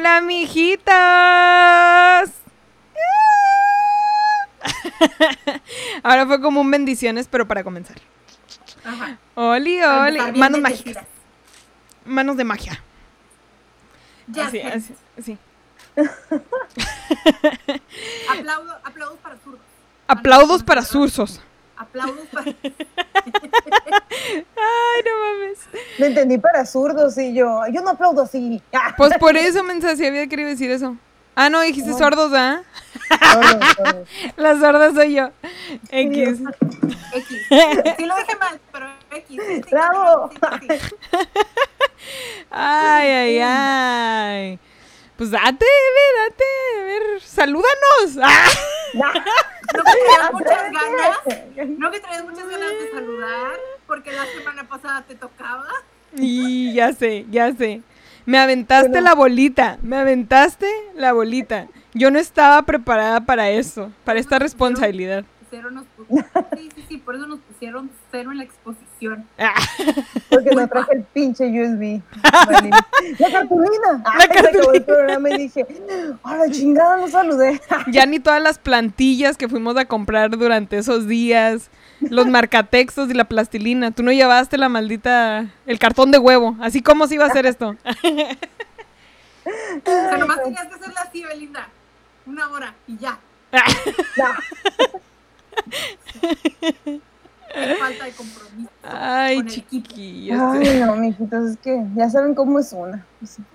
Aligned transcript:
Hola, 0.00 0.22
mijitos. 0.22 0.94
Ahora 6.02 6.26
fue 6.26 6.40
como 6.40 6.62
un 6.62 6.70
bendiciones, 6.70 7.28
pero 7.28 7.46
para 7.46 7.62
comenzar. 7.62 7.98
Ajá. 8.82 9.18
Oli, 9.34 9.82
oli. 9.82 10.18
Manos 10.38 10.62
mágicas. 10.62 11.04
Manos 12.06 12.38
de 12.38 12.44
magia. 12.44 12.82
Ya 14.28 14.46
Así, 14.46 14.60
así, 14.62 14.94
sí. 15.22 15.36
Aplaudo, 18.30 18.72
aplausos 18.82 19.18
para 19.18 19.36
zurdos. 19.36 19.60
Aplausos 20.08 20.62
para 20.62 20.80
sursos. 20.82 21.42
Aplausos 21.80 22.26
para. 22.30 22.44
Ay, 24.04 25.02
no 25.06 25.18
mames. 25.18 25.58
Me 25.98 26.06
entendí 26.08 26.36
para 26.36 26.66
zurdos 26.66 27.16
y 27.16 27.32
yo, 27.32 27.62
yo 27.72 27.80
no 27.80 27.90
aplaudo 27.90 28.22
así. 28.22 28.62
Pues 28.98 29.16
por 29.18 29.34
eso, 29.38 29.64
mensaje, 29.64 29.96
sí 29.96 30.06
había 30.06 30.26
querido 30.26 30.50
decir 30.50 30.70
eso. 30.70 30.96
Ah, 31.34 31.48
no, 31.48 31.62
dijiste 31.62 31.94
sordos, 31.94 32.32
¿ah? 32.34 32.62
sordos, 33.32 33.74
sordos. 33.76 34.08
La 34.36 34.58
sorda 34.58 34.92
soy 34.92 35.14
yo. 35.14 35.30
X. 35.90 36.40
X. 37.14 37.28
Sí 37.48 38.04
lo 38.04 38.16
dije 38.16 38.36
mal, 38.38 38.60
pero 38.70 38.86
X. 39.12 39.40
Sí, 39.46 39.62
Bravo. 39.70 40.30
sí. 40.60 40.68
Ay, 42.50 43.08
ay, 43.08 43.38
ay. 43.42 44.58
Pues 45.16 45.30
date, 45.30 45.64
ve, 45.64 46.20
date. 46.28 46.44
A 46.78 46.84
ver, 46.84 47.20
salúdanos. 47.22 48.18
¡Ah! 48.22 48.48
No 49.72 49.84
que 49.84 49.92
traías 49.92 50.32
muchas 50.32 50.72
ganas. 50.72 51.68
No 51.78 51.90
que 51.90 52.00
traías 52.00 52.24
muchas 52.24 52.48
ganas 52.48 52.70
de 52.70 52.90
saludar. 52.92 53.52
Porque 53.86 54.12
la 54.12 54.26
semana 54.26 54.64
pasada 54.68 55.02
te 55.02 55.14
tocaba. 55.14 55.66
Y 56.16 56.72
ya 56.74 56.92
sé, 56.92 57.24
ya 57.30 57.52
sé. 57.54 57.82
Me 58.26 58.38
aventaste 58.38 59.00
la 59.00 59.14
bolita, 59.14 59.78
me 59.82 59.96
aventaste 59.96 60.68
la 60.94 61.12
bolita. 61.12 61.68
Yo 61.94 62.10
no 62.10 62.18
estaba 62.18 62.62
preparada 62.62 63.20
para 63.20 63.50
eso, 63.50 63.90
para 64.04 64.20
esta 64.20 64.38
responsabilidad. 64.38 65.24
Cero 65.50 65.70
nos 65.70 65.84
pu- 65.96 66.24
Sí, 66.56 66.68
sí, 66.76 66.84
sí. 66.88 66.96
Por 66.98 67.14
eso 67.16 67.26
nos 67.26 67.40
pusieron 67.40 67.90
cero 68.10 68.30
en 68.32 68.38
la 68.38 68.44
exposición. 68.44 68.89
Ah, 69.38 69.54
Porque 70.28 70.50
no 70.50 70.66
traje 70.68 70.94
el 70.94 71.02
pinche 71.04 71.44
USB. 71.44 72.00
Vale. 72.22 72.70
La 73.18 73.30
cartulina. 73.30 73.92
La 73.92 74.02
Ay, 74.04 74.20
se 74.20 74.24
acabó 74.24 74.42
cartulina. 74.42 74.72
el 74.74 74.82
programa 74.84 75.30
y 75.30 75.38
dije, 75.38 75.66
a 76.22 76.36
la 76.36 76.50
chingada 76.50 76.96
no 76.98 77.08
saludé. 77.08 77.60
ya 77.88 78.06
ni 78.06 78.20
todas 78.20 78.42
las 78.42 78.58
plantillas 78.58 79.36
que 79.36 79.48
fuimos 79.48 79.76
a 79.76 79.84
comprar 79.86 80.30
durante 80.30 80.78
esos 80.78 81.06
días, 81.06 81.70
los 82.00 82.26
marcatextos 82.26 83.10
y 83.10 83.14
la 83.14 83.24
plastilina. 83.24 83.90
Tú 83.90 84.02
no 84.02 84.12
llevaste 84.12 84.58
la 84.58 84.68
maldita, 84.68 85.46
el 85.66 85.78
cartón 85.78 86.10
de 86.10 86.18
huevo. 86.18 86.56
Así 86.60 86.82
como 86.82 87.06
se 87.06 87.14
iba 87.14 87.24
a 87.24 87.28
hacer 87.28 87.46
esto. 87.46 87.76
O 89.44 89.90
sea, 89.90 90.16
nomás 90.18 90.42
tenías 90.42 90.66
que 90.66 90.74
hacerla 90.74 91.00
así, 91.00 91.24
Belinda. 91.24 91.68
Una 92.26 92.48
hora 92.50 92.74
y 92.86 92.98
ya. 92.98 93.18
Ya. 94.16 94.36
Falta 97.78 98.04
de 98.04 98.12
compromiso. 98.12 98.70
Ay, 98.82 99.44
chiquillos. 99.44 100.40
Ay, 100.40 100.80
no, 100.80 100.96
mijitos, 100.96 101.50
es 101.50 101.56
que 101.58 101.84
ya 101.96 102.08
saben 102.08 102.34
cómo 102.34 102.58
es 102.58 102.72
una. 102.72 103.04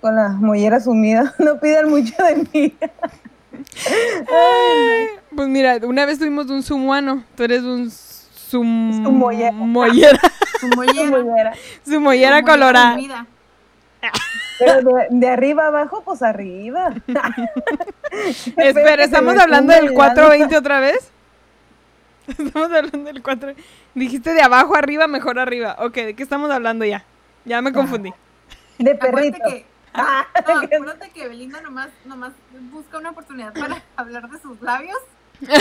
Con 0.00 0.16
la 0.16 0.28
mollera 0.28 0.80
sumida, 0.80 1.34
no 1.38 1.58
pidan 1.58 1.88
mucho 1.88 2.14
de 2.22 2.36
mí. 2.52 2.74
Ay, 3.88 5.06
Pues 5.34 5.48
mira, 5.48 5.78
una 5.82 6.04
vez 6.04 6.18
tuvimos 6.18 6.50
un 6.50 6.62
sumuano. 6.62 7.24
Tú 7.36 7.44
eres 7.44 7.62
un 7.62 7.90
sum... 7.90 9.04
Sumoyera. 9.04 9.52
mollera. 9.52 10.20
Su 10.60 10.68
mollera. 10.68 11.54
Mollera. 11.90 12.42
Su 12.42 12.44
colorada. 12.46 12.90
comida. 12.92 13.26
Pero 14.58 14.80
de, 14.80 15.06
de 15.10 15.28
arriba 15.28 15.66
abajo, 15.66 16.02
pues 16.04 16.22
arriba. 16.22 16.94
Espera, 18.56 19.04
¿estamos 19.04 19.36
hablando 19.38 19.72
del 19.72 19.92
y 19.92 19.94
420 19.94 20.56
otra 20.56 20.80
vez? 20.80 21.10
Estamos 22.38 22.70
hablando 22.72 23.04
del 23.04 23.22
4. 23.22 23.54
Dijiste 23.94 24.34
de 24.34 24.42
abajo 24.42 24.74
arriba, 24.76 25.06
mejor 25.06 25.38
arriba. 25.38 25.76
Ok, 25.80 25.94
¿de 25.94 26.14
qué 26.14 26.22
estamos 26.22 26.50
hablando 26.50 26.84
ya? 26.84 27.04
Ya 27.44 27.62
me 27.62 27.72
confundí. 27.72 28.12
De 28.78 28.90
Acuérdate 28.92 29.30
perrito. 29.32 29.48
que, 29.48 29.66
Ah, 29.98 30.26
no, 30.46 30.60
acuérdate 30.60 31.10
que 31.10 31.26
Belinda 31.26 31.62
nomás, 31.62 31.88
nomás 32.04 32.32
busca 32.70 32.98
una 32.98 33.10
oportunidad 33.10 33.54
para 33.54 33.82
hablar 33.96 34.28
de 34.28 34.38
sus 34.40 34.60
labios. 34.60 34.98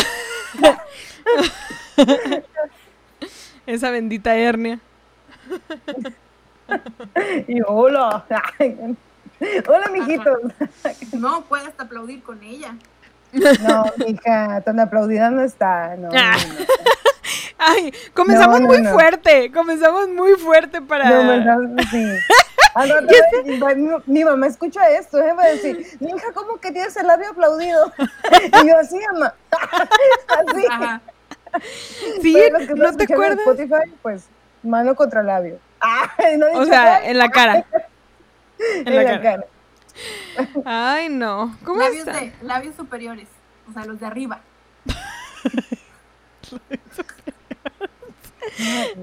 Esa 3.66 3.92
bendita 3.92 4.36
hernia. 4.36 4.80
Y 7.48 7.62
hola. 7.66 8.26
Hola, 9.68 9.90
mijitos. 9.92 10.40
No 11.14 11.44
puedes 11.46 11.74
aplaudir 11.80 12.22
con 12.24 12.44
ella. 12.44 12.76
No, 13.68 13.86
hija, 14.08 14.62
tan 14.62 14.80
aplaudida 14.80 15.30
no 15.30 15.42
está. 15.44 15.96
No, 15.98 16.10
Ah. 16.14 16.36
Ay, 17.58 17.94
comenzamos 18.14 18.62
muy 18.62 18.84
fuerte. 18.86 19.52
Comenzamos 19.52 20.10
muy 20.10 20.34
fuerte 20.34 20.82
para. 20.82 21.10
No, 21.10 21.28
¿verdad? 21.28 21.58
Sí. 21.90 22.06
Rato, 22.76 23.08
va- 23.64 23.74
mi, 23.76 23.90
mi 24.06 24.24
mamá 24.26 24.48
escucha 24.48 24.90
esto, 24.90 25.18
¿eh? 25.20 25.32
va 25.32 25.44
a 25.44 25.48
decir, 25.48 25.88
mi 26.02 26.10
hija, 26.10 26.34
¿cómo 26.34 26.58
que 26.58 26.72
tienes 26.74 26.96
el 26.98 27.08
labio 27.08 27.30
aplaudido? 27.30 27.92
Y 28.64 28.68
yo 28.68 28.78
así, 28.78 29.00
mamá. 29.14 29.34
Así. 30.28 30.66
Ajá. 30.70 31.02
Sí, 32.22 32.34
los 32.52 32.68
que 32.68 32.74
¿no 32.76 32.84
te 32.98 33.04
escuchan 33.06 33.08
en 33.08 33.14
acuerdas? 33.14 33.40
Spotify, 33.48 33.94
pues, 34.02 34.26
mano 34.62 34.94
contra 34.94 35.24
labio. 35.24 35.58
Ay, 35.80 36.38
no 36.38 36.48
O 36.54 36.66
sea, 36.66 37.06
en 37.10 37.18
la 37.18 37.30
cara. 37.30 37.64
En 38.60 38.88
en 38.90 38.96
la 38.96 39.04
la 39.04 39.10
cara. 39.10 39.22
cara. 39.22 39.46
Ay, 40.66 41.10
no. 41.10 41.56
¿Cómo 41.64 41.82
Labios, 41.82 42.06
de, 42.06 42.34
labios 42.42 42.76
superiores. 42.76 43.28
O 43.70 43.74
sea, 43.74 43.86
los 43.86 44.00
de 44.00 44.06
arriba. 44.06 44.42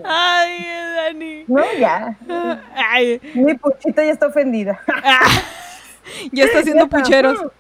Ay, 0.05 0.65
Dani. 0.97 1.45
No, 1.47 1.63
ya. 1.79 2.17
Ay, 2.77 3.21
Mi 3.35 3.55
puchita 3.55 4.05
ya 4.05 4.13
está 4.13 4.27
ofendida. 4.29 4.81
ya 6.33 6.45
está 6.45 6.61
haciendo 6.61 6.83
Ya 6.83 6.85
está. 6.87 6.99
pucheros. 6.99 7.39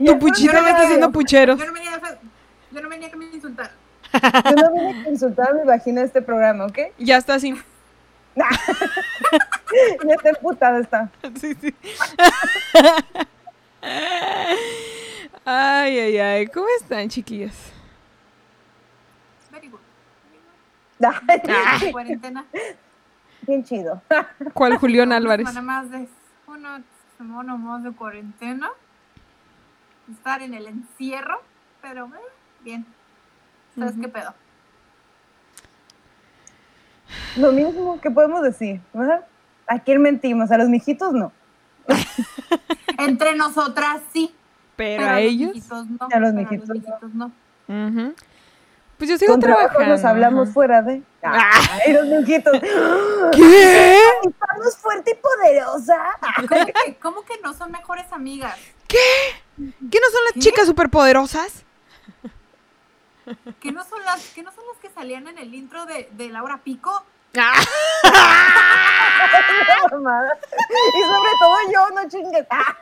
Ya 0.00 0.12
Tu 0.14 0.18
puchito 0.18 0.52
yo 0.52 0.60
no 0.60 0.64
ya 0.64 0.70
está 0.70 0.82
haciendo 0.84 1.12
pucheros. 1.12 1.58
Yo 1.58 1.66
no 1.66 1.72
venía 1.74 2.00
yo 2.70 2.80
no 2.82 2.88
venía 2.88 3.08
a 3.08 3.10
que 3.10 3.16
me 3.16 3.26
insultaran. 3.26 3.72
Yo 4.12 4.52
no 4.56 4.72
vine 4.72 5.04
a 5.06 5.10
insultar 5.10 5.50
a 5.50 5.54
mi 5.54 5.64
vagina 5.66 6.00
de 6.00 6.06
este 6.06 6.22
programa, 6.22 6.66
¿ok? 6.66 6.78
Ya 6.98 7.18
está 7.18 7.34
así. 7.34 7.54
Ya 10.06 10.14
está 10.14 10.30
emputada 10.30 10.80
está. 10.80 11.10
Sí, 11.38 11.54
sí. 11.60 11.74
Ay, 15.44 15.98
ay, 15.98 16.18
ay. 16.18 16.46
¿Cómo 16.46 16.66
están, 16.80 17.08
chiquillas? 17.08 17.72
Very 19.50 19.68
good. 19.68 19.80
Ay, 21.28 21.92
Cuarentena. 21.92 22.44
Bien 23.42 23.64
chido. 23.64 24.02
¿Cuál 24.54 24.76
Julián 24.78 25.08
Una 25.08 25.16
Álvarez? 25.16 25.48
semana 25.48 25.62
más 25.62 25.90
de, 25.90 26.08
una 26.46 26.82
semana 27.16 27.56
más 27.56 27.82
de 27.84 27.92
cuarentena. 27.92 28.70
Estar 30.10 30.42
en 30.42 30.54
el 30.54 30.66
encierro. 30.66 31.42
Pero 31.80 32.06
eh, 32.06 32.32
bien. 32.62 32.86
¿Sabes 33.78 33.94
qué 34.00 34.08
pedo? 34.08 34.34
Lo 37.36 37.52
mismo 37.52 38.00
que 38.00 38.10
podemos 38.10 38.42
decir, 38.42 38.80
¿verdad? 38.92 39.24
¿A 39.66 39.78
quién 39.80 40.00
mentimos? 40.02 40.50
A 40.50 40.58
los 40.58 40.68
mijitos 40.68 41.12
no. 41.12 41.32
Entre 42.98 43.34
nosotras 43.36 44.00
sí. 44.12 44.34
Pero 44.76 45.04
a 45.06 45.20
ellos. 45.20 45.48
Los 45.48 45.56
mijitos 45.56 45.86
no. 45.88 46.08
A 46.10 46.20
los 46.20 46.32
mijitos 46.34 46.68
no. 47.14 47.32
Pues 48.96 49.10
yo 49.10 49.16
sigo 49.16 49.32
Con 49.34 49.40
trabajo 49.40 49.68
trabajando. 49.68 49.94
nos 49.94 50.04
hablamos 50.04 50.44
ajá. 50.44 50.52
fuera 50.54 50.82
de. 50.82 51.02
Ay, 51.22 51.92
los 51.92 52.06
mijitos. 52.06 52.52
¿Qué? 53.32 53.98
Estamos 54.24 54.76
fuerte 54.76 55.12
y 55.12 55.14
poderosa. 55.14 55.96
¿Cómo 56.48 56.66
que, 56.66 56.96
cómo 57.00 57.22
que 57.22 57.34
no 57.42 57.54
son 57.54 57.70
mejores 57.70 58.12
amigas? 58.12 58.56
¿Qué? 58.88 58.96
¿Qué 59.56 60.00
no 60.00 60.06
son 60.10 60.24
las 60.24 60.32
¿Qué? 60.34 60.40
chicas 60.40 60.66
superpoderosas? 60.66 61.64
¿Que 63.60 63.72
no 63.72 63.84
son 63.84 64.04
las, 64.04 64.22
que 64.30 64.42
no 64.42 64.52
son 64.52 64.64
las 64.72 64.78
que 64.80 64.88
salían 64.90 65.26
en 65.28 65.38
el 65.38 65.54
intro 65.54 65.86
de, 65.86 66.08
de 66.12 66.28
Laura 66.28 66.58
Pico? 66.62 67.04
Ah. 67.36 67.60
Y 69.80 71.02
sobre 71.02 71.30
todo 71.40 71.56
yo, 71.72 71.90
no 71.94 72.08
chingues. 72.08 72.46
Ah, 72.50 72.76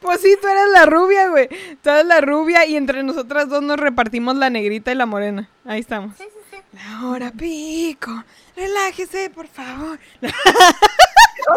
Pues 0.00 0.20
sí, 0.20 0.36
tú 0.40 0.48
eres 0.48 0.68
la 0.70 0.86
rubia, 0.86 1.28
güey. 1.28 1.48
Tú 1.82 1.90
eres 1.90 2.06
la 2.06 2.20
rubia 2.20 2.66
y 2.66 2.76
entre 2.76 3.02
nosotras 3.02 3.48
dos 3.48 3.62
nos 3.62 3.78
repartimos 3.78 4.36
la 4.36 4.50
negrita 4.50 4.90
y 4.92 4.94
la 4.96 5.06
morena. 5.06 5.48
Ahí 5.64 5.80
estamos. 5.80 6.16
Sí, 6.16 6.24
sí, 6.24 6.38
sí. 6.50 6.78
Ahora 7.00 7.30
pico. 7.30 8.10
Relájese, 8.56 9.30
por 9.30 9.46
favor. 9.48 9.98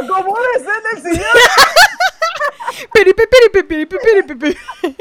Acomódese 0.02 0.70
en 0.70 0.98
el 0.98 1.02
señor. 1.04 1.38
Peripe, 2.94 3.28
peripe, 3.28 3.64
peripe, 3.64 3.98
peripe, 4.00 4.36
peripe. 4.36 4.96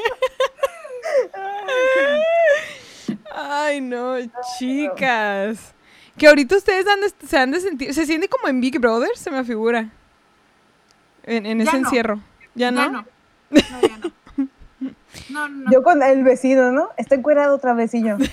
Ay, 3.34 3.80
no, 3.80 4.16
chicas. 4.58 5.74
Que 6.16 6.28
ahorita 6.28 6.56
ustedes 6.56 6.86
han 6.86 7.00
de- 7.00 7.26
se 7.26 7.36
han 7.36 7.50
de 7.50 7.60
sentir. 7.60 7.92
Se 7.94 8.06
siente 8.06 8.28
como 8.28 8.48
en 8.48 8.60
Big 8.60 8.78
Brother, 8.78 9.10
se 9.16 9.30
me 9.30 9.42
figura. 9.44 9.90
En, 11.24 11.44
en 11.46 11.58
Ya 11.58 11.64
ese 11.64 11.72
no. 11.80 11.86
encierro. 11.86 12.20
¿Ya 12.54 12.70
no? 12.70 12.80
Ya 12.82 12.88
no. 12.90 13.06
No, 13.50 13.80
ya 13.80 13.96
no. 13.98 14.12
No, 15.30 15.48
no, 15.48 15.64
no. 15.64 15.70
Yo 15.72 15.82
con 15.82 16.02
el 16.02 16.22
vecino, 16.22 16.70
¿no? 16.70 16.90
Está 16.96 17.14
encuerado 17.16 17.56
otra 17.56 17.72
vez 17.74 17.94
y 17.94 18.04
yo. 18.04 18.16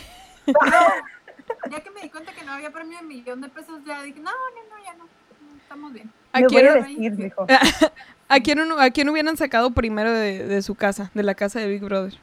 Ya 1.69 1.79
que 1.81 1.91
me 1.91 2.01
di 2.01 2.09
cuenta 2.09 2.31
que 2.33 2.43
no 2.43 2.53
había 2.53 2.71
premio 2.71 2.97
de 2.97 3.03
millón 3.03 3.41
de 3.41 3.49
pesos, 3.49 3.81
ya 3.85 4.01
dije, 4.01 4.19
no, 4.19 4.31
no, 4.31 4.75
no, 4.77 4.83
ya 4.83 4.93
no. 4.93 5.03
no, 5.03 5.57
Estamos 5.61 5.93
bien. 5.93 6.09
¿A 6.31 6.39
Me 6.39 6.47
voy 6.47 6.55
quién, 6.55 6.67
a 6.67 6.73
vestir, 6.75 7.15
dijo. 7.17 7.45
¿A 8.29 8.39
quién, 8.39 8.59
a 8.79 8.89
quién 8.91 9.09
hubieran 9.09 9.37
sacado 9.37 9.71
primero 9.71 10.11
de, 10.11 10.45
de 10.47 10.61
su 10.61 10.75
casa, 10.75 11.11
de 11.13 11.23
la 11.23 11.35
casa 11.35 11.59
de 11.59 11.67
Big 11.67 11.81
Brother? 11.83 12.17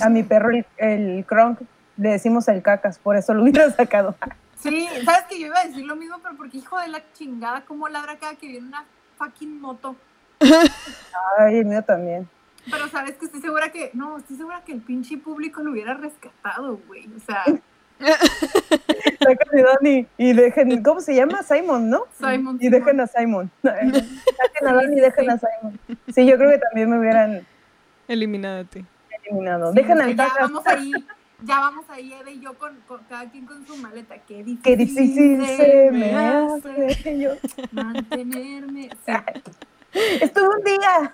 A 0.00 0.08
mi 0.08 0.22
perro, 0.22 0.50
el, 0.50 0.66
el 0.78 1.24
Kronk, 1.26 1.60
le 1.96 2.10
decimos 2.10 2.48
el 2.48 2.62
cacas, 2.62 2.98
por 2.98 3.16
eso 3.16 3.34
lo 3.34 3.42
hubiera 3.42 3.70
sacado. 3.72 4.14
Sí, 4.58 4.88
sabes 5.04 5.24
que 5.28 5.38
yo 5.38 5.46
iba 5.46 5.58
a 5.58 5.66
decir 5.66 5.84
lo 5.84 5.96
mismo, 5.96 6.16
pero 6.22 6.36
porque 6.36 6.58
hijo 6.58 6.78
de 6.78 6.88
la 6.88 7.02
chingada, 7.12 7.62
cómo 7.66 7.88
ladra 7.88 8.16
cada 8.16 8.34
que 8.34 8.48
viene 8.48 8.66
una 8.66 8.84
fucking 9.18 9.60
moto. 9.60 9.96
Ay, 11.38 11.58
el 11.58 11.66
mío 11.66 11.82
también. 11.82 12.28
Pero 12.70 12.88
sabes 12.88 13.16
que 13.16 13.26
estoy 13.26 13.40
segura 13.40 13.70
que, 13.70 13.90
no, 13.94 14.18
estoy 14.18 14.36
segura 14.36 14.62
que 14.64 14.72
el 14.72 14.80
pinche 14.80 15.18
público 15.18 15.62
lo 15.62 15.70
hubiera 15.70 15.94
rescatado, 15.94 16.80
güey. 16.88 17.08
O 17.16 17.20
sea, 17.20 17.44
Sacan 17.98 19.58
a 19.58 19.62
Dani 19.62 20.06
y 20.18 20.32
dejen, 20.32 20.82
¿cómo 20.82 21.00
se 21.00 21.14
llama? 21.14 21.42
Simon, 21.42 21.88
¿no? 21.88 22.04
Simon. 22.18 22.58
Y 22.60 22.68
dejen 22.68 23.00
a 23.00 23.06
Simon. 23.06 23.50
Saquen 23.62 24.68
a 24.68 24.72
Dani 24.74 24.96
y 24.96 25.00
dejen 25.00 25.30
a 25.30 25.38
Simon. 25.38 25.78
Sí, 26.12 26.26
yo 26.26 26.36
creo 26.36 26.50
que 26.50 26.58
también 26.58 26.90
me 26.90 26.98
hubieran 26.98 27.46
Eliminada 28.08 28.60
a 28.60 28.64
ti. 28.64 28.84
Eliminado. 29.26 29.72
Sí, 29.72 29.82
sea, 29.84 29.94
al 29.94 30.16
ya 30.16 30.28
vamos 30.40 30.66
ahí, 30.66 30.92
ya 31.42 31.60
vamos 31.60 31.84
ahí, 31.88 32.12
Eve 32.12 32.32
y 32.32 32.40
yo 32.40 32.54
con, 32.54 32.76
con 32.86 33.00
cada 33.04 33.28
quien 33.30 33.46
con 33.46 33.66
su 33.66 33.76
maleta. 33.76 34.16
Qué 34.26 34.42
difícil, 34.44 34.62
Qué 34.62 34.76
difícil 34.76 35.46
se 35.46 35.90
me 35.92 36.14
hace. 36.14 37.18
Yo, 37.18 37.32
mantenerme. 37.72 38.90
Sí. 39.04 39.12
estuve 40.20 40.48
un 40.48 40.64
día. 40.64 41.12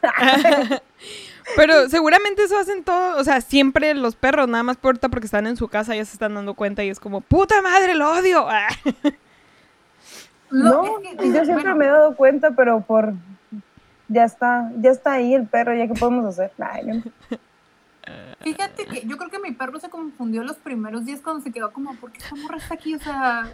Pero 1.56 1.88
seguramente 1.88 2.44
eso 2.44 2.58
hacen 2.58 2.84
todo, 2.84 3.18
o 3.18 3.24
sea, 3.24 3.40
siempre 3.40 3.94
los 3.94 4.14
perros, 4.14 4.48
nada 4.48 4.62
más 4.62 4.76
puerta 4.76 5.08
porque 5.08 5.26
están 5.26 5.46
en 5.46 5.56
su 5.56 5.68
casa, 5.68 5.94
ya 5.94 6.04
se 6.04 6.12
están 6.12 6.34
dando 6.34 6.54
cuenta 6.54 6.84
y 6.84 6.88
es 6.88 7.00
como, 7.00 7.20
puta 7.20 7.60
madre, 7.62 7.94
lo 7.94 8.10
odio. 8.12 8.46
No, 10.50 11.00
es 11.00 11.16
que, 11.18 11.32
yo 11.32 11.44
siempre 11.44 11.54
bueno, 11.54 11.76
me 11.76 11.86
he 11.86 11.88
dado 11.88 12.14
cuenta, 12.14 12.52
pero 12.52 12.80
por 12.82 13.14
ya 14.08 14.24
está, 14.24 14.70
ya 14.78 14.90
está 14.90 15.14
ahí 15.14 15.34
el 15.34 15.46
perro, 15.46 15.74
ya 15.74 15.88
que 15.88 15.94
podemos 15.94 16.24
hacer. 16.26 16.52
Ay, 16.58 16.86
no. 16.86 17.02
Fíjate 18.40 18.86
que 18.86 19.06
yo 19.06 19.16
creo 19.16 19.30
que 19.30 19.38
mi 19.38 19.52
perro 19.52 19.78
se 19.78 19.88
confundió 19.88 20.42
los 20.42 20.56
primeros 20.56 21.04
días 21.04 21.20
cuando 21.20 21.42
se 21.42 21.52
quedó 21.52 21.72
como, 21.72 21.94
¿por 21.96 22.10
qué 22.12 22.18
esta 22.18 22.34
morra 22.34 22.56
está 22.56 22.74
aquí? 22.74 22.94
O 22.94 22.98
sea, 22.98 23.44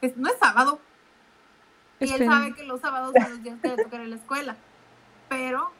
es- 0.00 0.16
no 0.16 0.28
es 0.28 0.36
sábado. 0.38 0.78
Y 2.00 2.04
él 2.04 2.10
Espera. 2.12 2.32
sabe 2.32 2.54
que 2.54 2.64
los 2.64 2.80
sábados 2.80 3.12
son 3.20 3.30
los 3.30 3.42
días 3.42 3.58
que 3.60 3.68
le 3.68 3.76
toca 3.82 3.96
ir 3.96 4.02
a 4.02 4.06
la 4.06 4.16
escuela. 4.16 4.56
Pero, 5.28 5.70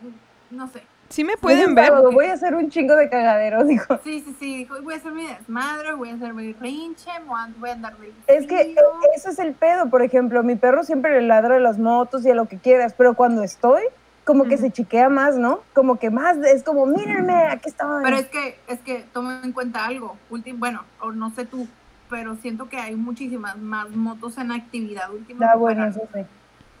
mm, 0.00 0.56
no 0.56 0.68
sé. 0.68 0.82
Sí 1.10 1.22
me 1.22 1.36
pueden 1.36 1.68
un 1.68 1.74
ver. 1.74 1.86
sábado, 1.86 2.10
Voy 2.12 2.26
a 2.26 2.32
hacer 2.32 2.54
un 2.54 2.70
chingo 2.70 2.96
de 2.96 3.08
cagadero, 3.10 3.62
dijo. 3.64 3.98
Sí, 4.02 4.20
sí, 4.24 4.34
sí. 4.40 4.56
Dijo, 4.58 4.80
voy 4.82 4.94
a 4.94 4.96
hacer 4.96 5.12
mi 5.12 5.26
desmadre, 5.26 5.92
voy 5.94 6.08
a 6.10 6.14
hacer 6.14 6.32
mi 6.32 6.52
rinche, 6.54 7.10
voy 7.58 7.68
a- 7.70 7.72
andar 7.74 7.96
de 7.98 8.12
Es 8.26 8.46
que 8.46 8.74
eso 9.14 9.28
es 9.30 9.38
el 9.38 9.52
pedo, 9.52 9.90
por 9.90 10.02
ejemplo, 10.02 10.42
mi 10.42 10.56
perro 10.56 10.82
siempre 10.82 11.20
le 11.20 11.26
ladra 11.26 11.56
a 11.56 11.60
las 11.60 11.78
motos 11.78 12.24
y 12.24 12.30
a 12.30 12.34
lo 12.34 12.46
que 12.46 12.58
quieras, 12.58 12.94
pero 12.96 13.14
cuando 13.14 13.42
estoy, 13.42 13.82
como 14.24 14.44
que 14.44 14.56
se 14.58 14.70
chiquea 14.70 15.08
más, 15.08 15.36
¿no? 15.36 15.60
Como 15.74 15.98
que 15.98 16.10
más, 16.10 16.36
es 16.38 16.62
como, 16.62 16.86
mírenme, 16.86 17.46
aquí 17.50 17.68
estoy. 17.68 18.02
Pero 18.02 18.16
es 18.16 18.26
que, 18.28 18.58
es 18.68 18.80
que 18.80 19.04
toma 19.12 19.40
en 19.44 19.52
cuenta 19.52 19.84
algo. 19.86 20.16
Ultim, 20.30 20.58
bueno, 20.58 20.82
o 21.00 21.12
no 21.12 21.30
sé 21.30 21.44
tú, 21.44 21.66
pero 22.10 22.34
siento 22.36 22.68
que 22.68 22.76
hay 22.78 22.96
muchísimas 22.96 23.56
más 23.58 23.90
motos 23.90 24.38
en 24.38 24.52
actividad 24.52 25.10
últimamente. 25.12 25.54
Ah, 25.54 25.56
bueno, 25.56 25.84
eso 25.86 26.00
sí. 26.14 26.20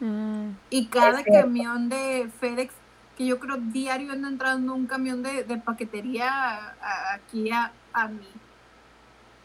Mm, 0.04 0.50
Y 0.70 0.86
cada 0.88 1.20
Es 1.20 1.26
camión 1.42 1.88
de 1.88 2.30
FedEx, 2.40 2.72
que 3.16 3.26
yo 3.26 3.38
creo 3.38 3.56
diario 3.58 4.12
anda 4.12 4.28
entrando 4.28 4.74
un 4.74 4.86
camión 4.86 5.22
de, 5.22 5.44
de 5.44 5.56
paquetería 5.58 6.28
a- 6.30 6.74
a- 6.80 7.14
aquí 7.14 7.50
a, 7.50 7.72
a 7.92 8.08
mi 8.08 8.26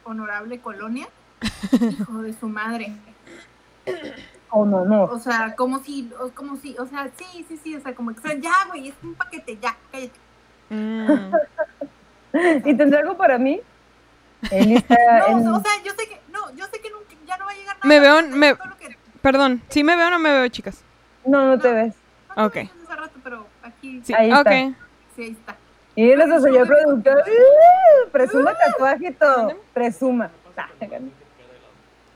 honorable 0.04 0.60
colonia, 0.60 1.08
hijo 1.82 2.22
de 2.22 2.34
su 2.34 2.48
madre. 2.48 2.92
Oh, 4.52 4.66
no, 4.66 4.84
no. 4.86 5.04
O 5.04 5.20
sea, 5.20 5.56
como 5.56 5.80
si, 5.80 6.12
o- 6.20 6.30
como 6.32 6.56
si, 6.58 6.76
o 6.78 6.86
sea, 6.88 7.10
sí, 7.18 7.46
sí, 7.48 7.58
sí, 7.64 7.76
o 7.76 7.82
sea, 7.82 7.94
como 7.94 8.14
que, 8.14 8.20
o 8.20 8.22
sea, 8.24 8.34
ya, 8.36 8.52
güey, 8.68 8.90
es 8.90 8.96
un 9.04 9.14
paquete, 9.14 9.58
ya, 9.62 9.76
cállate. 9.92 10.20
mm. 10.70 11.32
¿Y 12.66 12.74
tendrá 12.76 13.00
algo 13.00 13.16
para 13.18 13.38
mí? 13.38 13.62
Él 14.52 14.72
está 14.78 14.96
No, 15.30 15.40
en- 15.40 15.48
o 15.48 15.60
sea, 15.62 15.72
yo 15.84 15.92
sé 15.98 16.08
que, 16.08 16.20
no, 16.32 16.50
yo 16.56 16.66
sé 16.66 16.80
que 16.82 16.90
nunca, 16.90 17.06
ya 17.28 17.38
no 17.38 17.46
va 17.46 17.52
a 17.52 17.56
llegar 17.56 17.76
nada. 17.78 17.88
Me 17.88 18.00
veo- 18.00 18.22
me- 18.36 18.56
que- 18.80 18.98
Perdón, 19.22 19.62
¿sí 19.70 19.84
me 19.84 19.96
veo 19.96 20.08
o 20.08 20.12
no 20.12 20.20
me 20.20 20.32
veo, 20.32 20.48
chicas? 20.48 20.84
No, 21.26 21.46
no 21.46 21.60
te 21.60 21.72
ves. 21.72 21.94
no 22.36 22.50
te 22.50 22.62
Ok. 22.62 22.72
vimos 22.72 22.90
hace 22.90 22.96
rato, 22.96 23.20
pero 23.24 23.46
aquí 23.64 24.02
Sí, 24.04 24.14
Ahí 24.14 24.32
ok. 24.32 24.38
está. 24.38 24.52
sí, 25.16 25.22
ahí 25.24 25.32
está. 25.32 25.56
Y 25.96 26.10
él 26.12 26.22
es 26.22 26.30
el 26.30 26.42
señor 26.42 26.68
productor. 26.68 27.18
¡Uh! 27.28 28.10
Presuma 28.12 28.54
todo. 29.20 29.36
¿Dónde? 29.38 29.58
Presuma. 29.74 30.32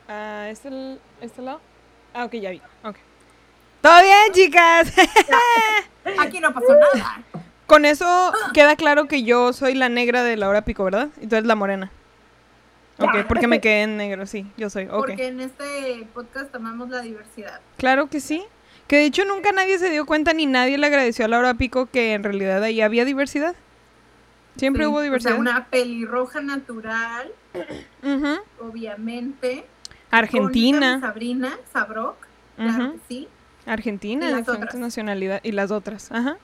Ah, 0.08 0.48
¿este, 0.50 0.68
el- 0.70 1.00
¿Este 1.22 1.42
lado? 1.42 1.60
Ah, 2.13 2.25
ok, 2.25 2.33
ya 2.36 2.51
vi. 2.51 2.62
Ok. 2.83 2.95
¡Todo 3.81 4.01
bien, 4.01 4.31
chicas! 4.31 4.94
Aquí 6.19 6.39
no 6.39 6.54
pasó 6.54 6.74
nada. 6.74 7.21
Con 7.65 7.86
eso 7.86 8.31
queda 8.54 8.75
claro 8.75 9.07
que 9.07 9.24
yo 9.24 9.51
soy 9.54 9.74
la 9.74 9.89
negra 9.89 10.24
de 10.24 10.38
la 10.38 10.48
hora 10.50 10.63
pico, 10.63 10.83
¿verdad? 10.83 11.10
Y 11.21 11.27
tú 11.27 11.36
eres 11.36 11.48
la 11.48 11.56
morena. 11.56 11.92
Ok, 13.00 13.25
porque 13.27 13.48
me 13.48 13.60
quedé 13.62 13.83
en 13.83 13.98
negro, 13.98 14.25
sí, 14.25 14.45
yo 14.57 14.69
soy. 14.69 14.86
Ok. 14.86 15.07
Porque 15.07 15.27
en 15.27 15.39
este 15.42 16.07
podcast 16.13 16.54
amamos 16.56 16.89
la 16.89 17.01
diversidad. 17.01 17.60
Claro 17.77 18.07
que 18.07 18.19
sí. 18.19 18.45
Que 18.88 18.98
de 18.98 19.06
hecho 19.06 19.25
nunca 19.25 19.51
nadie 19.54 19.80
se 19.80 19.89
dio 19.89 20.06
cuenta 20.06 20.33
ni 20.33 20.45
nadie 20.45 20.77
le 20.77 20.86
agradeció 20.88 21.25
a 21.25 21.27
la 21.30 21.39
hora 21.39 21.54
pico 21.56 21.88
que 21.88 22.13
en 22.13 22.24
realidad 22.24 22.62
ahí 22.63 22.81
había 22.81 23.06
diversidad. 23.06 23.56
Siempre 24.57 24.83
Sí, 24.83 24.88
hubo 24.88 24.98
o 24.98 25.00
sea, 25.00 25.04
diversidad. 25.06 25.39
una 25.39 25.65
pelirroja 25.65 26.42
natural, 26.42 27.31
Ujú. 28.04 28.39
obviamente. 28.62 29.65
Argentina. 30.18 30.92
Con 30.94 31.01
Sabrina, 31.01 31.51
Sabrok, 31.71 32.15
claro 32.56 32.83
Ujú. 32.86 32.94
que 32.94 33.00
sí. 33.07 33.27
Argentina, 33.65 34.25
Y 34.25 34.27
de 34.27 34.31
las 34.31 34.42
diferentes 34.42 34.69
otras. 34.75 34.81
nacionalidades. 34.81 35.42
Y 35.45 35.51
las 35.51 35.71
otras, 35.71 36.12
ajá. 36.12 36.38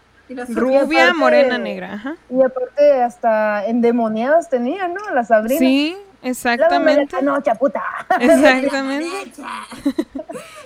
Rubia, 0.49 1.05
aparte- 1.05 1.13
morena, 1.17 1.57
negra, 1.57 1.93
ajá. 1.93 2.15
Y 2.29 2.41
aparte, 2.43 3.01
hasta 3.01 3.65
endemoniadas 3.65 4.49
tenía, 4.49 4.87
¿no? 4.87 5.09
La 5.13 5.23
Sabrina. 5.23 5.59
Sí, 5.59 5.97
exactamente. 6.21 7.15
la 7.15 7.21
noche, 7.23 7.51
puta. 7.59 7.83
Exactamente. 8.19 9.07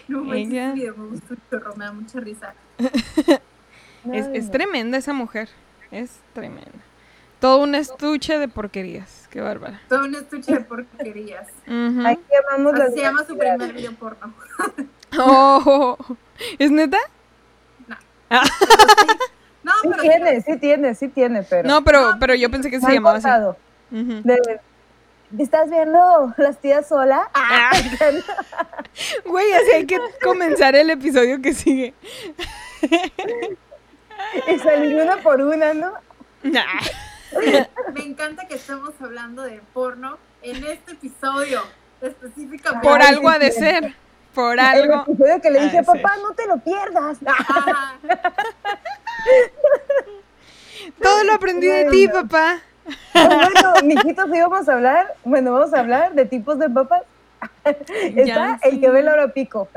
No, 0.08 0.24
manches, 0.24 0.48
Ella- 0.52 0.72
video 0.74 0.96
me 0.98 1.08
gustó 1.08 1.36
me 1.78 1.86
da 1.86 1.92
mucha 1.94 2.20
risa. 2.20 2.54
Es, 4.12 4.28
es 4.34 4.46
no. 4.48 4.52
tremenda 4.52 4.98
esa 4.98 5.14
mujer. 5.14 5.48
Es 5.90 6.20
tremenda. 6.34 6.72
Todo 7.44 7.58
un 7.58 7.76
estuche 7.76 8.40
de 8.40 8.48
porquerías. 8.48 9.28
Qué 9.30 9.42
bárbara. 9.42 9.82
Todo 9.90 10.06
un 10.06 10.16
estuche 10.16 10.54
de 10.54 10.62
porquerías. 10.62 11.46
Ujú. 11.68 12.08
Aquí 12.08 12.22
llamamos 12.32 12.80
la 12.80 12.86
Así 12.86 12.94
se 12.96 13.02
llama 13.02 13.26
su 13.26 13.38
primer 13.38 13.74
video 13.74 13.92
porno. 13.96 14.34
Oh, 15.20 15.98
¿Es 16.58 16.72
neta? 16.72 16.98
No. 17.86 17.98
Ah. 18.30 18.44
No, 19.62 19.72
Sí 19.82 19.90
pero 19.90 20.02
tiene, 20.02 20.42
sí 20.42 20.58
tiene, 20.58 20.96
sí 20.96 21.08
tiene, 21.10 21.44
pero. 21.44 21.68
No, 21.68 21.84
pero, 21.84 22.14
pero 22.18 22.34
yo 22.34 22.50
pensé 22.50 22.72
que 22.72 22.80
se 22.80 22.94
llamaba 22.94 23.18
así. 23.18 23.28
De- 23.92 24.62
¿Estás 25.38 25.70
viendo 25.70 26.34
las 26.38 26.62
tías 26.62 26.88
sola? 26.88 27.30
Ah, 27.34 27.72
Güey, 29.26 29.52
así 29.52 29.72
hay 29.74 29.86
que 29.86 30.00
comenzar 30.24 30.76
el 30.78 30.90
episodio 30.92 31.42
que 31.42 31.54
sigue. 31.54 31.94
y 34.48 34.60
salir 34.60 34.96
una 34.96 35.18
por 35.18 35.42
una, 35.42 35.74
¿no? 35.74 35.92
Nah. 36.44 36.64
Me 37.94 38.04
encanta 38.06 38.48
que 38.48 38.56
estemos 38.56 38.92
hablando 39.02 39.44
de 39.44 39.62
porno 39.74 40.18
en 40.42 40.64
este 40.64 40.94
episodio 40.94 41.62
específicamente. 42.02 42.88
Por 42.88 43.02
algo 43.02 43.30
ha 43.30 43.40
de 43.40 43.52
ser. 43.52 43.96
Por 44.34 44.54
El 44.54 44.60
algo. 44.60 45.04
episodio 45.08 45.42
que 45.42 45.52
le 45.52 45.62
dije, 45.62 45.84
papá, 45.84 46.16
no 46.22 46.34
te 46.34 46.48
lo 46.48 46.58
pierdas. 46.58 47.18
Ajá. 47.26 47.98
Todo 51.02 51.24
lo 51.24 51.34
aprendí 51.34 51.68
de 51.68 51.86
ti, 51.90 52.08
papá. 52.08 52.60
Pues 53.14 53.26
bueno, 53.28 53.74
mijitos, 53.84 54.26
sí 54.32 54.42
vamos 54.42 54.68
a 54.68 54.74
hablar. 54.74 55.14
Bueno, 55.24 55.54
vamos 55.54 55.74
a 55.74 55.80
hablar 55.80 56.14
de 56.14 56.26
tipos 56.26 56.60
de 56.60 56.70
papas. 56.70 57.04
Está 57.64 58.24
Ya, 58.26 58.60
el 58.64 58.72
sí. 58.72 58.82
que 58.82 58.90
ve 58.90 59.00
el 59.00 59.08
oro 59.08 59.34
pico. 59.34 59.68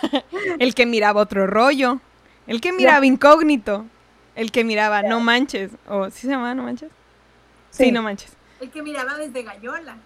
El 0.58 0.74
que 0.74 0.86
miraba 0.86 1.20
otro 1.20 1.46
rollo. 1.46 2.00
El 2.46 2.60
que 2.60 2.72
miraba 2.72 3.04
incógnito. 3.06 3.86
El 4.34 4.50
que 4.50 4.64
miraba 4.64 5.02
no 5.02 5.20
manches. 5.20 5.72
O 5.88 6.10
¿sí 6.10 6.22
se 6.22 6.28
llamaba 6.28 6.54
no 6.54 6.62
manches? 6.62 6.90
Sí, 7.70 7.90
no 7.92 8.02
manches. 8.02 8.36
El 8.60 8.70
que 8.70 8.82
miraba 8.82 9.16
desde 9.16 9.42
Gallola. 9.42 9.96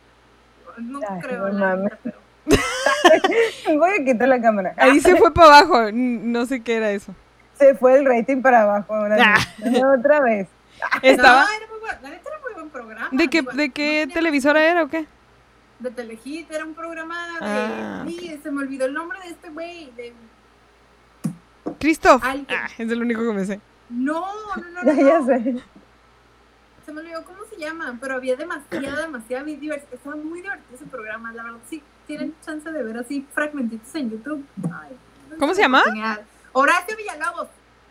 No 0.79 1.01
Ay, 1.09 1.21
creo, 1.21 1.49
no 1.49 1.59
la 1.77 1.99
pero. 2.03 2.19
Voy 3.79 3.91
a 4.01 4.05
quitar 4.05 4.29
la 4.29 4.41
cámara. 4.41 4.75
Ahí 4.77 5.01
se 5.01 5.17
fue 5.17 5.33
para 5.33 5.59
abajo. 5.59 5.91
No 5.93 6.47
sé 6.47 6.61
qué 6.63 6.77
era 6.77 6.91
eso. 6.91 7.15
Se 7.55 7.75
fue 7.75 7.99
el 7.99 8.05
rating 8.05 8.43
para 8.43 8.63
abajo. 8.63 8.95
Ahora 8.95 9.17
Ah. 9.19 9.37
sí. 9.63 9.83
Otra 9.83 10.21
vez. 10.21 10.49
Estaba. 11.03 11.45
No, 11.45 11.49
era 11.57 11.67
muy 11.71 11.79
buen, 11.81 12.03
la 12.03 12.11
neta 12.11 12.29
era 12.29 12.39
muy 12.45 12.53
buen 12.55 12.69
programa. 12.71 13.09
¿De 13.13 13.29
qué, 13.29 13.43
de 13.43 13.69
no 13.69 13.75
qué 13.75 14.01
tenía- 14.03 14.15
televisora 14.15 14.63
era 14.65 14.83
o 14.83 14.89
qué? 14.89 15.07
De 15.79 15.91
Telehit, 15.91 16.51
era 16.51 16.65
un 16.65 16.75
programa 16.75 17.27
de. 17.27 17.33
Ah, 17.41 18.05
sí, 18.07 18.41
se 18.43 18.51
me 18.51 18.63
olvidó 18.63 18.87
el 18.87 18.95
nombre 18.95 19.19
de 19.21 19.29
este 19.29 19.51
güey. 19.51 19.91
De... 19.97 20.13
Christoph. 21.79 22.23
Ah, 22.25 22.37
es 22.79 22.91
el 22.91 23.01
único 23.03 23.23
que 23.27 23.33
me 23.33 23.45
sé. 23.45 23.61
No, 23.91 24.27
no, 24.57 24.71
no, 24.73 24.83
no. 24.83 24.93
Ya 24.95 25.19
no. 25.21 25.27
sé. 25.27 25.57
Se 26.85 26.93
me 26.93 27.01
olvidó 27.01 27.25
cómo 27.25 27.39
se 27.51 27.57
llama, 27.57 27.99
pero 28.01 28.15
había 28.15 28.37
demasiada, 28.37 28.97
demasiada 29.03 29.45
diversidad. 29.45 29.95
Estaba 29.95 30.17
muy 30.17 30.41
divertido 30.43 30.75
ese 30.75 30.87
programa, 30.87 31.33
la 31.33 31.43
verdad. 31.43 31.59
Sí, 31.69 31.83
tienen 32.07 32.35
chance 32.45 32.71
de 32.71 32.83
ver 32.83 32.99
así 32.99 33.27
fragmentitos 33.33 33.93
en 33.97 34.11
YouTube. 34.11 34.45
Ay, 34.65 34.97
no 35.31 35.37
¿Cómo 35.39 35.55
se 35.55 35.63
llama? 35.63 35.81
oportunidad. 35.81 36.21
Horacio 36.53 36.97
Villalobos. 36.97 37.49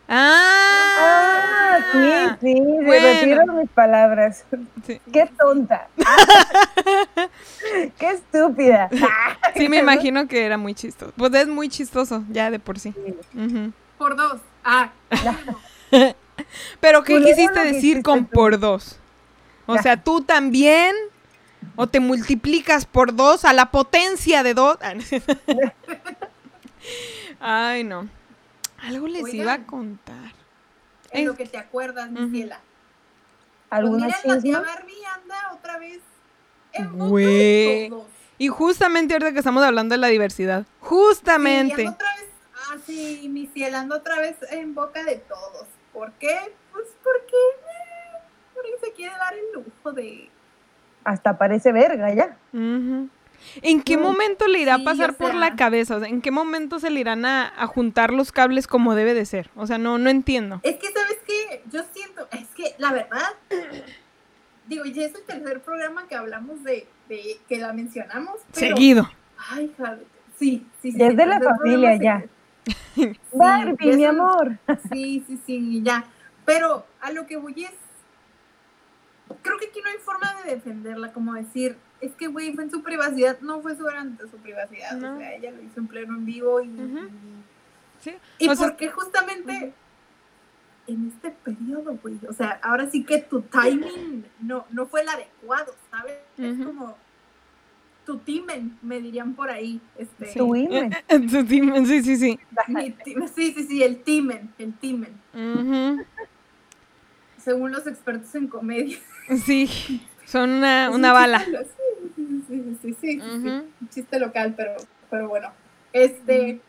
Ah, 0.08 0.92
Ah, 0.98 1.78
sí, 1.92 2.36
sí, 2.54 2.60
Bueno. 2.84 3.06
retiro 3.06 3.46
mis 3.54 3.68
palabras. 3.70 4.44
Sí. 4.86 5.00
Qué 5.12 5.28
tonta. 5.36 5.88
Qué 7.98 8.10
estúpida. 8.10 8.88
Sí, 9.56 9.68
me 9.68 9.78
imagino 9.78 10.28
que 10.28 10.44
era 10.46 10.56
muy 10.58 10.74
chistoso. 10.74 11.12
Pues 11.16 11.34
es 11.34 11.48
muy 11.48 11.68
chistoso, 11.68 12.22
ya 12.30 12.50
de 12.50 12.58
por 12.60 12.78
sí. 12.78 12.94
Por 13.98 14.16
dos. 14.16 14.40
Ah, 14.64 14.90
Pero, 16.80 17.02
¿qué 17.04 17.14
Culero 17.14 17.36
quisiste 17.36 17.60
decir 17.60 18.02
con 18.02 18.26
tú. 18.26 18.30
por 18.32 18.58
dos? 18.58 18.98
O 19.66 19.76
Ya. 19.76 19.82
sea, 19.82 20.02
tú 20.02 20.22
también. 20.22 20.94
O 21.74 21.86
te 21.88 22.00
multiplicas 22.00 22.86
por 22.86 23.14
dos 23.14 23.44
a 23.44 23.52
la 23.52 23.70
potencia 23.70 24.42
de 24.42 24.54
dos. 24.54 24.78
Ay, 27.40 27.84
no. 27.84 28.08
Algo 28.82 29.08
les 29.08 29.24
Oigan. 29.24 29.40
iba 29.40 29.52
a 29.54 29.66
contar. 29.66 30.32
en 31.10 31.20
Es- 31.22 31.26
lo 31.26 31.34
que 31.36 31.46
te 31.46 31.58
acuerdas, 31.58 32.10
mi 32.10 32.30
ciela. 32.30 32.60
Pues 32.60 33.80
¿Alguna 33.80 34.06
mira, 34.06 34.18
la? 34.24 34.60
Barbie 34.60 35.04
anda 35.14 35.36
otra 35.54 35.78
vez 35.78 36.00
en 36.72 36.92
boca 36.92 37.04
Güey. 37.10 37.80
de 37.82 37.86
todos. 37.90 38.06
Y 38.38 38.48
justamente 38.48 39.14
ahorita 39.14 39.32
que 39.32 39.38
estamos 39.38 39.62
hablando 39.64 39.94
de 39.94 39.98
la 40.00 40.08
diversidad. 40.08 40.62
Sí, 40.62 40.68
Justamente. 40.80 41.88
otra 41.88 42.08
vez, 42.16 42.26
ah, 42.54 42.76
sí, 42.86 43.28
mi 43.30 43.46
ciela 43.46 43.80
anda 43.80 43.96
otra 43.96 44.18
vez 44.20 44.36
en 44.50 44.74
boca 44.74 45.02
de 45.04 45.16
todos. 45.16 45.66
¿Por 45.96 46.12
qué? 46.18 46.36
Pues 46.72 46.84
porque, 47.02 47.36
eh, 47.36 48.18
porque 48.54 48.70
se 48.84 48.92
quiere 48.92 49.14
dar 49.16 49.32
el 49.32 49.44
lujo 49.54 49.92
de... 49.92 50.28
Hasta 51.04 51.38
parece 51.38 51.72
verga 51.72 52.12
ya. 52.12 52.36
¿En 52.52 53.82
qué 53.82 53.96
Mm. 53.96 54.00
momento 54.02 54.46
le 54.46 54.58
irá 54.58 54.74
a 54.74 54.78
Sí, 54.78 54.84
pasar 54.84 55.14
por 55.16 55.30
sea. 55.30 55.40
la 55.40 55.56
cabeza? 55.56 55.96
O 55.96 56.00
sea, 56.00 56.08
¿en 56.08 56.20
qué 56.20 56.30
momento 56.30 56.78
se 56.80 56.90
le 56.90 57.00
irán 57.00 57.24
a, 57.24 57.50
a 57.56 57.66
juntar 57.66 58.12
los 58.12 58.30
cables 58.30 58.66
como 58.66 58.94
debe 58.94 59.14
de 59.14 59.24
ser? 59.24 59.48
O 59.56 59.66
sea, 59.66 59.78
no, 59.78 59.96
no 59.96 60.10
entiendo. 60.10 60.60
Es 60.64 60.76
que, 60.76 60.88
¿sabes 60.88 61.18
qué? 61.26 61.62
Yo 61.72 61.82
siento, 61.94 62.28
es 62.32 62.46
que 62.48 62.74
la 62.76 62.92
verdad, 62.92 63.30
digo, 64.66 64.84
ya 64.84 65.04
es 65.04 65.14
el 65.14 65.22
tercer 65.22 65.60
programa 65.62 66.06
que 66.08 66.14
hablamos 66.16 66.62
de, 66.64 66.86
de 67.08 67.38
que 67.48 67.58
la 67.58 67.72
mencionamos. 67.72 68.34
Pero, 68.54 68.76
Seguido. 68.76 69.10
Ay, 69.50 69.66
hija, 69.78 69.96
sí, 70.38 70.66
sí, 70.82 70.92
sí. 70.92 70.98
Ya 70.98 71.06
es 71.06 71.10
el 71.12 71.16
de 71.16 71.26
la 71.26 71.40
familia, 71.40 71.96
ya. 71.96 72.24
Sí, 72.94 73.18
Barbie, 73.32 73.96
mi 73.96 74.04
amor. 74.04 74.58
Sí, 74.92 75.22
sí, 75.26 75.38
sí, 75.46 75.82
ya. 75.82 76.04
Pero 76.44 76.86
a 77.00 77.12
lo 77.12 77.26
que 77.26 77.36
voy 77.36 77.64
es. 77.64 77.72
Creo 79.42 79.58
que 79.58 79.66
aquí 79.66 79.80
no 79.82 79.88
hay 79.90 79.98
forma 79.98 80.34
de 80.44 80.54
defenderla, 80.54 81.12
como 81.12 81.34
decir, 81.34 81.76
es 82.00 82.12
que, 82.14 82.28
güey, 82.28 82.52
fue 82.54 82.64
en 82.64 82.70
su 82.70 82.82
privacidad. 82.82 83.38
No 83.40 83.60
fue 83.60 83.74
durante 83.74 84.22
su 84.28 84.36
privacidad. 84.38 84.92
No. 84.96 85.14
O 85.14 85.18
sea, 85.18 85.34
ella 85.34 85.50
lo 85.50 85.62
hizo 85.62 85.80
en 85.80 85.86
pleno 85.88 86.14
en 86.16 86.24
vivo 86.24 86.60
y. 86.60 86.70
Sí. 88.00 88.14
Y 88.38 88.48
O 88.48 88.54
sea- 88.54 88.68
porque 88.68 88.88
justamente 88.90 89.72
en 90.86 91.08
este 91.14 91.30
periodo, 91.30 91.98
güey. 92.02 92.18
O 92.28 92.32
sea, 92.32 92.58
ahora 92.62 92.88
sí 92.90 93.04
que 93.04 93.18
tu 93.18 93.42
timing 93.42 94.24
no, 94.40 94.64
no 94.70 94.86
fue 94.86 95.00
el 95.02 95.08
adecuado, 95.08 95.74
¿sabes? 95.90 96.14
Es 96.38 96.64
como. 96.64 96.96
Tu 98.06 98.18
timen, 98.18 98.78
me 98.82 99.00
dirían 99.00 99.34
por 99.34 99.50
ahí. 99.50 99.80
Este, 99.98 100.26
Sí. 100.26 100.38
Tu 100.38 100.54
imen. 100.54 100.92
Sí, 101.86 102.02
sí, 102.02 102.16
sí. 102.16 102.38
sí, 103.34 103.52
sí, 103.52 103.66
sí, 103.68 103.82
el 103.82 104.02
timen, 104.02 104.54
el 104.58 104.72
timen. 104.74 105.12
Según 107.42 107.72
los 107.72 107.86
expertos 107.86 108.34
en 108.34 108.46
comedia. 108.48 108.98
Sí, 109.44 110.00
son 110.24 110.50
una, 110.50 110.88
una 110.90 111.08
un 111.08 111.14
bala. 111.14 111.38
chiste 111.44 111.66
Sí, 112.16 112.42
sí, 112.46 112.62
sí, 112.80 112.80
sí, 112.80 112.94
sí, 113.00 113.20
sí, 113.20 113.48
un 113.80 113.88
chiste 113.90 114.20
local, 114.20 114.54
pero, 114.56 114.76
pero 115.10 115.28
bueno. 115.28 115.50
Este. 115.92 116.60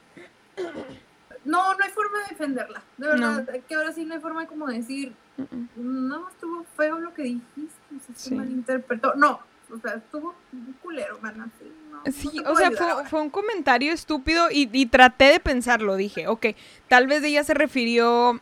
No, 1.45 1.73
no 1.75 1.83
hay 1.83 1.91
forma 1.91 2.17
de 2.23 2.29
defenderla. 2.31 2.81
De 2.97 3.07
verdad, 3.07 3.47
que 3.69 3.75
ahora 3.75 3.91
sí 3.91 4.05
no 4.05 4.15
hay 4.15 4.19
forma 4.21 4.41
de 4.41 4.47
como 4.47 4.65
decir, 4.67 5.13
Mm, 5.37 6.07
no, 6.07 6.27
estuvo 6.29 6.65
feo 6.75 6.97
lo 6.97 7.13
que 7.13 7.21
dijiste, 7.21 7.69
se 8.15 8.29
Sí. 8.29 8.33
malinterpretó. 8.35 9.13
No, 9.13 9.39
o 9.73 9.79
sea, 9.79 9.95
estuvo 9.95 10.35
un 10.53 10.73
culero. 10.81 11.19
Así, 11.23 11.71
no, 11.91 12.11
Sí, 12.11 12.43
o 12.45 12.55
sea, 12.55 12.71
fue, 13.05 13.21
un 13.21 13.29
comentario 13.29 13.91
estúpido 13.91 14.49
y, 14.51 14.69
y 14.71 14.85
traté 14.85 15.25
de 15.25 15.39
pensarlo. 15.39 15.95
Dije, 15.95 16.27
ok, 16.27 16.47
tal 16.87 17.07
vez 17.07 17.23
ella 17.23 17.43
se 17.43 17.53
refirió. 17.53 18.39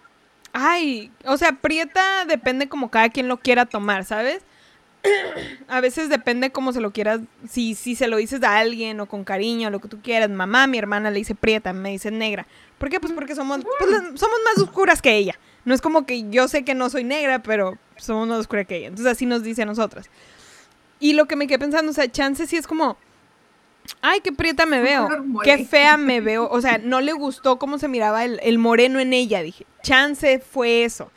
Ay, 0.54 1.12
o 1.26 1.38
sea, 1.38 1.54
prieta 1.54 2.26
depende 2.26 2.70
como 2.70 2.90
cada 2.90 3.10
quien 3.10 3.28
lo 3.28 3.38
quiera 3.38 3.66
tomar, 3.66 4.06
¿sabes? 4.06 4.44
A 5.68 5.82
veces 5.82 6.10
depende 6.10 6.52
cómo 6.52 6.74
se 6.74 6.82
lo 6.82 6.92
quieras, 6.92 7.22
si, 7.50 7.76
si 7.76 7.96
se 7.96 8.08
lo 8.08 8.18
dices 8.18 8.42
a 8.44 8.58
alguien 8.58 9.00
o 9.00 9.06
con 9.08 9.24
cariño, 9.24 9.70
lo 9.70 9.80
que 9.80 9.88
tú 9.88 10.02
quieras. 10.02 10.30
Mamá, 10.30 10.68
mi 10.68 10.78
hermana 10.78 11.12
le 11.12 11.20
dice 11.20 11.36
prieta, 11.36 11.74
me 11.74 11.92
dice 11.92 12.12
negra. 12.12 12.48
¿Por 12.78 12.90
qué? 12.90 13.00
Pues 13.00 13.14
porque 13.14 13.36
somos, 13.36 13.62
pues, 13.80 13.92
somos 14.20 14.40
más 14.46 14.58
oscuras 14.62 15.02
que 15.02 15.16
ella. 15.16 15.40
No 15.64 15.74
es 15.74 15.82
como 15.82 16.06
que 16.06 16.30
yo 16.30 16.48
sé 16.48 16.64
que 16.64 16.76
no 16.76 16.90
soy 16.90 17.04
negra, 17.04 17.40
pero 17.40 17.78
somos 17.98 18.28
más 18.28 18.40
oscuras 18.40 18.68
que 18.68 18.78
ella. 18.78 18.88
Entonces 18.88 19.12
así 19.12 19.26
nos 19.26 19.44
dice 19.44 19.64
a 19.64 19.66
nosotras. 19.66 20.10
Y 21.00 21.14
lo 21.14 21.26
que 21.26 21.36
me 21.36 21.48
quedé 21.48 21.60
pensando, 21.60 21.92
o 21.92 21.94
sea, 21.94 22.10
chance 22.12 22.48
sí 22.48 22.56
es 22.58 22.68
como, 22.68 22.98
ay, 24.02 24.22
qué 24.22 24.32
prieta 24.32 24.66
me 24.66 24.82
veo, 24.82 25.08
qué 25.44 25.66
fea 25.66 25.98
me 25.98 26.22
veo. 26.22 26.48
O 26.50 26.62
sea, 26.62 26.78
no 26.78 27.02
le 27.02 27.14
gustó 27.14 27.60
cómo 27.60 27.78
se 27.78 27.88
miraba 27.88 28.24
el, 28.24 28.40
el 28.44 28.58
moreno 28.58 29.00
en 29.00 29.14
ella, 29.14 29.42
dije. 29.42 29.66
Chance 29.84 30.40
fue 30.40 30.84
eso. 30.86 31.12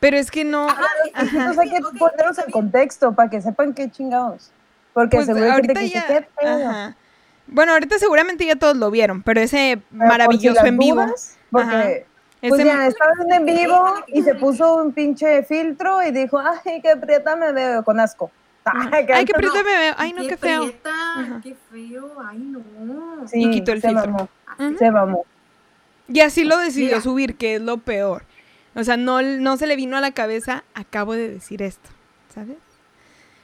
Pero 0.00 0.16
es 0.16 0.30
que 0.30 0.44
no. 0.44 0.68
Ajá, 0.68 0.86
que 1.04 1.10
Ajá. 1.14 1.36
Entonces 1.38 1.58
hay 1.58 1.70
que 1.70 1.76
ok, 1.84 1.96
ponerlos 1.98 2.30
está 2.38 2.44
en 2.44 2.50
contexto 2.50 3.14
para 3.14 3.30
que 3.30 3.40
sepan 3.40 3.72
qué 3.72 3.90
chingados. 3.90 4.50
Porque 4.92 5.16
Pues 5.16 5.28
ahorita 5.28 5.80
que 5.80 5.88
ya. 5.88 6.06
qué 6.06 6.26
pedo. 6.40 6.68
ajá. 6.68 6.96
Bueno, 7.46 7.72
ahorita 7.72 7.98
seguramente 7.98 8.44
ya 8.46 8.56
todos 8.56 8.76
lo 8.76 8.90
vieron, 8.90 9.22
pero 9.22 9.40
ese 9.40 9.78
Pero 9.90 9.98
por 9.98 9.98
si 10.00 10.08
maravilloso 10.08 10.56
las 10.56 10.66
en 10.66 10.78
vivo. 10.78 11.02
dudas, 11.02 11.38
Porque, 11.50 11.66
Ajá. 11.74 11.86
pues 12.40 12.52
ese- 12.60 12.64
ya, 12.64 12.86
estaba 12.86 13.12
en 13.30 13.44
vivo 13.46 13.94
y 14.08 14.22
se 14.22 14.34
puso 14.34 14.76
un 14.76 14.92
pinche 14.92 15.42
filtro 15.44 16.02
y 16.02 16.10
dijo, 16.12 16.38
ay, 16.38 16.80
qué 16.82 16.96
prieta 16.96 17.36
me 17.36 17.52
veo 17.52 17.84
con 17.84 18.00
asco. 18.00 18.30
Ay, 18.64 19.06
Ay, 19.12 19.24
qué 19.24 19.32
no. 19.32 19.38
prieta 19.38 19.62
me 19.64 19.78
veo. 19.78 19.94
Ay, 19.98 20.12
no, 20.12 20.22
qué 20.22 20.36
feo. 20.36 20.62
prieta, 20.62 21.40
qué 21.42 21.56
feo, 21.70 22.12
ay, 22.24 22.38
no. 22.38 23.26
Sí, 23.28 23.42
Y 23.44 23.50
quitó 23.50 23.72
el 23.72 23.80
se 23.80 23.88
filtro. 23.88 24.10
mamó, 24.12 24.28
se 24.78 24.90
mamó. 24.90 25.26
Y 26.08 26.20
así 26.20 26.44
lo 26.44 26.58
decidió 26.58 26.88
Mira. 26.90 27.00
subir, 27.00 27.36
que 27.36 27.56
es 27.56 27.60
lo 27.62 27.78
peor. 27.78 28.24
O 28.74 28.84
sea, 28.84 28.96
no, 28.96 29.20
no 29.22 29.56
se 29.56 29.66
le 29.66 29.76
vino 29.76 29.96
a 29.96 30.00
la 30.00 30.12
cabeza, 30.12 30.64
acabo 30.74 31.14
de 31.14 31.28
decir 31.28 31.62
esto, 31.62 31.90
¿sabes? 32.34 32.56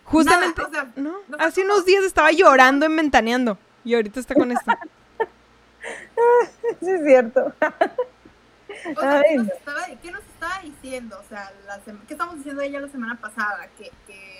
Justamente, 0.04 0.62
Nada, 0.62 0.68
o 0.68 0.72
sea, 0.72 1.02
¿no? 1.02 1.14
Hace 1.38 1.62
unos 1.64 1.84
días 1.84 2.02
estaba 2.04 2.32
llorando 2.32 2.86
en 2.86 2.96
Ventaneando 2.96 3.58
y 3.84 3.94
ahorita 3.94 4.20
está 4.20 4.34
con 4.34 4.52
esto. 4.52 4.70
Sí, 6.80 6.90
es 6.90 7.02
cierto. 7.04 7.52
O 8.96 9.00
sea, 9.00 9.22
¿qué 9.22 9.28
Ay. 9.30 9.36
nos, 9.38 9.48
estaba, 9.48 9.86
qué 10.02 10.10
nos 10.10 10.20
estaba 10.22 10.60
diciendo? 10.62 11.18
O 11.24 11.28
sea, 11.28 11.50
la 11.66 11.80
¿qué 12.06 12.12
estamos 12.14 12.36
diciendo 12.36 12.60
ella 12.62 12.80
la 12.80 12.88
semana 12.88 13.18
pasada? 13.18 13.68
Que, 13.78 13.90
que 14.06 14.37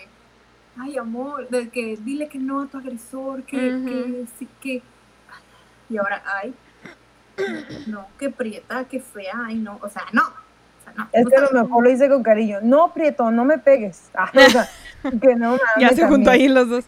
ay, 0.80 0.96
amor, 0.96 1.48
de 1.48 1.68
que 1.68 1.96
dile 1.96 2.28
que 2.28 2.38
no 2.38 2.62
a 2.62 2.66
tu 2.66 2.78
agresor, 2.78 3.42
que, 3.44 3.56
que 3.56 4.24
sí, 4.38 4.48
que... 4.60 4.82
Y 5.90 5.96
ahora, 5.96 6.22
ay, 6.42 6.54
no, 7.86 8.06
qué 8.18 8.30
prieta, 8.30 8.84
qué 8.84 9.00
fea, 9.00 9.34
ay, 9.46 9.56
no, 9.56 9.78
o 9.82 9.88
sea, 9.88 10.02
no. 10.12 10.22
O 10.22 10.84
sea, 10.84 10.92
no. 10.96 11.08
Es 11.12 11.26
que 11.26 11.36
a 11.36 11.40
lo 11.40 11.62
mejor 11.62 11.84
lo 11.84 11.90
hice 11.90 12.08
con 12.08 12.22
cariño. 12.22 12.58
No, 12.62 12.92
Prieto, 12.92 13.30
no 13.30 13.44
me 13.44 13.58
pegues. 13.58 14.10
Ah, 14.14 14.30
o 14.34 14.50
sea, 14.50 14.68
que 15.20 15.34
no 15.36 15.50
mames. 15.50 15.60
ya 15.78 15.90
se 15.90 16.06
juntó 16.06 16.30
ahí 16.30 16.48
los 16.48 16.68
dos. 16.68 16.84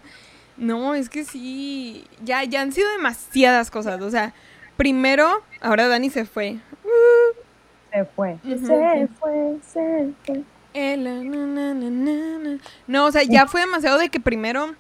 No, 0.57 0.95
es 0.95 1.09
que 1.09 1.25
sí, 1.25 2.07
ya, 2.23 2.45
ya 2.45 2.61
han 2.61 2.73
sido 2.73 2.91
demasiadas 2.91 3.71
cosas. 3.71 4.01
O 4.03 4.11
sea, 4.11 4.35
primero, 4.77 5.43
ahora 5.61 5.89
Dani 5.89 6.11
se 6.11 6.27
fue. 6.27 6.59
Se 7.93 8.05
fue. 8.05 8.39
Se 8.43 8.57
fue, 8.59 9.59
se 9.63 10.13
fue. 10.27 10.43
No, 12.87 13.07
o 13.07 13.13
sea, 13.13 13.23
ya 13.23 13.47
fue 13.47 13.61
demasiado 13.61 13.99
de 13.99 14.09
que 14.09 14.21
primero 14.21 14.75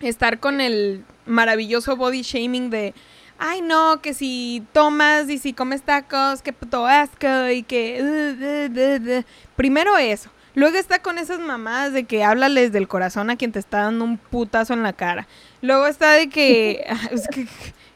estar 0.00 0.40
con 0.40 0.60
el 0.60 1.04
maravilloso 1.26 1.96
body 1.96 2.22
shaming 2.22 2.70
de, 2.70 2.94
ay 3.38 3.62
no, 3.62 4.00
que 4.00 4.14
si 4.14 4.62
tomas 4.72 5.28
y 5.28 5.38
si 5.38 5.52
comes 5.52 5.82
tacos, 5.82 6.42
que 6.42 6.52
puto 6.52 6.86
asco 6.86 7.48
y 7.50 7.62
que... 7.62 8.00
uh, 8.00 9.04
uh, 9.04 9.16
uh, 9.16 9.18
uh". 9.20 9.24
Primero 9.56 9.96
eso. 9.96 10.30
Luego 10.54 10.78
está 10.78 11.00
con 11.00 11.18
esas 11.18 11.40
mamadas 11.40 11.92
de 11.92 12.04
que 12.04 12.22
háblales 12.22 12.70
del 12.72 12.86
corazón 12.86 13.28
a 13.30 13.36
quien 13.36 13.50
te 13.50 13.58
está 13.58 13.82
dando 13.82 14.04
un 14.04 14.18
putazo 14.18 14.72
en 14.72 14.84
la 14.84 14.92
cara. 14.92 15.26
Luego 15.62 15.86
está 15.86 16.12
de 16.12 16.28
que... 16.28 16.84
ah, 16.88 17.08
es 17.10 17.26
que 17.28 17.46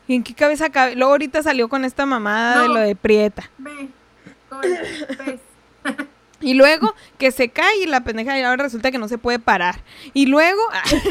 ¿En 0.08 0.22
qué 0.22 0.32
cabeza 0.34 0.70
cabe? 0.70 0.96
Luego 0.96 1.12
ahorita 1.12 1.42
salió 1.42 1.68
con 1.68 1.84
esta 1.84 2.06
mamada 2.06 2.62
de 2.62 2.68
lo 2.68 2.76
de 2.76 2.96
Prieta. 2.96 3.50
Ve, 3.58 3.90
con. 4.48 4.62
Y 6.40 6.54
luego 6.54 6.94
que 7.18 7.32
se 7.32 7.48
cae 7.48 7.78
y 7.82 7.86
la 7.86 8.02
pendeja 8.04 8.38
y 8.38 8.42
ahora 8.42 8.62
resulta 8.64 8.90
que 8.92 8.98
no 8.98 9.08
se 9.08 9.18
puede 9.18 9.38
parar. 9.40 9.80
Y 10.14 10.26
luego 10.26 10.60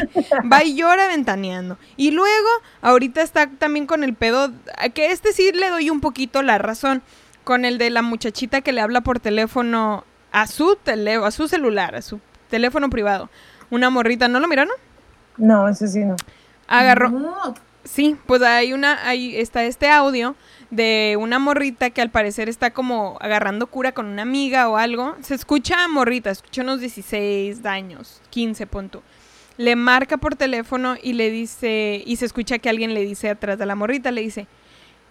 va 0.51 0.63
y 0.63 0.75
llora 0.75 1.07
ventaneando. 1.07 1.77
Y 1.97 2.11
luego 2.11 2.47
ahorita 2.81 3.21
está 3.21 3.47
también 3.49 3.87
con 3.87 4.03
el 4.03 4.13
pedo, 4.13 4.51
que 4.93 5.11
este 5.11 5.33
sí 5.33 5.51
le 5.51 5.69
doy 5.69 5.89
un 5.89 5.99
poquito 6.01 6.41
la 6.43 6.57
razón. 6.57 7.01
con 7.43 7.63
el 7.65 7.77
de 7.77 7.89
la 7.89 8.01
muchachita 8.01 8.61
que 8.61 8.73
le 8.73 8.81
habla 8.81 9.01
por 9.01 9.19
teléfono 9.21 10.03
a 10.33 10.47
su 10.47 10.75
tele, 10.75 11.15
a 11.15 11.31
su 11.31 11.47
celular, 11.47 11.95
a 11.95 12.01
su 12.01 12.19
teléfono 12.49 12.89
privado. 12.89 13.29
Una 13.69 13.89
morrita, 13.89 14.27
¿no 14.27 14.39
lo 14.41 14.47
miraron? 14.49 14.73
No, 15.37 15.67
ese 15.69 15.87
sí 15.87 16.03
no. 16.03 16.15
Agarró, 16.67 17.09
No, 17.09 17.53
Sí, 17.87 18.17
pues 18.25 18.41
hay 18.41 18.73
una, 18.73 19.07
ahí 19.07 19.35
está 19.37 19.63
este 19.63 19.89
audio 19.89 20.35
de 20.69 21.15
una 21.19 21.39
morrita 21.39 21.89
que 21.89 22.01
al 22.01 22.11
parecer 22.11 22.49
está 22.49 22.71
como 22.71 23.17
agarrando 23.21 23.67
cura 23.67 23.93
con 23.93 24.07
una 24.07 24.23
amiga 24.23 24.67
o 24.67 24.77
algo. 24.77 25.15
Se 25.21 25.35
escucha 25.35 25.87
morrita, 25.87 26.29
escucha 26.29 26.63
unos 26.63 26.81
16 26.81 27.65
años, 27.65 28.21
15 28.29 28.67
punto. 28.67 29.03
Le 29.57 29.75
marca 29.75 30.17
por 30.17 30.35
teléfono 30.35 30.97
y 31.01 31.13
le 31.13 31.31
dice, 31.31 32.03
y 32.05 32.17
se 32.17 32.25
escucha 32.25 32.59
que 32.59 32.69
alguien 32.69 32.93
le 32.93 33.05
dice 33.05 33.29
atrás 33.29 33.57
de 33.57 33.65
la 33.65 33.75
morrita, 33.75 34.11
le 34.11 34.21
dice, 34.21 34.47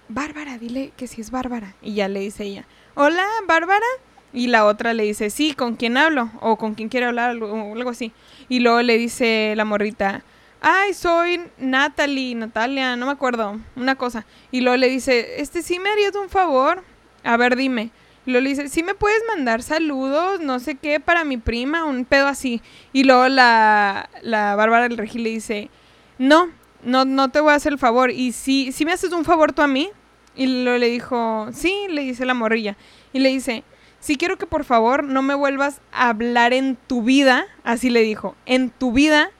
Bárbara, 0.08 0.58
dile 0.58 0.92
que 0.96 1.06
sí 1.06 1.20
es 1.20 1.30
Bárbara. 1.30 1.74
Y 1.82 1.94
ya 1.94 2.08
le 2.08 2.20
dice 2.20 2.44
ella, 2.44 2.66
hola, 2.94 3.26
Bárbara. 3.46 3.86
Y 4.32 4.48
la 4.48 4.66
otra 4.66 4.92
le 4.92 5.04
dice, 5.04 5.30
sí, 5.30 5.54
¿con 5.54 5.76
quién 5.76 5.96
hablo? 5.96 6.30
O 6.40 6.56
con 6.56 6.74
quién 6.74 6.90
quiere 6.90 7.06
hablar, 7.06 7.36
o 7.42 7.72
algo 7.72 7.90
así. 7.90 8.12
Y 8.50 8.60
luego 8.60 8.82
le 8.82 8.98
dice 8.98 9.54
la 9.56 9.64
morrita, 9.64 10.22
ay, 10.68 10.94
soy 10.94 11.40
Natalie, 11.58 12.34
Natalia, 12.34 12.96
no 12.96 13.06
me 13.06 13.12
acuerdo, 13.12 13.60
una 13.76 13.94
cosa. 13.94 14.26
Y 14.50 14.62
luego 14.62 14.76
le 14.76 14.88
dice, 14.88 15.40
este, 15.40 15.62
sí 15.62 15.78
me 15.78 15.90
harías 15.90 16.16
un 16.16 16.28
favor. 16.28 16.82
A 17.22 17.36
ver, 17.36 17.54
dime. 17.54 17.92
Y 18.26 18.32
luego 18.32 18.42
le 18.42 18.50
dice, 18.50 18.68
sí 18.68 18.82
me 18.82 18.94
puedes 18.94 19.22
mandar 19.28 19.62
saludos, 19.62 20.40
no 20.40 20.58
sé 20.58 20.74
qué, 20.74 20.98
para 20.98 21.22
mi 21.22 21.36
prima, 21.36 21.84
un 21.84 22.04
pedo 22.04 22.26
así. 22.26 22.62
Y 22.92 23.04
luego 23.04 23.28
la, 23.28 24.10
la 24.22 24.56
Bárbara 24.56 24.88
del 24.88 24.98
Regil 24.98 25.22
le 25.22 25.30
dice, 25.30 25.70
no, 26.18 26.50
no, 26.82 27.04
no 27.04 27.30
te 27.30 27.38
voy 27.38 27.52
a 27.52 27.56
hacer 27.56 27.72
el 27.72 27.78
favor. 27.78 28.10
Y 28.10 28.32
si, 28.32 28.72
si 28.72 28.84
me 28.84 28.92
haces 28.92 29.12
un 29.12 29.24
favor 29.24 29.52
tú 29.52 29.62
a 29.62 29.68
mí. 29.68 29.90
Y 30.34 30.64
luego 30.64 30.78
le 30.78 30.88
dijo, 30.88 31.46
sí, 31.52 31.86
le 31.90 32.02
dice 32.02 32.26
la 32.26 32.34
morrilla. 32.34 32.76
Y 33.12 33.20
le 33.20 33.28
dice, 33.28 33.62
sí 34.00 34.16
quiero 34.16 34.36
que 34.36 34.46
por 34.46 34.64
favor 34.64 35.04
no 35.04 35.22
me 35.22 35.34
vuelvas 35.36 35.80
a 35.92 36.08
hablar 36.08 36.52
en 36.52 36.76
tu 36.88 37.04
vida, 37.04 37.46
así 37.62 37.88
le 37.88 38.02
dijo, 38.02 38.34
en 38.46 38.70
tu 38.70 38.90
vida, 38.90 39.30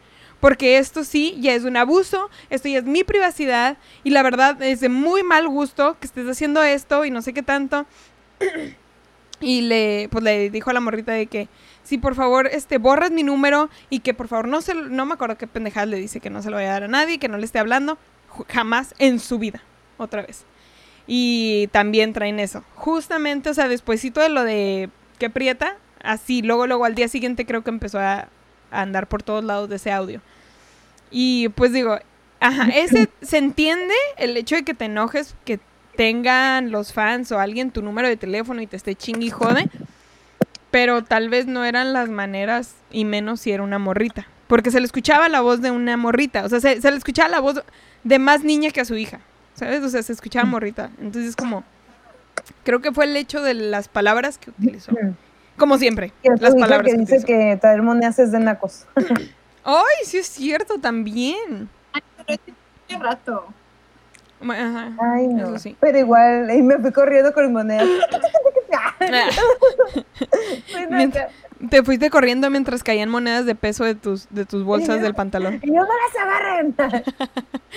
porque 0.40 0.78
esto 0.78 1.04
sí 1.04 1.36
ya 1.40 1.54
es 1.54 1.64
un 1.64 1.76
abuso, 1.76 2.30
esto 2.50 2.68
ya 2.68 2.78
es 2.78 2.84
mi 2.84 3.04
privacidad 3.04 3.78
y 4.04 4.10
la 4.10 4.22
verdad 4.22 4.60
es 4.62 4.80
de 4.80 4.88
muy 4.88 5.22
mal 5.22 5.48
gusto 5.48 5.96
que 5.98 6.06
estés 6.06 6.28
haciendo 6.28 6.62
esto 6.62 7.04
y 7.04 7.10
no 7.10 7.22
sé 7.22 7.32
qué 7.32 7.42
tanto. 7.42 7.86
y 9.40 9.62
le 9.62 10.08
pues 10.10 10.24
le 10.24 10.50
dijo 10.50 10.70
a 10.70 10.72
la 10.72 10.80
morrita 10.80 11.12
de 11.12 11.26
que 11.26 11.48
si 11.82 11.98
por 11.98 12.14
favor 12.14 12.46
este 12.46 12.78
borras 12.78 13.10
mi 13.10 13.22
número 13.22 13.68
y 13.90 14.00
que 14.00 14.14
por 14.14 14.28
favor 14.28 14.48
no 14.48 14.62
se 14.62 14.74
no 14.74 15.04
me 15.06 15.14
acuerdo 15.14 15.36
qué 15.36 15.46
pendejada 15.46 15.86
le 15.86 15.98
dice 15.98 16.20
que 16.20 16.30
no 16.30 16.42
se 16.42 16.50
lo 16.50 16.56
vaya 16.56 16.70
a 16.70 16.72
dar 16.72 16.84
a 16.84 16.88
nadie, 16.88 17.18
que 17.18 17.28
no 17.28 17.38
le 17.38 17.44
esté 17.44 17.58
hablando 17.58 17.98
jamás 18.48 18.94
en 18.98 19.20
su 19.20 19.38
vida, 19.38 19.62
otra 19.96 20.22
vez. 20.22 20.44
Y 21.06 21.68
también 21.68 22.12
traen 22.12 22.40
eso. 22.40 22.64
Justamente, 22.74 23.50
o 23.50 23.54
sea, 23.54 23.68
despuésito 23.68 24.20
de 24.20 24.28
lo 24.28 24.42
de 24.42 24.90
que 25.18 25.30
prieta, 25.30 25.76
así, 26.02 26.42
luego, 26.42 26.66
luego 26.66 26.84
al 26.84 26.94
día 26.94 27.08
siguiente 27.08 27.46
creo 27.46 27.62
que 27.62 27.70
empezó 27.70 28.00
a 28.00 28.28
andar 28.70 29.06
por 29.06 29.22
todos 29.22 29.44
lados 29.44 29.68
de 29.68 29.76
ese 29.76 29.92
audio. 29.92 30.20
Y 31.10 31.48
pues 31.50 31.72
digo, 31.72 31.98
ajá, 32.40 32.68
ese 32.74 33.08
se 33.22 33.38
entiende 33.38 33.94
el 34.16 34.36
hecho 34.36 34.56
de 34.56 34.64
que 34.64 34.74
te 34.74 34.86
enojes, 34.86 35.34
que 35.44 35.60
tengan 35.96 36.70
los 36.70 36.92
fans 36.92 37.32
o 37.32 37.38
alguien 37.38 37.70
tu 37.70 37.82
número 37.82 38.08
de 38.08 38.16
teléfono 38.16 38.60
y 38.60 38.66
te 38.66 38.76
esté 38.76 38.94
chingui 38.94 39.28
y 39.28 39.30
jode, 39.30 39.70
pero 40.70 41.02
tal 41.02 41.28
vez 41.28 41.46
no 41.46 41.64
eran 41.64 41.92
las 41.92 42.08
maneras 42.08 42.74
y 42.90 43.04
menos 43.04 43.40
si 43.40 43.52
era 43.52 43.62
una 43.62 43.78
morrita. 43.78 44.26
Porque 44.46 44.70
se 44.70 44.78
le 44.78 44.86
escuchaba 44.86 45.28
la 45.28 45.40
voz 45.40 45.60
de 45.60 45.70
una 45.70 45.96
morrita, 45.96 46.44
o 46.44 46.48
sea, 46.48 46.60
se, 46.60 46.80
se 46.80 46.90
le 46.90 46.96
escuchaba 46.96 47.28
la 47.28 47.40
voz 47.40 47.62
de 48.04 48.18
más 48.18 48.44
niña 48.44 48.70
que 48.70 48.80
a 48.80 48.84
su 48.84 48.94
hija, 48.96 49.20
¿sabes? 49.54 49.82
O 49.82 49.88
sea, 49.88 50.02
se 50.02 50.12
escuchaba 50.12 50.44
morrita. 50.44 50.90
Entonces 51.00 51.34
como, 51.34 51.64
creo 52.62 52.80
que 52.80 52.92
fue 52.92 53.06
el 53.06 53.16
hecho 53.16 53.42
de 53.42 53.54
las 53.54 53.88
palabras 53.88 54.38
que 54.38 54.50
utilizó. 54.50 54.92
Como 55.56 55.78
siempre, 55.78 56.12
Y 56.22 56.28
las 56.40 56.54
palabras 56.54 56.82
que 56.82 56.92
que 56.92 56.98
dice 56.98 57.24
que 57.24 57.56
traer 57.60 57.82
monedas 57.82 58.18
es 58.18 58.32
de 58.32 58.38
nacos. 58.40 58.86
Ay, 59.64 60.04
sí 60.04 60.18
es 60.18 60.26
cierto, 60.28 60.78
también. 60.78 61.68
qué 62.86 62.98
rato. 62.98 63.46
Ajá. 64.42 64.92
Ay, 65.00 65.28
no. 65.28 65.48
Eso 65.48 65.58
sí. 65.58 65.76
Pero 65.80 65.98
igual, 65.98 66.50
y 66.54 66.62
me 66.62 66.78
fui 66.78 66.92
corriendo 66.92 67.32
con 67.32 67.52
monedas. 67.52 67.88
Fui 70.72 70.86
Mientras-. 70.90 71.32
Te 71.70 71.82
fuiste 71.82 72.10
corriendo 72.10 72.50
mientras 72.50 72.82
caían 72.82 73.08
monedas 73.08 73.46
de 73.46 73.54
peso 73.54 73.84
de 73.84 73.94
tus, 73.94 74.28
de 74.28 74.44
tus 74.44 74.62
bolsas 74.62 75.00
del 75.00 75.14
pantalón. 75.14 75.58
Y 75.62 75.68
yo, 75.68 75.74
no 75.74 75.86
las 75.86 76.22
agarren. 76.22 76.76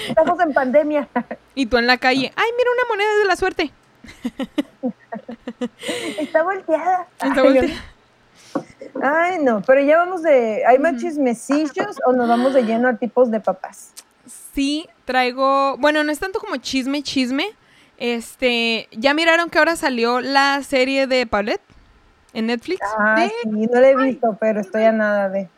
Estamos 0.06 0.38
en 0.42 0.54
pandemia. 0.54 1.08
Y 1.56 1.66
tú 1.66 1.78
en 1.78 1.88
la 1.88 1.98
calle, 1.98 2.34
ay, 2.36 2.50
mira 2.58 2.70
una 2.74 2.90
moneda 2.90 3.18
de 3.20 3.26
la 3.26 3.36
suerte. 3.38 3.72
Está 6.20 6.44
volteada. 6.44 7.08
Está 7.14 7.42
Ay, 7.42 7.42
volteada. 7.42 7.84
Ay, 9.02 9.38
no, 9.44 9.62
pero 9.62 9.82
ya 9.82 9.98
vamos 9.98 10.24
de. 10.24 10.64
¿Hay 10.66 10.80
más 10.80 10.98
chismecillos 10.98 11.98
o 12.06 12.14
nos 12.14 12.28
vamos 12.28 12.54
de 12.54 12.64
lleno 12.64 12.88
a 12.88 12.96
tipos 12.96 13.32
de 13.32 13.40
papás? 13.40 13.94
Sí, 14.54 14.88
traigo, 15.06 15.78
bueno, 15.78 16.04
no 16.04 16.12
es 16.12 16.20
tanto 16.20 16.40
como 16.40 16.58
chisme, 16.58 17.04
chisme. 17.04 17.48
Este, 17.98 18.88
¿ya 18.92 19.14
miraron 19.14 19.50
que 19.50 19.60
ahora 19.60 19.76
salió 19.76 20.22
la 20.22 20.62
serie 20.64 21.08
de 21.08 21.28
Paulette 21.28 21.62
en 22.34 22.48
Netflix? 22.48 22.80
Ah, 22.98 23.28
sí, 23.44 23.50
no 23.50 23.80
la 23.80 23.90
he 23.90 23.96
visto, 23.96 24.38
pero 24.40 24.62
estoy 24.62 24.84
a 24.84 24.92
nada 24.92 25.30
de. 25.30 25.50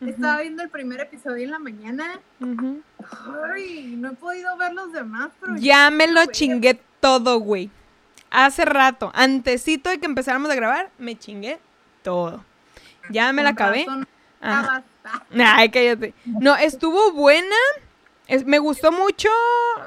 Estaba 0.00 0.40
viendo 0.40 0.62
el 0.62 0.70
primer 0.70 1.00
episodio 1.00 1.44
en 1.44 1.50
la 1.50 1.58
mañana. 1.58 2.20
Ay, 3.52 3.96
no 3.98 4.10
he 4.10 4.14
podido 4.14 4.56
ver 4.56 4.72
los 4.72 4.92
demás, 4.92 5.30
pero 5.38 5.56
Ya 5.56 5.90
me 5.90 6.06
lo 6.06 6.24
chingué 6.26 6.80
todo, 7.00 7.38
güey. 7.40 7.70
Hace 8.30 8.64
rato, 8.64 9.10
antesito 9.14 9.90
de 9.90 9.98
que 9.98 10.06
empezáramos 10.06 10.50
a 10.50 10.54
grabar, 10.54 10.90
me 10.98 11.18
chingué 11.18 11.58
todo. 12.02 12.44
Ya 13.10 13.32
me 13.32 13.42
la 13.42 13.50
acabé. 13.50 13.86
Ajá. 14.40 14.84
estabas- 15.02 15.22
Ay, 15.58 15.68
cállate. 15.70 16.14
No, 16.24 16.54
estuvo 16.56 17.12
buena. 17.12 17.56
Es- 18.28 18.44
me 18.46 18.60
gustó 18.60 18.92
mucho. 18.92 19.28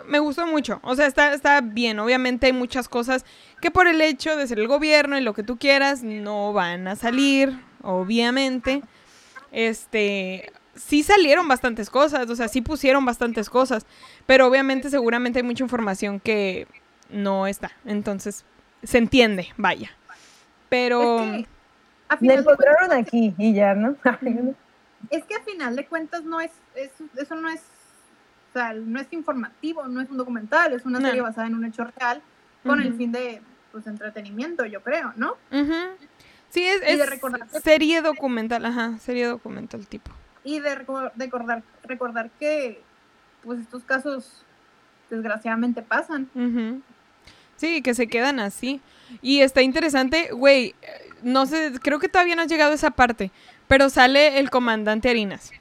Me 0.07 0.19
gustó 0.19 0.45
mucho. 0.45 0.79
O 0.83 0.95
sea, 0.95 1.05
está, 1.07 1.33
está 1.33 1.61
bien. 1.61 1.99
Obviamente 1.99 2.47
hay 2.47 2.53
muchas 2.53 2.89
cosas 2.89 3.23
que 3.61 3.71
por 3.71 3.87
el 3.87 4.01
hecho 4.01 4.35
de 4.35 4.45
ser 4.47 4.59
el 4.59 4.67
gobierno 4.67 5.17
y 5.17 5.21
lo 5.21 5.33
que 5.33 5.43
tú 5.43 5.57
quieras, 5.57 6.03
no 6.03 6.51
van 6.51 6.87
a 6.89 6.97
salir. 6.97 7.57
Obviamente. 7.81 8.81
Este. 9.51 10.51
Sí 10.75 11.03
salieron 11.03 11.47
bastantes 11.47 11.89
cosas. 11.89 12.29
O 12.29 12.35
sea, 12.35 12.47
sí 12.49 12.61
pusieron 12.61 13.05
bastantes 13.05 13.49
cosas. 13.49 13.85
Pero 14.25 14.47
obviamente, 14.47 14.89
seguramente 14.89 15.39
hay 15.39 15.43
mucha 15.43 15.63
información 15.63 16.19
que 16.19 16.67
no 17.13 17.47
está. 17.47 17.71
Entonces, 17.85 18.43
se 18.83 18.97
entiende, 18.97 19.49
vaya. 19.57 19.91
Pero. 20.69 21.21
Es 21.23 22.19
que, 22.19 22.33
encontraron 22.33 22.91
aquí 22.91 23.33
y 23.37 23.53
ya, 23.53 23.73
¿no? 23.73 23.95
es 25.09 25.23
que 25.25 25.35
a 25.35 25.43
final 25.43 25.75
de 25.75 25.85
cuentas 25.85 26.23
no 26.23 26.41
es, 26.41 26.51
es- 26.75 26.91
eso 27.17 27.35
no 27.35 27.49
es, 27.49 27.61
o 28.51 28.53
sea, 28.53 28.73
no 28.73 28.99
es 28.99 29.07
informativo, 29.11 29.87
no 29.87 30.01
es 30.01 30.09
un 30.09 30.17
documental, 30.17 30.73
es 30.73 30.85
una 30.85 30.99
No. 30.99 31.07
serie 31.07 31.21
basada 31.21 31.47
en 31.47 31.55
un 31.55 31.65
hecho 31.65 31.85
real 31.97 32.21
con 32.63 32.81
el 32.81 32.93
fin 32.95 33.11
de 33.11 33.41
pues 33.71 33.87
entretenimiento, 33.87 34.65
yo 34.65 34.81
creo, 34.83 35.11
¿no? 35.15 35.35
Sí, 36.49 36.63
es, 36.67 36.81
es 36.83 37.19
serie 37.63 38.01
documental, 38.03 38.63
ajá, 38.65 38.97
serie 38.99 39.25
documental 39.25 39.87
tipo. 39.87 40.11
Y 40.43 40.59
de 40.59 40.77
reco- 40.85 41.11
recordar, 41.15 41.63
recordar 41.83 42.29
que 42.39 42.79
pues 43.43 43.59
estos 43.59 43.83
casos 43.83 44.43
desgraciadamente 45.09 45.81
pasan. 45.81 46.29
Sí, 47.63 47.81
que 47.81 47.93
se 47.93 48.07
quedan 48.07 48.39
así. 48.41 48.81
Y 49.21 49.39
está 49.41 49.61
interesante, 49.61 50.29
güey, 50.33 50.75
no 51.21 51.45
sé, 51.45 51.71
creo 51.81 51.97
que 51.99 52.09
todavía 52.09 52.35
no 52.35 52.41
has 52.41 52.47
llegado 52.49 52.71
a 52.71 52.75
esa 52.75 52.91
parte, 52.91 53.31
pero 53.69 53.89
sale 53.89 54.39
el 54.39 54.49
comandante 54.49 55.09
Harinas 55.09 55.51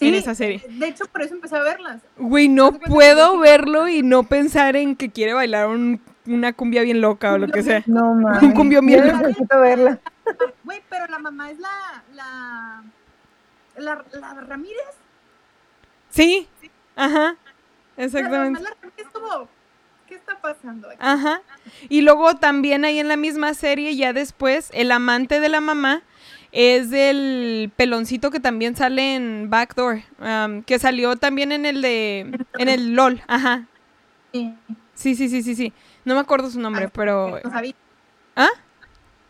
en 0.00 0.14
esa 0.16 0.34
serie. 0.34 0.64
De 0.68 0.88
hecho, 0.88 1.04
por 1.06 1.22
eso 1.22 1.34
empecé 1.34 1.54
a 1.56 1.62
verlas. 1.62 2.02
Güey, 2.16 2.48
no 2.48 2.72
puedo 2.72 3.34
que- 3.34 3.38
verlo 3.38 3.86
y 3.88 4.02
no 4.02 4.24
pensar 4.24 4.74
en 4.74 4.96
que 4.96 5.10
quiere 5.10 5.32
bailar 5.32 5.68
un- 5.68 6.00
una 6.26 6.52
cumbia 6.52 6.82
bien 6.82 7.00
loca 7.00 7.32
o 7.34 7.38
lo 7.38 7.46
que 7.48 7.62
sea. 7.62 7.82
No 7.86 8.14
mames. 8.14 8.42
Un 8.42 8.52
cumbión 8.52 8.84
bien 8.84 9.04
Ya 9.04 9.12
loco. 9.12 9.26
necesito 9.28 9.60
verla. 9.60 10.00
Güey, 10.64 10.82
pero 10.88 11.06
la 11.06 11.18
mamá 11.20 11.50
es 11.52 11.58
la, 11.60 12.02
la, 12.14 12.82
la, 13.76 14.04
la 14.20 14.34
Ramírez. 14.40 14.76
Sí, 16.10 16.48
ajá, 16.96 17.10
La 17.18 17.22
mamá 17.26 17.36
exactamente. 17.96 18.58
es 18.60 18.64
la 18.64 18.74
Ramírez 18.80 19.06
como, 19.12 19.44
¿qué 19.44 19.48
está 20.22 20.40
pasando 20.40 20.88
aquí? 20.88 20.98
Ajá. 21.00 21.42
Y 21.88 22.00
luego 22.02 22.34
también 22.36 22.84
ahí 22.84 22.98
en 22.98 23.08
la 23.08 23.16
misma 23.16 23.54
serie, 23.54 23.94
ya 23.96 24.12
después, 24.12 24.70
el 24.72 24.90
amante 24.92 25.40
de 25.40 25.48
la 25.48 25.60
mamá 25.60 26.02
es 26.52 26.92
el 26.92 27.70
peloncito 27.76 28.30
que 28.30 28.40
también 28.40 28.76
sale 28.76 29.14
en 29.14 29.48
Backdoor, 29.50 30.02
um, 30.20 30.62
que 30.62 30.78
salió 30.78 31.16
también 31.16 31.50
en 31.52 31.64
el 31.66 31.80
de, 31.82 32.38
en 32.58 32.68
el 32.68 32.94
LOL, 32.94 33.22
ajá. 33.26 33.66
Sí. 34.32 34.54
Sí, 34.94 35.14
sí, 35.14 35.28
sí, 35.28 35.42
sí, 35.42 35.54
sí. 35.54 35.72
No 36.04 36.14
me 36.14 36.20
acuerdo 36.20 36.50
su 36.50 36.60
nombre, 36.60 36.84
Ay, 36.84 36.90
pero 36.94 37.40
No 37.42 37.50
sabía. 37.50 37.74
¿Ah? 38.36 38.48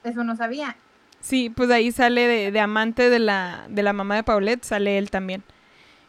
Eso 0.05 0.25
no 0.25 0.35
sabía. 0.37 0.77
sí, 1.21 1.49
pues 1.51 1.71
ahí 1.71 1.93
sale 1.93 2.27
de, 2.27 2.51
de 2.51 2.61
amante 2.61 3.09
de 3.11 3.19
la, 3.21 3.67
de 3.69 3.83
la 3.83 3.93
mamá 3.93 4.17
de 4.17 4.23
Paulette, 4.25 4.65
sale 4.65 4.99
él 4.99 5.11
también. 5.11 5.43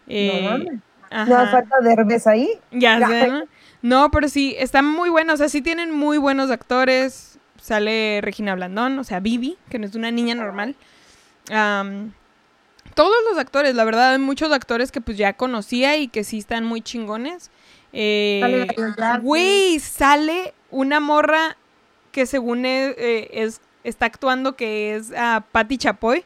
Eh, 0.07 0.41
No 0.43 0.49
mames. 0.49 0.79
ajá. 1.11 1.25
No 1.45 1.51
falta 1.51 1.79
de 1.81 1.93
Herbes 1.93 2.25
ahí. 2.27 2.49
Ya 2.71 2.99
Ya. 2.99 3.07
sé, 3.07 3.27
¿no? 3.27 3.43
No, 3.83 4.09
pero 4.09 4.27
sí, 4.29 4.55
están 4.57 4.85
muy 4.85 5.09
buenos, 5.09 5.35
o 5.35 5.37
sea, 5.37 5.49
sí 5.49 5.61
tienen 5.61 5.91
muy 5.91 6.17
buenos 6.17 6.49
actores. 6.49 7.37
sale 7.61 8.19
Regina 8.21 8.55
Blandón, 8.55 8.97
o 8.99 9.03
sea, 9.03 9.19
Vivi, 9.19 9.57
que 9.69 9.77
no 9.79 9.85
es 9.85 9.93
una 9.95 10.09
niña 10.11 10.33
normal. 10.35 10.75
Todos 12.95 13.15
los 13.29 13.37
actores, 13.39 13.73
la 13.75 13.83
verdad, 13.85 14.11
hay 14.13 14.19
muchos 14.19 14.51
actores 14.51 14.91
que 14.91 15.01
pues 15.01 15.17
ya 15.17 15.33
conocía 15.33 15.97
y 15.97 16.07
que 16.07 16.23
sí 16.23 16.37
están 16.39 16.63
muy 16.65 16.81
chingones. 16.81 17.49
Eh. 17.91 18.67
Güey, 19.21 19.79
sale 19.79 20.53
una 20.71 20.99
morra 20.99 21.57
que 22.11 22.25
según 22.25 22.65
es, 22.65 22.95
eh, 22.97 23.29
es- 23.33 23.61
está 23.83 24.05
actuando 24.07 24.55
que 24.55 24.95
es 24.95 25.11
a 25.15 25.43
Patti 25.51 25.77
Chapoy. 25.77 26.23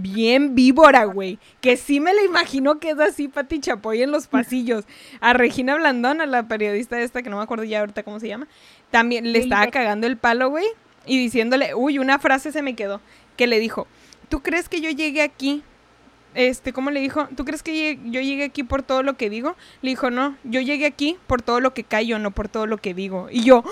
Bien 0.00 0.54
víbora, 0.54 1.04
güey. 1.04 1.38
Que 1.60 1.76
sí 1.76 2.00
me 2.00 2.14
la 2.14 2.22
imagino 2.22 2.78
que 2.78 2.90
es 2.90 2.98
así 2.98 3.28
Patti 3.28 3.60
Chapoy 3.60 4.02
en 4.02 4.10
los 4.12 4.26
pasillos. 4.26 4.84
A 5.20 5.32
Regina 5.32 5.74
Blandón, 5.76 6.20
a 6.20 6.26
la 6.26 6.46
periodista 6.48 7.00
esta, 7.00 7.22
que 7.22 7.30
no 7.30 7.36
me 7.36 7.42
acuerdo 7.42 7.64
ya 7.64 7.80
ahorita 7.80 8.02
cómo 8.02 8.20
se 8.20 8.28
llama, 8.28 8.46
también 8.90 9.32
le 9.32 9.38
estaba 9.38 9.66
cagando 9.68 10.06
el 10.06 10.16
palo, 10.16 10.50
güey. 10.50 10.66
Y 11.06 11.18
diciéndole, 11.18 11.74
uy, 11.74 11.98
una 11.98 12.18
frase 12.18 12.52
se 12.52 12.62
me 12.62 12.74
quedó. 12.74 13.00
Que 13.36 13.46
le 13.46 13.58
dijo, 13.58 13.86
¿tú 14.28 14.40
crees 14.42 14.68
que 14.68 14.80
yo 14.80 14.90
llegué 14.90 15.22
aquí? 15.22 15.62
Este, 16.34 16.72
¿cómo 16.72 16.90
le 16.90 17.00
dijo? 17.00 17.26
¿Tú 17.36 17.44
crees 17.44 17.62
que 17.62 17.98
yo 18.04 18.20
llegué 18.20 18.44
aquí 18.44 18.62
por 18.62 18.82
todo 18.82 19.02
lo 19.02 19.16
que 19.16 19.30
digo? 19.30 19.56
Le 19.80 19.90
dijo, 19.90 20.10
no, 20.10 20.36
yo 20.44 20.60
llegué 20.60 20.86
aquí 20.86 21.16
por 21.26 21.42
todo 21.42 21.60
lo 21.60 21.72
que 21.72 21.84
callo, 21.84 22.18
no 22.18 22.30
por 22.30 22.48
todo 22.48 22.66
lo 22.66 22.76
que 22.78 22.94
digo. 22.94 23.28
Y 23.30 23.42
yo, 23.44 23.64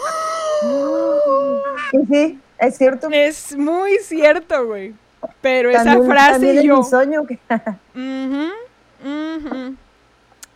Y 1.93 2.07
sí, 2.07 2.39
es 2.59 2.79
cierto. 2.79 3.09
es 3.13 3.57
muy 3.57 3.99
cierto, 3.99 4.67
güey. 4.67 4.95
Pero 5.41 5.71
esa 5.71 5.85
También- 5.85 6.11
frase 6.11 6.33
también 6.33 6.59
es 6.59 6.65
yo... 6.65 6.77
mi 6.79 6.85
sueño 6.85 7.27
que. 7.27 7.39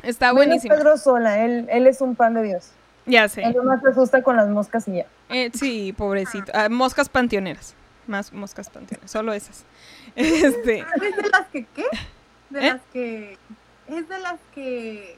Está 0.03 0.33
buenísimo. 0.33 0.75
Pedro 0.75 0.97
Sola, 0.97 1.45
él, 1.45 1.67
él 1.71 1.87
es 1.87 2.01
un 2.01 2.15
pan 2.17 2.35
de 2.35 2.43
Dios. 2.43 2.71
Ya 3.07 3.29
sé. 3.29 3.43
Él 3.43 3.55
nomás 3.55 3.83
se 3.83 3.89
asusta 3.91 4.23
con 4.23 4.37
las 4.37 4.49
moscas 4.49 4.87
y 4.89 4.97
ya. 4.97 5.07
Eh, 5.29 5.51
sí, 5.55 5.93
pobrecito. 5.97 6.51
Ah, 6.55 6.69
moscas 6.69 7.09
panteoneras. 7.09 7.75
Más 8.07 8.33
moscas 8.33 8.71
panteoneras. 8.71 9.11
Solo 9.11 9.33
esas. 9.33 9.65
Este. 10.17 10.79
¿Es 10.81 11.17
de 11.17 11.29
las 11.31 11.47
que 11.53 11.67
qué? 11.75 11.85
De 12.51 12.61
¿Eh? 12.67 12.73
las 12.73 12.81
que. 12.93 13.39
Es 13.89 14.09
de 14.09 14.19
las 14.21 14.41
que. 14.55 15.17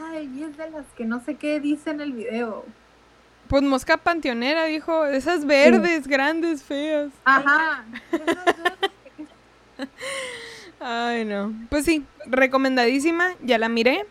Ay, 0.00 0.44
es 0.48 0.56
de 0.56 0.70
las 0.70 0.84
que 0.96 1.04
no 1.04 1.20
sé 1.24 1.34
qué 1.36 1.58
dice 1.58 1.90
en 1.90 2.00
el 2.00 2.12
video. 2.12 2.64
Pues 3.52 3.62
mosca 3.64 3.98
panteonera, 3.98 4.64
dijo. 4.64 5.04
Esas 5.04 5.44
verdes, 5.44 6.06
grandes, 6.08 6.62
feas. 6.62 7.10
Ajá. 7.26 7.84
Ay, 10.80 11.26
no. 11.26 11.52
Pues 11.68 11.84
sí, 11.84 12.02
recomendadísima. 12.24 13.34
Ya 13.42 13.58
la 13.58 13.68
miré. 13.68 14.06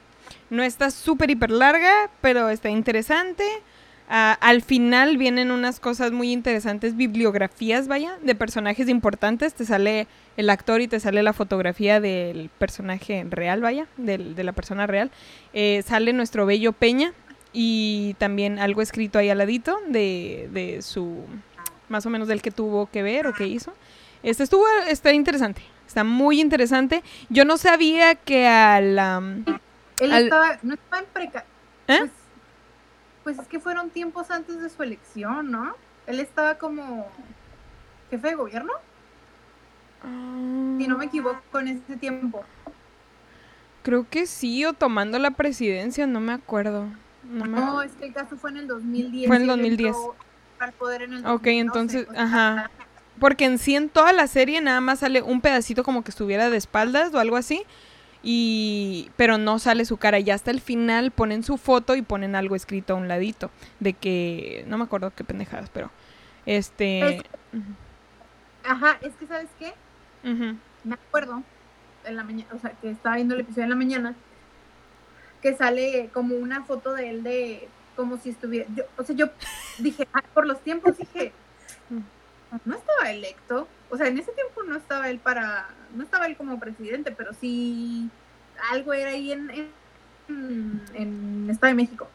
No 0.51 0.61
está 0.61 0.91
súper 0.91 1.31
hiper 1.31 1.49
larga, 1.49 1.91
pero 2.21 2.49
está 2.49 2.69
interesante. 2.69 3.43
Ah, 4.13 4.37
al 4.41 4.61
final 4.61 5.17
vienen 5.17 5.49
unas 5.49 5.79
cosas 5.79 6.11
muy 6.11 6.31
interesantes, 6.31 6.95
bibliografías, 6.95 7.87
vaya, 7.87 8.17
de 8.21 8.35
personajes 8.35 8.89
importantes. 8.89 9.55
Te 9.55 9.65
sale 9.65 10.05
el 10.37 10.51
actor 10.51 10.81
y 10.81 10.87
te 10.87 10.99
sale 10.99 11.23
la 11.23 11.33
fotografía 11.33 11.99
del 11.99 12.51
personaje 12.59 13.25
real, 13.27 13.61
vaya, 13.61 13.87
del- 13.97 14.35
de 14.35 14.43
la 14.43 14.51
persona 14.51 14.85
real. 14.85 15.09
Eh, 15.53 15.81
sale 15.87 16.13
nuestro 16.13 16.45
bello 16.45 16.73
Peña 16.73 17.13
y 17.53 18.15
también 18.19 18.59
algo 18.59 18.81
escrito 18.81 19.19
ahí 19.19 19.29
al 19.29 19.37
ladito 19.39 19.77
de, 19.87 20.49
de 20.51 20.81
su, 20.81 21.25
más 21.89 22.05
o 22.05 22.09
menos 22.09 22.27
del 22.27 22.41
que 22.41 22.51
tuvo 22.51 22.89
que 22.89 23.03
ver 23.03 23.27
o 23.27 23.33
que 23.33 23.47
hizo. 23.47 23.73
Este 24.23 24.43
estuvo, 24.43 24.65
está 24.87 25.11
interesante, 25.13 25.61
está 25.87 26.03
muy 26.03 26.39
interesante. 26.39 27.03
Yo 27.29 27.43
no 27.45 27.57
sabía 27.57 28.15
que 28.15 28.47
al... 28.47 28.97
am, 28.99 29.45
Él 29.99 30.13
Al- 30.13 30.23
estaba. 30.25 30.59
No 30.61 30.75
estaba 30.75 31.01
en 31.01 31.07
preca. 31.11 31.45
¿Eh? 31.87 31.97
Pues, 31.99 32.11
pues 33.23 33.39
es 33.39 33.47
que 33.47 33.59
fueron 33.59 33.89
tiempos 33.89 34.31
antes 34.31 34.61
de 34.61 34.69
su 34.69 34.81
elección, 34.83 35.51
¿no? 35.51 35.75
Él 36.07 36.19
estaba 36.19 36.55
como. 36.55 37.07
jefe 38.09 38.29
de 38.29 38.35
gobierno, 38.35 38.73
si 40.03 40.87
no 40.87 40.97
me 40.97 41.05
equivoco, 41.05 41.59
en 41.59 41.67
ese 41.67 41.97
tiempo. 41.97 42.43
Creo 43.83 44.07
que 44.09 44.25
sí, 44.27 44.65
o 44.65 44.73
tomando 44.73 45.19
la 45.19 45.31
presidencia, 45.31 46.07
no 46.07 46.19
me 46.19 46.33
acuerdo. 46.33 46.87
No 47.31 47.81
es 47.81 47.91
que 47.93 48.05
el 48.05 48.13
caso 48.13 48.37
fue 48.37 48.51
en 48.51 48.57
el 48.57 48.67
2010. 48.67 49.27
Fue 49.27 49.35
en 49.37 49.41
el 49.43 49.47
y 49.47 49.51
él 49.51 49.57
2010. 49.59 49.95
entró 49.95 50.15
Al 50.59 50.71
poder 50.73 51.01
en 51.03 51.13
el 51.13 51.19
Ok, 51.25 51.43
2012, 51.43 51.59
entonces, 51.59 52.07
o 52.09 52.13
sea, 52.13 52.23
ajá. 52.23 52.71
Porque 53.19 53.45
en 53.45 53.57
sí 53.57 53.75
en 53.75 53.89
toda 53.89 54.13
la 54.13 54.27
serie 54.27 54.61
nada 54.61 54.81
más 54.81 54.99
sale 54.99 55.21
un 55.21 55.41
pedacito 55.41 55.83
como 55.83 56.03
que 56.03 56.11
estuviera 56.11 56.49
de 56.49 56.57
espaldas 56.57 57.13
o 57.13 57.19
algo 57.19 57.35
así. 57.37 57.63
Y 58.23 59.09
pero 59.15 59.37
no 59.37 59.57
sale 59.59 59.85
su 59.85 59.97
cara. 59.97 60.19
Y 60.19 60.29
hasta 60.29 60.51
el 60.51 60.61
final 60.61 61.11
ponen 61.11 61.43
su 61.43 61.57
foto 61.57 61.95
y 61.95 62.01
ponen 62.03 62.35
algo 62.35 62.55
escrito 62.55 62.93
a 62.93 62.97
un 62.97 63.07
ladito. 63.07 63.49
De 63.79 63.93
que. 63.93 64.63
No 64.67 64.77
me 64.77 64.83
acuerdo 64.83 65.11
qué 65.15 65.23
pendejadas, 65.23 65.69
pero. 65.71 65.89
Este. 66.45 67.17
Es- 67.17 67.23
Ajá, 68.63 68.97
es 69.01 69.13
que, 69.15 69.25
¿sabes 69.27 69.49
qué? 69.57 69.73
me 70.83 70.93
acuerdo 70.93 71.41
en 72.05 72.15
la 72.15 72.23
mañana, 72.23 72.47
o 72.53 72.59
sea, 72.59 72.71
que 72.71 72.89
estaba 72.91 73.15
viendo 73.15 73.33
el 73.35 73.41
episodio 73.41 73.63
en 73.63 73.69
la 73.71 73.75
mañana, 73.75 74.15
que 75.41 75.55
sale 75.55 76.09
como 76.13 76.35
una 76.35 76.63
foto 76.63 76.93
de 76.93 77.09
él 77.09 77.23
de 77.23 77.67
como 77.95 78.17
si 78.17 78.29
estuviera, 78.29 78.67
yo, 78.75 78.83
o 78.97 79.03
sea, 79.03 79.15
yo 79.15 79.27
dije, 79.79 80.07
ah, 80.13 80.23
por 80.33 80.47
los 80.47 80.61
tiempos 80.61 80.97
dije, 80.97 81.33
no 82.65 82.75
estaba 82.75 83.11
electo, 83.11 83.67
o 83.89 83.97
sea, 83.97 84.07
en 84.07 84.17
ese 84.17 84.31
tiempo 84.31 84.63
no 84.63 84.75
estaba 84.75 85.09
él 85.09 85.19
para, 85.19 85.67
no 85.95 86.03
estaba 86.03 86.25
él 86.25 86.37
como 86.37 86.59
presidente, 86.59 87.11
pero 87.11 87.31
sí 87.33 88.09
algo 88.71 88.93
era 88.93 89.11
ahí 89.11 89.31
en, 89.31 89.49
en, 89.49 90.81
en 90.93 91.47
Estado 91.49 91.69
de 91.69 91.75
México, 91.75 92.07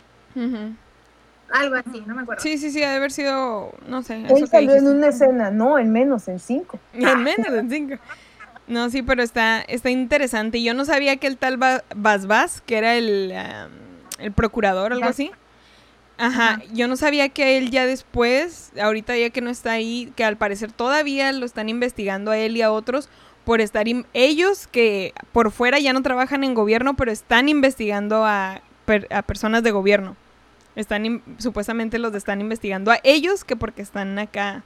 algo 1.51 1.77
así, 1.77 2.03
no 2.07 2.15
me 2.15 2.23
acuerdo. 2.23 2.43
Sí, 2.43 2.59
sí, 2.59 2.71
sí, 2.71 2.83
ha 2.83 2.91
de 2.91 2.97
haber 2.97 3.13
sido. 3.13 3.73
No 3.87 4.03
sé. 4.03 4.27
Él 4.29 4.49
salió 4.49 4.75
en 4.75 4.89
una 4.89 5.09
escena, 5.09 5.51
no, 5.51 5.79
en 5.79 5.93
menos, 5.93 6.27
en 6.29 6.39
cinco. 6.39 6.79
En 6.93 7.23
menos 7.23 7.53
de 7.53 7.65
cinco. 7.69 8.03
No, 8.67 8.91
sí, 8.91 9.03
pero 9.03 9.23
está, 9.23 9.61
está 9.63 9.91
interesante. 9.91 10.63
Yo 10.63 10.75
no 10.75 10.85
sabía 10.85 11.17
que 11.17 11.27
el 11.29 11.37
tal 11.37 11.57
Ba- 11.57 11.85
Bas 11.95 12.27
Bas, 12.27 12.61
que 12.61 12.77
era 12.79 12.97
el, 12.97 13.33
el 14.19 14.33
procurador, 14.33 14.93
algo 14.93 15.07
así. 15.07 15.31
Ajá, 16.19 16.55
Ajá. 16.55 16.63
yo 16.73 16.89
no 16.89 16.97
sabía 16.97 17.29
que 17.29 17.59
él 17.59 17.71
ya 17.71 17.87
después, 17.87 18.73
ahorita 18.81 19.17
ya 19.19 19.31
que 19.31 19.41
no 19.43 19.51
está 19.51 19.73
ahí, 19.73 20.13
que 20.17 20.25
al 20.25 20.37
parecer 20.37 20.73
todavía 20.73 21.31
lo 21.33 21.45
están 21.45 21.69
investigando 21.69 22.31
a 22.31 22.39
él 22.39 22.57
y 22.57 22.63
a 22.63 22.73
otros 22.73 23.09
por 23.45 23.61
estar, 23.61 23.85
ellos 24.15 24.67
que 24.67 25.13
por 25.31 25.53
fuera 25.53 25.79
ya 25.79 25.93
no 25.93 26.03
trabajan 26.03 26.43
en 26.43 26.55
gobierno, 26.55 26.97
pero 26.97 27.13
están 27.13 27.49
investigando 27.49 28.25
a, 28.25 28.63
per- 28.87 29.07
a 29.13 29.23
personas 29.23 29.63
de 29.63 29.71
gobierno. 29.71 30.17
Están, 30.75 31.23
supuestamente 31.39 31.99
los 31.99 32.15
están 32.15 32.41
investigando 32.41 32.91
a 32.91 32.99
ellos 33.05 33.45
que 33.45 33.55
porque 33.55 33.83
están 33.83 34.19
acá 34.19 34.65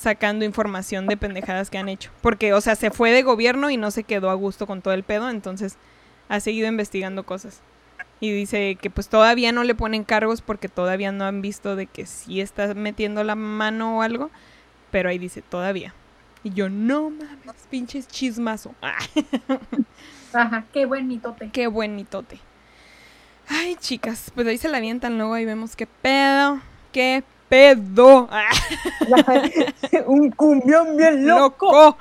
sacando 0.00 0.46
información 0.46 1.06
de 1.06 1.18
pendejadas 1.18 1.68
que 1.68 1.76
han 1.76 1.90
hecho. 1.90 2.10
Porque, 2.22 2.54
o 2.54 2.60
sea, 2.62 2.74
se 2.74 2.90
fue 2.90 3.10
de 3.10 3.22
gobierno 3.22 3.68
y 3.68 3.76
no 3.76 3.90
se 3.90 4.04
quedó 4.04 4.30
a 4.30 4.34
gusto 4.34 4.66
con 4.66 4.80
todo 4.80 4.94
el 4.94 5.02
pedo, 5.02 5.28
entonces 5.28 5.76
ha 6.30 6.40
seguido 6.40 6.68
investigando 6.68 7.24
cosas. 7.24 7.60
Y 8.18 8.32
dice 8.32 8.76
que 8.80 8.88
pues 8.88 9.08
todavía 9.08 9.52
no 9.52 9.62
le 9.62 9.74
ponen 9.74 10.04
cargos 10.04 10.40
porque 10.40 10.68
todavía 10.68 11.12
no 11.12 11.24
han 11.26 11.42
visto 11.42 11.76
de 11.76 11.86
que 11.86 12.06
sí 12.06 12.40
está 12.40 12.72
metiendo 12.72 13.24
la 13.24 13.34
mano 13.34 13.98
o 13.98 14.02
algo, 14.02 14.30
pero 14.90 15.10
ahí 15.10 15.18
dice 15.18 15.42
todavía. 15.42 15.94
Y 16.42 16.50
yo, 16.54 16.70
no 16.70 17.10
mames, 17.10 17.66
pinches 17.68 18.08
chismazo. 18.08 18.74
Ajá, 20.32 20.64
qué 20.72 20.86
buen 20.86 21.08
mitote. 21.08 21.50
qué 21.52 21.66
buen 21.66 21.94
mitote. 21.94 22.40
Ay, 23.48 23.76
chicas, 23.76 24.32
pues 24.34 24.46
ahí 24.46 24.56
se 24.56 24.68
la 24.68 24.78
avientan 24.78 25.18
luego 25.18 25.36
y 25.36 25.44
vemos 25.44 25.76
qué 25.76 25.86
pedo, 25.86 26.60
qué 26.92 27.22
pedo. 27.50 28.28
Ah, 28.30 28.48
Un 30.06 30.30
cumbión 30.30 30.96
bien 30.96 31.26
loco. 31.26 31.66
loco. 31.66 31.98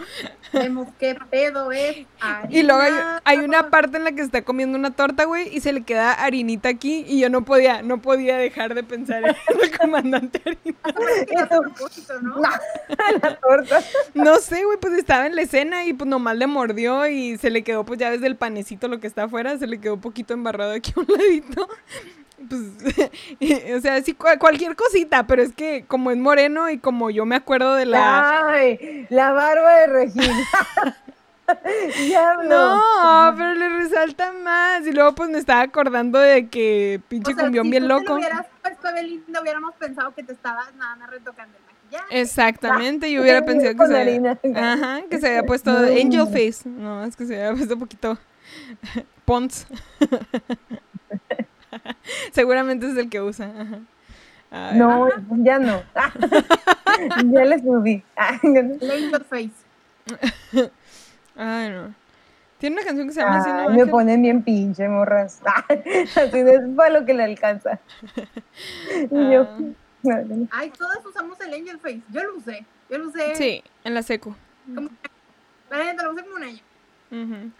Vemos 0.54 0.88
qué 1.00 1.16
pedo 1.30 1.72
es. 1.72 2.06
Y 2.50 2.64
luego 2.64 2.82
hay, 3.24 3.38
una 3.38 3.70
parte 3.70 3.98
en 3.98 4.04
la 4.04 4.12
que 4.12 4.22
está 4.22 4.42
comiendo 4.42 4.78
una 4.78 4.92
torta, 4.92 5.26
güey, 5.26 5.56
y 5.56 5.62
se 5.62 5.72
le 5.72 5.84
queda 5.84 6.14
harinita 6.14 6.70
aquí 6.70 7.06
y 7.08 7.20
yo 7.20 7.30
no 7.30 7.46
podía, 7.46 7.82
no 7.82 8.02
podía 8.02 8.38
dejar 8.38 8.74
de 8.74 8.84
pensar 8.84 9.24
en 9.24 9.36
el 9.62 9.78
comandante 9.78 10.42
Harina. 10.44 11.26
Que 11.28 11.38
a 11.38 11.48
propósito, 11.48 12.20
¿no? 12.22 12.38
La 13.22 13.36
torta. 13.40 13.82
No 14.16 14.38
sé, 14.38 14.66
güey, 14.66 14.78
pues 14.80 14.94
estaba 14.94 15.28
en 15.28 15.36
la 15.36 15.44
escena 15.44 15.86
y 15.86 15.94
pues 15.94 16.10
nomás 16.10 16.36
le 16.36 16.48
mordió 16.48 17.08
y 17.08 17.38
se 17.38 17.50
le 17.50 17.64
quedó, 17.64 17.86
pues 17.86 18.00
ya 18.00 18.10
ves 18.10 18.22
del 18.22 18.36
panecito 18.36 18.88
lo 18.88 19.00
que 19.00 19.08
está 19.08 19.24
afuera, 19.24 19.58
se 19.58 19.68
le 19.68 19.80
quedó 19.80 19.96
un 19.96 20.02
poquito 20.02 20.34
embarrado 20.34 20.74
aquí 20.74 20.94
a 20.96 21.00
un 21.00 21.08
ladito. 21.08 21.68
Pues, 22.48 22.62
o 23.78 23.82
sea, 23.82 24.02
sí, 24.02 24.14
cua- 24.16 24.38
cualquier 24.38 24.76
cosita, 24.76 25.26
pero 25.28 25.42
es 25.42 25.54
que 25.54 25.84
como 25.88 26.12
es 26.12 26.18
moreno 26.18 26.70
y 26.70 26.78
como 26.78 27.10
yo 27.10 27.26
me 27.26 27.36
acuerdo 27.36 27.76
de 27.76 27.86
la... 27.86 28.48
Ay, 28.52 29.08
la 29.10 29.32
barba 29.34 29.74
de 29.76 29.88
Regina. 29.88 30.34
No, 32.48 33.34
pero 33.36 33.56
le 33.56 33.70
resalta 33.70 34.32
más. 34.32 34.86
Y 34.86 34.92
luego 34.92 35.16
pues 35.16 35.30
me 35.30 35.40
estaba 35.40 35.62
acordando 35.62 36.20
de 36.20 36.48
que 36.48 37.02
pinche 37.08 37.32
O 37.32 37.36
sea, 37.36 37.44
cumbión 37.46 37.66
si 37.66 37.72
bien 37.72 37.84
tú 37.84 37.90
loco. 37.90 38.14
hubieras 38.16 38.46
puesto 38.62 38.94
Belinda, 38.94 39.42
hubiéramos 39.42 39.74
pensado 39.76 40.14
que 40.14 40.22
te 40.24 40.34
estabas 40.34 40.74
nada 40.76 40.96
más 40.98 41.10
retocando 41.10 41.58
el 41.58 41.64
maquillaje. 41.66 42.22
Exactamente, 42.22 43.12
yo 43.12 43.22
hubiera 43.24 43.42
pensado 43.46 43.76
que 43.76 43.88
se, 43.88 44.00
harina. 44.00 44.40
ajá, 44.56 45.02
que 45.10 45.18
se 45.20 45.28
había 45.28 45.44
puesto 45.44 45.72
No. 45.72 45.88
angel 45.88 46.28
face. 46.28 46.70
No, 46.70 47.04
es 47.04 47.16
que 47.16 47.26
se 47.26 47.36
había 47.42 47.56
puesto 47.58 47.74
un 47.74 47.80
poquito 47.80 48.18
Pons. 49.26 49.66
Seguramente 52.32 52.88
es 52.90 52.98
el 52.98 53.10
que 53.10 53.22
usa. 53.22 53.52
ajá. 53.58 53.80
No, 54.74 55.08
ya 55.44 55.60
no. 55.60 55.84
ya 57.32 57.46
le 57.46 57.60
subí. 57.60 58.04
Angel 58.16 59.26
Face. 59.30 59.52
Ay, 61.36 61.70
no. 61.70 61.94
Tiene 62.58 62.76
una 62.78 62.86
canción 62.86 63.08
que 63.08 63.14
se 63.14 63.22
llama 63.22 63.38
así, 63.38 63.50
me 63.78 63.86
ponen 63.88 64.22
bien 64.22 64.44
pinche, 64.44 64.88
morras. 64.90 65.40
Así 65.70 66.44
no 66.44 66.50
es 66.52 66.62
para 66.76 67.00
lo 67.00 67.06
que 67.06 67.14
le 67.14 67.24
alcanza. 67.24 67.80
Y 69.12 69.32
yo, 69.32 69.44
Ah. 69.44 69.58
no, 70.04 70.18
no. 70.24 70.48
Ay, 70.52 70.72
todas 70.78 71.06
usamos 71.06 71.40
el 71.42 71.54
Angel 71.54 71.80
Face. 71.80 72.02
Yo 72.10 72.24
lo 72.24 72.36
usé. 72.38 72.66
Yo 72.90 72.98
lo 72.98 73.08
usé. 73.10 73.36
Sí, 73.36 73.64
en 73.84 73.94
la 73.94 74.02
seco. 74.04 74.36
Como, 74.76 74.90
la 75.70 75.78
neta, 75.86 76.04
lo 76.04 76.12
usé 76.14 76.24
como 76.24 76.36
un 76.36 76.44
año. 76.44 76.60
Ujú. 77.12 77.52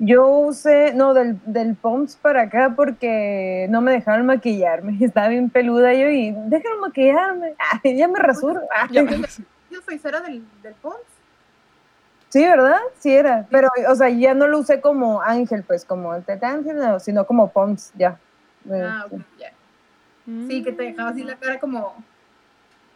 Yo 0.00 0.28
usé, 0.28 0.94
no, 0.94 1.12
del, 1.12 1.40
del 1.44 1.74
Pumps 1.74 2.14
para 2.16 2.42
acá 2.42 2.74
porque 2.76 3.66
no 3.68 3.80
me 3.80 3.92
dejaron 3.92 4.26
maquillarme. 4.26 4.96
Estaba 5.04 5.28
bien 5.28 5.50
peluda 5.50 5.92
yo 5.94 6.08
y 6.08 6.32
déjame 6.46 6.76
maquillarme. 6.80 7.54
Ay, 7.84 7.96
ya 7.96 8.08
me 8.08 8.18
rasuro. 8.18 8.60
Ay, 8.74 8.88
Ya. 8.92 9.00
Angel 9.02 9.82
Face 9.82 10.08
era 10.08 10.20
del, 10.20 10.42
del 10.62 10.74
Pons. 10.74 10.96
Sí, 12.30 12.42
¿verdad? 12.44 12.78
Sí 12.98 13.12
era. 13.14 13.46
Pero, 13.50 13.68
o 13.88 13.94
sea, 13.94 14.08
ya 14.10 14.34
no 14.34 14.46
lo 14.46 14.58
usé 14.58 14.80
como 14.80 15.20
ángel, 15.20 15.62
pues, 15.62 15.84
como 15.84 16.14
el 16.14 16.24
Ángel, 16.42 16.76
no, 16.76 17.00
sino 17.00 17.26
como 17.26 17.50
Pumps, 17.50 17.92
ya. 17.96 18.18
Eh, 18.70 18.82
Ah, 18.82 19.06
ok, 19.10 19.20
ya. 19.38 19.52
Sí, 20.46 20.62
que 20.62 20.72
te 20.72 20.82
dejaba 20.82 21.10
así 21.10 21.22
la 21.24 21.36
cara 21.36 21.58
como. 21.58 21.94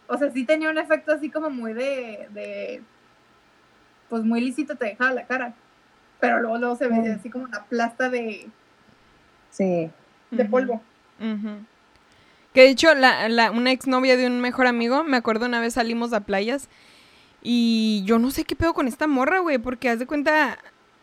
O 0.07 0.17
sea, 0.17 0.29
sí 0.29 0.45
tenía 0.45 0.69
un 0.69 0.77
efecto 0.77 1.11
así 1.11 1.31
como 1.31 1.49
muy 1.49 1.73
de. 1.73 2.27
de 2.31 2.83
pues 4.07 4.23
muy 4.23 4.39
lícito 4.41 4.75
te 4.75 4.85
dejaba 4.85 5.11
la 5.11 5.25
cara. 5.25 5.53
Pero 6.23 6.39
luego, 6.39 6.57
luego 6.57 6.75
se 6.77 6.87
veía 6.87 7.11
Mm. 7.11 7.19
así 7.19 7.29
como 7.29 7.43
una 7.43 7.63
plasta 7.65 8.09
de, 8.09 8.47
Sí. 9.51 9.89
de 10.31 10.45
polvo. 10.45 10.81
Que 12.53 12.61
de 12.61 12.69
hecho, 12.69 12.93
la, 12.93 13.27
la- 13.29 13.51
una 13.51 13.71
exnovia 13.71 14.15
de 14.15 14.27
un 14.27 14.39
mejor 14.39 14.67
amigo, 14.67 15.03
me 15.03 15.17
acuerdo 15.17 15.47
una 15.47 15.59
vez 15.59 15.73
salimos 15.73 16.13
a 16.13 16.21
playas 16.21 16.69
y 17.41 18.03
yo 18.05 18.19
no 18.19 18.31
sé 18.31 18.45
qué 18.45 18.55
pedo 18.55 18.73
con 18.73 18.87
esta 18.87 19.07
morra, 19.07 19.39
güey, 19.39 19.57
porque 19.57 19.89
haz 19.89 19.99
de 19.99 20.05
cuenta, 20.05 20.57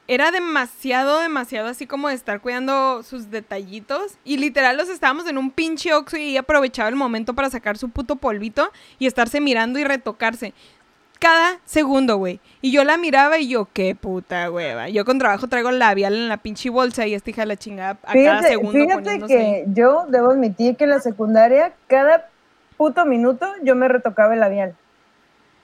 era 0.08 0.30
demasiado, 0.30 1.20
demasiado 1.20 1.68
así 1.68 1.86
como 1.86 2.08
de 2.08 2.14
estar 2.14 2.40
cuidando 2.40 3.02
sus 3.02 3.30
detallitos 3.30 4.14
y 4.24 4.38
literal 4.38 4.76
los 4.76 4.88
estábamos 4.88 5.26
en 5.28 5.36
un 5.38 5.50
pinche 5.50 5.92
oxo 5.92 6.16
y 6.16 6.30
ella 6.30 6.40
aprovechaba 6.40 6.88
el 6.88 6.96
momento 6.96 7.34
para 7.34 7.50
sacar 7.50 7.76
su 7.78 7.90
puto 7.90 8.16
polvito 8.16 8.70
y 8.98 9.06
estarse 9.06 9.40
mirando 9.40 9.78
y 9.78 9.84
retocarse. 9.84 10.54
Cada 11.20 11.58
segundo, 11.66 12.16
güey. 12.16 12.40
Y 12.62 12.72
yo 12.72 12.82
la 12.82 12.96
miraba 12.96 13.38
y 13.38 13.48
yo, 13.48 13.68
qué 13.74 13.94
puta 13.94 14.50
hueva. 14.50 14.88
Yo 14.88 15.04
con 15.04 15.18
trabajo 15.18 15.48
traigo 15.48 15.70
labial 15.70 16.14
en 16.14 16.28
la 16.28 16.38
pinche 16.38 16.70
bolsa 16.70 17.06
y 17.06 17.12
esta 17.12 17.28
hija 17.28 17.42
de 17.42 17.46
la 17.46 17.56
chingada 17.56 17.98
a 18.04 18.14
cada 18.14 18.42
segundo 18.42 18.72
fíjate 18.72 19.20
que 19.26 19.38
ahí. 19.38 19.64
yo 19.66 20.06
debo 20.08 20.30
admitir 20.30 20.76
que 20.76 20.84
en 20.84 20.90
la 20.90 21.00
secundaria, 21.00 21.74
cada 21.88 22.30
puto 22.78 23.04
minuto 23.04 23.46
yo 23.62 23.76
me 23.76 23.86
retocaba 23.86 24.32
el 24.32 24.40
labial. 24.40 24.74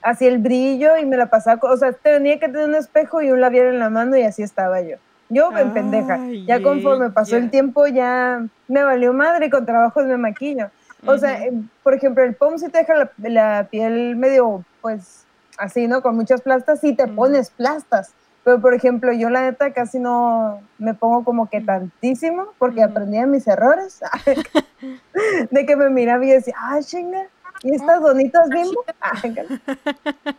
Así 0.03 0.27
el 0.27 0.37
brillo 0.37 0.95
y 0.97 1.07
me 1.07 1.17
la 1.17 1.25
pasaba, 1.31 1.59
o 1.63 1.75
sea, 1.75 1.91
tenía 1.91 2.39
que 2.39 2.47
tener 2.47 2.69
un 2.69 2.75
espejo 2.75 3.23
y 3.23 3.31
un 3.31 3.41
labial 3.41 3.65
en 3.67 3.79
la 3.79 3.89
mano 3.89 4.15
y 4.15 4.21
así 4.21 4.43
estaba 4.43 4.81
yo. 4.81 4.97
Yo 5.29 5.51
en 5.57 5.73
pendeja. 5.73 6.19
Ya 6.45 6.61
conforme 6.61 7.09
pasó 7.09 7.35
el 7.35 7.49
tiempo 7.49 7.87
ya 7.87 8.45
me 8.67 8.83
valió 8.83 9.11
madre 9.11 9.47
y 9.47 9.49
con 9.49 9.65
trabajos 9.65 10.05
me 10.05 10.17
maquillo. 10.17 10.69
O 11.05 11.17
sea, 11.17 11.43
eh, 11.43 11.53
por 11.83 11.93
ejemplo, 11.93 12.23
el 12.23 12.35
POM 12.35 12.57
sí 12.57 12.69
te 12.69 12.79
deja 12.79 12.95
la, 12.95 13.11
la 13.17 13.67
piel 13.69 14.15
medio, 14.15 14.63
pues, 14.81 15.26
así, 15.57 15.87
¿no? 15.87 16.01
Con 16.01 16.15
muchas 16.15 16.41
plastas, 16.41 16.79
sí 16.79 16.95
te 16.95 17.07
pones 17.07 17.49
plastas. 17.51 18.13
Pero, 18.43 18.61
por 18.61 18.73
ejemplo, 18.73 19.11
yo 19.11 19.29
la 19.29 19.41
neta 19.41 19.73
casi 19.73 19.99
no 19.99 20.61
me 20.77 20.93
pongo 20.93 21.25
como 21.25 21.49
que 21.49 21.59
tantísimo 21.59 22.47
porque 22.57 22.81
aprendí 22.81 23.17
de 23.17 23.25
mis 23.25 23.45
errores. 23.45 23.99
de 25.51 25.65
que 25.65 25.75
me 25.75 25.89
miraba 25.89 26.23
y 26.23 26.29
decía, 26.29 26.55
ah, 26.57 26.79
chinga, 26.81 27.23
¿y 27.63 27.75
estas 27.75 27.99
bonitas 27.99 28.47
bimbo? 28.47 28.85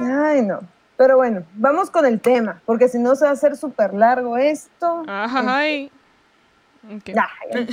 Ay, 0.00 0.42
no. 0.42 0.60
Pero 0.96 1.16
bueno, 1.16 1.44
vamos 1.54 1.90
con 1.90 2.04
el 2.04 2.20
tema, 2.20 2.60
porque 2.66 2.88
si 2.88 2.98
no 2.98 3.14
se 3.14 3.24
va 3.24 3.30
a 3.30 3.34
hacer 3.34 3.56
súper 3.56 3.94
largo 3.94 4.36
esto. 4.36 5.04
Ay. 5.06 5.90
Ok. 6.92 7.04
Ya, 7.14 7.28
ya. 7.52 7.66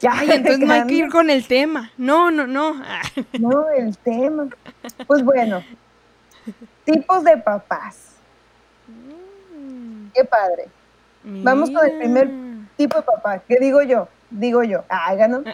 Ya, 0.00 0.12
Ay, 0.12 0.30
entonces 0.32 0.58
no 0.60 0.72
hay 0.72 0.86
que 0.86 0.94
ir 0.94 1.08
con 1.08 1.30
el 1.30 1.46
tema. 1.46 1.90
No, 1.96 2.30
no, 2.30 2.46
no. 2.46 2.80
Ah. 2.84 3.02
No, 3.38 3.68
el 3.70 3.96
tema. 3.98 4.48
Pues 5.06 5.24
bueno, 5.24 5.62
tipos 6.84 7.24
de 7.24 7.36
papás. 7.38 8.10
Qué 10.14 10.24
padre. 10.24 10.66
Vamos 11.24 11.70
con 11.70 11.84
el 11.84 11.98
primer. 11.98 12.30
Tipo 12.76 12.96
de 12.98 13.02
papá. 13.02 13.38
¿Qué 13.38 13.56
digo 13.60 13.82
yo? 13.82 14.08
Digo 14.30 14.62
yo. 14.62 14.84
Háganos. 14.88 15.44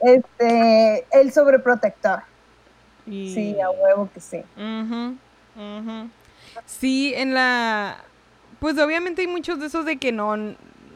Este, 0.00 1.06
el 1.12 1.32
sobreprotector. 1.32 2.22
Y- 3.06 3.32
Sí, 3.34 3.60
a 3.60 3.70
huevo 3.70 4.08
que 4.12 4.20
sí. 4.20 4.42
Sí, 6.66 7.12
en 7.16 7.34
la... 7.34 7.96
Pues 8.60 8.78
obviamente 8.78 9.22
hay 9.22 9.28
muchos 9.28 9.58
de 9.60 9.66
esos 9.66 9.84
de 9.84 9.98
que 9.98 10.12
no 10.12 10.36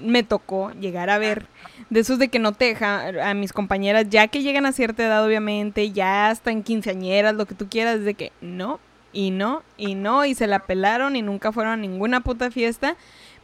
me 0.00 0.22
tocó 0.22 0.70
llegar 0.72 1.11
a 1.11 1.18
ver, 1.18 1.46
de 1.90 2.00
esos 2.00 2.18
de 2.18 2.28
que 2.28 2.38
no 2.38 2.52
te 2.52 2.66
deja 2.66 3.28
a 3.28 3.34
mis 3.34 3.52
compañeras, 3.52 4.06
ya 4.08 4.28
que 4.28 4.42
llegan 4.42 4.66
a 4.66 4.72
cierta 4.72 5.04
edad 5.04 5.24
obviamente, 5.24 5.90
ya 5.90 6.30
hasta 6.30 6.50
en 6.50 6.62
quinceañeras, 6.62 7.34
lo 7.34 7.46
que 7.46 7.54
tú 7.54 7.68
quieras, 7.68 8.04
de 8.04 8.14
que 8.14 8.32
no, 8.40 8.80
y 9.12 9.30
no, 9.30 9.62
y 9.76 9.94
no, 9.94 10.24
y 10.24 10.34
se 10.34 10.46
la 10.46 10.61
pelaron 10.61 11.16
y 11.16 11.22
nunca 11.22 11.52
fueron 11.52 11.72
a 11.72 11.76
ninguna 11.76 12.20
puta 12.20 12.50
fiesta, 12.50 12.96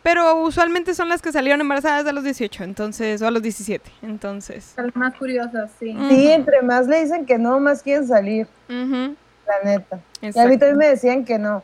pero 0.03 0.37
usualmente 0.37 0.95
son 0.95 1.09
las 1.09 1.23
que 1.23 1.33
salieron 1.33 1.61
embarazadas 1.63 2.07
a 2.07 2.13
los 2.13 2.25
18, 2.25 2.65
entonces, 2.65 3.23
o 3.23 3.27
a 3.27 3.31
los 3.31 3.43
17, 3.43 3.91
entonces... 4.03 4.75
Las 4.77 4.95
más 4.95 5.15
curiosas, 5.15 5.71
sí. 5.81 5.97
Sí, 6.09 6.31
entre 6.31 6.61
más 6.63 6.87
le 6.87 7.03
dicen 7.03 7.25
que 7.25 7.39
no, 7.39 7.59
más 7.59 7.83
quieren 7.83 8.07
salir, 8.07 8.47
la 8.69 9.65
neta. 9.65 10.01
Y 10.21 10.39
a 10.39 10.47
mí 10.47 10.59
también 10.59 10.77
me 10.77 10.89
decían 10.89 11.25
que 11.25 11.39
no. 11.39 11.63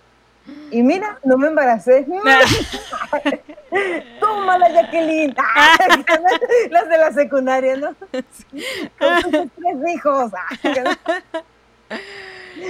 Y 0.71 0.83
mira, 0.83 1.19
no 1.25 1.37
me 1.37 1.49
embaracé. 1.49 2.07
Tómala, 4.21 4.69
Jacqueline. 4.73 5.35
Ah, 5.57 5.77
Las 6.71 6.89
de 6.89 6.99
la 6.99 7.13
secundaria, 7.13 7.77
¿no? 7.77 7.95
Con 8.99 9.31
tus 9.31 9.51
tres 9.53 9.95
hijos. 9.95 10.33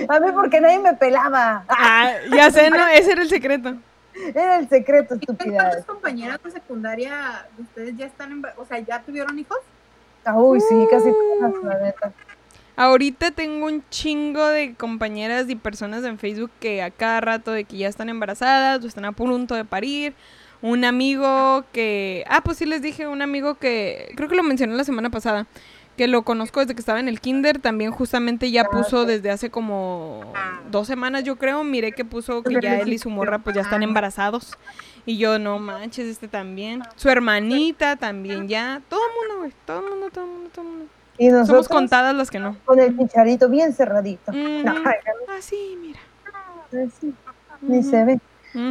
A 0.08 0.20
mí 0.20 0.32
porque 0.32 0.60
nadie 0.60 0.78
me 0.78 0.94
pelaba. 0.94 1.64
Ah, 1.68 2.12
ya 2.32 2.50
sé, 2.50 2.70
¿no? 2.70 2.86
Ese 2.88 3.12
era 3.12 3.22
el 3.22 3.28
secreto. 3.28 3.74
Era 4.34 4.58
el 4.58 4.68
secreto, 4.68 5.16
¿Y 5.20 5.26
cuántas 5.26 5.84
compañeras 5.84 6.42
de 6.42 6.50
secundaria 6.50 7.46
de 7.56 7.62
ustedes 7.62 7.96
ya 7.96 8.06
están 8.06 8.32
en... 8.32 8.42
O 8.56 8.66
sea, 8.66 8.78
ya 8.80 9.00
tuvieron 9.00 9.38
hijos? 9.38 9.58
Ah, 10.24 10.34
Uy, 10.36 10.60
sí, 10.60 10.86
casi 10.90 11.10
todas, 11.10 11.64
la 11.64 11.78
neta. 11.78 12.12
Ahorita 12.76 13.30
tengo 13.30 13.66
un 13.66 13.84
chingo 13.90 14.46
de 14.46 14.74
compañeras 14.74 15.50
y 15.50 15.56
personas 15.56 16.04
en 16.04 16.18
Facebook 16.18 16.50
que 16.60 16.82
a 16.82 16.90
cada 16.90 17.20
rato 17.20 17.52
de 17.52 17.64
que 17.64 17.76
ya 17.76 17.88
están 17.88 18.08
embarazadas 18.08 18.82
o 18.82 18.86
están 18.86 19.04
a 19.04 19.12
punto 19.12 19.54
de 19.54 19.64
parir. 19.64 20.14
Un 20.62 20.84
amigo 20.84 21.64
que... 21.72 22.24
Ah, 22.28 22.42
pues 22.42 22.58
sí 22.58 22.66
les 22.66 22.82
dije, 22.82 23.06
un 23.06 23.22
amigo 23.22 23.54
que... 23.54 24.12
Creo 24.14 24.28
que 24.28 24.36
lo 24.36 24.42
mencioné 24.42 24.74
la 24.74 24.84
semana 24.84 25.10
pasada. 25.10 25.46
Que 25.96 26.06
lo 26.06 26.22
conozco 26.22 26.60
desde 26.60 26.74
que 26.74 26.80
estaba 26.80 27.00
en 27.00 27.08
el 27.08 27.20
kinder. 27.20 27.58
También 27.58 27.90
justamente 27.90 28.50
ya 28.50 28.64
puso 28.64 29.04
desde 29.04 29.30
hace 29.30 29.50
como 29.50 30.32
dos 30.70 30.86
semanas, 30.86 31.24
yo 31.24 31.36
creo. 31.36 31.64
Miré 31.64 31.92
que 31.92 32.04
puso 32.04 32.42
que 32.42 32.60
ya 32.60 32.78
él 32.78 32.92
y 32.92 32.98
su 32.98 33.10
morra 33.10 33.38
pues 33.40 33.56
ya 33.56 33.62
están 33.62 33.82
embarazados. 33.82 34.56
Y 35.06 35.16
yo, 35.16 35.38
no 35.38 35.58
manches, 35.58 36.06
este 36.06 36.28
también. 36.28 36.82
Su 36.96 37.08
hermanita 37.08 37.96
también 37.96 38.48
ya. 38.48 38.82
Todo 38.88 39.00
el 39.00 39.14
mundo, 39.16 39.38
güey. 39.40 39.52
Todo 39.66 39.80
el 39.80 39.90
mundo, 39.90 40.10
todo 40.10 40.24
el 40.24 40.30
mundo, 40.30 40.50
todo 40.54 40.64
el 40.64 40.70
mundo. 40.70 40.99
Y 41.20 41.28
nosotros 41.28 41.66
Somos 41.66 41.68
contadas 41.68 42.14
las 42.14 42.30
que 42.30 42.38
no. 42.38 42.56
con 42.64 42.78
el 42.80 42.96
chicharito 42.96 43.50
bien 43.50 43.74
cerradito. 43.74 44.32
No, 44.32 44.70
Ah, 44.70 44.74
mira. 44.74 44.94
sí, 45.40 47.14
ni 47.60 47.82
se 47.82 48.04
ve. 48.04 48.20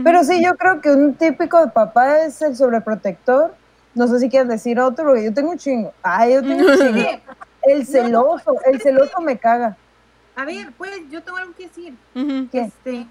Pero 0.03 0.23
sí, 0.23 0.43
yo 0.43 0.55
creo 0.55 0.81
que 0.81 0.89
un 0.91 1.13
típico 1.13 1.63
de 1.63 1.71
papá 1.71 2.21
es 2.23 2.41
el 2.41 2.55
sobreprotector. 2.55 3.53
No 3.93 4.07
sé 4.07 4.19
si 4.19 4.29
quieres 4.29 4.49
decir 4.49 4.79
otro, 4.79 5.05
porque 5.05 5.25
yo 5.25 5.33
tengo 5.33 5.51
un 5.51 5.57
chingo. 5.57 5.93
Ay, 6.01 6.33
yo 6.33 6.41
tengo 6.41 6.71
un 6.71 6.77
chingo. 6.77 7.09
El 7.63 7.85
celoso, 7.85 8.55
el 8.65 8.81
celoso 8.81 9.21
me 9.21 9.37
caga. 9.37 9.77
A 10.35 10.45
ver, 10.45 10.71
pues 10.77 10.91
yo 11.11 11.21
tengo 11.21 11.37
algo 11.37 11.53
que 11.53 11.67
decir. 11.67 11.93
Este, 12.51 13.05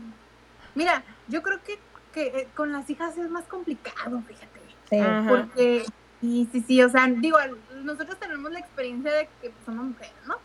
mira, 0.75 1.03
yo 1.29 1.43
creo 1.43 1.59
que, 1.63 1.79
que 2.13 2.27
eh, 2.41 2.49
con 2.57 2.73
las 2.73 2.89
hijas 2.91 3.17
es 3.19 3.31
más 3.31 3.45
complicado, 3.45 4.21
fíjate. 4.27 4.59
Sí. 4.91 4.99
Porque, 5.29 5.85
sí, 6.21 6.49
sí, 6.51 6.65
sí, 6.67 6.83
o 6.83 6.89
sea, 6.89 7.07
digo, 7.07 7.37
nosotros 7.85 8.19
tenemos 8.19 8.51
la 8.53 8.61
experiencia 8.61 9.13
de 9.13 9.29
que 9.41 9.53
somos 9.65 9.87
mujeres, 9.87 10.15
¿no? 10.27 10.37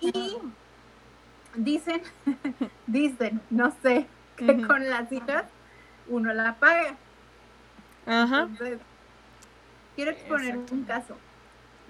Y 0.00 0.38
dicen, 1.56 2.02
dicen, 2.86 3.40
no 3.50 3.74
sé, 3.82 4.06
que 4.36 4.66
con 4.66 4.88
las 4.88 5.10
hijas 5.12 5.44
uno 6.08 6.32
la 6.32 6.54
paga. 6.54 6.94
Ajá. 8.06 8.42
Entonces, 8.42 8.78
quiero 9.96 10.10
exponer 10.12 10.58
un 10.70 10.84
caso. 10.84 11.16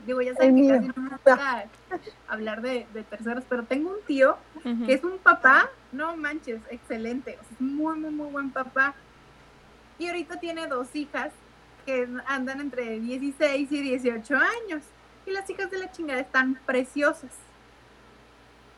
Digo, 0.07 0.23
ya 0.23 0.35
saben 0.35 0.57
que 0.57 0.69
casi 0.69 0.89
no 0.89 0.95
me 0.97 1.11
gusta 1.11 1.67
hablar 2.29 2.63
de, 2.63 2.87
de 2.95 3.03
terceros, 3.03 3.45
pero 3.49 3.65
tengo 3.65 3.91
un 3.91 4.01
tío 4.07 4.37
que 4.87 4.95
es 4.95 5.05
un 5.05 5.19
papá, 5.19 5.69
no 5.93 6.17
manches, 6.17 6.61
excelente, 6.71 7.37
o 7.41 7.45
sea, 7.45 7.53
es 7.53 7.61
muy, 7.61 7.99
muy, 7.99 8.11
muy 8.11 8.31
buen 8.31 8.51
papá. 8.51 8.95
Y 9.99 10.07
ahorita 10.07 10.39
tiene 10.39 10.67
dos 10.69 10.95
hijas 10.95 11.33
que 11.89 12.07
andan 12.27 12.61
entre 12.61 13.01
16 13.01 13.73
y 13.73 13.81
18 13.81 14.37
años. 14.37 14.83
Y 15.25 15.31
las 15.31 15.49
hijas 15.49 15.71
de 15.71 15.79
la 15.79 15.91
chingada 15.91 16.21
están 16.21 16.61
preciosas. 16.67 17.31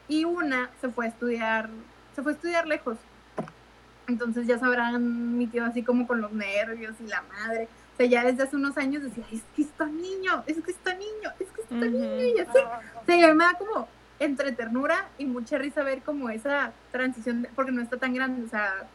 Y 0.06 0.24
una 0.24 0.70
se 0.80 0.90
fue 0.90 1.06
a 1.06 1.08
estudiar, 1.08 1.68
se 2.14 2.22
fue 2.22 2.32
a 2.32 2.34
estudiar 2.36 2.68
lejos. 2.68 2.98
Entonces 4.06 4.46
ya 4.46 4.60
sabrán 4.60 5.36
mi 5.36 5.48
tío 5.48 5.64
así 5.64 5.82
como 5.82 6.06
con 6.06 6.20
los 6.20 6.30
nervios 6.30 6.94
y 7.00 7.08
la 7.08 7.22
madre. 7.22 7.66
O 7.94 7.96
sea, 7.96 8.06
ya 8.06 8.24
desde 8.24 8.44
hace 8.44 8.54
unos 8.54 8.78
años 8.78 9.02
decía, 9.02 9.24
es 9.32 9.42
que 9.56 9.62
está 9.62 9.86
niño, 9.86 10.44
es 10.46 10.62
que 10.62 10.70
está 10.70 10.94
niño, 10.94 11.30
es 11.40 11.48
que 11.48 11.62
está 11.62 11.74
niño, 11.74 12.24
y 12.36 12.38
así. 12.38 12.58
O 12.58 13.04
sea, 13.06 13.16
ya 13.16 13.34
me 13.34 13.44
da 13.44 13.54
como 13.54 13.88
entre 14.20 14.52
ternura 14.52 15.08
y 15.18 15.24
mucha 15.24 15.58
risa 15.58 15.82
ver 15.82 16.02
como 16.02 16.30
esa 16.30 16.72
transición, 16.92 17.48
porque 17.56 17.72
no 17.72 17.82
está 17.82 17.96
tan 17.96 18.14
grande, 18.14 18.46
o 18.46 18.48
sea, 18.48 18.88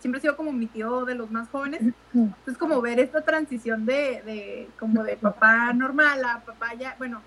siempre 0.00 0.18
ha 0.18 0.22
sido 0.22 0.36
como 0.36 0.52
mi 0.52 0.66
tío 0.66 1.04
de 1.04 1.14
los 1.14 1.30
más 1.30 1.48
jóvenes. 1.50 1.80
Entonces, 2.12 2.58
como 2.58 2.80
ver 2.80 2.98
esta 2.98 3.20
transición 3.22 3.86
de, 3.86 4.22
de 4.24 4.68
como 4.78 5.04
de 5.04 5.16
papá 5.16 5.72
normal 5.72 6.24
a 6.24 6.40
papá 6.40 6.74
ya, 6.74 6.96
bueno. 6.98 7.22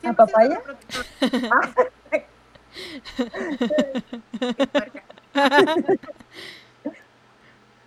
siempre 0.00 0.24
ha 0.24 0.26
sido 0.26 0.60
papaya? 0.60 0.62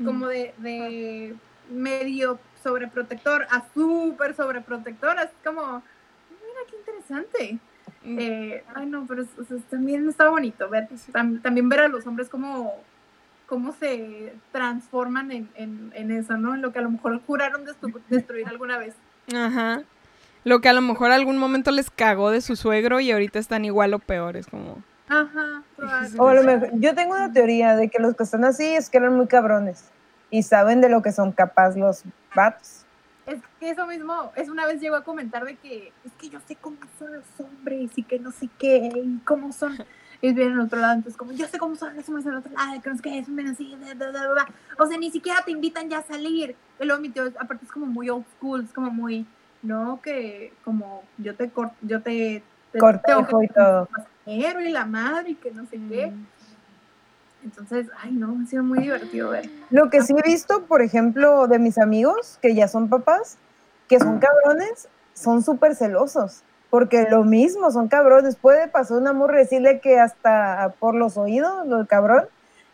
como 0.04 0.28
de, 0.28 0.54
de 0.58 1.36
medio 1.70 2.39
sobreprotector 2.63 3.44
a 3.50 3.63
súper 3.74 4.36
sobreprotector, 4.36 5.18
es 5.20 5.30
como, 5.44 5.82
mira 6.30 6.60
qué 6.70 6.76
interesante. 6.78 7.60
Mm. 8.04 8.18
Eh, 8.20 8.63
ay, 8.76 8.86
no, 8.88 9.06
pero 9.08 9.22
es- 9.24 9.39
o 9.39 9.44
sea, 9.44 9.58
también 9.70 10.08
está 10.10 10.30
bonito 10.30 10.70
ver, 10.70 10.88
tam- 11.12 11.41
también 11.41 11.70
ver 11.70 11.82
a 11.82 11.88
los 11.88 12.06
hombres 12.06 12.30
cómo, 12.30 12.76
cómo 13.45 13.73
se 13.73 14.34
transforman 14.51 15.31
en, 15.31 15.49
en, 15.55 15.91
en 15.95 16.12
eso, 16.12 16.38
¿no? 16.38 16.53
En 16.55 16.62
lo 16.62 16.71
que 16.71 16.79
a 16.79 16.81
lo 16.81 16.89
mejor 16.91 17.21
juraron 17.25 17.65
destru- 17.65 18.01
destruir 18.10 18.47
alguna 18.47 18.77
vez. 18.77 18.95
Ajá. 19.36 19.84
Lo 20.43 20.62
que 20.62 20.69
a 20.69 20.73
lo 20.73 20.81
mejor 20.81 21.12
algún 21.12 21.38
momento 21.38 21.71
les 21.71 21.89
cagó 21.89 22.29
de 22.31 22.41
su 22.41 22.55
suegro 22.55 22.99
y 22.99 23.12
ahorita 23.12 23.39
están 23.39 23.65
igual 23.65 23.93
o 23.93 23.99
peor. 23.99 24.38
Es 24.38 24.47
como. 24.47 24.84
Ajá. 25.08 25.63
O 26.17 26.27
a 26.27 26.34
lo 26.34 26.43
mejor- 26.43 26.69
yo 26.79 26.93
tengo 26.95 27.13
una 27.15 27.31
teoría 27.31 27.75
de 27.75 27.89
que 27.89 27.99
los 27.99 28.15
que 28.15 28.23
están 28.23 28.43
así 28.45 28.65
es 28.65 28.89
que 28.89 28.97
eran 28.97 29.15
muy 29.15 29.27
cabrones 29.27 29.86
y 30.29 30.43
saben 30.43 30.81
de 30.81 30.89
lo 30.89 31.01
que 31.01 31.12
son 31.12 31.31
capaz 31.31 31.75
los 31.75 32.03
vatos. 32.36 32.81
Es 33.25 33.39
que 33.60 33.71
eso 33.71 33.88
mismo, 33.88 34.31
es 34.36 34.49
una 34.49 34.67
vez 34.67 34.79
llegó 34.79 34.95
a 34.95 35.03
comentar 35.03 35.45
de 35.45 35.55
que 35.55 35.91
es 36.05 36.12
que 36.19 36.29
yo 36.29 36.39
sé 36.47 36.55
cómo 36.55 36.77
son 36.99 37.12
los 37.13 37.23
hombres 37.39 37.89
y 37.95 38.03
que 38.03 38.19
no 38.19 38.31
sé 38.31 38.49
qué, 38.60 38.91
y 38.95 39.19
cómo 39.25 39.51
son. 39.51 39.77
Ellos 40.21 40.36
vienen 40.36 40.54
al 40.54 40.65
otro 40.65 40.80
lado, 40.80 40.93
entonces 40.95 41.17
como 41.17 41.32
yo 41.32 41.47
sé 41.47 41.58
cómo 41.58 41.75
son 41.75 41.95
los 41.95 42.08
hombres 42.08 42.25
al 42.28 42.38
otro 42.38 42.51
lado, 42.54 42.82
que 42.82 42.89
no 42.89 42.95
sé 42.95 43.01
qué, 43.01 43.25
son 43.25 43.36
bien 43.36 43.47
así, 43.49 43.75
bla, 43.78 43.93
bla, 43.93 44.10
bla, 44.10 44.32
bla. 44.32 44.47
o 44.78 44.86
sea, 44.88 44.97
ni 44.97 45.12
siquiera 45.12 45.41
te 45.43 45.51
invitan 45.51 45.89
ya 45.89 45.99
a 45.99 46.04
salir. 46.04 46.56
Y 46.80 46.86
luego 46.86 47.01
mi 47.01 47.10
tío, 47.10 47.25
aparte 47.39 47.65
es 47.65 47.71
como 47.71 47.86
muy 47.86 48.10
old 48.10 48.25
school, 48.38 48.63
es 48.63 48.71
como 48.71 48.91
muy, 48.91 49.25
no, 49.62 49.99
que 50.01 50.54
como 50.63 51.04
yo 51.17 51.36
te 51.36 51.49
corto, 51.49 51.75
yo 51.82 52.01
te, 52.01 52.43
te 52.71 52.80
Cortejo 52.80 53.43
y 53.43 53.47
todo. 53.47 53.88
pasajero 53.88 54.62
y 54.62 54.71
la 54.71 54.86
madre 54.86 55.32
y 55.32 55.36
que 55.36 55.51
no 55.51 55.63
sé 55.65 55.80
qué. 55.89 56.08
Mm. 56.08 56.25
Entonces, 57.45 57.88
ay 58.01 58.12
no, 58.12 58.36
ha 58.43 58.47
sido 58.47 58.63
muy 58.63 58.80
divertido 58.80 59.30
ver. 59.30 59.49
Lo 59.69 59.89
que 59.91 60.01
sí 60.01 60.13
he 60.17 60.28
visto, 60.28 60.65
por 60.65 60.82
ejemplo, 60.82 61.47
de 61.47 61.60
mis 61.60 61.78
amigos 61.78 62.39
que 62.41 62.56
ya 62.56 62.67
son 62.67 62.89
papás, 62.89 63.38
que 63.88 63.99
son 63.99 64.19
cabrones, 64.19 64.88
son 65.13 65.43
súper 65.43 65.75
celosos. 65.75 66.41
Porque 66.75 67.07
lo 67.09 67.23
mismo, 67.23 67.71
son 67.71 67.88
cabrones. 67.88 68.35
Puede 68.35 68.67
pasar 68.67 68.97
un 68.97 69.07
amor 69.07 69.33
decirle 69.33 69.79
que 69.79 69.97
hasta 69.97 70.73
por 70.77 70.93
los 70.93 71.15
oídos, 71.15 71.65
lo 71.65 71.85
cabrón. 71.88 72.25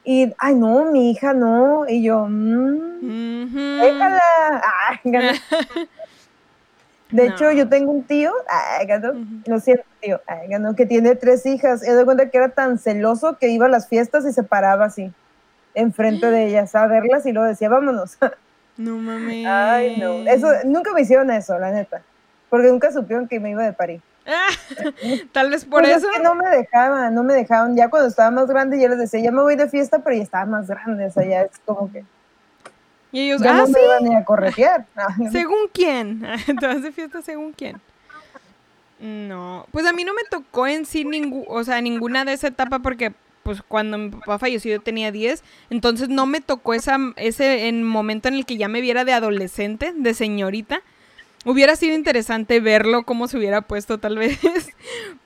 Y, 0.04 0.34
ay, 0.40 0.56
no, 0.56 0.86
mi 0.86 1.12
hija 1.12 1.36
no. 1.36 1.86
Y 1.88 2.02
yo, 2.02 2.26
mmm, 2.28 3.80
déjala. 3.80 4.20
Ay. 4.90 5.12
De 7.12 7.28
hecho, 7.28 7.52
yo 7.52 7.70
tengo 7.70 7.92
un 7.92 8.02
tío, 8.02 8.34
ay, 8.50 8.88
ganó, 8.88 9.14
lo 9.46 9.60
siento, 9.60 9.84
tío, 10.00 10.20
ay, 10.26 10.48
ganó, 10.48 10.76
que 10.76 10.88
tiene 10.88 11.14
tres 11.14 11.46
hijas. 11.46 11.84
He 11.84 11.92
dado 11.92 12.06
cuenta 12.06 12.32
que 12.32 12.40
era 12.40 12.50
tan 12.50 12.80
celoso 12.80 13.38
que 13.38 13.50
iba 13.50 13.68
a 13.68 13.70
las 13.70 13.88
fiestas 13.88 14.26
y 14.26 14.34
se 14.34 14.42
paraba 14.42 14.86
así, 14.86 15.14
enfrente 15.76 16.32
de 16.32 16.46
ellas, 16.48 16.74
a 16.74 16.88
verlas 16.88 17.28
y 17.28 17.34
luego 17.34 17.48
decía, 17.48 17.70
vámonos. 17.70 18.18
No 18.78 18.98
mames. 18.98 19.46
Ay, 19.48 19.98
no. 20.00 20.28
Eso, 20.28 20.48
nunca 20.66 20.92
me 20.92 21.02
hicieron 21.02 21.30
eso, 21.30 21.60
la 21.60 21.70
neta. 21.70 22.02
Porque 22.52 22.68
nunca 22.68 22.92
supieron 22.92 23.28
que 23.28 23.40
me 23.40 23.50
iba 23.50 23.64
de 23.64 23.74
París. 23.74 24.02
Ah, 24.28 24.50
Tal 25.32 25.50
vez 25.50 25.66
por 25.66 25.82
Pues 25.82 25.98
es 25.98 26.04
eso. 26.04 26.10
que 26.14 26.20
no 26.22 26.36
me 26.36 26.48
dejaban, 26.50 27.16
no 27.16 27.24
me 27.24 27.34
dejaban. 27.34 27.76
Ya 27.76 27.90
cuando 27.90 28.08
estaba 28.10 28.30
más 28.30 28.48
grande, 28.48 28.80
ya 28.80 28.88
les 28.90 29.00
decía, 29.00 29.20
ya 29.22 29.32
me 29.32 29.42
voy 29.42 29.56
de 29.56 29.68
fiesta, 29.70 30.00
pero 30.04 30.16
ya 30.18 30.22
estaba 30.24 30.46
más 30.46 30.68
grande. 30.68 31.06
O 31.08 31.12
sea, 31.12 31.26
ya 31.26 31.42
es 31.42 31.52
como 31.66 31.92
que 31.92 32.04
Y 33.12 33.22
ellos, 33.22 33.42
ya 33.42 33.52
ah, 33.52 33.58
no 33.58 33.66
sí. 33.68 33.74
me 33.74 33.84
iban 33.84 34.04
ni 34.04 34.16
a 34.16 34.24
corretear. 34.24 34.86
Ah, 34.96 35.16
no. 35.18 35.32
¿Según 35.32 35.70
quién? 35.74 36.22
¿Te 36.60 36.68
vas 36.68 36.84
de 36.84 36.92
fiesta 36.92 37.22
según 37.24 37.54
quién? 37.54 37.82
No, 39.00 39.66
pues 39.72 39.88
a 39.88 39.94
mí 39.94 40.04
no 40.04 40.14
me 40.14 40.24
tocó 40.30 40.68
en 40.68 40.86
sí 40.86 41.04
ningú, 41.06 41.44
o 41.48 41.64
sea, 41.64 41.82
ninguna 41.82 42.24
de 42.24 42.34
esa 42.34 42.48
etapa 42.50 42.80
porque 42.80 43.14
pues 43.42 43.64
cuando 43.64 43.98
mi 43.98 44.10
papá 44.12 44.38
falleció 44.38 44.72
yo 44.76 44.82
tenía 44.82 45.12
10, 45.12 45.44
entonces 45.72 46.10
no 46.10 46.28
me 46.28 46.42
tocó 46.42 46.76
esa, 46.76 47.00
ese 47.16 47.68
en 47.68 47.84
momento 47.84 48.28
en 48.28 48.36
el 48.36 48.46
que 48.46 48.58
ya 48.58 48.68
me 48.68 48.82
viera 48.82 49.04
de 49.04 49.14
adolescente, 49.14 49.94
de 49.96 50.14
señorita. 50.14 50.82
Hubiera 51.44 51.76
sido 51.76 51.96
interesante 51.96 52.60
verlo 52.60 53.04
cómo 53.04 53.28
se 53.28 53.38
hubiera 53.38 53.62
puesto 53.62 53.98
tal 53.98 54.18
vez, 54.18 54.40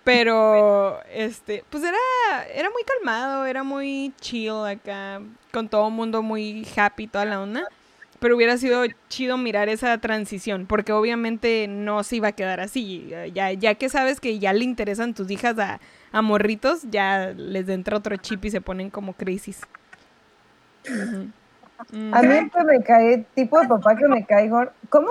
pero 0.06 1.02
este, 1.14 1.66
pues 1.70 1.84
era, 1.84 1.98
era 2.54 2.70
muy 2.70 2.84
calmado, 2.84 3.46
era 3.46 3.64
muy 3.64 4.14
chill 4.22 4.66
acá, 4.66 5.22
con 5.52 5.68
todo 5.68 5.90
el 5.90 5.94
mundo 5.94 6.22
muy 6.22 6.66
happy, 6.78 7.08
toda 7.08 7.26
la 7.26 7.42
onda. 7.42 7.68
Pero 8.20 8.38
hubiera 8.38 8.58
sido 8.58 8.86
chido 9.10 9.38
mirar 9.38 9.68
esa 9.68 9.98
transición, 9.98 10.68
porque 10.68 10.94
obviamente 10.94 11.68
no 11.68 12.02
se 12.04 12.16
iba 12.16 12.30
a 12.30 12.32
quedar 12.32 12.62
así. 12.62 13.10
Ya, 13.34 13.52
ya 13.52 13.76
que 13.76 13.90
sabes 13.90 14.22
que 14.22 14.40
ya 14.40 14.54
le 14.54 14.64
interesan 14.64 15.14
tus 15.14 15.30
hijas 15.30 15.60
a, 15.60 15.82
a 16.14 16.22
morritos, 16.22 16.84
ya 16.90 17.34
les 17.36 17.68
entra 17.68 17.98
otro 17.98 18.16
chip 18.16 18.46
y 18.46 18.52
se 18.52 18.62
ponen 18.62 18.90
como 18.90 19.14
crisis. 19.14 19.60
A 20.88 22.22
mí 22.22 22.50
pues 22.54 22.66
me 22.66 22.82
cae, 22.84 23.26
tipo 23.36 23.60
de 23.60 23.68
papá 23.68 23.98
que 23.98 24.08
me 24.08 24.26
cae. 24.26 24.50
¿Cómo? 24.90 25.10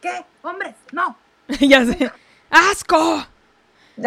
¿Qué? 0.00 0.24
Hombres, 0.42 0.74
no. 0.92 1.16
ya 1.60 1.84
sé. 1.84 2.10
¡Asco! 2.50 3.24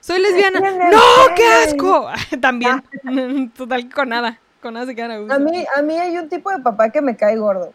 Soy 0.00 0.20
lesbiana. 0.20 0.60
¡No! 0.60 1.34
¡Qué 1.34 1.46
asco! 1.46 2.08
También. 2.40 2.82
Total 3.56 3.88
que 3.88 3.94
con 3.94 4.08
nada. 4.08 4.38
Con 4.60 4.74
nada 4.74 4.86
se 4.86 4.94
quedan 4.94 5.10
a 5.12 5.18
gusto. 5.18 5.34
A 5.34 5.38
mí, 5.38 5.64
a 5.76 5.82
mí 5.82 5.98
hay 5.98 6.18
un 6.18 6.28
tipo 6.28 6.50
de 6.50 6.58
papá 6.58 6.90
que 6.90 7.00
me 7.00 7.16
cae 7.16 7.36
gordo. 7.36 7.72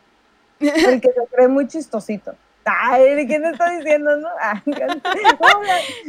El 0.60 1.02
que 1.02 1.10
se 1.10 1.28
cree 1.34 1.48
muy 1.48 1.68
chistosito. 1.68 2.36
Ay, 2.66 3.26
¿quién 3.28 3.44
está 3.46 3.72
diciendo, 3.72 4.16
no? 4.18 4.28
Ay, 4.40 4.62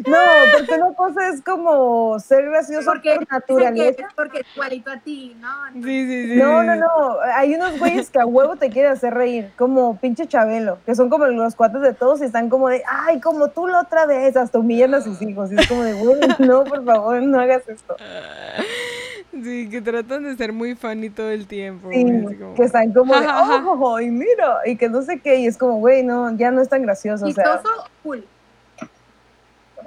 no, 0.07 0.19
porque 0.59 0.75
una 0.75 0.95
cosa 0.95 1.29
es 1.29 1.41
como 1.43 2.19
ser 2.19 2.45
gracioso 2.45 2.91
Porque, 2.91 3.15
por 3.15 3.27
que 3.27 3.33
naturaleza. 3.33 4.07
es 4.07 4.15
porque 4.15 4.41
es 4.41 4.47
igualito 4.55 4.91
a 4.91 4.99
ti, 4.99 5.37
¿no? 5.41 5.49
Sí, 5.75 6.07
sí, 6.07 6.27
sí. 6.29 6.37
No, 6.37 6.63
no, 6.63 6.77
no. 6.77 7.21
Hay 7.35 7.55
unos 7.55 7.79
güeyes 7.79 8.11
que 8.11 8.21
a 8.21 8.27
huevo 8.27 8.57
te 8.57 8.69
quieren 8.71 8.93
hacer 8.93 9.15
reír, 9.15 9.51
como 9.57 9.97
pinche 9.99 10.27
Chabelo, 10.27 10.79
que 10.85 10.95
son 10.95 11.09
como 11.09 11.27
los 11.27 11.55
cuates 11.55 11.81
de 11.81 11.95
todos 11.95 12.21
y 12.21 12.25
están 12.25 12.51
como 12.51 12.69
de, 12.69 12.83
ay, 12.87 13.21
como 13.21 13.49
tú 13.49 13.67
la 13.67 13.81
otra 13.81 14.07
vez, 14.07 14.37
hasta 14.37 14.59
humillan 14.59 14.95
a 14.95 15.01
sus 15.01 15.23
hijos. 15.23 15.51
Y 15.53 15.57
es 15.59 15.67
como 15.67 15.83
de, 15.83 15.95
güey, 15.95 16.21
no, 16.39 16.65
por 16.65 16.85
favor, 16.85 17.23
no 17.23 17.41
hagas 17.41 17.67
esto. 17.69 17.97
Sí, 19.33 19.69
que 19.71 19.81
tratan 19.81 20.25
de 20.25 20.37
ser 20.37 20.53
muy 20.53 20.75
funny 20.75 21.09
todo 21.09 21.31
el 21.31 21.47
tiempo. 21.47 21.89
Sí, 21.91 22.03
güey, 22.03 22.27
así 22.27 22.35
como- 22.37 22.55
que 22.55 22.63
están 22.65 22.93
como 22.93 23.15
de, 23.19 23.27
oh, 23.29 24.01
y 24.01 24.11
mira, 24.11 24.59
y 24.67 24.77
que 24.77 24.89
no 24.91 25.01
sé 25.03 25.21
qué, 25.21 25.37
y 25.37 25.47
es 25.47 25.57
como, 25.57 25.79
güey, 25.79 26.03
no, 26.03 26.37
ya 26.37 26.51
no 26.51 26.61
es 26.61 26.69
tan 26.69 26.83
gracioso. 26.83 27.25
O 27.27 27.31
sea, 27.33 27.45
Chistoso, 27.45 27.89
cool. 28.03 28.27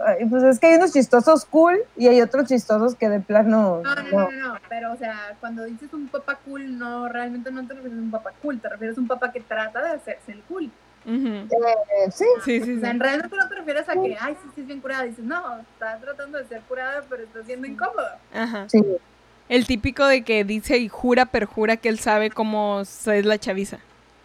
ay, 0.03 0.25
pues 0.25 0.43
es 0.43 0.59
que 0.59 0.67
hay 0.67 0.75
unos 0.75 0.91
chistosos 0.93 1.45
cool 1.45 1.77
y 1.95 2.07
hay 2.07 2.21
otros 2.21 2.47
chistosos 2.47 2.95
que 2.95 3.07
de 3.07 3.19
plano. 3.19 3.81
No, 3.83 3.95
no, 3.95 4.01
no. 4.03 4.11
no, 4.11 4.31
no, 4.31 4.47
no, 4.53 4.59
pero 4.67 4.91
o 4.93 4.97
sea, 4.97 5.37
cuando 5.39 5.63
dices 5.65 5.93
un 5.93 6.07
papá 6.07 6.39
cool, 6.43 6.77
no, 6.79 7.07
realmente 7.07 7.51
no 7.51 7.65
te 7.67 7.75
refieres 7.75 7.99
a 7.99 8.01
un 8.01 8.11
papá 8.11 8.31
cool, 8.41 8.59
te 8.59 8.67
refieres 8.67 8.97
a 8.97 9.01
un 9.01 9.07
papá 9.07 9.31
que 9.31 9.41
trata 9.41 9.81
de 9.83 9.89
hacerse 9.91 10.31
el 10.31 10.41
cool. 10.49 10.71
Eh, 11.07 11.45
sí, 12.11 12.25
Sí, 12.43 12.61
sí, 12.61 12.77
O 12.77 12.79
sea, 12.79 12.89
sí. 12.89 12.95
en 12.95 12.99
realidad 12.99 13.29
no 13.31 13.47
te 13.47 13.53
refieres 13.55 13.87
a 13.87 13.93
que, 13.93 14.17
ay, 14.19 14.35
sí, 14.41 14.49
sí, 14.55 14.61
es 14.61 14.67
bien 14.67 14.81
curada. 14.81 15.03
Dices, 15.03 15.23
no, 15.23 15.59
está 15.59 15.99
tratando 15.99 16.39
de 16.39 16.45
ser 16.47 16.61
curada, 16.61 17.03
pero 17.07 17.21
está 17.23 17.43
siendo 17.43 17.67
incómoda. 17.67 18.17
Ajá. 18.33 18.67
sí. 18.67 18.83
El 19.49 19.67
típico 19.67 20.05
de 20.07 20.23
que 20.23 20.43
dice 20.43 20.77
y 20.77 20.89
jura, 20.89 21.25
perjura 21.27 21.77
que 21.77 21.89
él 21.89 21.99
sabe 21.99 22.29
cómo 22.31 22.81
es 22.81 23.05
la 23.25 23.37
chaviza. 23.37 23.77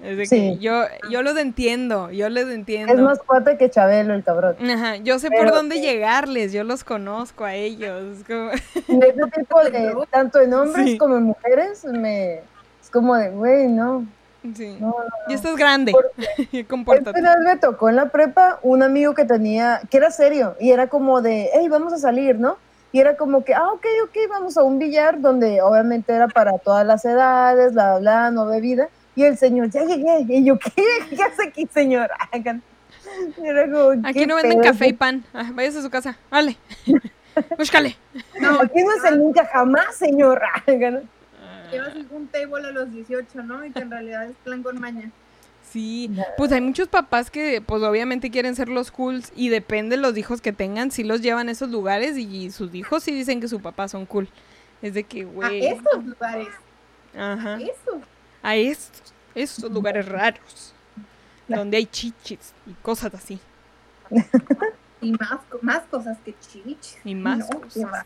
Es 0.02 0.16
de 0.16 0.24
Sí. 0.24 0.36
que 0.36 0.58
yo, 0.64 0.84
yo 1.10 1.22
los 1.22 1.36
entiendo, 1.36 2.10
yo 2.10 2.30
les 2.30 2.48
entiendo. 2.48 2.90
Es 2.90 2.98
más 3.00 3.18
cuate 3.18 3.58
que 3.58 3.68
Chabelo, 3.68 4.14
el 4.14 4.24
cabrón. 4.24 4.56
Ajá, 4.70 4.96
yo 4.96 5.18
sé 5.18 5.30
por 5.30 5.50
dónde 5.50 5.74
sí. 5.76 5.82
llegarles, 5.82 6.52
yo 6.54 6.64
los 6.64 6.84
conozco 6.84 7.44
a 7.44 7.54
ellos. 7.54 8.18
es 8.18 8.24
como- 8.26 8.50
Ese 8.50 9.30
tipo 9.36 9.60
de, 9.62 9.94
tanto 10.10 10.40
en 10.40 10.54
hombres 10.54 10.86
Sí. 10.92 10.96
como 10.98 11.16
en 11.18 11.24
mujeres, 11.24 11.84
me, 11.84 12.36
es 12.36 12.88
como 12.90 13.14
de, 13.14 13.28
güey, 13.28 13.66
no, 13.68 14.06
Sí. 14.54 14.74
no, 14.80 14.86
no. 14.86 15.04
Ya 15.28 15.34
estás 15.34 15.54
grande, 15.56 15.92
compórtate. 16.70 17.20
una 17.20 17.36
vez 17.36 17.44
me 17.44 17.56
tocó 17.58 17.90
en 17.90 17.96
la 17.96 18.06
prepa 18.08 18.58
un 18.62 18.82
amigo 18.82 19.14
que 19.14 19.26
tenía, 19.26 19.82
que 19.90 19.98
era 19.98 20.10
serio, 20.10 20.56
y 20.58 20.70
era 20.70 20.86
como 20.86 21.20
de, 21.20 21.50
hey, 21.52 21.68
vamos 21.68 21.92
a 21.92 21.98
salir, 21.98 22.38
¿no? 22.38 22.56
Y 22.93 22.99
era 23.01 23.16
como 23.16 23.45
que, 23.45 23.55
ah, 23.55 23.68
ok, 23.72 23.86
ok, 24.05 24.16
vamos 24.28 24.57
a 24.57 24.62
un 24.62 24.78
billar 24.78 25.20
donde 25.20 25.62
obviamente 25.62 26.12
era 26.12 26.26
para 26.28 26.59
todas 26.59 26.84
las 26.86 27.05
edades, 27.05 27.72
bla, 27.72 27.99
bla, 27.99 28.30
no 28.30 28.47
bebida, 28.47 28.88
Y 29.14 29.24
el 29.24 29.38
señor, 29.38 29.70
ya 29.70 29.84
llegué. 29.84 30.26
Y 30.28 30.45
yo, 30.45 30.59
¿qué, 30.59 30.72
¿Qué 31.11 31.22
hace 31.22 31.49
aquí, 31.49 31.68
señor? 31.72 32.11
Era 33.43 33.64
como, 33.70 34.07
Aquí 34.07 34.20
¿qué 34.20 34.26
no 34.26 34.36
venden 34.36 34.61
café 34.61 34.88
y 34.88 34.93
pan. 34.93 35.24
Ah, 35.32 35.51
váyase 35.53 35.78
a 35.78 35.82
su 35.82 35.91
casa. 35.91 36.16
Vale. 36.30 36.57
Búscale. 37.59 37.97
No, 38.41 38.61
aquí 38.61 38.82
no 38.82 38.93
es 38.93 39.05
el 39.05 39.18
nunca 39.18 39.47
jamás, 39.47 39.97
señor. 39.97 40.43
Llevas 40.66 41.95
un 42.11 42.26
table 42.28 42.66
a 42.66 42.70
los 42.72 42.91
18, 42.91 43.43
¿no? 43.45 43.64
Y 43.64 43.70
que 43.70 43.80
en 43.80 43.91
realidad 43.91 44.26
es 44.26 44.36
plan 44.45 44.62
con 44.62 44.80
maña. 44.80 45.11
Sí, 45.70 46.10
pues 46.36 46.50
hay 46.52 46.60
muchos 46.60 46.88
papás 46.88 47.30
que 47.30 47.60
pues 47.64 47.82
obviamente 47.82 48.30
quieren 48.30 48.56
ser 48.56 48.68
los 48.68 48.90
cools 48.90 49.32
y 49.36 49.50
depende 49.50 49.96
de 49.96 50.02
los 50.02 50.16
hijos 50.16 50.40
que 50.40 50.52
tengan, 50.52 50.90
si 50.90 51.04
los 51.04 51.20
llevan 51.20 51.48
a 51.48 51.52
esos 51.52 51.70
lugares 51.70 52.16
y 52.18 52.50
sus 52.50 52.74
hijos 52.74 53.04
sí 53.04 53.12
dicen 53.14 53.40
que 53.40 53.46
su 53.48 53.60
papá 53.60 53.86
son 53.88 54.04
cool. 54.06 54.28
Es 54.82 54.94
de 54.94 55.04
que, 55.04 55.22
A 55.22 55.24
güey. 55.26 55.66
esos 55.66 56.04
lugares. 56.04 56.48
Ajá. 57.16 57.58
Eso. 57.60 58.00
A 58.42 58.56
estos, 58.56 59.12
estos 59.34 59.70
lugares 59.70 60.06
raros. 60.08 60.74
Donde 61.46 61.76
hay 61.76 61.86
chichis 61.86 62.52
y 62.66 62.72
cosas 62.82 63.14
así. 63.14 63.38
Y 65.02 65.12
más, 65.12 65.38
más 65.62 65.82
cosas 65.90 66.18
que 66.22 66.34
chichis. 66.40 66.98
Y 67.04 67.14
más 67.14 67.38
No, 67.38 67.60
cosas. 67.62 68.04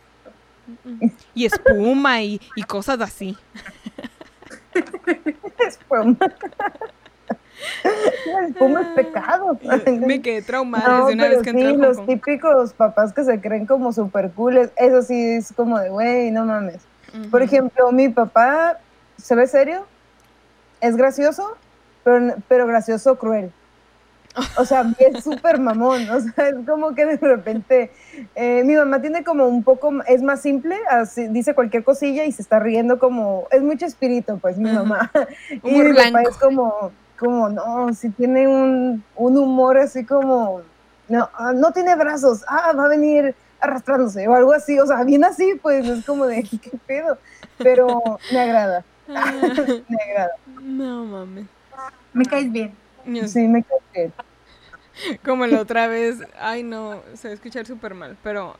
Y 1.34 1.44
espuma 1.44 2.22
y, 2.22 2.40
y 2.54 2.62
cosas 2.62 3.00
así. 3.00 3.36
espuma. 5.66 6.16
Es 7.84 8.94
pecado. 8.94 9.58
Me 10.00 10.20
quedé 10.20 10.42
traumada 10.42 10.88
No, 10.88 11.00
desde 11.06 11.14
una 11.14 11.22
pero 11.24 11.34
vez 11.36 11.42
que 11.44 11.50
entré 11.50 11.68
sí, 11.68 11.68
a 11.68 11.72
Hong 11.72 11.80
los 11.80 11.96
Kong. 11.96 12.06
típicos 12.06 12.72
papás 12.74 13.12
que 13.12 13.24
se 13.24 13.40
creen 13.40 13.66
como 13.66 13.92
super 13.92 14.30
cool, 14.32 14.70
eso 14.76 15.02
sí 15.02 15.34
es 15.34 15.52
como 15.52 15.78
de, 15.78 15.90
güey, 15.90 16.30
no 16.30 16.44
mames. 16.44 16.78
Por 17.30 17.42
Ujú. 17.42 17.54
ejemplo, 17.54 17.92
mi 17.92 18.08
papá 18.08 18.78
se 19.18 19.34
ve 19.34 19.46
serio, 19.46 19.86
es 20.80 20.96
gracioso, 20.96 21.56
pero, 22.02 22.34
pero 22.48 22.66
gracioso 22.66 23.16
cruel. 23.16 23.50
O 24.58 24.64
sea, 24.64 24.84
es 24.98 25.22
súper 25.24 25.60
mamón, 25.60 26.08
o 26.10 26.20
sea, 26.20 26.48
es 26.48 26.56
como 26.66 26.94
que 26.94 27.06
de 27.06 27.16
repente, 27.16 27.92
eh, 28.34 28.64
mi 28.64 28.74
mamá 28.74 29.00
tiene 29.00 29.22
como 29.22 29.46
un 29.46 29.62
poco, 29.62 29.92
es 30.08 30.22
más 30.22 30.40
simple, 30.40 30.76
así, 30.90 31.28
dice 31.28 31.54
cualquier 31.54 31.84
cosilla 31.84 32.24
y 32.24 32.32
se 32.32 32.42
está 32.42 32.58
riendo 32.58 32.98
como, 32.98 33.46
es 33.52 33.62
mucho 33.62 33.86
espíritu, 33.86 34.38
pues 34.40 34.58
mi 34.58 34.70
mamá. 34.70 35.10
Y 35.62 35.70
mi 35.70 35.94
papá 35.94 36.22
es 36.22 36.36
como, 36.36 36.92
como, 37.18 37.48
no, 37.48 37.92
si 37.94 38.10
tiene 38.10 38.48
un, 38.48 39.04
un 39.16 39.36
humor 39.38 39.78
así 39.78 40.04
como, 40.04 40.62
no, 41.08 41.28
ah, 41.34 41.52
no 41.54 41.72
tiene 41.72 41.94
brazos, 41.96 42.44
ah, 42.48 42.72
va 42.76 42.86
a 42.86 42.88
venir 42.88 43.34
arrastrándose 43.60 44.26
o 44.28 44.34
algo 44.34 44.52
así, 44.52 44.78
o 44.78 44.86
sea, 44.86 45.02
bien 45.04 45.24
así, 45.24 45.58
pues 45.62 45.86
es 45.86 46.04
como 46.04 46.26
de, 46.26 46.42
¿qué 46.62 46.72
pedo? 46.86 47.18
Pero 47.58 48.02
me 48.32 48.40
agrada, 48.40 48.84
Ah, 49.08 49.32
me 49.88 50.02
agrada, 50.10 50.32
no 50.62 51.04
mames. 51.04 51.46
Me 52.12 52.24
caes 52.24 52.50
bien. 52.50 52.74
Sí, 53.26 53.46
me 53.46 53.62
cae 53.62 53.78
bien. 53.92 54.12
Como 55.24 55.46
la 55.46 55.60
otra 55.60 55.88
vez, 55.88 56.20
ay 56.38 56.62
no, 56.62 57.02
se 57.14 57.28
va 57.28 57.32
a 57.32 57.34
escuchar 57.34 57.66
súper 57.66 57.94
mal, 57.94 58.16
pero 58.22 58.56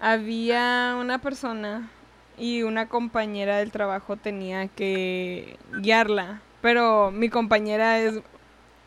había 0.00 0.96
una 0.98 1.18
persona 1.18 1.90
y 2.36 2.62
una 2.62 2.88
compañera 2.88 3.58
del 3.58 3.70
trabajo 3.70 4.16
tenía 4.16 4.68
que 4.68 5.58
guiarla, 5.80 6.40
pero 6.64 7.10
mi 7.10 7.28
compañera 7.28 7.98
es, 7.98 8.20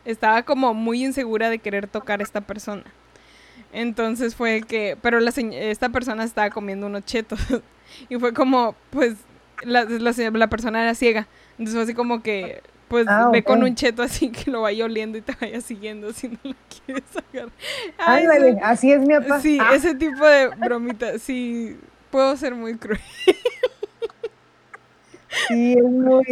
estaba 0.04 0.42
como 0.42 0.74
muy 0.74 1.04
insegura 1.04 1.48
de 1.48 1.60
querer 1.60 1.86
tocar 1.86 2.18
a 2.18 2.24
esta 2.24 2.40
persona. 2.40 2.82
Entonces 3.72 4.34
fue 4.34 4.62
que, 4.62 4.98
pero 5.00 5.20
la, 5.20 5.30
esta 5.30 5.88
persona 5.88 6.24
estaba 6.24 6.50
comiendo 6.50 6.88
unos 6.88 7.04
chetos 7.04 7.38
y 8.08 8.16
fue 8.16 8.34
como, 8.34 8.74
pues, 8.90 9.14
la, 9.62 9.84
la, 9.84 10.46
persona 10.48 10.82
era 10.82 10.96
ciega. 10.96 11.28
Entonces 11.52 11.74
fue 11.74 11.82
así 11.84 11.94
como 11.94 12.20
que, 12.20 12.62
pues, 12.88 13.06
Ah, 13.08 13.28
ve 13.32 13.44
con 13.44 13.62
un 13.62 13.76
cheto 13.76 14.02
así 14.02 14.30
que 14.32 14.50
lo 14.50 14.62
vaya 14.62 14.84
oliendo 14.84 15.16
y 15.16 15.20
te 15.20 15.36
vaya 15.40 15.60
siguiendo 15.60 16.12
si 16.12 16.30
no 16.30 16.38
lo 16.42 16.54
quieres 16.84 17.04
agarrar. 17.30 17.52
Ay, 17.96 18.24
Ándale, 18.24 18.58
así 18.60 18.90
es 18.90 19.02
mi 19.02 19.14
papá. 19.14 19.40
Sí, 19.40 19.56
Ah, 19.62 19.76
ese 19.76 19.94
tipo 19.94 20.26
de 20.26 20.48
bromita, 20.48 21.16
sí, 21.20 21.76
puedo 22.10 22.36
ser 22.36 22.56
muy 22.56 22.76
cruel. 22.76 22.98
Sí, 25.48 25.74
es 25.74 25.82
muy, 25.84 26.22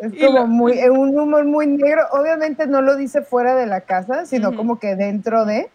es 0.00 0.12
como 0.26 0.40
lo- 0.40 0.46
muy, 0.46 0.72
es 0.78 0.90
un 0.90 1.18
humor 1.18 1.44
muy 1.44 1.66
negro. 1.66 2.02
Obviamente 2.12 2.66
no 2.66 2.82
lo 2.82 2.96
dice 2.96 3.22
fuera 3.22 3.54
de 3.54 3.66
la 3.66 3.80
casa, 3.82 4.26
sino 4.26 4.54
como 4.54 4.78
que 4.78 4.94
dentro 4.96 5.44
de, 5.44 5.68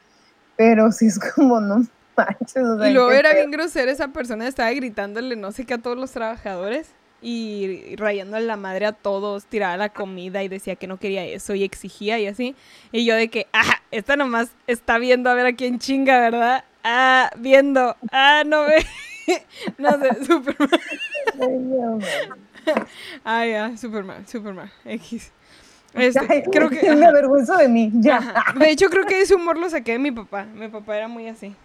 pero 0.56 0.92
sí 0.92 1.08
es 1.08 1.20
como, 1.20 1.60
no 1.60 1.84
manches. 2.16 2.64
o 2.64 2.78
sea, 2.78 2.90
Y 2.90 2.94
luego 2.94 3.12
era 3.12 3.34
bien 3.34 3.52
grosera 3.52 3.92
esa 3.92 4.10
persona, 4.10 4.48
estaba 4.48 4.72
gritándole 4.72 5.36
no 5.36 5.52
sé 5.52 5.66
qué 5.66 5.76
a 5.76 5.78
todos 5.78 5.98
los 5.98 6.12
trabajadores 6.12 6.90
y, 7.22 7.66
y 7.92 7.96
rayándole 7.98 8.46
la 8.46 8.58
madre 8.58 8.86
a 8.88 8.92
todos, 8.94 9.46
tiraba 9.46 9.78
la 9.78 9.90
comida 9.90 10.42
y 10.44 10.48
decía 10.48 10.76
que 10.76 10.88
no 10.88 10.98
quería 10.98 11.24
eso 11.26 11.54
y 11.56 11.64
exigía 11.64 12.20
y 12.20 12.28
así. 12.28 12.56
Y 12.92 13.06
yo 13.06 13.16
de 13.16 13.30
que, 13.30 13.48
ah, 13.54 13.78
esta 13.92 14.16
nomás 14.16 14.50
está 14.68 14.98
viendo 14.98 15.30
a 15.30 15.36
ver 15.36 15.46
a 15.46 15.54
quién 15.54 15.78
chinga, 15.80 16.20
¿verdad? 16.20 16.64
Ah, 16.84 17.30
viendo, 17.38 17.96
ah, 18.12 18.44
no 18.46 18.64
ve. 18.66 18.84
no 19.78 20.00
sé, 20.00 20.26
súper 20.26 20.56
no. 22.66 22.74
Ah, 23.26 23.46
ya, 23.46 23.78
súper 23.78 24.04
mal, 24.04 24.28
súper 24.28 24.54
mal. 24.54 24.72
X. 24.86 25.32
Este, 25.94 26.20
Ay, 26.30 26.44
creo 26.52 26.70
que... 26.70 26.96
me 26.96 27.06
avergüenzo 27.06 27.58
de 27.58 27.68
mí, 27.68 27.92
ya. 27.96 28.18
Ajá. 28.18 28.54
De 28.58 28.70
hecho, 28.70 28.90
creo 28.90 29.06
que 29.06 29.22
ese 29.22 29.36
humor 29.36 29.58
lo 29.58 29.70
saqué 29.70 29.94
de 29.94 30.00
mi 30.00 30.12
papá. 30.12 30.46
Mi 30.46 30.68
papá 30.70 30.98
era 30.98 31.08
muy 31.08 31.28
así. 31.28 31.56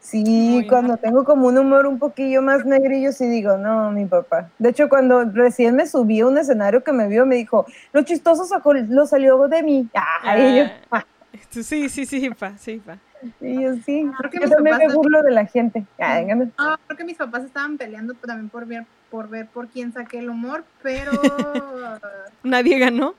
Sí, 0.00 0.24
Muy 0.24 0.66
cuando 0.66 0.96
tengo 0.96 1.24
como 1.24 1.46
un 1.46 1.56
humor 1.56 1.86
un 1.86 2.00
poquillo 2.00 2.42
más 2.42 2.64
negrillo, 2.66 3.12
sí 3.12 3.28
digo, 3.28 3.56
no, 3.56 3.92
mi 3.92 4.04
papá. 4.06 4.50
De 4.58 4.70
hecho, 4.70 4.88
cuando 4.88 5.24
recién 5.24 5.76
me 5.76 5.86
subí 5.86 6.18
a 6.20 6.26
un 6.26 6.36
escenario 6.36 6.82
que 6.82 6.92
me 6.92 7.06
vio, 7.06 7.24
me 7.24 7.36
dijo, 7.36 7.66
lo 7.92 8.02
chistoso 8.02 8.44
sacó, 8.44 8.74
lo 8.74 9.06
salió 9.06 9.38
de 9.46 9.62
mí. 9.62 9.88
Ay, 10.22 10.58
yo, 10.58 10.64
Ah, 10.90 11.04
esto- 11.32 11.62
sí, 11.62 11.88
sí, 11.88 12.04
sí, 12.04 12.30
pa, 12.30 12.58
sí, 12.58 12.82
pa. 12.84 12.98
y 13.40 13.62
yo 13.62 13.74
sí, 13.86 14.04
Creo 14.18 14.30
que 14.32 14.40
yo 14.40 14.48
también 14.48 14.76
me 14.78 14.92
burlo 14.92 15.22
de 15.22 15.30
la 15.30 15.46
gente. 15.46 15.86
Ah, 16.00 16.76
creo 16.88 16.96
que 16.98 17.04
mis 17.04 17.16
papás 17.16 17.44
estaban 17.44 17.78
peleando 17.78 18.14
también 18.14 18.48
por 18.50 18.66
ver 18.66 18.84
por 19.12 19.28
ver 19.28 19.46
por 19.46 19.68
quién 19.68 19.92
saqué 19.92 20.18
el 20.20 20.30
humor, 20.30 20.64
pero 20.82 21.12
Nadie 22.42 22.78
ganó. 22.78 23.14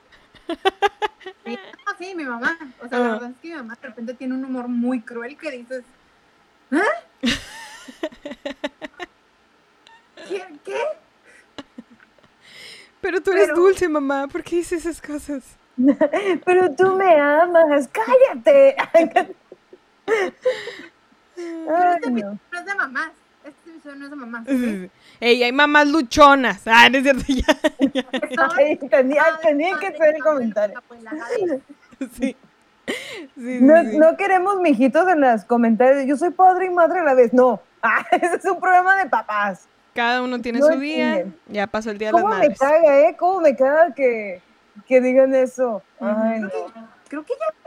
sí, 1.46 1.54
no, 1.86 1.92
sí, 2.00 2.16
mi 2.16 2.26
mamá. 2.26 2.58
O 2.84 2.88
sea, 2.90 2.98
la 3.00 3.12
verdad 3.14 3.30
es 3.30 3.38
que 3.42 3.50
mi 3.50 3.54
mamá 3.56 3.78
de 3.80 3.88
repente 3.88 4.14
tiene 4.16 4.34
un 4.34 4.44
humor 4.44 4.68
muy 4.68 5.02
cruel 5.02 5.38
que 5.38 5.52
dices, 5.52 5.84
¿eh? 6.72 7.30
¿Qué? 10.28 10.44
¿Qué? 10.66 10.78
Pero 13.02 13.22
tú 13.22 13.32
eres 13.32 13.46
Pero- 13.50 13.56
dulce, 13.58 13.88
mamá. 13.88 14.28
¿Por 14.28 14.44
qué 14.44 14.56
dices 14.58 14.86
esas 14.86 15.00
cosas? 15.00 15.44
Pero 16.46 16.74
tú 16.76 16.96
me 16.96 17.20
amas, 17.20 17.88
cállate. 17.92 18.76
Ay, 21.38 22.00
no. 22.12 22.40
No 22.52 22.60
es 22.60 22.66
de 22.66 22.76
mamás. 22.76 23.12
Este 23.84 23.90
episodio 23.90 23.96
no 24.00 24.06
es 24.06 24.10
de 24.12 24.16
mamás. 24.16 24.90
Ey, 25.20 25.44
hay 25.44 25.52
mamás 25.52 25.88
luchonas. 25.88 26.62
Ah, 26.66 26.90
no 26.90 26.98
es 27.00 27.04
cierto, 27.04 27.24
ya. 27.28 28.46
Ay, 28.58 28.78
tenía, 28.78 29.24
tenía 29.42 29.78
que 29.78 29.92
ser 29.98 30.16
el 30.16 30.24
comentario. 30.24 30.82
Sí. 32.14 32.36
Sí, 32.86 32.96
sí, 33.36 33.60
No, 33.62 33.82
sí. 33.84 33.98
no 33.98 34.18
queremos 34.18 34.60
mijitos 34.62 35.08
en 35.10 35.22
los 35.22 35.44
comentarios. 35.46 36.06
Yo 36.06 36.18
soy 36.18 36.32
padre 36.32 36.68
y 36.68 36.70
madre 36.70 37.00
a 37.00 37.04
la 37.04 37.14
vez. 37.14 37.34
No, 37.34 37.62
ah, 37.84 38.06
ese 38.12 38.36
es 38.36 38.46
un 38.46 38.60
programa 38.60 38.96
de 39.04 39.10
papás. 39.10 39.68
Cada 39.94 40.22
uno 40.22 40.40
tiene 40.42 40.60
No 40.60 40.68
su 40.68 40.80
día. 40.80 41.10
entienden. 41.18 41.40
Ya 41.50 41.68
pasó 41.68 41.92
el 41.92 41.98
día 41.98 42.08
de 42.10 42.14
las 42.14 42.22
¿Cómo 42.22 42.34
me 42.34 42.40
madres. 42.40 42.60
caga, 42.60 43.00
eh? 43.02 43.16
¿Cómo 43.18 43.42
me 43.42 43.56
caga 43.56 43.94
que, 43.94 44.42
que 44.88 45.02
digan 45.02 45.36
eso? 45.36 45.82
Ay, 46.00 46.40
no. 46.40 46.50
Creo 47.10 47.24
que 47.24 47.34
ya 47.34 47.63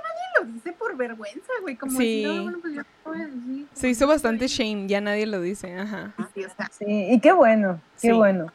dice 0.46 0.72
por 0.72 0.96
vergüenza, 0.96 1.52
güey. 1.62 1.76
Como 1.76 1.92
Sí. 1.98 2.22
decir, 2.24 2.38
"Ah, 2.38 2.42
bueno, 2.42 2.58
pues 2.60 2.74
yo 2.74 2.80
no 2.82 2.86
voy 3.12 3.20
a 3.22 3.26
decir". 3.26 3.66
Se 3.74 3.88
hizo 3.88 4.06
bastante 4.06 4.46
shame. 4.48 4.86
Ya 4.88 5.00
nadie 5.00 5.26
lo 5.26 5.40
dice. 5.40 5.74
Ajá. 5.78 6.12
Sí, 6.34 6.44
o 6.44 6.50
sea, 6.56 6.68
Sí, 6.72 6.84
y 7.10 7.20
qué 7.20 7.32
bueno, 7.32 7.80
qué 8.00 8.08
Sí. 8.08 8.12
bueno. 8.12 8.46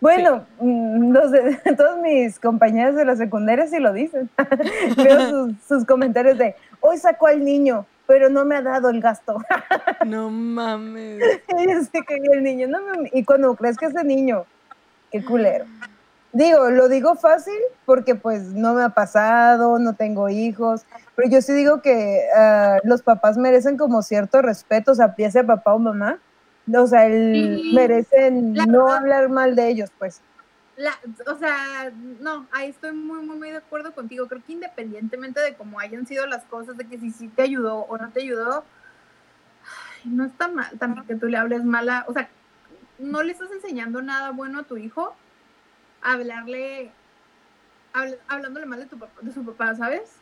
Bueno, 0.00 0.46
mm, 0.60 1.10
los 1.12 1.32
de, 1.32 1.40
todos 1.76 1.98
mis 2.00 2.38
compañeros 2.38 2.94
de 2.94 3.04
la 3.04 3.16
secundaria 3.16 3.66
sí 3.66 3.78
lo 3.80 3.92
dicen. 3.92 4.30
Veo 4.96 5.28
sus, 5.30 5.52
sus 5.66 5.84
comentarios 5.84 6.38
de, 6.38 6.54
hoy 6.80 6.98
sacó 6.98 7.26
al 7.26 7.44
niño, 7.44 7.84
pero 8.06 8.28
no 8.28 8.44
me 8.44 8.54
ha 8.54 8.62
dado 8.62 8.90
el 8.90 9.00
gasto. 9.00 9.38
No 10.06 10.30
mames. 10.30 11.20
y 11.58 11.68
yo 11.68 11.80
sí 11.82 12.00
que 12.06 12.14
el 12.32 12.42
niño, 12.44 12.68
no 12.68 12.80
me- 12.80 13.10
y 13.12 13.24
cuando 13.24 13.54
crees 13.56 13.76
que 13.76 13.86
ese 13.86 14.04
niño, 14.04 14.44
qué 15.10 15.24
culero. 15.24 15.64
Digo, 16.32 16.70
lo 16.70 16.88
digo 16.88 17.14
fácil 17.16 17.58
porque 17.86 18.14
pues 18.14 18.42
no 18.52 18.74
me 18.74 18.82
ha 18.82 18.90
pasado, 18.90 19.78
no 19.78 19.94
tengo 19.96 20.28
hijos, 20.28 20.84
pero 21.16 21.28
yo 21.30 21.40
sí 21.40 21.52
digo 21.54 21.80
que 21.80 22.26
ah, 22.36 22.78
los 22.84 23.02
papás 23.02 23.38
merecen 23.38 23.76
como 23.78 24.02
cierto 24.02 24.42
respeto, 24.42 24.92
o 24.92 24.94
sea, 24.94 25.14
ya 25.16 25.30
sea 25.30 25.46
papá 25.46 25.74
o 25.74 25.78
mamá, 25.78 26.18
o 26.74 26.86
sea, 26.86 27.06
el- 27.06 27.62
Sí, 27.62 27.72
merecen 27.74 28.52
no 28.52 28.88
hablar 28.92 29.30
mal 29.30 29.56
de 29.56 29.68
ellos, 29.68 29.90
pues. 29.98 30.20
la, 30.76 30.92
o 31.26 31.34
sea, 31.38 31.90
no, 32.20 32.46
ahí 32.52 32.68
estoy 32.70 32.92
muy, 32.92 33.24
muy, 33.26 33.36
muy 33.36 33.50
de 33.50 33.56
acuerdo 33.56 33.92
contigo. 33.94 34.28
Creo 34.28 34.42
que 34.46 34.52
independientemente 34.52 35.40
de 35.40 35.54
cómo 35.54 35.80
hayan 35.80 36.06
sido 36.06 36.26
las 36.26 36.44
cosas, 36.44 36.76
de 36.76 36.86
que 36.86 36.98
si 36.98 37.10
sí 37.10 37.28
te 37.28 37.42
ayudó 37.42 37.78
o 37.78 37.96
no 37.98 38.10
te 38.10 38.20
ayudó, 38.20 38.64
ay, 40.04 40.10
no 40.10 40.24
está 40.26 40.46
mal 40.48 40.78
también 40.78 41.06
que 41.06 41.16
tú 41.16 41.26
le 41.26 41.36
hables 41.38 41.64
mala, 41.64 42.04
o 42.06 42.12
sea, 42.12 42.28
no 42.98 43.22
le 43.22 43.32
estás 43.32 43.50
enseñando 43.50 44.02
nada 44.02 44.30
bueno 44.30 44.60
a 44.60 44.64
tu 44.64 44.76
hijo, 44.76 45.14
hablarle 46.02 46.90
habl- 47.94 48.18
hablándole 48.28 48.66
mal 48.66 48.80
de, 48.80 48.86
tu 48.86 48.98
papá, 48.98 49.12
de 49.22 49.32
su 49.32 49.44
papá, 49.44 49.74
¿sabes? 49.74 50.16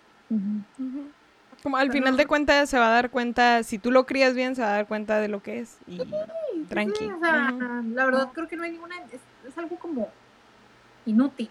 Como 1.63 1.77
al 1.77 1.89
Pero 1.89 1.93
final 1.99 2.13
no- 2.13 2.17
de 2.19 2.27
cuentas 2.27 2.69
se 2.71 2.79
va 2.79 2.89
a 2.89 2.91
dar 2.91 3.11
cuenta, 3.11 3.63
si 3.63 3.79
tú 3.79 3.91
lo 3.91 4.07
crías 4.07 4.35
bien, 4.35 4.55
se 4.55 4.63
va 4.63 4.69
a 4.69 4.73
dar 4.73 4.87
cuenta 4.87 5.21
de 5.21 5.29
lo 5.29 5.43
que 5.43 5.61
es. 5.61 5.79
Y 5.87 5.99
Sí, 5.99 6.67
tranqui. 6.69 6.99
sí, 6.99 7.11
o 7.11 7.19
sea, 7.21 7.53
Ujú. 7.55 7.89
la 7.95 8.05
verdad 8.05 8.29
creo 8.33 8.49
que 8.49 8.57
no 8.57 8.63
hay 8.65 8.73
ninguna. 8.73 8.97
Es, 9.13 9.21
es 9.47 9.59
algo 9.59 9.77
como 9.79 10.09
inútil. 11.07 11.51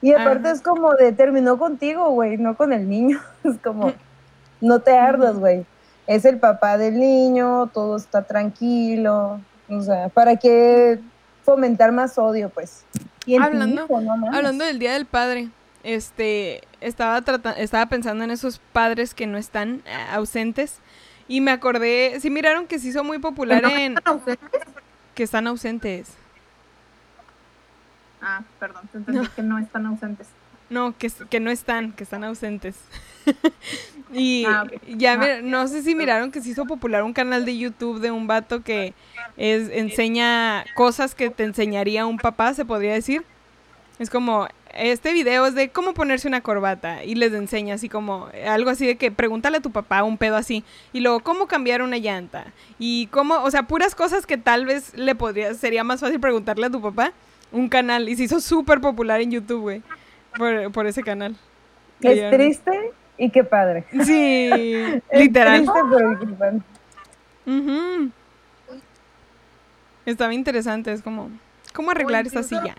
Y 0.00 0.12
aparte 0.12 0.48
Ajá. 0.48 0.52
es 0.52 0.62
como 0.62 0.94
de 0.94 1.12
terminó 1.12 1.58
contigo, 1.58 2.10
güey, 2.10 2.36
no 2.36 2.56
con 2.56 2.72
el 2.72 2.88
niño. 2.88 3.20
Es 3.44 3.58
como, 3.58 3.92
no 4.60 4.80
te 4.80 4.96
ardas, 4.96 5.36
güey. 5.36 5.66
Es 6.06 6.24
el 6.24 6.38
papá 6.38 6.78
del 6.78 6.98
niño, 6.98 7.68
todo 7.72 7.96
está 7.96 8.22
tranquilo. 8.22 9.40
O 9.68 9.80
sea, 9.80 10.08
¿para 10.08 10.36
qué 10.36 11.00
fomentar 11.44 11.92
más 11.92 12.18
odio, 12.18 12.48
pues? 12.50 12.84
Y 13.26 13.36
Hablando- 13.36 13.84
hijo, 13.84 14.00
no. 14.00 14.12
Hablando 14.34 14.64
del 14.64 14.78
Día 14.78 14.92
del 14.94 15.06
Padre, 15.06 15.48
este, 15.84 16.62
estaba, 16.80 17.22
estaba 17.56 17.86
pensando 17.86 18.24
en 18.24 18.30
esos 18.30 18.60
padres 18.72 19.14
que 19.14 19.26
no 19.26 19.38
están 19.38 19.82
eh, 19.86 19.94
ausentes 20.12 20.78
y 21.28 21.40
me 21.40 21.50
acordé, 21.50 22.18
sí 22.20 22.30
miraron 22.30 22.66
que 22.66 22.78
se 22.78 22.88
hizo 22.88 23.04
muy 23.04 23.18
popular 23.18 23.62
¿No 23.62 23.68
en 23.70 23.96
están 23.98 24.14
ausentes? 24.14 24.60
que 25.14 25.22
están 25.22 25.46
ausentes. 25.46 26.08
Ah, 28.20 28.42
perdón, 28.60 28.88
te 28.92 28.98
entendí 28.98 29.26
que 29.34 29.42
no 29.42 29.58
están 29.58 29.86
ausentes. 29.86 30.28
No, 30.70 30.96
que, 30.96 31.10
que 31.28 31.40
no 31.40 31.50
están, 31.50 31.92
que 31.92 32.04
están 32.04 32.24
ausentes. 32.24 32.76
y 34.12 34.44
Ah, 34.46 34.64
ya, 34.88 35.14
Ah. 35.14 35.40
no 35.42 35.66
sé 35.68 35.82
si 35.82 35.94
miraron 35.94 36.30
que 36.30 36.40
se 36.40 36.50
hizo 36.50 36.64
popular 36.66 37.02
un 37.02 37.12
canal 37.12 37.44
de 37.44 37.56
YouTube 37.56 38.00
de 38.00 38.10
un 38.10 38.26
vato 38.26 38.62
que 38.62 38.94
es, 39.36 39.68
enseña 39.70 40.64
cosas 40.74 41.14
que 41.14 41.30
te 41.30 41.44
enseñaría 41.44 42.06
un 42.06 42.18
papá, 42.18 42.54
se 42.54 42.64
podría 42.64 42.92
decir. 42.92 43.24
Es 43.98 44.10
como, 44.10 44.48
este 44.74 45.12
video 45.12 45.46
es 45.46 45.54
de 45.54 45.68
cómo 45.68 45.94
ponerse 45.94 46.26
una 46.26 46.40
corbata 46.40 47.04
y 47.04 47.14
les 47.14 47.32
enseña 47.34 47.74
así 47.74 47.88
como, 47.88 48.28
algo 48.48 48.70
así 48.70 48.86
de 48.86 48.96
que 48.96 49.10
pregúntale 49.12 49.58
a 49.58 49.60
tu 49.60 49.70
papá 49.70 50.02
un 50.02 50.16
pedo 50.18 50.36
así. 50.36 50.64
Y 50.92 51.00
luego, 51.00 51.20
cómo 51.20 51.46
cambiar 51.46 51.82
una 51.82 51.98
llanta. 51.98 52.46
Y 52.78 53.06
cómo, 53.08 53.42
o 53.42 53.50
sea, 53.50 53.64
puras 53.64 53.94
cosas 53.94 54.26
que 54.26 54.38
tal 54.38 54.66
vez 54.66 54.92
le 54.96 55.14
podría, 55.14 55.54
sería 55.54 55.84
más 55.84 56.00
fácil 56.00 56.18
preguntarle 56.20 56.66
a 56.66 56.70
tu 56.70 56.80
papá. 56.80 57.12
Un 57.52 57.68
canal. 57.68 58.08
Y 58.08 58.16
se 58.16 58.24
hizo 58.24 58.40
súper 58.40 58.80
popular 58.80 59.20
en 59.20 59.30
YouTube, 59.30 59.60
güey. 59.60 59.82
Por, 60.36 60.72
por 60.72 60.86
ese 60.86 61.02
canal. 61.02 61.36
Es 62.00 62.30
triste 62.30 62.92
y 63.18 63.30
qué 63.30 63.44
padre. 63.44 63.84
Sí, 64.04 64.50
literal. 65.12 65.58
triste, 65.62 65.80
pero 65.90 66.18
qué 66.20 66.26
padre. 66.26 66.60
Ujú. 67.46 68.10
Estaba 70.04 70.34
interesante, 70.34 70.92
es 70.92 71.02
como, 71.02 71.30
¿cómo 71.74 71.90
arreglar 71.90 72.26
esta 72.26 72.40
incluso- 72.40 72.60
silla? 72.62 72.74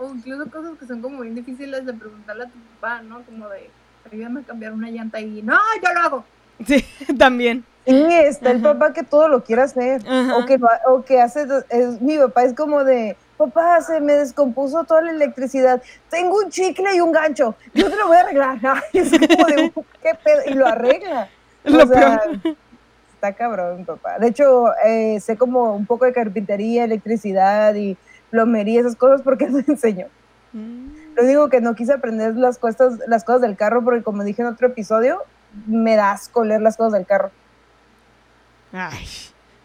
O 0.00 0.14
incluso 0.14 0.48
cosas 0.50 0.78
que 0.78 0.86
son 0.86 1.02
como 1.02 1.20
bien 1.22 1.34
difíciles 1.34 1.84
de 1.84 1.92
preguntarle 1.92 2.44
a 2.44 2.46
tu 2.48 2.58
papá, 2.80 3.02
¿no? 3.02 3.22
Como 3.22 3.48
de, 3.48 3.68
ayúdame 4.10 4.40
a 4.40 4.44
cambiar 4.44 4.72
una 4.72 4.88
llanta 4.90 5.20
y 5.20 5.42
no, 5.42 5.58
yo 5.82 5.92
lo 5.92 6.00
hago. 6.00 6.24
Sí, 6.64 6.84
también. 7.18 7.64
Sí, 7.84 8.04
está 8.12 8.50
el 8.52 8.60
papá 8.60 8.92
que 8.92 9.02
todo 9.02 9.28
lo 9.28 9.42
quiere 9.42 9.62
hacer. 9.62 10.02
Ajá. 10.06 10.36
O 10.36 10.46
que, 10.46 10.56
lo 10.58 10.68
ha- 10.68 10.80
o 10.88 11.04
que 11.04 11.20
hace, 11.20 11.46
es, 11.70 12.00
mi 12.00 12.16
papá 12.18 12.44
es 12.44 12.54
como 12.54 12.84
de, 12.84 13.16
papá, 13.38 13.80
se 13.80 14.00
me 14.00 14.14
descompuso 14.14 14.84
toda 14.84 15.00
la 15.02 15.12
electricidad. 15.12 15.80
Tengo 16.10 16.38
un 16.38 16.50
chicle 16.50 16.94
y 16.94 17.00
un 17.00 17.12
gancho. 17.12 17.54
Yo 17.72 17.88
te 17.88 17.96
lo 17.96 18.08
voy 18.08 18.16
a 18.16 18.20
arreglar. 18.20 18.58
Ay, 18.62 19.00
es 19.00 19.10
como 19.10 19.46
de, 19.46 19.72
¿qué 20.02 20.12
pedo? 20.22 20.42
Y 20.46 20.54
lo 20.54 20.66
arregla. 20.66 21.28
O 21.64 21.70
Lo 21.70 21.86
sea, 21.86 22.20
peor. 22.20 22.56
Está 23.14 23.32
cabrón, 23.32 23.84
papá. 23.84 24.18
De 24.18 24.28
hecho, 24.28 24.66
eh, 24.84 25.18
sé 25.20 25.36
como 25.36 25.74
un 25.74 25.86
poco 25.86 26.04
de 26.04 26.12
carpintería, 26.12 26.84
electricidad 26.84 27.74
y 27.74 27.96
plomería, 28.30 28.80
esas 28.80 28.96
cosas, 28.96 29.22
porque 29.22 29.46
me 29.48 29.64
enseñó. 29.66 30.06
Mm. 30.52 31.14
Lo 31.14 31.22
único 31.24 31.48
que 31.48 31.60
no 31.60 31.74
quise 31.74 31.92
aprender 31.92 32.36
las 32.36 32.58
cosas, 32.58 32.98
las 33.06 33.24
cosas 33.24 33.40
del 33.40 33.56
carro, 33.56 33.82
porque 33.82 34.02
como 34.02 34.22
dije 34.22 34.42
en 34.42 34.48
otro 34.48 34.68
episodio, 34.68 35.22
me 35.66 35.96
da 35.96 36.12
asco 36.12 36.44
leer 36.44 36.60
las 36.60 36.76
cosas 36.76 36.92
del 36.92 37.06
carro. 37.06 37.30
Ay, 38.72 39.06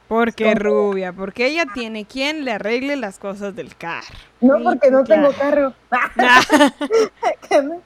porque 0.07 0.53
rubia, 0.55 1.13
porque 1.13 1.47
ella 1.47 1.65
tiene 1.73 2.05
quien 2.05 2.45
le 2.45 2.51
arregle 2.53 2.95
las 2.95 3.19
cosas 3.19 3.55
del 3.55 3.75
carro. 3.75 4.15
No 4.41 4.61
porque 4.63 4.91
no 4.91 5.03
tengo 5.03 5.31
carro. 5.33 5.73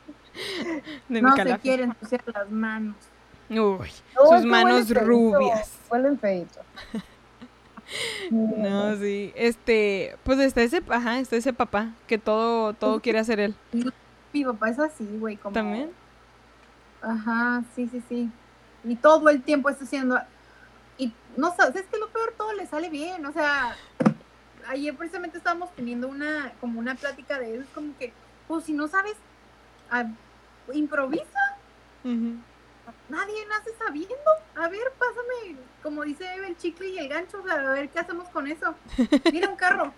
Mi 1.10 1.22
No 1.22 1.32
se 1.32 1.38
calafe. 1.38 1.62
quiere 1.62 1.84
ensuciar 1.84 2.24
las 2.28 2.50
manos. 2.50 2.96
Uy, 3.50 3.58
No, 3.58 3.88
sus 4.38 4.46
manos 4.46 4.90
huelen 4.90 5.06
rubias. 5.06 5.72
Huelen 5.90 6.20
feito. 6.20 6.60
No, 8.30 8.98
sí. 8.98 9.32
Este, 9.34 10.18
pues 10.26 10.40
está 10.40 10.62
ese, 10.62 10.84
ajá, 10.90 11.20
está 11.20 11.38
ese 11.38 11.54
papá 11.54 11.92
que 12.06 12.18
todo, 12.18 12.74
todo 12.74 13.00
quiere 13.00 13.20
hacer 13.20 13.40
él. 13.40 13.56
Mi 14.34 14.44
papá 14.44 14.70
es 14.72 14.80
así, 14.80 15.08
güey, 15.18 15.38
como... 15.38 15.54
También. 15.54 15.92
Ajá, 17.02 17.64
sí, 17.74 17.88
sí, 17.90 18.04
sí. 18.10 18.30
Y 18.84 18.98
todo 18.98 19.30
el 19.30 19.42
tiempo 19.42 19.70
está 19.70 19.86
haciendo... 19.86 20.20
No 21.38 21.56
sabes, 21.56 21.76
es 21.78 21.86
que 21.88 21.98
lo 21.98 22.10
peor 22.10 22.34
todo 22.38 22.52
le 22.54 22.66
sale 22.68 22.90
bien, 22.90 23.26
o 23.26 23.32
sea... 23.32 23.76
Ayer 24.70 24.94
precisamente 24.98 25.38
estábamos 25.38 25.74
teniendo 25.76 26.10
una, 26.10 26.52
como 26.60 26.78
una 26.80 26.94
plática 26.96 27.40
de 27.40 27.54
eso, 27.54 27.62
es 27.64 27.70
como 27.74 27.98
que, 27.98 28.12
pues 28.50 28.66
si 28.66 28.74
no 28.74 28.90
sabes, 28.90 29.14
ah, 29.90 30.04
improvisa, 30.74 31.40
nadie 32.04 33.46
nace 33.48 33.70
sabiendo. 33.78 34.16
A 34.58 34.68
ver, 34.68 34.92
pásame, 35.00 35.56
como 35.82 36.04
dice 36.04 36.26
Eve, 36.36 36.48
el 36.48 36.58
chicle 36.58 36.90
y 36.90 36.98
el 36.98 37.08
gancho, 37.08 37.40
o 37.42 37.48
sea, 37.48 37.54
a 37.70 37.74
ver 37.76 37.88
qué 37.88 38.00
hacemos 38.00 38.28
con 38.28 38.46
eso. 38.48 38.76
Mira 39.32 39.50
un 39.50 39.56
carro. 39.56 39.94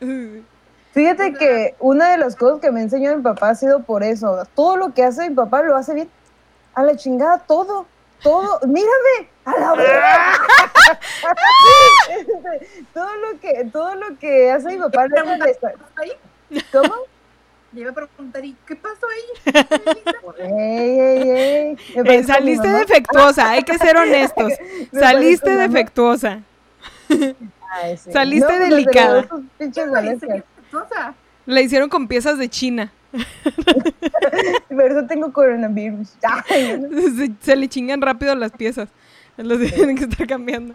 Fíjate 0.92 1.22
O 1.22 1.26
sea- 1.30 1.38
que 1.38 1.74
una 1.78 2.10
de 2.12 2.16
las 2.18 2.34
cosas 2.36 2.60
que 2.60 2.70
me 2.70 2.80
enseñó 2.80 3.14
mi 3.14 3.22
papá 3.22 3.50
ha 3.50 3.54
sido 3.54 3.82
por 3.82 4.02
eso. 4.02 4.44
Todo 4.54 4.76
lo 4.78 4.94
que 4.94 5.04
hace 5.04 5.28
mi 5.28 5.34
papá 5.36 5.62
lo 5.62 5.76
hace 5.76 5.92
bien. 5.94 6.10
A 6.74 6.82
la 6.84 6.96
chingada, 6.96 7.38
todo. 7.40 7.86
Todo. 8.22 8.60
Mírame. 8.66 9.28
A 9.44 9.52
la 9.58 9.72
todo 12.94 13.16
lo 13.16 13.40
que, 13.40 13.64
todo 13.72 13.94
lo 13.96 14.18
que 14.18 14.50
hace 14.52 14.68
mi 14.68 14.78
papá 14.78 15.06
lo 15.08 15.16
hace 15.18 15.30
de- 15.38 15.52
¿Qué 15.52 15.58
pasó 15.60 15.84
ahí? 15.96 16.12
¿Cómo? 16.72 16.94
Le 17.72 17.80
iba 17.80 17.90
a 17.90 17.94
preguntar, 17.94 18.44
¿y 18.44 18.54
qué 18.66 18.76
pasó 18.76 19.06
ahí? 19.08 19.54
Ey, 20.38 21.00
ey, 21.00 21.30
ey. 21.30 21.76
Me 22.04 22.16
Eh, 22.16 22.24
saliste 22.24 22.68
defectuosa, 22.68 23.50
hay 23.50 23.62
que 23.62 23.78
ser 23.78 23.96
honestos. 23.96 24.52
Saliste 24.92 25.56
defectuosa. 25.56 26.40
Ay, 27.70 27.96
sí. 27.96 28.12
saliste 28.12 28.46
pues, 28.46 28.58
desde 28.60 28.70
delicada. 28.74 29.26
La 31.46 31.60
hicieron 31.62 31.88
con 31.88 32.06
piezas 32.08 32.36
de 32.38 32.48
China. 32.50 32.92
Por 34.68 34.82
eso 34.84 35.06
tengo 35.06 35.32
coronavirus. 35.32 36.16
Se, 36.48 37.32
se 37.40 37.56
le 37.56 37.68
chingan 37.68 38.00
rápido 38.00 38.34
las 38.34 38.52
piezas. 38.52 38.88
Las 39.36 39.58
tienen 39.72 39.96
que 39.96 40.04
estar 40.04 40.26
cambiando. 40.26 40.74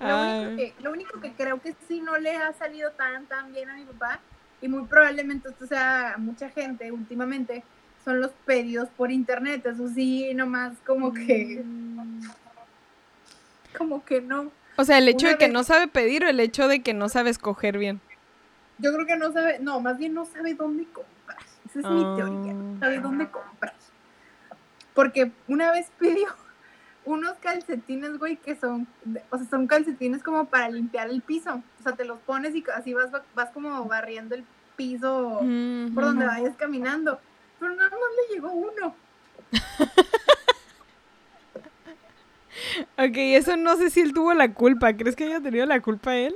Lo 0.00 0.22
único, 0.22 0.56
que, 0.56 0.74
lo 0.82 0.92
único 0.92 1.20
que 1.20 1.32
creo 1.32 1.60
que 1.60 1.74
sí 1.86 2.00
no 2.00 2.16
le 2.18 2.34
ha 2.36 2.52
salido 2.54 2.90
tan 2.92 3.26
tan 3.26 3.52
bien 3.52 3.68
a 3.68 3.74
mi 3.74 3.84
papá, 3.84 4.20
y 4.62 4.68
muy 4.68 4.84
probablemente 4.86 5.50
esto 5.50 5.66
sea 5.66 6.14
a 6.14 6.18
mucha 6.18 6.48
gente 6.48 6.90
últimamente, 6.92 7.62
son 8.04 8.20
los 8.20 8.30
pedidos 8.46 8.88
por 8.96 9.10
internet. 9.10 9.66
Eso 9.66 9.88
sí, 9.88 10.32
nomás 10.34 10.72
como 10.86 11.12
que, 11.12 11.62
como 13.76 14.04
que 14.04 14.20
no. 14.20 14.50
O 14.76 14.84
sea, 14.84 14.98
el 14.98 15.08
hecho 15.08 15.26
Una 15.26 15.32
de 15.32 15.38
que 15.38 15.44
vez- 15.46 15.52
no 15.52 15.62
sabe 15.64 15.88
pedir 15.88 16.24
o 16.24 16.28
el 16.28 16.40
hecho 16.40 16.66
de 16.68 16.80
que 16.82 16.94
no 16.94 17.08
sabe 17.08 17.30
escoger 17.30 17.78
bien. 17.78 18.00
Yo 18.78 18.92
creo 18.92 19.06
que 19.06 19.16
no 19.16 19.32
sabe, 19.32 19.58
no, 19.60 19.80
más 19.80 19.98
bien 19.98 20.14
no 20.14 20.24
sabe 20.24 20.54
dónde 20.54 20.84
comprar. 20.84 21.13
Esa 21.76 21.88
es 21.88 21.94
mi 21.94 22.04
Ah. 22.04 22.14
teoría. 22.16 22.52
No 22.54 22.78
sabe 22.78 22.98
dónde 23.00 23.28
comprar. 23.30 23.74
Porque 24.94 25.32
una 25.48 25.70
vez 25.72 25.90
pidió 25.98 26.26
unos 27.04 27.34
calcetines, 27.38 28.18
güey, 28.18 28.36
que 28.36 28.54
son, 28.56 28.86
o 29.30 29.38
sea, 29.38 29.46
son 29.48 29.66
calcetines 29.66 30.22
como 30.22 30.46
para 30.46 30.68
limpiar 30.70 31.08
el 31.10 31.20
piso. 31.22 31.62
O 31.80 31.82
sea, 31.82 31.92
te 31.92 32.04
los 32.04 32.18
pones 32.20 32.54
y 32.54 32.64
así 32.74 32.94
vas, 32.94 33.08
vas 33.34 33.50
como 33.50 33.84
barriendo 33.86 34.34
el 34.34 34.44
piso 34.76 35.38
por 35.94 36.04
donde 36.04 36.26
vayas 36.26 36.56
caminando. 36.56 37.18
Pero 37.60 37.74
nada 37.74 37.90
más 37.90 38.00
le 38.28 38.34
llegó 38.34 38.50
uno. 38.52 38.94
Ok, 42.96 43.16
eso 43.16 43.56
no 43.56 43.76
sé 43.76 43.90
si 43.90 44.00
él 44.00 44.12
tuvo 44.14 44.32
la 44.34 44.52
culpa. 44.54 44.92
¿Crees 44.96 45.16
que 45.16 45.24
haya 45.24 45.40
tenido 45.40 45.66
la 45.66 45.80
culpa 45.80 46.16
él? 46.16 46.34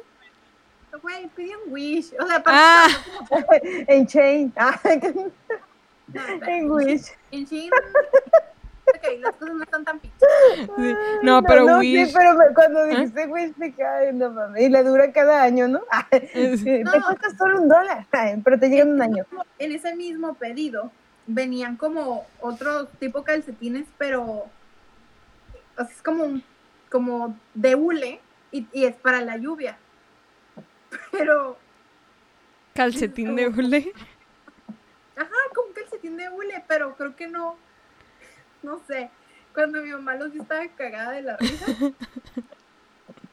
Güey, 1.02 1.26
pidió 1.28 1.58
un 1.66 1.72
wish. 1.72 2.12
O 2.20 2.26
sea, 2.26 2.42
Ah. 2.46 2.86
para 3.28 3.46
en 3.62 4.06
Chain. 4.06 4.52
Ay, 4.56 5.00
no, 6.08 6.20
en 6.46 6.70
Wish. 6.70 7.06
En 7.30 7.44
Shein, 7.44 7.70
ok, 8.86 9.20
las 9.20 9.34
cosas 9.36 9.54
no 9.54 9.62
están 9.64 9.84
tan 9.84 9.98
pichas. 10.00 10.28
Sí. 10.76 10.94
No, 11.22 11.42
pero 11.42 11.64
no, 11.64 11.78
Wish. 11.78 12.06
Sí, 12.08 12.14
pero 12.16 12.38
cuando 12.54 12.84
dijiste 12.86 13.26
Wish 13.26 13.52
me 13.58 13.72
cae, 13.74 14.12
no 14.12 14.30
mames. 14.30 14.62
Y 14.62 14.68
la 14.70 14.82
dura 14.82 15.12
cada 15.12 15.42
año, 15.42 15.68
¿no? 15.68 15.80
Te 16.10 16.82
No. 16.84 16.90
cuesta 16.92 17.30
solo 17.36 17.60
un 17.60 17.68
dólar, 17.68 18.06
pero 18.42 18.58
te 18.58 18.68
llega 18.68 18.82
en 18.82 18.92
un 18.92 19.02
año. 19.02 19.26
En 19.58 19.72
ese 19.72 19.94
mismo 19.94 20.34
pedido 20.34 20.90
venían 21.26 21.76
como 21.76 22.26
otro 22.40 22.86
tipo 22.86 23.22
calcetines, 23.22 23.86
pero 23.98 24.22
o 24.24 24.50
sea, 25.76 25.84
es 25.84 26.02
como 26.02 26.24
un- 26.24 26.42
como 26.90 27.36
de 27.52 27.74
hule 27.74 28.18
y, 28.50 28.66
y 28.72 28.86
es 28.86 28.96
para 28.96 29.20
la 29.20 29.36
lluvia. 29.36 29.76
Pero 31.18 31.58
Calcetín 32.74 33.34
de 33.34 33.48
hule. 33.48 33.92
de 36.16 36.28
hule, 36.30 36.64
pero 36.68 36.96
creo 36.96 37.16
que 37.16 37.26
no, 37.26 37.56
no 38.62 38.80
sé. 38.86 39.10
Cuando 39.52 39.82
mi 39.82 39.90
mamá 39.90 40.14
los 40.14 40.32
vio 40.32 40.42
estaba 40.42 40.66
cagada 40.68 41.12
de 41.12 41.22
la 41.22 41.36
risa. 41.36 41.66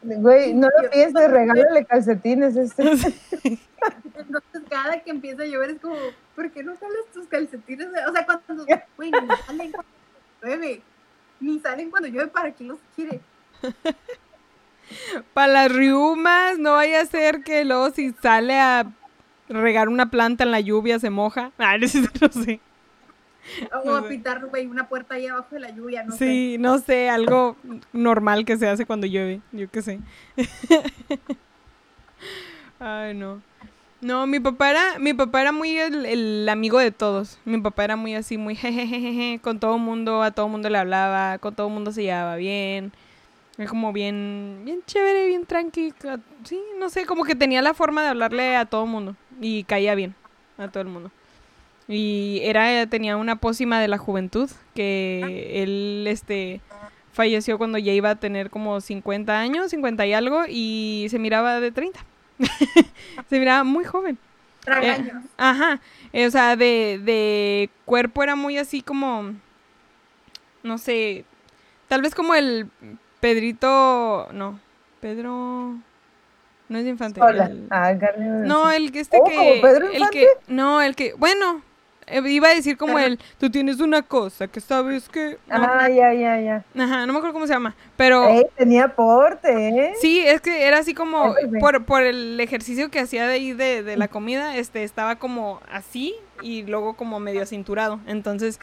Güey, 0.02 0.54
no 0.54 0.68
lo 0.68 0.90
pienses, 0.90 1.32
regálale 1.32 1.86
calcetines 1.86 2.56
este. 2.56 2.84
Entonces 4.16 4.62
cada 4.70 5.00
que 5.02 5.12
empieza 5.12 5.44
a 5.44 5.46
llover 5.46 5.72
es 5.72 5.80
como, 5.80 5.96
¿por 6.36 6.52
qué 6.52 6.64
no 6.64 6.76
sales 6.78 7.06
tus 7.14 7.28
calcetines? 7.28 7.88
O 8.08 8.12
sea, 8.12 8.26
cuando, 8.26 8.66
güey, 8.98 9.12
ni 9.12 9.36
salen 9.46 9.72
cuando 9.72 9.92
llueve, 10.42 10.82
ni 11.40 11.60
salen 11.60 11.90
cuando 11.90 12.08
llueve, 12.08 12.28
¿para 12.28 12.52
qué 12.52 12.64
los 12.64 12.80
quiere? 12.96 13.20
Para 15.34 15.52
las 15.54 15.72
riumas, 15.72 16.58
no 16.58 16.74
vaya 16.74 17.02
a 17.02 17.06
ser 17.06 17.44
que 17.44 17.66
luego 17.66 17.92
si 17.92 18.12
sale 18.22 18.60
a 18.60 18.92
regar 19.50 19.90
una 19.90 20.10
planta 20.10 20.44
en 20.44 20.52
la 20.52 20.60
lluvia 20.60 21.00
se 21.00 21.10
moja. 21.10 21.52
Ah, 21.58 21.78
no 21.78 21.88
sé. 21.88 22.02
No 22.22 22.30
sé. 22.44 22.60
O 23.86 23.96
a 23.96 24.08
pintar, 24.08 24.44
güey, 24.48 24.66
una 24.66 24.90
puerta 24.90 25.14
ahí 25.16 25.28
abajo 25.28 25.50
de 25.52 25.60
la 25.60 25.70
lluvia, 25.70 26.04
no 26.04 26.14
sé. 26.14 26.26
Sí, 26.26 26.58
no 26.60 26.80
sé, 26.80 27.10
algo 27.10 27.56
normal 27.94 28.44
que 28.44 28.58
se 28.58 28.68
hace 28.68 28.88
cuando 28.88 29.06
llueve, 29.06 29.40
yo 29.52 29.70
qué 29.70 29.84
sé. 29.84 30.00
Ay, 32.80 33.14
no. 33.14 33.44
No, 34.02 34.26
mi 34.26 34.40
papá 34.40 34.72
era, 34.72 35.00
mi 35.00 35.14
papá 35.14 35.42
era 35.42 35.52
muy 35.52 35.78
el, 35.78 36.06
el 36.06 36.50
amigo 36.50 36.80
de 36.80 36.92
todos. 36.92 37.40
Mi 37.46 37.60
papá 37.62 37.84
era 37.84 37.96
muy 37.96 38.16
así, 38.16 38.38
muy 38.38 38.56
jejejeje, 38.56 39.40
con 39.42 39.60
todo 39.60 39.78
mundo, 39.78 40.24
a 40.24 40.32
todo 40.32 40.48
mundo 40.48 40.70
le 40.70 40.80
hablaba, 40.80 41.38
con 41.38 41.56
todo 41.56 41.70
mundo 41.70 41.92
se 41.92 42.02
llevaba 42.04 42.36
bien. 42.36 42.94
Era 43.58 43.70
como 43.70 43.93
bien, 43.93 44.62
bien 44.66 44.82
chévere, 44.86 45.28
bien 45.28 45.45
tranqui. 45.45 45.93
Sí, 46.43 46.62
no 46.78 46.89
sé, 46.89 47.06
como 47.06 47.24
que 47.24 47.36
tenía 47.36 47.62
la 47.62 47.74
forma 47.74 48.03
de 48.03 48.10
hablarle 48.10 48.56
a 48.56 48.66
todo 48.66 48.86
mundo 48.86 49.16
y 49.39 49.64
caía 49.64 49.95
bien 49.95 50.16
a 50.58 50.68
todo 50.68 50.82
el 50.82 50.89
mundo. 50.89 51.12
Y 51.88 52.39
era, 52.43 52.86
tenía 52.88 53.16
una 53.16 53.38
pócima 53.38 53.80
de 53.80 53.88
la 53.88 53.97
juventud 53.97 54.49
que 54.74 55.64
él, 55.64 56.06
este, 56.08 56.60
falleció 57.14 57.58
cuando 57.58 57.78
ya 57.78 57.93
iba 57.93 58.10
a 58.10 58.16
tener 58.16 58.49
como 58.49 58.82
50 58.82 59.39
años, 59.39 59.70
50 59.70 60.06
y 60.06 60.14
algo, 60.14 60.43
y 60.49 61.08
se 61.10 61.20
miraba 61.20 61.60
de 61.60 61.72
30. 61.72 62.03
se 63.30 63.39
miraba 63.39 63.64
muy 63.64 63.86
joven. 63.86 64.18
Tragaños. 64.62 65.24
Ajá, 65.38 65.80
eh, 66.12 66.26
o 66.26 66.32
sea, 66.32 66.56
de, 66.56 66.99
de 67.03 67.70
cuerpo 67.86 68.24
era 68.24 68.36
muy 68.36 68.58
así 68.58 68.82
como, 68.82 69.34
no 70.64 70.78
sé, 70.80 71.24
tal 71.88 72.01
vez 72.01 72.16
como 72.16 72.34
el 72.34 72.68
Pedrito, 73.26 74.28
no, 74.34 74.60
Pedro, 75.02 75.32
no 76.70 76.78
es 76.78 76.84
de 76.84 76.90
infante. 76.92 77.20
Hola. 77.24 77.46
el- 77.46 77.68
Ah, 77.72 77.92
no, 78.46 78.72
el 78.72 78.92
que 78.92 79.00
este 79.00 79.18
Oh, 79.20 79.24
que, 79.24 79.60
¿Pedro 79.64 79.88
el 79.92 80.10
que, 80.12 80.28
no, 80.48 80.80
el 80.80 80.96
que, 80.96 81.14
bueno, 81.14 81.64
eh, 82.06 82.22
iba 82.28 82.50
a 82.50 82.54
decir 82.54 82.78
como 82.78 83.00
el, 83.00 83.18
tú 83.40 83.50
tienes 83.50 83.80
una 83.80 84.04
cosa 84.04 84.48
que 84.48 84.62
sabes 84.62 85.10
que, 85.10 85.40
no, 85.48 85.56
Ah, 85.56 85.90
ya, 85.90 86.14
ya, 86.14 86.40
ya. 86.40 86.64
ajá, 86.78 87.08
no 87.08 87.14
me 87.14 87.18
acuerdo 87.18 87.34
cómo 87.34 87.48
se 87.48 87.54
llama, 87.54 87.74
pero... 87.98 88.28
Ey, 88.28 88.46
tenía 88.56 88.90
porte, 88.90 89.70
¿eh? 89.70 89.94
Sí, 90.00 90.20
es 90.24 90.40
que 90.40 90.68
era 90.68 90.78
así 90.78 90.94
como 90.94 91.34
sí. 91.34 91.48
por, 91.60 91.84
por 91.84 92.04
el 92.04 92.40
ejercicio 92.40 92.92
que 92.92 93.00
hacía 93.00 93.26
de 93.26 93.34
ahí 93.34 93.54
de, 93.54 93.82
de 93.82 93.98
la 93.98 94.08
comida, 94.08 94.56
este 94.56 94.84
estaba 94.84 95.16
como 95.16 95.62
así 95.72 96.14
y 96.44 96.62
luego 96.62 96.94
como 96.94 97.20
medio 97.20 97.44
cinturado. 97.48 98.00
Entonces 98.06 98.60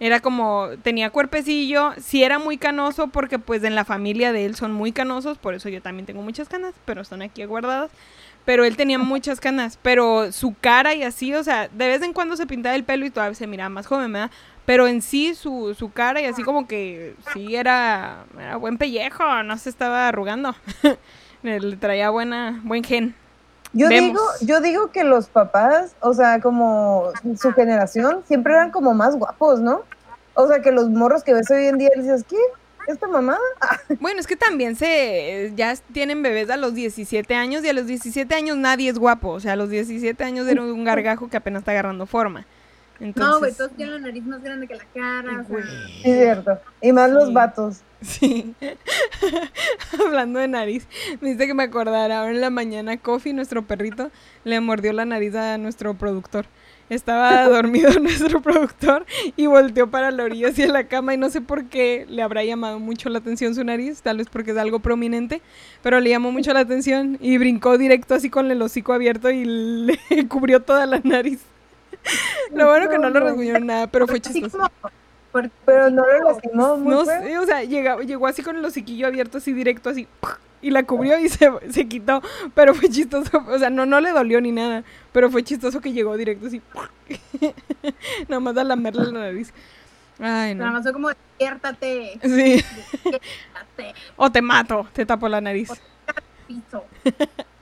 era 0.00 0.20
como 0.20 0.68
tenía 0.82 1.10
cuerpecillo, 1.10 1.92
sí 2.00 2.24
era 2.24 2.38
muy 2.38 2.58
canoso 2.58 3.08
porque 3.08 3.38
pues 3.38 3.62
en 3.64 3.74
la 3.74 3.84
familia 3.84 4.32
de 4.32 4.44
él 4.44 4.54
son 4.54 4.72
muy 4.72 4.92
canosos, 4.92 5.38
por 5.38 5.54
eso 5.54 5.68
yo 5.68 5.80
también 5.80 6.06
tengo 6.06 6.22
muchas 6.22 6.48
canas, 6.48 6.74
pero 6.84 7.02
están 7.02 7.22
aquí 7.22 7.44
guardadas. 7.44 7.90
Pero 8.44 8.64
él 8.64 8.76
tenía 8.76 8.98
muchas 9.00 9.40
canas, 9.40 9.78
pero 9.82 10.32
su 10.32 10.54
cara 10.60 10.94
y 10.94 11.02
así, 11.02 11.32
o 11.34 11.42
sea, 11.42 11.68
de 11.68 11.88
vez 11.88 12.02
en 12.02 12.12
cuando 12.12 12.36
se 12.36 12.46
pintaba 12.46 12.74
el 12.74 12.84
pelo 12.84 13.06
y 13.06 13.10
todavía 13.10 13.34
se 13.34 13.46
miraba 13.46 13.68
más 13.70 13.86
joven, 13.86 14.12
¿verdad? 14.12 14.30
Pero 14.66 14.86
en 14.86 15.02
sí, 15.02 15.34
su, 15.34 15.74
su 15.78 15.92
cara 15.92 16.20
y 16.20 16.24
así 16.24 16.42
como 16.42 16.66
que 16.66 17.14
sí 17.32 17.54
era, 17.54 18.24
era 18.38 18.56
buen 18.56 18.78
pellejo, 18.78 19.42
no 19.42 19.58
se 19.58 19.68
estaba 19.68 20.08
arrugando. 20.08 20.54
Le 21.42 21.60
le 21.60 21.76
traía 21.76 22.10
buena, 22.10 22.60
buen 22.64 22.82
gen. 22.82 23.14
Yo 23.74 23.88
Vemos. 23.88 24.08
digo, 24.08 24.22
yo 24.40 24.60
digo 24.60 24.90
que 24.92 25.04
los 25.04 25.26
papás, 25.26 25.96
o 26.00 26.14
sea, 26.14 26.40
como 26.40 27.10
su 27.38 27.52
generación, 27.52 28.22
siempre 28.26 28.54
eran 28.54 28.70
como 28.70 28.94
más 28.94 29.16
guapos, 29.16 29.60
¿no? 29.60 29.82
O 30.34 30.46
sea, 30.48 30.60
que 30.62 30.72
los 30.72 30.88
morros 30.90 31.24
que 31.24 31.34
ves 31.34 31.50
hoy 31.50 31.66
en 31.66 31.78
día 31.78 31.90
dices, 31.96 32.24
¿qué? 32.28 32.36
¿Esta 32.86 33.08
mamá? 33.08 33.38
Bueno, 34.00 34.20
es 34.20 34.26
que 34.26 34.36
también 34.36 34.76
se 34.76 35.52
ya 35.56 35.74
tienen 35.92 36.22
bebés 36.22 36.50
a 36.50 36.56
los 36.56 36.74
17 36.74 37.34
años 37.34 37.64
y 37.64 37.68
a 37.68 37.72
los 37.72 37.86
17 37.86 38.34
años 38.34 38.56
nadie 38.56 38.90
es 38.90 38.98
guapo. 38.98 39.30
O 39.30 39.40
sea, 39.40 39.54
a 39.54 39.56
los 39.56 39.70
17 39.70 40.22
años 40.22 40.46
era 40.46 40.62
un 40.62 40.84
gargajo 40.84 41.28
que 41.28 41.36
apenas 41.36 41.62
está 41.62 41.72
agarrando 41.72 42.06
forma. 42.06 42.46
Entonces, 43.00 43.32
No, 43.32 43.38
güey, 43.40 43.52
todos 43.52 43.72
tienen 43.72 43.94
la 43.94 44.00
nariz 44.08 44.24
más 44.24 44.42
grande 44.42 44.66
que 44.66 44.74
la 44.76 44.84
cara. 44.94 45.40
O 45.40 45.46
sea, 45.48 45.62
Sí, 45.86 46.02
cierto. 46.02 46.60
Y 46.80 46.92
más 46.92 47.10
los 47.10 47.32
vatos. 47.32 47.80
Sí. 48.00 48.54
Hablando 50.06 50.38
de 50.38 50.48
nariz, 50.48 50.86
me 51.20 51.30
dice 51.30 51.46
que 51.46 51.54
me 51.54 51.64
acordara. 51.64 52.20
Ahora 52.20 52.30
en 52.30 52.40
la 52.40 52.50
mañana, 52.50 52.96
Kofi, 52.98 53.32
nuestro 53.32 53.66
perrito, 53.66 54.10
le 54.44 54.60
mordió 54.60 54.92
la 54.92 55.04
nariz 55.04 55.34
a 55.34 55.58
nuestro 55.58 55.94
productor. 55.94 56.46
Estaba 56.90 57.44
dormido 57.48 57.90
nuestro 58.00 58.42
productor 58.42 59.06
y 59.36 59.46
volteó 59.46 59.90
para 59.90 60.10
la 60.10 60.24
orilla 60.24 60.48
hacia 60.48 60.68
la 60.68 60.86
cama 60.86 61.14
y 61.14 61.16
no 61.16 61.30
sé 61.30 61.40
por 61.40 61.64
qué 61.64 62.06
le 62.08 62.22
habrá 62.22 62.44
llamado 62.44 62.78
mucho 62.78 63.08
la 63.08 63.18
atención 63.18 63.54
su 63.54 63.64
nariz, 63.64 64.02
tal 64.02 64.18
vez 64.18 64.28
porque 64.28 64.50
es 64.50 64.58
algo 64.58 64.80
prominente, 64.80 65.40
pero 65.82 65.98
le 65.98 66.10
llamó 66.10 66.30
mucho 66.30 66.52
la 66.52 66.60
atención 66.60 67.18
y 67.20 67.38
brincó 67.38 67.78
directo 67.78 68.14
así 68.14 68.28
con 68.28 68.50
el 68.50 68.60
hocico 68.60 68.92
abierto 68.92 69.30
y 69.30 69.44
le 69.44 69.98
cubrió 70.28 70.60
toda 70.60 70.84
la 70.86 71.00
nariz. 71.02 71.40
Lo 72.52 72.68
bueno 72.68 72.88
que 72.88 72.98
no 72.98 73.10
lo 73.10 73.20
rasguñó 73.20 73.58
nada, 73.60 73.86
pero 73.86 74.06
fue 74.06 74.20
chistoso. 74.20 74.58
Pero 75.64 75.90
no 75.90 76.04
lo 76.06 76.30
lastimó 76.30 76.76
No 76.76 77.04
sé, 77.04 77.38
o 77.38 77.44
sea, 77.46 77.64
llegó 77.64 78.26
así 78.26 78.42
con 78.42 78.56
el 78.56 78.64
hociquillo 78.64 79.06
abierto, 79.06 79.38
así 79.38 79.52
directo, 79.52 79.90
así, 79.90 80.06
y 80.62 80.70
la 80.70 80.84
cubrió 80.84 81.18
y 81.18 81.28
se, 81.28 81.50
se 81.70 81.88
quitó. 81.88 82.22
Pero 82.54 82.74
fue 82.74 82.88
chistoso, 82.88 83.44
o 83.48 83.58
sea, 83.58 83.68
no, 83.70 83.84
no 83.84 84.00
le 84.00 84.12
dolió 84.12 84.40
ni 84.40 84.52
nada, 84.52 84.84
pero 85.12 85.30
fue 85.30 85.42
chistoso 85.42 85.80
que 85.80 85.92
llegó 85.92 86.16
directo 86.16 86.46
así, 86.46 86.62
nada 88.28 88.40
más 88.40 88.56
a 88.56 88.64
lamerle 88.64 89.04
la 89.06 89.12
nariz. 89.12 89.52
Ay, 90.20 90.54
Nada 90.54 90.70
más 90.70 90.82
fue 90.84 90.92
como, 90.92 91.08
despiértate, 91.08 92.20
Sí, 92.22 92.28
despiértate, 93.02 93.94
o 94.14 94.30
te 94.30 94.40
mato, 94.40 94.86
te 94.92 95.04
tapo 95.04 95.28
la 95.28 95.40
nariz. 95.40 95.70
piso. 96.46 96.84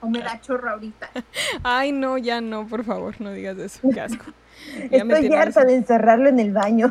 O 0.00 0.08
me 0.08 0.20
da 0.20 0.40
chorro 0.40 0.70
ahorita. 0.70 1.10
Ay, 1.62 1.92
no, 1.92 2.18
ya 2.18 2.40
no, 2.40 2.66
por 2.66 2.84
favor, 2.84 3.20
no 3.20 3.32
digas 3.32 3.58
eso, 3.58 3.80
qué 3.92 4.00
asco. 4.00 4.24
Ya 4.90 4.98
Estoy 4.98 5.32
harta 5.32 5.64
de 5.64 5.76
encerrarlo 5.76 6.28
en 6.28 6.40
el 6.40 6.52
baño. 6.52 6.90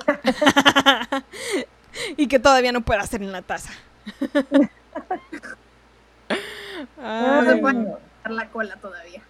y 2.18 2.28
que 2.28 2.40
todavía 2.40 2.72
no 2.72 2.80
puede 2.82 3.02
hacer 3.02 3.22
en 3.22 3.34
la 3.34 3.42
taza. 3.42 3.72
No 6.98 7.44
se 7.44 7.52
Ay, 7.52 7.62
puede 7.62 7.74
no. 7.74 8.00
dar 8.24 8.32
la 8.32 8.50
cola 8.50 8.78
todavía. 8.78 9.22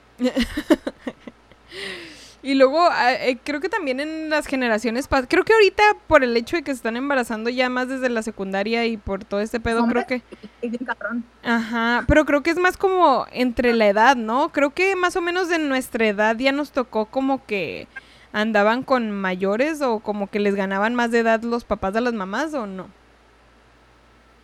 Y 2.43 2.53
luego, 2.53 2.79
ah, 2.91 3.13
eh, 3.13 3.38
creo 3.43 3.59
que 3.59 3.67
también 3.67 3.99
en 3.99 4.29
las 4.29 4.45
generaciones 4.45 5.09
pas- 5.09 5.25
creo 5.27 5.43
que 5.43 5.53
ahorita 5.53 5.83
por 6.07 6.23
el 6.23 6.38
hecho 6.38 6.55
de 6.55 6.61
que 6.63 6.71
se 6.71 6.77
están 6.77 6.95
embarazando 6.95 7.49
ya 7.49 7.67
más 7.67 7.88
desde 7.89 8.09
la 8.09 8.21
secundaria 8.21 8.85
y 8.85 8.95
por 8.97 9.23
todo 9.23 9.39
este 9.41 9.59
pedo, 9.59 9.83
Hombres. 9.83 10.05
creo 10.05 10.21
que, 10.61 10.67
Es 10.67 10.77
cabrón. 10.85 11.25
ajá, 11.43 12.05
pero 12.07 12.25
creo 12.25 12.43
que 12.43 12.51
es 12.51 12.57
más 12.59 12.77
como 12.77 13.25
entre 13.31 13.73
la 13.73 13.88
edad, 13.88 14.15
¿no? 14.15 14.49
Creo 14.49 14.69
que 14.69 14.95
más 14.95 15.15
o 15.15 15.21
menos 15.21 15.49
de 15.49 15.57
nuestra 15.59 16.07
edad 16.07 16.38
ya 16.38 16.51
nos 16.51 16.71
tocó 16.71 17.07
como 17.07 17.43
que 17.45 17.88
andaban 18.33 18.83
con 18.83 19.09
mayores 19.11 19.81
o 19.81 19.99
como 19.99 20.27
que 20.29 20.39
les 20.39 20.53
ganaban 20.53 20.93
más 20.93 21.09
de 21.11 21.19
edad 21.19 21.41
los 21.41 21.65
papás 21.65 21.93
de 21.93 22.01
las 22.01 22.13
mamás 22.13 22.53
o 22.53 22.67
no, 22.67 22.88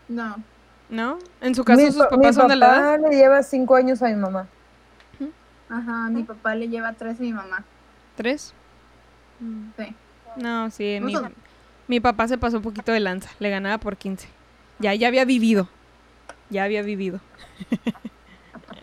No. 0.09 0.37
¿no? 0.89 1.19
En 1.41 1.55
su 1.55 1.63
caso 1.63 1.79
mi, 1.81 1.87
sus 1.91 1.97
pa- 1.97 2.09
mi 2.17 2.17
papás 2.23 2.35
son 2.35 2.47
de 2.47 2.55
la 2.55 2.65
edad. 2.65 2.95
papá 2.97 3.09
le 3.09 3.15
lleva 3.17 3.43
cinco 3.43 3.75
años 3.75 4.01
a 4.01 4.07
mi 4.07 4.15
mamá. 4.15 4.47
Ajá, 5.69 6.09
mi 6.09 6.21
papá 6.23 6.53
le 6.55 6.67
lleva 6.69 6.93
tres 6.93 7.19
a 7.19 7.21
mi 7.23 7.33
mamá. 7.33 7.63
¿Tres? 8.15 8.53
Sí. 9.77 9.95
No, 10.37 10.69
sí, 10.71 10.99
mi, 11.87 11.99
papá 11.99 12.27
se 12.27 12.37
pasó 12.37 12.57
un 12.57 12.63
poquito 12.63 12.91
de 12.91 12.99
lanza, 12.99 13.29
le 13.39 13.49
ganaba 13.49 13.77
por 13.77 13.97
15. 13.97 14.27
Ya, 14.79 14.93
ya 14.95 15.07
había 15.07 15.25
vivido. 15.25 15.67
Ya 16.49 16.63
había 16.63 16.81
vivido. 16.81 17.19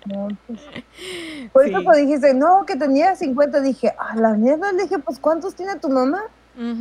No, 0.07 0.29
pues. 0.47 0.61
Por 1.53 1.67
eso 1.67 1.79
Sí. 1.79 1.85
cuando 1.85 2.03
dijiste, 2.05 2.35
no, 2.35 2.65
que 2.67 2.77
tenía 2.77 3.15
50, 3.17 3.61
dije, 3.61 3.93
a 3.99 4.17
la 4.17 4.35
mierda, 4.35 4.73
le 4.73 4.85
dije, 4.85 4.99
pues 4.99 5.19
¿cuántos 5.19 5.55
tiene 5.55 5.77
tu 5.77 5.89
mamá? 5.89 6.23
Lo 6.57 6.77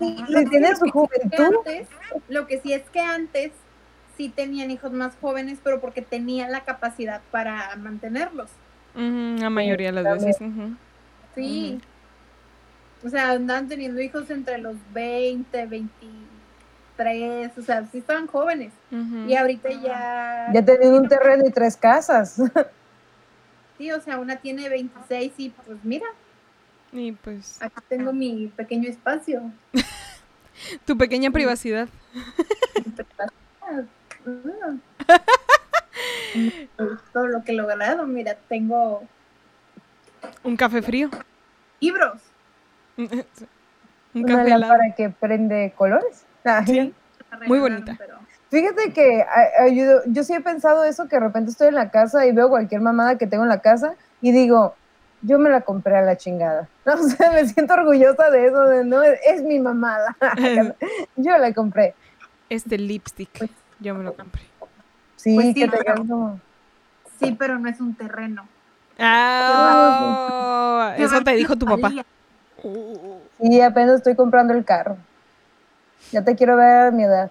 que 0.00 0.46
tiene 0.46 0.68
sí- 0.68 0.76
su 0.76 0.84
sí 0.86 0.90
juventud. 0.90 1.56
antes- 1.58 1.88
lo 2.28 2.46
que 2.46 2.60
sí 2.60 2.72
es 2.72 2.82
que 2.90 3.00
antes 3.00 3.52
sí 4.16 4.28
tenían 4.28 4.70
hijos 4.70 4.92
más 4.92 5.14
jóvenes, 5.20 5.58
pero 5.62 5.80
porque 5.80 6.02
tenían 6.02 6.50
la 6.52 6.64
capacidad 6.64 7.20
para 7.30 7.74
mantenerlos. 7.76 8.50
La 8.94 9.50
mayoría 9.50 9.88
de 9.88 10.02
las 10.02 10.04
también. 10.04 10.26
veces. 10.28 10.40
ujú. 10.48 10.76
Sí. 11.34 11.80
O 13.04 13.08
sea, 13.08 13.32
andaban 13.32 13.68
teniendo 13.68 14.00
hijos 14.00 14.30
entre 14.30 14.58
los 14.58 14.76
20, 14.92 15.66
23, 15.66 17.58
o 17.58 17.62
sea, 17.62 17.84
sí 17.90 17.98
estaban 17.98 18.26
jóvenes. 18.26 18.72
Y 19.26 19.34
ahorita 19.34 19.70
ya... 19.70 20.50
Ya 20.52 20.64
tenían 20.64 20.94
un 20.94 21.08
terreno 21.08 21.46
y 21.46 21.50
tres 21.50 21.76
casas. 21.76 22.40
Sí, 23.78 23.90
o 23.90 24.00
sea, 24.00 24.20
una 24.20 24.36
tiene 24.36 24.68
26 24.68 25.32
y 25.38 25.48
pues 25.48 25.78
mira, 25.82 26.06
Y 26.92 27.12
pues, 27.12 27.60
Aquí 27.60 27.80
tengo 27.88 28.12
mi 28.12 28.46
pequeño 28.54 28.88
espacio. 28.88 29.50
tu 30.84 30.96
pequeña 30.96 31.32
privacidad. 31.32 31.88
Mm. 36.34 36.48
Todo 37.12 37.26
lo 37.26 37.42
que 37.42 37.52
he 37.52 37.54
logrado, 37.54 38.06
mira, 38.06 38.36
tengo 38.48 39.02
Un 40.44 40.56
café 40.56 40.82
frío. 40.82 41.08
libros. 41.80 42.20
Un 42.96 43.10
Una 44.14 44.26
café 44.36 44.46
helado. 44.46 44.60
lámpara 44.72 44.94
que 44.94 45.10
prende 45.10 45.72
colores. 45.76 46.24
Ah, 46.44 46.64
Sí. 46.66 46.92
Muy 47.46 47.58
bonita. 47.60 47.94
pero- 47.98 48.18
Fíjate 48.50 48.92
que 48.92 49.24
ayudo, 49.58 50.02
yo 50.06 50.22
sí 50.24 50.34
he 50.34 50.40
pensado 50.42 50.84
eso, 50.84 51.08
que 51.08 51.16
de 51.16 51.20
repente 51.20 51.50
estoy 51.50 51.68
en 51.68 51.74
la 51.74 51.90
casa 51.90 52.26
y 52.26 52.32
veo 52.32 52.50
cualquier 52.50 52.82
mamada 52.82 53.16
que 53.16 53.26
tengo 53.26 53.44
en 53.44 53.48
la 53.48 53.62
casa 53.62 53.94
y 54.20 54.30
digo, 54.32 54.74
yo 55.22 55.38
me 55.38 55.48
la 55.48 55.62
compré 55.62 55.96
a 55.96 56.02
la 56.02 56.18
chingada. 56.18 56.68
No, 56.84 56.92
o 57.00 57.02
sea, 57.08 57.30
me 57.32 57.46
siento 57.48 57.72
orgullosa 57.72 58.28
de 58.30 58.46
eso, 58.46 58.62
de 58.66 58.84
no, 58.84 59.02
es 59.02 59.42
mi 59.42 59.58
mamada. 59.58 60.14
yo 61.16 61.38
la 61.38 61.54
compré. 61.54 61.94
Este 62.50 62.76
lipstick. 62.76 63.30
Pues- 63.38 63.50
Yo 63.80 63.94
me 63.94 64.04
lo 64.04 64.12
compré. 64.14 64.42
Sí, 65.16 65.34
Pues 65.34 65.46
sí, 65.48 65.54
que 65.54 65.68
te 65.68 65.78
pero-. 65.78 66.38
Sí, 67.18 67.34
pero 67.38 67.58
no 67.58 67.68
es 67.70 67.80
un 67.80 67.94
terreno. 67.94 68.46
Ah, 69.04 70.94
Qué 70.96 71.04
eso 71.04 71.20
te 71.22 71.32
dijo 71.32 71.56
tu 71.56 71.66
papá. 71.66 71.90
Sí, 73.40 73.60
apenas 73.60 73.96
estoy 73.96 74.14
comprando 74.14 74.54
el 74.54 74.64
carro. 74.64 74.96
Ya 76.12 76.22
te 76.22 76.36
quiero 76.36 76.56
ver 76.56 76.86
a 76.86 76.90
mi 76.90 77.02
edad. 77.04 77.30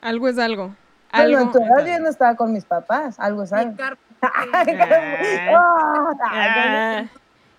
Algo 0.00 0.28
es 0.28 0.38
algo. 0.38 0.74
Bueno, 1.12 1.38
Algo 1.38 1.40
en 1.40 1.52
tu 1.52 1.58
edad 1.58 1.86
yo 1.86 1.98
no 2.00 2.08
estaba 2.08 2.36
con 2.36 2.52
mis 2.52 2.64
papás, 2.64 3.18
algo 3.18 3.42
es 3.42 3.52
algo. 3.52 3.76
carro. 3.76 3.96
Ah, 4.20 6.12
Ah. 6.20 7.04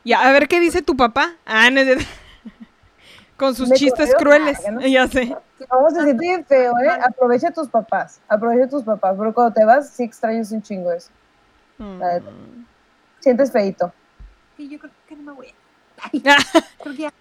Ya, 0.03 0.21
a 0.21 0.31
ver 0.31 0.47
qué 0.47 0.59
dice 0.59 0.81
tu 0.81 0.95
papá. 0.95 1.33
Ah, 1.45 1.69
no 1.71 1.79
es 1.79 1.85
cierto. 1.85 2.05
Con 3.37 3.55
sus 3.55 3.69
Me 3.69 3.75
chistes 3.75 4.13
corrió, 4.13 4.19
crueles. 4.39 4.59
ah, 4.67 4.71
¿no? 4.71 4.81
Ya 4.81 5.07
sé. 5.07 5.35
Vamos 5.69 5.97
a 5.97 6.03
bien 6.13 6.43
feo, 6.45 6.73
¿eh? 6.79 6.89
Aprovecha 6.89 7.47
a 7.49 7.51
tus 7.51 7.67
papás, 7.69 8.19
aprovecha 8.27 8.65
a 8.65 8.69
tus 8.69 8.83
papás, 8.83 9.15
pero 9.17 9.33
cuando 9.33 9.53
te 9.53 9.63
vas 9.65 9.89
sí 9.89 10.03
extrañas 10.03 10.51
un 10.51 10.61
chingo 10.61 10.91
eso. 10.91 11.09
Mm. 11.77 12.01
Sientes 13.19 13.51
feito. 13.51 13.91
Sí, 14.57 14.67
yo 14.69 14.79
creo 14.79 14.91
que 15.07 15.15
no 15.15 15.23
me 15.23 15.31
voy 15.31 15.47
a. 15.47 16.09
Ay, 16.11 16.21
creo 16.83 16.95
que 16.95 17.01
ya 17.01 17.13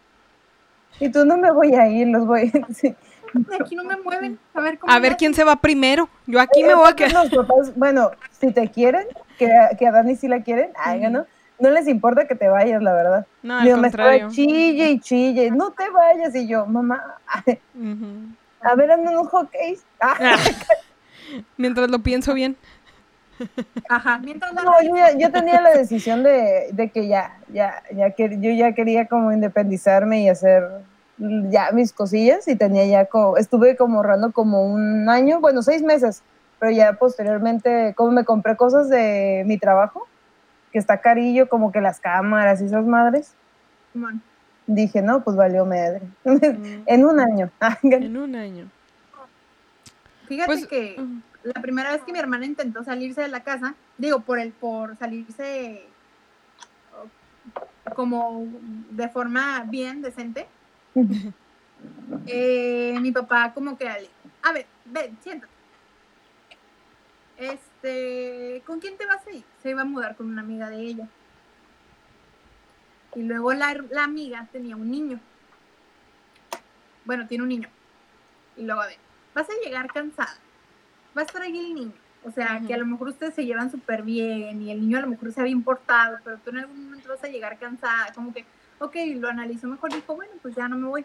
Y 1.00 1.08
tú 1.10 1.24
no 1.24 1.36
me 1.36 1.50
voy 1.50 1.74
a 1.74 1.88
ir, 1.88 2.08
los 2.08 2.26
voy 2.26 2.52
sí. 2.74 2.94
de 3.32 3.56
aquí 3.56 3.74
no 3.74 3.84
me 3.84 3.96
mueven. 3.96 4.38
A 4.54 4.60
ver 4.60 4.78
cómo. 4.78 4.92
A 4.92 4.98
ver 4.98 5.16
quién 5.16 5.34
se 5.34 5.44
va 5.44 5.56
primero. 5.56 6.08
Yo 6.26 6.40
aquí 6.40 6.62
me 6.62 6.74
voy 6.74 6.88
a 6.88 6.94
quedar. 6.94 7.12
Los 7.12 7.30
papás, 7.30 7.72
bueno, 7.76 8.10
si 8.38 8.52
te 8.52 8.70
quieren, 8.70 9.06
que, 9.38 9.50
que 9.78 9.86
a 9.86 9.92
Dani 9.92 10.16
sí 10.16 10.28
la 10.28 10.42
quieren, 10.42 10.70
ay, 10.76 11.00
no, 11.10 11.26
no 11.58 11.70
les 11.70 11.88
importa 11.88 12.26
que 12.26 12.34
te 12.34 12.48
vayas, 12.48 12.82
la 12.82 12.92
verdad. 12.92 13.26
No, 13.42 13.58
al 13.58 13.66
estaba 13.66 13.82
contrario. 13.82 14.28
chille 14.30 14.90
y 14.90 15.00
chille, 15.00 15.50
no 15.50 15.72
te 15.72 15.88
vayas, 15.90 16.34
y 16.34 16.46
yo, 16.46 16.66
mamá, 16.66 17.18
a 17.26 18.74
ver, 18.74 18.90
ando 18.90 19.10
en 19.10 19.18
un 19.18 19.26
hockey. 19.26 19.78
Ah. 20.00 20.36
Mientras 21.56 21.90
lo 21.90 21.98
pienso 21.98 22.32
bien. 22.32 22.56
Ajá, 23.88 24.18
mientras 24.18 24.52
la 24.54 24.62
No, 24.62 24.72
yo, 24.82 24.96
ya- 24.96 25.16
yo 25.16 25.30
tenía 25.32 25.60
la 25.60 25.70
decisión 25.70 26.22
de, 26.22 26.68
de 26.72 26.90
que 26.90 27.08
ya, 27.08 27.38
ya, 27.52 27.82
ya 27.94 28.10
que 28.10 28.38
yo 28.40 28.50
ya 28.50 28.72
quería 28.74 29.06
como 29.06 29.32
independizarme 29.32 30.22
y 30.22 30.28
hacer 30.28 30.64
ya 31.18 31.70
mis 31.72 31.92
cosillas 31.92 32.46
y 32.48 32.54
tenía 32.56 32.84
ya 32.86 33.06
como, 33.06 33.36
estuve 33.36 33.76
como 33.76 33.96
ahorrando 33.98 34.32
como 34.32 34.64
un 34.66 35.08
año, 35.08 35.40
bueno, 35.40 35.62
seis 35.62 35.82
meses, 35.82 36.22
pero 36.58 36.70
ya 36.72 36.92
posteriormente, 36.94 37.92
como 37.96 38.12
me 38.12 38.24
compré 38.24 38.56
cosas 38.56 38.88
de 38.88 39.42
mi 39.46 39.58
trabajo, 39.58 40.06
que 40.72 40.78
está 40.78 41.00
carillo, 41.00 41.48
como 41.48 41.72
que 41.72 41.80
las 41.80 41.98
cámaras 41.98 42.60
y 42.60 42.66
esas 42.66 42.84
madres, 42.84 43.32
dije, 44.66 45.00
no, 45.02 45.24
pues 45.24 45.34
valió 45.36 45.64
madre. 45.64 46.02
Mm. 46.24 46.82
en 46.86 47.04
un 47.04 47.20
año. 47.20 47.50
En 47.82 48.16
un 48.16 48.36
año. 48.36 48.68
Fíjate 50.28 50.46
Pues, 50.52 50.66
que. 50.66 51.02
La 51.42 51.60
primera 51.60 51.92
vez 51.92 52.02
que 52.02 52.12
mi 52.12 52.18
hermana 52.18 52.46
intentó 52.46 52.82
salirse 52.84 53.22
de 53.22 53.28
la 53.28 53.42
casa, 53.42 53.74
digo, 53.96 54.20
por 54.20 54.38
el, 54.38 54.52
por 54.52 54.96
salirse 54.96 55.84
oh, 56.94 57.94
como 57.94 58.46
de 58.90 59.08
forma 59.08 59.64
bien, 59.68 60.02
decente, 60.02 60.46
eh, 62.26 62.96
mi 63.00 63.12
papá 63.12 63.52
como 63.54 63.78
que 63.78 63.88
a 63.88 64.52
ver, 64.52 64.66
ven, 64.86 65.16
siéntate. 65.22 65.52
Este, 67.36 68.62
¿con 68.66 68.80
quién 68.80 68.96
te 68.96 69.06
vas 69.06 69.24
a 69.26 69.30
ir? 69.30 69.44
Se 69.62 69.70
iba 69.70 69.82
a 69.82 69.84
mudar 69.84 70.16
con 70.16 70.26
una 70.26 70.42
amiga 70.42 70.68
de 70.70 70.80
ella. 70.80 71.08
Y 73.14 73.22
luego 73.22 73.52
la, 73.52 73.74
la 73.90 74.04
amiga 74.04 74.48
tenía 74.50 74.76
un 74.76 74.90
niño. 74.90 75.20
Bueno, 77.04 77.26
tiene 77.26 77.42
un 77.42 77.48
niño. 77.48 77.68
Y 78.56 78.64
luego, 78.64 78.80
a 78.80 78.86
ver, 78.86 78.98
vas 79.34 79.48
a 79.48 79.64
llegar 79.64 79.92
cansada. 79.92 80.36
Va 81.18 81.22
a 81.22 81.24
estar 81.24 81.42
ahí 81.42 81.58
el 81.58 81.74
niño. 81.74 81.92
O 82.24 82.30
sea, 82.30 82.60
que 82.66 82.72
a 82.74 82.78
lo 82.78 82.86
mejor 82.86 83.08
ustedes 83.08 83.34
se 83.34 83.44
llevan 83.44 83.70
súper 83.70 84.02
bien 84.02 84.62
y 84.62 84.70
el 84.70 84.80
niño 84.80 84.98
a 84.98 85.00
lo 85.00 85.08
mejor 85.08 85.32
se 85.32 85.40
había 85.40 85.52
importado, 85.52 86.18
pero 86.22 86.38
tú 86.38 86.50
en 86.50 86.58
algún 86.58 86.84
momento 86.84 87.08
vas 87.08 87.24
a 87.24 87.28
llegar 87.28 87.58
cansada. 87.58 88.12
Como 88.14 88.32
que, 88.32 88.44
ok, 88.78 88.94
lo 89.16 89.28
analizó 89.28 89.66
mejor, 89.66 89.92
dijo, 89.92 90.14
bueno, 90.14 90.32
pues 90.42 90.54
ya 90.54 90.68
no 90.68 90.76
me 90.76 90.88
voy. 90.88 91.04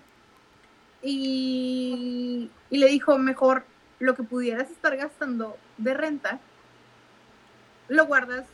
Y, 1.01 2.49
y 2.70 2.78
le 2.78 2.88
dijo, 2.88 3.18
mejor 3.18 3.64
lo 3.99 4.16
que 4.16 4.24
pudieras 4.24 4.70
estar 4.72 4.95
gastando 4.97 5.57
de 5.78 5.93
renta, 5.93 6.39
lo 7.89 8.05
guardas 8.05 8.45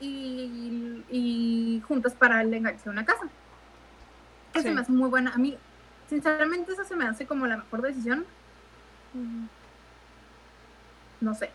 y, 0.00 1.02
y 1.10 1.82
juntas 1.86 2.14
para 2.14 2.42
el 2.42 2.52
enganche 2.54 2.84
de 2.84 2.90
una 2.90 3.04
casa. 3.04 3.28
Se 4.54 4.62
Sí. 4.62 4.70
me 4.70 4.80
hace 4.80 4.92
muy 4.92 5.08
buena. 5.08 5.32
A 5.34 5.38
mí, 5.38 5.56
sinceramente, 6.08 6.72
eso 6.72 6.84
se 6.84 6.96
me 6.96 7.06
hace 7.06 7.26
como 7.26 7.46
la 7.46 7.56
mejor 7.58 7.82
decisión. 7.82 8.24
No 11.20 11.34
sé. 11.34 11.50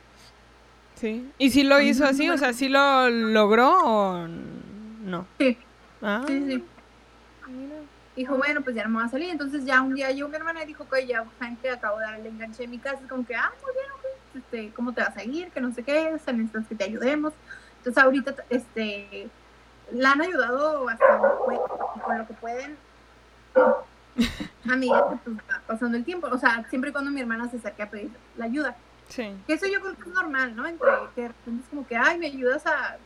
Sí. 0.96 1.32
¿Y 1.38 1.50
si 1.50 1.64
lo 1.64 1.80
hizo 1.82 2.06
así? 2.06 2.30
O 2.30 2.38
sea, 2.38 2.54
¿sí 2.54 2.70
lo 2.70 3.10
logró 3.10 3.70
o 3.84 4.28
no? 4.28 5.26
Sí, 5.40 5.58
Ah, 6.02 6.24
sí, 6.28 6.34
sí. 6.48 6.64
mira. 7.48 7.76
Dijo, 8.16 8.36
bueno, 8.38 8.62
pues 8.62 8.76
ya 8.76 8.84
no 8.84 8.90
me 8.90 8.96
voy 8.98 9.06
a 9.06 9.10
salir. 9.10 9.30
Entonces 9.30 9.66
ya 9.66 9.82
un 9.82 9.96
día 9.96 10.12
llegó 10.12 10.28
mi 10.30 10.36
hermana 10.36 10.64
y 10.64 10.68
dijo 10.68 10.88
que 10.88 11.08
ya, 11.08 11.26
que 11.62 11.70
acabo 11.70 11.98
de 12.00 12.06
dar 12.06 12.20
el 12.20 12.26
enganche 12.28 12.64
de 12.64 12.68
mi 12.68 12.78
casa. 12.78 13.00
Es 13.02 13.10
como 13.10 13.26
que, 13.26 13.36
ah, 13.36 13.52
muy 13.64 13.72
bien, 13.74 13.86
ok. 13.92 14.04
Este, 14.36 14.72
¿Cómo 14.76 14.94
te 14.94 15.02
vas 15.02 15.16
a 15.18 15.24
ir? 15.24 15.50
Que 15.50 15.62
no 15.62 15.74
sé 15.74 15.84
qué. 15.84 16.14
O 16.14 16.20
sea, 16.20 16.34
necesitas 16.34 16.68
que 16.68 16.76
te 16.76 16.84
ayudemos. 16.84 17.34
Entonces 17.78 18.04
ahorita, 18.04 18.36
este, 18.50 19.30
la 19.92 20.12
han 20.12 20.22
ayudado 20.22 20.86
y 20.92 22.00
con 22.02 22.18
lo 22.18 22.28
que 22.28 22.34
pueden. 22.36 22.78
A 24.70 24.76
medida 24.76 25.06
que 25.10 25.16
pues, 25.24 25.38
va 25.38 25.62
pasando 25.66 25.98
el 25.98 26.04
tiempo. 26.06 26.28
O 26.32 26.38
sea, 26.38 26.64
siempre 26.70 26.92
y 26.92 26.94
cuando 26.94 27.12
mi 27.12 27.20
hermana 27.22 27.50
se 27.50 27.58
acerque 27.58 27.82
a 27.84 27.90
pedir 27.90 28.12
la 28.38 28.46
ayuda. 28.46 28.76
Sí. 29.10 29.32
Que 29.48 29.54
eso 29.54 29.66
yo 29.68 29.80
creo 29.82 29.96
que 29.96 30.02
es 30.02 30.08
normal, 30.16 30.56
¿no? 30.56 30.68
Entre 30.68 30.88
que 31.16 31.22
de 31.22 31.28
repente 31.30 31.64
es 31.64 31.70
como 31.70 31.88
que, 31.88 31.96
ay, 31.96 32.18
me 32.18 32.28
ayudas 32.28 32.66
a, 32.66 32.92
no 32.94 32.98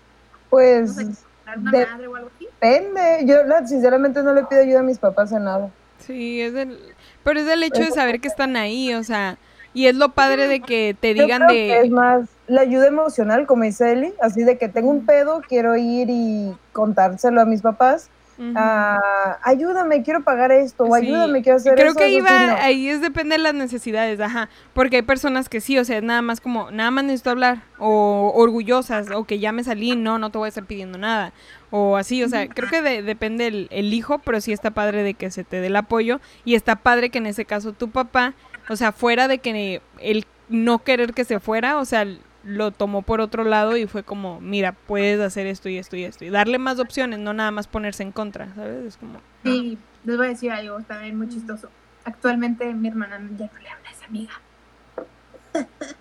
Pues 0.49 0.95
sé, 0.95 1.03
comprar 1.05 1.57
una 1.59 1.71
de- 1.71 1.85
madre 1.85 2.07
o 2.07 2.15
algo 2.15 2.29
así. 2.35 2.45
depende. 2.45 3.25
Yo 3.25 3.43
la- 3.43 3.67
sinceramente 3.67 4.23
no 4.23 4.33
le 4.33 4.43
pido 4.45 4.61
ayuda 4.61 4.79
a 4.79 4.83
mis 4.83 4.97
papás 4.99 5.31
en 5.31 5.43
nada. 5.43 5.69
Sí, 5.99 6.41
es 6.41 6.53
el... 6.53 6.79
Pero 7.23 7.39
es 7.39 7.47
el 7.47 7.63
hecho 7.63 7.81
de 7.81 7.91
saber 7.91 8.19
que 8.21 8.27
están 8.27 8.55
ahí, 8.55 8.93
o 8.93 9.03
sea... 9.03 9.37
Y 9.73 9.85
es 9.87 9.95
lo 9.95 10.09
padre 10.13 10.47
de 10.47 10.59
que 10.61 10.95
te 10.99 11.13
Yo 11.13 11.23
digan 11.25 11.47
que 11.49 11.77
es 11.77 11.83
de... 11.83 11.89
más 11.91 12.27
la 12.47 12.61
ayuda 12.61 12.87
emocional, 12.87 13.45
como 13.45 13.63
dice 13.63 13.91
Eli, 13.91 14.11
así 14.21 14.43
de 14.43 14.57
que 14.57 14.69
tengo 14.69 14.89
un 14.89 15.05
pedo, 15.05 15.41
quiero 15.47 15.75
ir 15.75 16.07
y 16.09 16.55
contárselo 16.73 17.41
a 17.41 17.45
mis 17.45 17.61
papás. 17.61 18.09
Ah, 18.55 19.39
ayúdame, 19.43 20.03
quiero 20.03 20.23
pagar 20.23 20.51
esto, 20.51 20.83
o 20.83 20.95
Sí, 20.95 21.07
ayúdame, 21.07 21.41
quiero 21.41 21.57
hacer 21.57 21.73
Creo 21.75 21.87
eso. 21.89 21.97
que 21.97 22.05
eso 22.05 22.13
ahí 22.15 22.21
sí, 22.39 22.45
va, 22.47 22.53
no. 22.53 22.57
ahí 22.61 22.89
es 22.89 23.01
depende 23.01 23.35
de 23.37 23.41
las 23.43 23.53
necesidades, 23.53 24.19
ajá, 24.19 24.49
porque 24.73 24.97
hay 24.97 25.01
personas 25.01 25.49
que 25.49 25.59
sí, 25.61 25.77
o 25.77 25.85
sea, 25.85 26.01
nada 26.01 26.21
más 26.21 26.39
como, 26.39 26.69
nada 26.71 26.91
más 26.91 27.03
necesito 27.05 27.31
hablar, 27.31 27.63
o 27.79 28.31
orgullosas, 28.35 29.09
o 29.11 29.23
que 29.25 29.39
ya 29.39 29.51
me 29.51 29.63
salí, 29.63 29.95
no, 29.95 30.19
no 30.19 30.29
te 30.29 30.37
voy 30.37 30.45
a 30.45 30.49
estar 30.49 30.65
pidiendo 30.65 30.97
nada, 30.97 31.33
o 31.71 31.97
así, 31.97 32.23
o 32.23 32.29
sea, 32.29 32.47
creo 32.47 32.69
que 32.69 32.81
de- 32.81 33.01
depende 33.01 33.47
el, 33.47 33.67
el 33.71 33.93
hijo, 33.93 34.19
pero 34.19 34.39
sí 34.39 34.51
está 34.53 34.71
padre 34.71 35.03
de 35.03 35.13
que 35.15 35.31
se 35.31 35.43
te 35.43 35.59
dé 35.59 35.67
el 35.67 35.75
apoyo, 35.75 36.19
y 36.45 36.55
está 36.55 36.75
padre 36.77 37.09
que 37.09 37.17
en 37.17 37.25
ese 37.25 37.45
caso 37.45 37.73
tu 37.73 37.89
papá, 37.89 38.33
o 38.69 38.75
sea, 38.75 38.91
fuera 38.91 39.27
de 39.27 39.39
que 39.39 39.81
el 39.99 40.25
no 40.49 40.79
querer 40.83 41.13
que 41.13 41.25
se 41.25 41.39
fuera, 41.39 41.77
o 41.77 41.85
sea, 41.85 42.05
lo 42.43 42.71
tomó 42.71 43.01
por 43.01 43.21
otro 43.21 43.43
lado 43.43 43.77
y 43.77 43.87
fue 43.87 44.03
como, 44.03 44.39
mira, 44.39 44.71
puedes 44.71 45.19
hacer 45.19 45.47
esto 45.47 45.69
y 45.69 45.77
esto 45.77 45.95
y 45.95 46.03
esto, 46.03 46.25
y 46.25 46.29
darle 46.29 46.57
más 46.59 46.79
opciones, 46.79 47.19
no 47.19 47.33
nada 47.33 47.51
más 47.51 47.67
ponerse 47.67 48.03
en 48.03 48.11
contra, 48.11 48.53
¿sabes? 48.55 48.85
Es 48.85 48.97
como... 48.97 49.19
Sí, 49.43 49.77
les 50.05 50.17
voy 50.17 50.27
a 50.27 50.29
decir 50.29 50.51
algo 50.51 50.79
también 50.81 51.17
muy 51.17 51.29
chistoso. 51.29 51.69
Actualmente 52.05 52.73
mi 52.73 52.87
hermana 52.87 53.19
ya 53.37 53.49
no 53.51 53.59
le 53.59 53.69
habla 53.69 53.89
a 53.89 53.91
esa 53.91 54.05
amiga. 54.05 54.33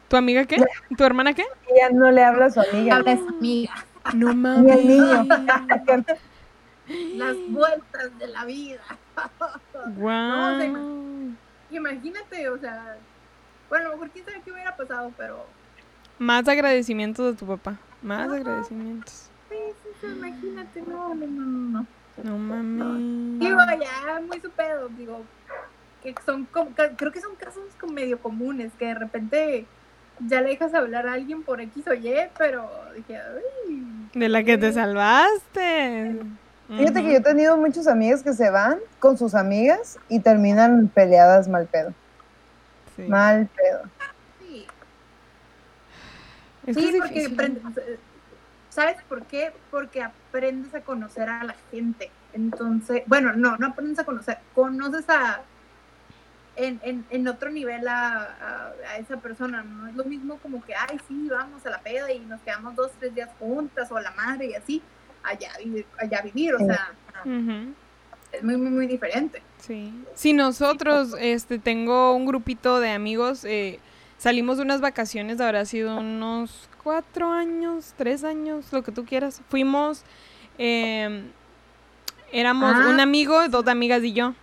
¿Tu 0.08 0.16
amiga 0.16 0.44
qué? 0.44 0.62
¿Tu 0.96 1.04
hermana 1.04 1.34
qué? 1.34 1.44
Ella 1.68 1.90
no 1.92 2.10
le 2.10 2.22
habla 2.22 2.46
a 2.46 2.50
su 2.50 2.60
amiga. 2.60 2.96
Habla 2.96 3.10
a 3.10 3.14
esa 3.14 3.28
amiga. 3.28 3.74
No 4.14 4.34
mames. 4.34 4.72
al 4.72 4.86
niño. 4.86 5.26
Las 7.16 7.36
vueltas 7.48 8.18
de 8.18 8.28
la 8.28 8.44
vida. 8.44 8.82
No, 9.96 10.60
se 10.60 11.74
Imagínate, 11.74 12.48
o 12.48 12.58
sea, 12.58 12.96
bueno, 13.68 13.86
a 13.86 13.88
lo 13.88 13.94
mejor 13.96 14.10
quién 14.10 14.24
sabe 14.24 14.40
qué 14.44 14.52
hubiera 14.52 14.76
pasado, 14.76 15.12
pero 15.16 15.46
Más 16.18 16.48
agradecimientos 16.48 17.32
de 17.32 17.38
tu 17.38 17.46
papá. 17.46 17.78
Más 18.02 18.26
Ajá. 18.28 18.36
agradecimientos. 18.36 19.30
Sí, 19.48 19.56
sí, 19.82 19.88
sí, 20.00 20.06
imagínate, 20.06 20.82
no, 20.82 21.14
no, 21.14 21.26
no, 21.26 21.46
no. 21.80 21.86
No 22.22 22.38
mames. 22.38 23.40
Digo, 23.40 23.58
ya 23.80 24.20
muy 24.20 24.40
su 24.40 24.50
pedo, 24.50 24.88
digo, 24.88 25.22
que 26.02 26.14
son, 26.24 26.46
creo 26.96 27.12
que 27.12 27.20
son 27.20 27.34
casos 27.36 27.62
como 27.78 27.92
medio 27.92 28.18
comunes, 28.18 28.72
que 28.78 28.86
de 28.86 28.94
repente 28.94 29.66
ya 30.20 30.40
le 30.40 30.48
dejas 30.48 30.72
hablar 30.72 31.06
a 31.06 31.12
alguien 31.12 31.42
por 31.42 31.60
X 31.60 31.86
o 31.88 31.94
Y, 31.94 32.14
pero 32.38 32.70
dije, 32.94 33.18
ay, 33.18 34.10
De 34.14 34.28
la 34.28 34.42
que 34.44 34.56
te 34.56 34.72
salvaste. 34.72 36.16
Fíjate 36.68 37.02
que 37.02 37.12
yo 37.12 37.18
he 37.18 37.22
tenido 37.22 37.56
muchos 37.56 37.86
amigos 37.86 38.22
que 38.22 38.32
se 38.32 38.50
van 38.50 38.78
con 38.98 39.16
sus 39.16 39.34
amigas 39.34 39.98
y 40.08 40.20
terminan 40.20 40.88
peleadas 40.88 41.48
mal 41.48 41.66
pedo. 41.66 41.92
Sí. 42.96 43.02
Mal 43.02 43.48
pedo. 43.54 43.82
Sí. 46.66 46.74
Sí, 46.74 46.98
porque 46.98 47.26
aprendes- 47.26 47.98
¿sabes 48.70 48.96
por 49.08 49.24
qué? 49.26 49.52
Porque 49.70 50.02
aprendes 50.02 50.74
a 50.74 50.80
conocer 50.82 51.28
a 51.28 51.44
la 51.44 51.54
gente. 51.70 52.10
Entonces, 52.32 53.02
bueno, 53.06 53.32
no, 53.34 53.56
no 53.56 53.68
aprendes 53.68 53.98
a 53.98 54.04
conocer, 54.04 54.38
conoces 54.54 55.08
a 55.08 55.42
en, 56.56 56.80
en, 56.82 57.04
en 57.10 57.28
otro 57.28 57.50
nivel 57.50 57.86
a, 57.88 58.22
a, 58.22 58.72
a 58.90 58.96
esa 58.98 59.16
persona. 59.18 59.62
No 59.62 59.88
es 59.88 59.94
lo 59.94 60.04
mismo 60.04 60.38
como 60.38 60.62
que, 60.64 60.74
ay, 60.74 60.98
sí, 61.08 61.28
vamos 61.30 61.64
a 61.66 61.70
la 61.70 61.78
peda 61.80 62.10
y 62.12 62.18
nos 62.20 62.40
quedamos 62.42 62.74
dos, 62.74 62.90
tres 62.98 63.14
días 63.14 63.30
juntas 63.38 63.90
o 63.90 63.96
a 63.96 64.02
la 64.02 64.10
madre 64.12 64.46
y 64.46 64.54
así, 64.54 64.82
allá 65.22 65.50
vivir, 65.62 65.86
allá 65.98 66.22
vivir, 66.22 66.54
o 66.54 66.58
Sí. 66.58 66.64
sea, 66.66 66.92
es 68.32 68.42
muy, 68.42 68.56
muy, 68.56 68.70
muy 68.70 68.86
diferente. 68.86 69.42
Sí. 69.58 69.92
Si 70.14 70.32
nosotros, 70.32 71.14
este, 71.18 71.58
tengo 71.58 72.14
un 72.14 72.26
grupito 72.26 72.80
de 72.80 72.90
amigos, 72.90 73.44
eh, 73.44 73.80
salimos 74.18 74.56
de 74.56 74.62
unas 74.64 74.80
vacaciones, 74.80 75.40
habrá 75.40 75.64
sido 75.64 75.96
unos 75.98 76.68
cuatro 76.82 77.32
años, 77.32 77.94
tres 77.96 78.24
años, 78.24 78.66
lo 78.72 78.82
que 78.82 78.92
tú 78.92 79.04
quieras. 79.04 79.40
Fuimos, 79.48 80.02
eh, 80.58 81.24
éramos 82.32 82.74
Ah. 82.76 82.88
un 82.88 83.00
amigo, 83.00 83.48
dos 83.48 83.66
amigas 83.68 84.02
y 84.04 84.12
yo. 84.12 84.34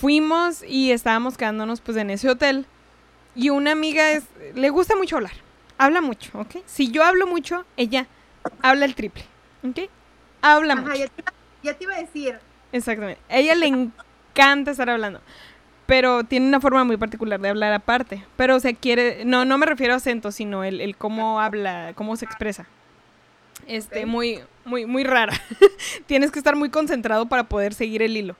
Fuimos 0.00 0.62
y 0.66 0.92
estábamos 0.92 1.36
quedándonos 1.36 1.80
pues 1.80 1.96
en 1.96 2.10
ese 2.10 2.28
hotel. 2.28 2.66
Y 3.34 3.50
una 3.50 3.72
amiga 3.72 4.12
es, 4.12 4.24
le 4.54 4.70
gusta 4.70 4.94
mucho 4.96 5.16
hablar, 5.16 5.32
habla 5.78 6.00
mucho, 6.00 6.30
¿ok? 6.38 6.56
Si 6.66 6.90
yo 6.90 7.02
hablo 7.02 7.26
mucho, 7.26 7.64
ella 7.76 8.06
habla 8.62 8.84
el 8.84 8.94
triple, 8.94 9.24
¿ok? 9.68 9.88
Habla 10.42 10.76
mucho. 10.76 10.88
Ajá, 10.90 10.96
ya 10.98 11.06
te, 11.08 11.20
iba- 11.22 11.32
ya 11.62 11.74
te 11.74 11.84
iba 11.84 11.94
a 11.94 11.98
decir, 12.00 12.38
Exactamente. 12.70 13.20
A 13.28 13.38
ella 13.38 13.54
le 13.54 13.66
encanta 13.66 14.72
estar 14.72 14.90
hablando. 14.90 15.20
Pero 15.86 16.24
tiene 16.24 16.46
una 16.46 16.60
forma 16.60 16.84
muy 16.84 16.96
particular 16.96 17.40
de 17.40 17.50
hablar 17.50 17.72
aparte. 17.72 18.24
Pero 18.36 18.56
o 18.56 18.60
sea, 18.60 18.72
quiere. 18.72 19.24
No, 19.24 19.44
no 19.44 19.58
me 19.58 19.66
refiero 19.66 19.92
a 19.94 19.96
acento, 19.96 20.32
sino 20.32 20.64
el, 20.64 20.80
el 20.80 20.96
cómo 20.96 21.40
habla, 21.40 21.92
cómo 21.94 22.16
se 22.16 22.24
expresa. 22.24 22.66
Este, 23.66 24.06
muy, 24.06 24.40
muy, 24.64 24.86
muy 24.86 25.04
rara. 25.04 25.32
Tienes 26.06 26.30
que 26.30 26.38
estar 26.38 26.56
muy 26.56 26.70
concentrado 26.70 27.26
para 27.26 27.44
poder 27.44 27.74
seguir 27.74 28.02
el 28.02 28.16
hilo. 28.16 28.36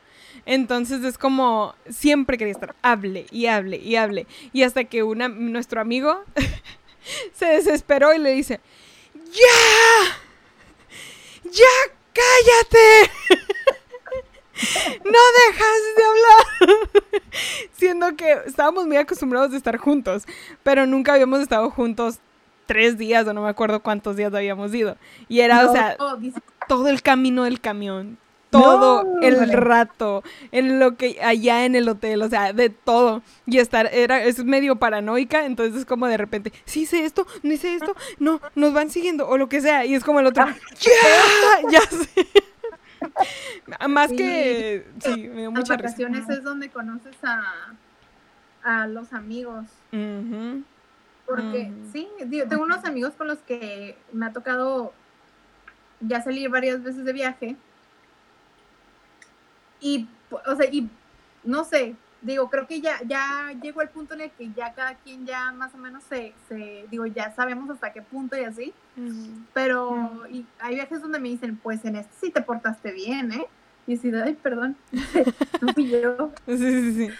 Entonces 0.46 1.02
es 1.04 1.16
como 1.16 1.74
siempre 1.88 2.36
quería 2.36 2.52
estar, 2.52 2.74
hable 2.82 3.26
y 3.30 3.46
hable 3.46 3.78
y 3.78 3.96
hable. 3.96 4.26
Y 4.52 4.62
hasta 4.62 4.84
que 4.84 5.02
una, 5.02 5.28
nuestro 5.28 5.80
amigo 5.80 6.22
se 7.32 7.46
desesperó 7.46 8.14
y 8.14 8.18
le 8.18 8.32
dice, 8.32 8.60
¡Ya! 9.14 10.18
¡Ya 11.44 11.92
cállate! 12.12 13.10
¡No 15.04 15.18
dejas 15.46 15.80
de 15.96 16.04
hablar! 16.04 16.90
Siendo 17.72 18.16
que 18.16 18.38
estábamos 18.46 18.86
muy 18.86 18.96
acostumbrados 18.96 19.50
de 19.50 19.56
estar 19.56 19.76
juntos, 19.76 20.24
pero 20.62 20.86
nunca 20.86 21.14
habíamos 21.14 21.40
estado 21.40 21.70
juntos 21.70 22.18
tres 22.66 22.96
días 22.96 23.26
o 23.26 23.34
no 23.34 23.42
me 23.42 23.48
acuerdo 23.48 23.80
cuántos 23.80 24.16
días 24.16 24.32
habíamos 24.32 24.74
ido. 24.74 24.96
Y 25.28 25.40
era, 25.40 25.68
o 25.68 25.72
sea, 25.72 25.96
no, 25.98 26.16
dice, 26.16 26.40
todo 26.68 26.88
el 26.88 27.02
camino 27.02 27.44
del 27.44 27.60
camión, 27.60 28.18
todo 28.50 29.02
No, 29.02 29.20
el 29.20 29.52
rato, 29.52 30.22
en 30.52 30.78
lo 30.78 30.96
que 30.96 31.18
allá 31.22 31.64
en 31.64 31.74
el 31.74 31.88
hotel, 31.88 32.22
o 32.22 32.28
sea, 32.28 32.52
de 32.52 32.70
todo. 32.70 33.22
Y 33.46 33.58
estar, 33.58 33.90
era, 33.92 34.22
es 34.22 34.44
medio 34.44 34.76
paranoica, 34.76 35.44
entonces 35.44 35.80
es 35.80 35.84
como 35.84 36.06
de 36.06 36.16
repente, 36.16 36.52
sí 36.64 36.82
hice 36.82 37.04
esto, 37.04 37.26
no 37.42 37.52
hice 37.52 37.74
esto, 37.74 37.96
no, 38.20 38.40
nos 38.54 38.72
van 38.72 38.90
siguiendo, 38.90 39.28
o 39.28 39.36
lo 39.36 39.48
que 39.48 39.60
sea, 39.60 39.84
y 39.84 39.94
es 39.94 40.04
como 40.04 40.20
el 40.20 40.26
otro, 40.26 40.46
¡ya! 40.46 41.70
Ya 41.70 41.80
sé. 41.80 42.26
Más 43.88 44.10
Sí. 44.10 44.16
que, 44.16 44.86
sí, 45.00 45.28
me 45.28 45.40
dio 45.40 45.50
las 45.50 45.52
mucha 45.52 45.76
risa. 45.76 45.88
vacaciones 45.88 46.28
es 46.28 46.42
donde 46.42 46.68
conoces 46.70 47.16
a, 47.22 47.74
a 48.62 48.86
los 48.86 49.12
amigos. 49.12 49.66
Porque 51.26 51.72
sí, 51.92 52.08
digo, 52.26 52.46
tengo 52.48 52.62
unos 52.64 52.84
amigos 52.84 53.14
con 53.14 53.26
los 53.28 53.38
que 53.38 53.96
me 54.12 54.26
ha 54.26 54.32
tocado 54.32 54.92
ya 56.00 56.20
salir 56.22 56.50
varias 56.50 56.82
veces 56.82 57.04
de 57.04 57.12
viaje. 57.12 57.56
Y, 59.80 60.08
o 60.46 60.56
sea, 60.56 60.66
y 60.70 60.88
no 61.44 61.64
sé, 61.64 61.94
digo, 62.24 62.50
creo 62.50 62.66
que 62.66 62.80
ya, 62.80 63.00
ya 63.06 63.52
llegó 63.62 63.82
el 63.82 63.88
punto 63.90 64.14
en 64.14 64.22
el 64.22 64.30
que 64.30 64.50
ya 64.52 64.72
cada 64.72 64.94
quien 64.96 65.26
ya 65.26 65.52
más 65.52 65.74
o 65.74 65.78
menos 65.78 66.02
se, 66.04 66.32
se 66.48 66.86
digo, 66.90 67.06
ya 67.06 67.32
sabemos 67.34 67.70
hasta 67.70 67.92
qué 67.92 68.02
punto 68.02 68.36
y 68.36 68.44
así. 68.44 68.72
Pero 69.52 70.26
y 70.30 70.46
hay 70.58 70.74
viajes 70.76 71.00
donde 71.02 71.20
me 71.20 71.28
dicen, 71.28 71.56
pues 71.56 71.84
en 71.84 71.96
este 71.96 72.12
sí 72.20 72.30
te 72.30 72.42
portaste 72.42 72.92
bien, 72.92 73.32
¿eh? 73.32 73.46
Y 73.86 73.96
de, 73.96 74.22
ay, 74.22 74.34
perdón, 74.34 74.76
no 75.60 75.72
fui 75.74 75.90
yo, 75.90 76.32
Sí, 76.46 76.56
sí, 76.56 76.94
sí. 76.94 77.10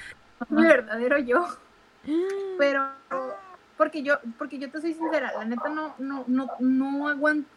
no 0.49 0.61
mi 0.61 0.67
verdadero 0.67 1.19
yo. 1.19 1.47
pero 2.59 2.89
porque 3.77 4.03
yo 4.03 4.19
porque 4.39 4.59
yo 4.59 4.71
te 4.71 4.81
soy 4.81 4.95
sincera 4.95 5.33
la 5.37 5.45
neta 5.45 5.69
no 5.69 5.95
no 5.99 6.25
no 6.27 6.49
no 6.61 7.09
aguanto 7.09 7.49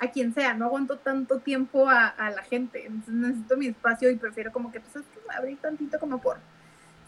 a 0.00 0.08
quien 0.10 0.32
sea 0.34 0.54
no 0.54 0.66
aguanto 0.66 0.96
tanto 0.98 1.38
tiempo 1.40 1.88
a, 1.88 2.06
a 2.06 2.30
la 2.30 2.42
gente 2.42 2.86
entonces 2.86 3.14
necesito 3.14 3.56
mi 3.56 3.66
espacio 3.66 4.10
y 4.10 4.16
prefiero 4.16 4.52
como 4.52 4.70
que 4.72 4.80
pues 4.80 4.96
es 4.96 5.02
que 5.02 5.36
abrir 5.36 5.58
tantito 5.58 5.98
como 5.98 6.18
por 6.20 6.38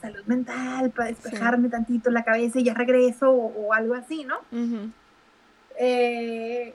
salud 0.00 0.24
mental 0.26 0.90
para 0.90 1.08
despejarme 1.08 1.68
tantito 1.68 2.10
la 2.10 2.24
cabeza 2.24 2.58
y 2.58 2.64
ya 2.64 2.74
regreso 2.74 3.30
o, 3.30 3.66
o 3.68 3.72
algo 3.74 3.94
así 3.94 4.24
no 4.24 4.38
Ujú. 4.50 4.90
eh, 5.78 6.74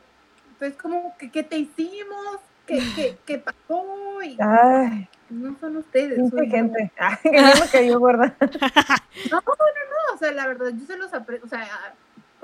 pues 0.59 0.74
como 0.76 1.16
que 1.18 1.30
qué 1.32 1.43
te 1.43 1.57
hicimos 1.57 2.39
qué, 2.66 2.82
qué, 2.95 3.18
qué 3.26 3.38
pasó 3.39 4.22
y 4.24 4.38
Ay, 4.39 5.07
no 5.30 5.55
son 5.59 5.78
ustedes 5.78 6.32
yo. 6.32 6.38
gente. 6.49 6.91
Ay, 6.99 7.22
que 7.72 7.82
me 7.82 7.95
gorda. 7.95 8.36
No, 9.32 9.38
no, 9.38 9.53
no, 9.55 10.13
o 10.13 10.18
sea, 10.18 10.32
la 10.32 10.45
verdad, 10.47 10.72
yo 10.78 10.86
se 10.86 10.97
los 10.97 11.13
aprendo, 11.13 11.45
o 11.45 11.49
sea, 11.49 11.68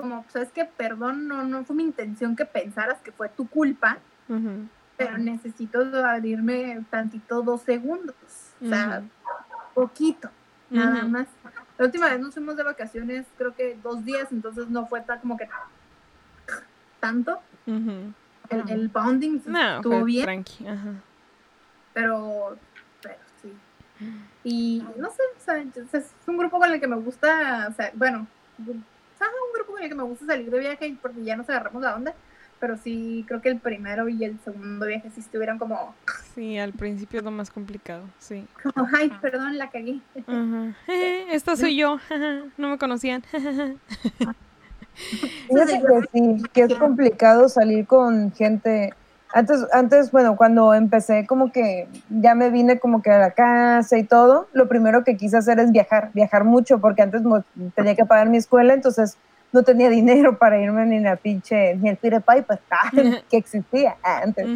como, 0.02 0.24
sabes 0.30 0.50
que, 0.50 0.64
perdón, 0.64 1.28
no, 1.28 1.44
no 1.44 1.64
fue 1.64 1.76
mi 1.76 1.84
intención 1.84 2.34
que 2.34 2.44
pensaras 2.44 2.98
que 3.02 3.12
fue 3.12 3.28
tu 3.28 3.46
culpa, 3.46 3.98
pero 4.96 5.16
necesito 5.16 5.78
abrirme 6.04 6.84
tantito 6.90 7.40
dos 7.42 7.62
segundos, 7.62 8.16
o 8.60 8.68
sea, 8.68 9.04
poquito, 9.74 10.28
nada 10.70 11.04
más. 11.04 11.28
La 11.78 11.84
última 11.84 12.08
vez 12.08 12.18
nos 12.18 12.34
fuimos 12.34 12.56
de 12.56 12.64
vacaciones, 12.64 13.26
creo 13.38 13.54
que 13.54 13.78
dos 13.80 14.04
días, 14.04 14.26
entonces 14.32 14.68
no 14.70 14.88
fue 14.88 15.02
tan 15.02 15.20
como 15.20 15.36
que 15.36 15.48
tanto. 16.98 17.38
El, 17.64 18.68
el 18.70 18.90
pounding 18.90 19.38
No, 19.46 19.76
estuvo 19.76 20.02
bien, 20.02 20.24
tranqui. 20.24 20.66
Ajá. 20.66 20.94
pero, 21.94 22.58
pero 23.00 23.18
sí. 23.40 23.52
Y 24.42 24.84
no 24.96 25.10
sé, 25.10 25.22
o 25.38 25.44
sea, 25.44 25.64
es 25.92 26.10
un 26.26 26.38
grupo 26.38 26.58
con 26.58 26.72
el 26.72 26.80
que 26.80 26.88
me 26.88 26.96
gusta, 26.96 27.68
o 27.70 27.72
sea, 27.72 27.92
bueno, 27.94 28.26
gu- 29.22 29.26
ajá, 29.26 29.32
un 29.48 29.52
grupo 29.54 29.72
con 29.72 29.82
el 29.82 29.88
que 29.88 29.94
me 29.94 30.02
gusta 30.04 30.26
salir 30.26 30.50
de 30.50 30.58
viaje 30.58 30.86
y 30.88 30.96
porque 30.96 31.24
ya 31.24 31.36
nos 31.36 31.48
agarramos 31.48 31.82
la 31.82 31.96
onda, 31.96 32.14
pero 32.58 32.76
sí, 32.76 33.24
creo 33.28 33.40
que 33.40 33.48
el 33.50 33.60
primero 33.60 34.08
y 34.08 34.24
el 34.24 34.40
segundo 34.40 34.86
viaje 34.86 35.10
sí 35.10 35.20
estuvieron 35.20 35.58
como, 35.58 35.96
Sí, 36.34 36.58
al 36.58 36.72
principio 36.72 37.18
es 37.20 37.24
lo 37.24 37.30
más 37.30 37.50
complicado, 37.50 38.14
sí. 38.18 38.48
como 38.62 38.88
ay, 38.94 39.10
perdón, 39.20 39.58
la 39.58 39.70
cagué. 39.70 40.00
Esta 41.30 41.56
soy 41.56 41.76
yo, 41.76 41.98
no 42.56 42.68
me 42.70 42.78
conocían. 42.78 43.22
Fíjate 45.48 45.78
que 45.80 46.02
sí, 46.12 46.42
que 46.52 46.62
es 46.62 46.74
complicado 46.76 47.48
salir 47.48 47.86
con 47.86 48.32
gente. 48.32 48.94
Antes, 49.34 49.66
antes, 49.72 50.10
bueno, 50.10 50.36
cuando 50.36 50.74
empecé 50.74 51.26
como 51.26 51.52
que 51.52 51.88
ya 52.10 52.34
me 52.34 52.50
vine 52.50 52.78
como 52.78 53.00
que 53.00 53.10
a 53.10 53.18
la 53.18 53.30
casa 53.30 53.96
y 53.96 54.04
todo, 54.04 54.48
lo 54.52 54.68
primero 54.68 55.04
que 55.04 55.16
quise 55.16 55.38
hacer 55.38 55.58
es 55.58 55.72
viajar, 55.72 56.10
viajar 56.12 56.44
mucho, 56.44 56.80
porque 56.80 57.02
antes 57.02 57.22
tenía 57.74 57.94
que 57.94 58.04
pagar 58.04 58.28
mi 58.28 58.36
escuela, 58.36 58.74
entonces 58.74 59.16
no 59.52 59.62
tenía 59.62 59.88
dinero 60.00 60.38
para 60.38 60.60
irme 60.60 60.84
ni 60.86 61.00
la 61.00 61.16
pinche, 61.16 61.74
ni 61.76 61.88
el 61.88 61.96
Peter 61.96 62.22
Piper, 62.22 62.60
que 63.30 63.36
existía 63.36 63.96
antes. 64.02 64.46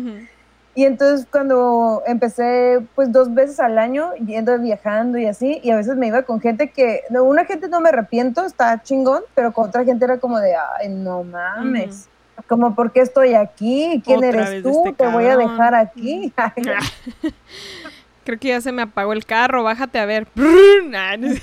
Y 0.74 0.84
entonces 0.84 1.26
cuando 1.30 2.02
empecé 2.06 2.86
pues 2.94 3.10
dos 3.10 3.32
veces 3.32 3.58
al 3.60 3.78
año 3.78 4.14
yendo 4.16 4.58
viajando 4.58 5.16
y 5.16 5.24
así, 5.24 5.58
y 5.62 5.70
a 5.70 5.76
veces 5.76 5.96
me 5.96 6.08
iba 6.08 6.22
con 6.24 6.38
gente 6.38 6.70
que, 6.70 7.00
una 7.10 7.46
gente 7.46 7.68
no 7.68 7.80
me 7.80 7.88
arrepiento, 7.88 8.44
está 8.44 8.82
chingón, 8.82 9.22
pero 9.34 9.54
con 9.54 9.68
otra 9.68 9.84
gente 9.84 10.04
era 10.04 10.18
como 10.18 10.38
de, 10.38 10.54
ay, 10.54 10.90
no 10.90 11.24
mames, 11.24 12.10
como, 12.48 12.74
¿por 12.74 12.92
qué 12.92 13.00
estoy 13.00 13.34
aquí? 13.34 14.02
¿Quién 14.04 14.18
Otra 14.18 14.28
eres 14.28 14.62
tú? 14.62 14.84
este 14.86 15.04
Te 15.04 15.10
voy 15.10 15.26
a 15.26 15.36
dejar 15.36 15.74
aquí. 15.74 16.32
Creo 18.24 18.38
que 18.40 18.48
ya 18.48 18.60
se 18.60 18.72
me 18.72 18.82
apagó 18.82 19.12
el 19.12 19.24
carro, 19.24 19.62
bájate 19.62 19.98
a 19.98 20.06
ver. 20.06 20.26
No 20.36 21.34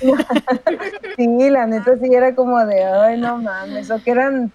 sí, 1.16 1.50
la 1.50 1.66
neta 1.66 1.92
sí 2.02 2.12
era 2.12 2.34
como 2.34 2.64
de, 2.66 2.82
ay, 2.84 3.18
no 3.18 3.38
mames, 3.38 3.90
o 3.90 4.02
que 4.02 4.10
eran 4.10 4.52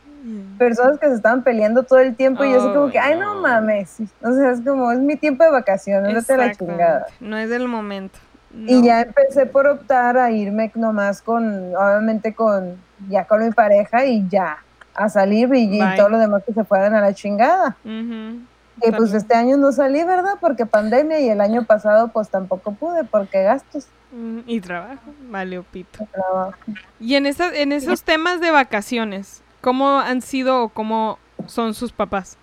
personas 0.57 0.99
que 0.99 1.07
se 1.07 1.15
estaban 1.15 1.43
peleando 1.43 1.83
todo 1.83 1.99
el 1.99 2.15
tiempo 2.15 2.43
y 2.43 2.51
yo 2.51 2.57
así 2.57 2.67
como 2.73 2.89
que, 2.91 2.99
ay, 2.99 3.17
no 3.17 3.35
no. 3.35 3.41
mames. 3.41 3.97
O 4.21 4.33
sea, 4.33 4.51
es 4.51 4.61
como, 4.61 4.91
es 4.91 4.99
mi 4.99 5.15
tiempo 5.15 5.43
de 5.43 5.51
vacaciones, 5.51 6.13
date 6.27 6.37
la 6.37 6.45
Exactamente. 6.47 6.57
chingada. 6.65 7.05
No 7.19 7.37
es 7.37 7.49
del 7.49 7.67
momento. 7.67 8.19
Y 8.65 8.75
No. 8.79 8.85
ya 8.85 9.01
empecé 9.01 9.45
por 9.45 9.67
optar 9.67 10.17
a 10.17 10.31
irme 10.31 10.71
nomás 10.75 11.21
con, 11.21 11.75
obviamente 11.75 12.33
con, 12.33 12.75
ya 13.07 13.25
con 13.25 13.45
mi 13.45 13.51
pareja 13.51 14.05
y 14.05 14.27
ya, 14.27 14.57
a 14.99 15.09
salir 15.09 15.49
y, 15.53 15.75
y 15.75 15.79
Bye. 15.79 15.95
todo 15.97 16.09
lo 16.09 16.17
demás 16.19 16.43
que 16.45 16.53
se 16.53 16.63
fueran 16.63 16.93
a 16.93 17.01
la 17.01 17.13
chingada. 17.13 17.77
Y 17.83 18.91
pues 18.95 19.13
este 19.13 19.35
año 19.35 19.57
no 19.57 19.71
salí, 19.71 20.03
¿verdad? 20.03 20.35
Porque 20.39 20.65
pandemia 20.65 21.19
y 21.19 21.29
el 21.29 21.41
año 21.41 21.65
pasado 21.65 22.09
pues 22.09 22.29
tampoco 22.29 22.71
pude 22.73 23.03
porque 23.03 23.43
gastos 23.43 23.87
Mm, 24.11 24.39
Y 24.47 24.59
trabajo, 24.59 25.13
vale, 25.29 25.61
pito. 25.61 25.99
de 25.99 26.05
trabajo. 26.07 26.57
Y 26.99 27.15
en, 27.15 27.25
esa, 27.27 27.55
en 27.55 27.71
esos 27.71 28.01
temas 28.01 28.41
de 28.41 28.49
vacaciones, 28.49 29.43
¿cómo 29.61 29.99
han 29.99 30.21
sido 30.21 30.63
o 30.63 30.69
cómo 30.69 31.19
son 31.45 31.73
sus 31.75 31.91
papás 31.91 32.37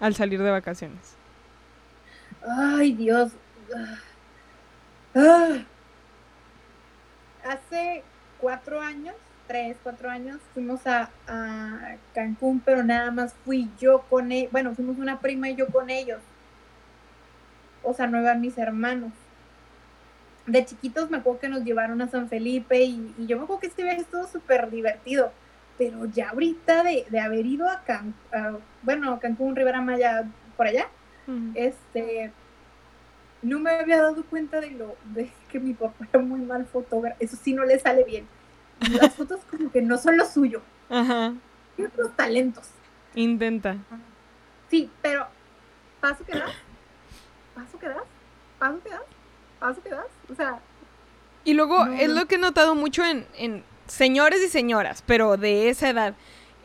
al 0.00 0.14
salir 0.14 0.42
de 0.42 0.50
vacaciones? 0.50 1.16
Ay, 2.46 2.92
Dios. 2.92 3.32
Ah. 5.14 5.58
Hace 7.48 8.04
cuatro 8.38 8.80
años, 8.80 9.14
tres, 9.52 9.76
cuatro 9.82 10.08
años, 10.08 10.38
fuimos 10.54 10.86
a, 10.86 11.10
a 11.28 11.96
Cancún, 12.14 12.60
pero 12.64 12.82
nada 12.82 13.10
más 13.10 13.34
fui 13.44 13.68
yo 13.78 14.00
con 14.08 14.32
ellos. 14.32 14.50
Bueno, 14.50 14.74
fuimos 14.74 14.96
una 14.96 15.20
prima 15.20 15.50
y 15.50 15.56
yo 15.56 15.66
con 15.66 15.90
ellos. 15.90 16.20
O 17.82 17.92
sea, 17.92 18.06
no 18.06 18.18
iban 18.18 18.40
mis 18.40 18.56
hermanos. 18.56 19.12
De 20.46 20.64
chiquitos 20.64 21.10
me 21.10 21.18
acuerdo 21.18 21.40
que 21.40 21.50
nos 21.50 21.64
llevaron 21.64 22.00
a 22.00 22.08
San 22.08 22.30
Felipe 22.30 22.80
y, 22.82 23.14
y 23.18 23.26
yo 23.26 23.36
me 23.36 23.44
acuerdo 23.44 23.60
que 23.60 23.66
este 23.66 23.82
viaje 23.82 24.00
estuvo 24.00 24.26
súper 24.26 24.70
divertido. 24.70 25.32
Pero 25.76 26.06
ya 26.06 26.30
ahorita 26.30 26.82
de, 26.82 27.04
de 27.10 27.20
haber 27.20 27.44
ido 27.44 27.68
a 27.68 27.82
Cancún, 27.82 28.14
bueno, 28.80 29.20
Cancún, 29.20 29.54
Rivera 29.54 29.82
Maya, 29.82 30.24
por 30.56 30.66
allá, 30.66 30.86
este 31.54 32.32
no 33.42 33.58
me 33.58 33.70
había 33.70 34.00
dado 34.00 34.24
cuenta 34.24 34.60
de 34.60 34.70
lo 34.70 34.96
de 35.12 35.30
que 35.50 35.60
mi 35.60 35.74
papá 35.74 36.06
era 36.10 36.22
muy 36.22 36.40
mal 36.40 36.64
fotógrafo 36.64 37.16
eso 37.18 37.36
sí 37.36 37.52
no 37.52 37.64
le 37.64 37.78
sale 37.78 38.04
bien 38.04 38.24
las 38.80 39.14
fotos 39.14 39.40
como 39.50 39.70
que 39.70 39.82
no 39.82 39.96
son 39.98 40.16
lo 40.16 40.26
suyo 40.26 40.62
Ajá, 40.90 41.32
tiene 41.76 41.90
otros 41.92 42.14
talentos 42.16 42.68
intenta. 43.14 43.76
sí 44.70 44.90
pero 45.02 45.26
paso 46.00 46.24
que 46.24 46.32
das 46.38 46.50
paso 47.54 47.78
que 47.78 47.88
das 47.88 48.02
paso 48.58 48.80
que 48.82 48.90
das 48.90 49.00
paso 49.60 49.82
que 49.82 49.90
das 49.90 50.06
o 50.30 50.34
sea 50.34 50.58
Y 51.44 51.54
luego 51.54 51.84
No, 51.86 51.92
es 51.94 52.08
lo 52.08 52.26
que 52.26 52.36
he 52.36 52.38
notado 52.38 52.74
mucho 52.76 53.04
en, 53.04 53.26
en 53.36 53.64
señores 53.88 54.40
y 54.42 54.48
señoras, 54.48 55.02
pero 55.04 55.36
de 55.36 55.70
esa 55.70 55.88
edad. 55.88 56.14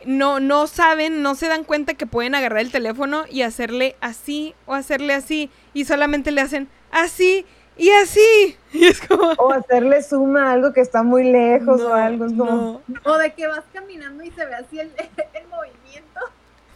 No, 0.06 0.40
no 0.40 0.68
saben, 0.68 1.24
no 1.24 1.34
se 1.34 1.48
dan 1.48 1.64
cuenta 1.64 1.96
que 1.96 2.06
pueden 2.06 2.36
agarrar 2.36 2.60
el 2.60 2.72
teléfono 2.72 3.26
y 3.28 3.42
hacerle 3.42 3.96
así 4.02 4.54
o 4.68 4.76
hacerle 4.76 5.16
así. 5.16 5.50
Y 5.74 5.86
solamente 5.86 6.30
le 6.32 6.42
hacen 6.42 6.70
así 6.92 7.44
y 7.78 7.90
así. 7.92 8.58
Y 8.74 8.86
es 8.86 9.00
como... 9.02 9.32
O 9.38 9.54
hacerle 9.54 10.04
suma 10.04 10.50
a 10.50 10.54
algo 10.54 10.74
que 10.74 10.82
está 10.82 11.02
muy 11.02 11.24
lejos 11.24 11.82
o 11.82 11.94
algo. 11.94 12.26
Es 12.26 12.34
como, 12.34 12.82
no. 12.88 13.00
o 13.06 13.18
de 13.18 13.34
que 13.34 13.48
vas 13.48 13.64
caminando 13.74 14.24
y 14.24 14.32
se 14.32 14.46
ve 14.46 14.56
así 14.56 14.80
el, 14.80 14.92
el 15.34 15.48
movimiento 15.48 16.20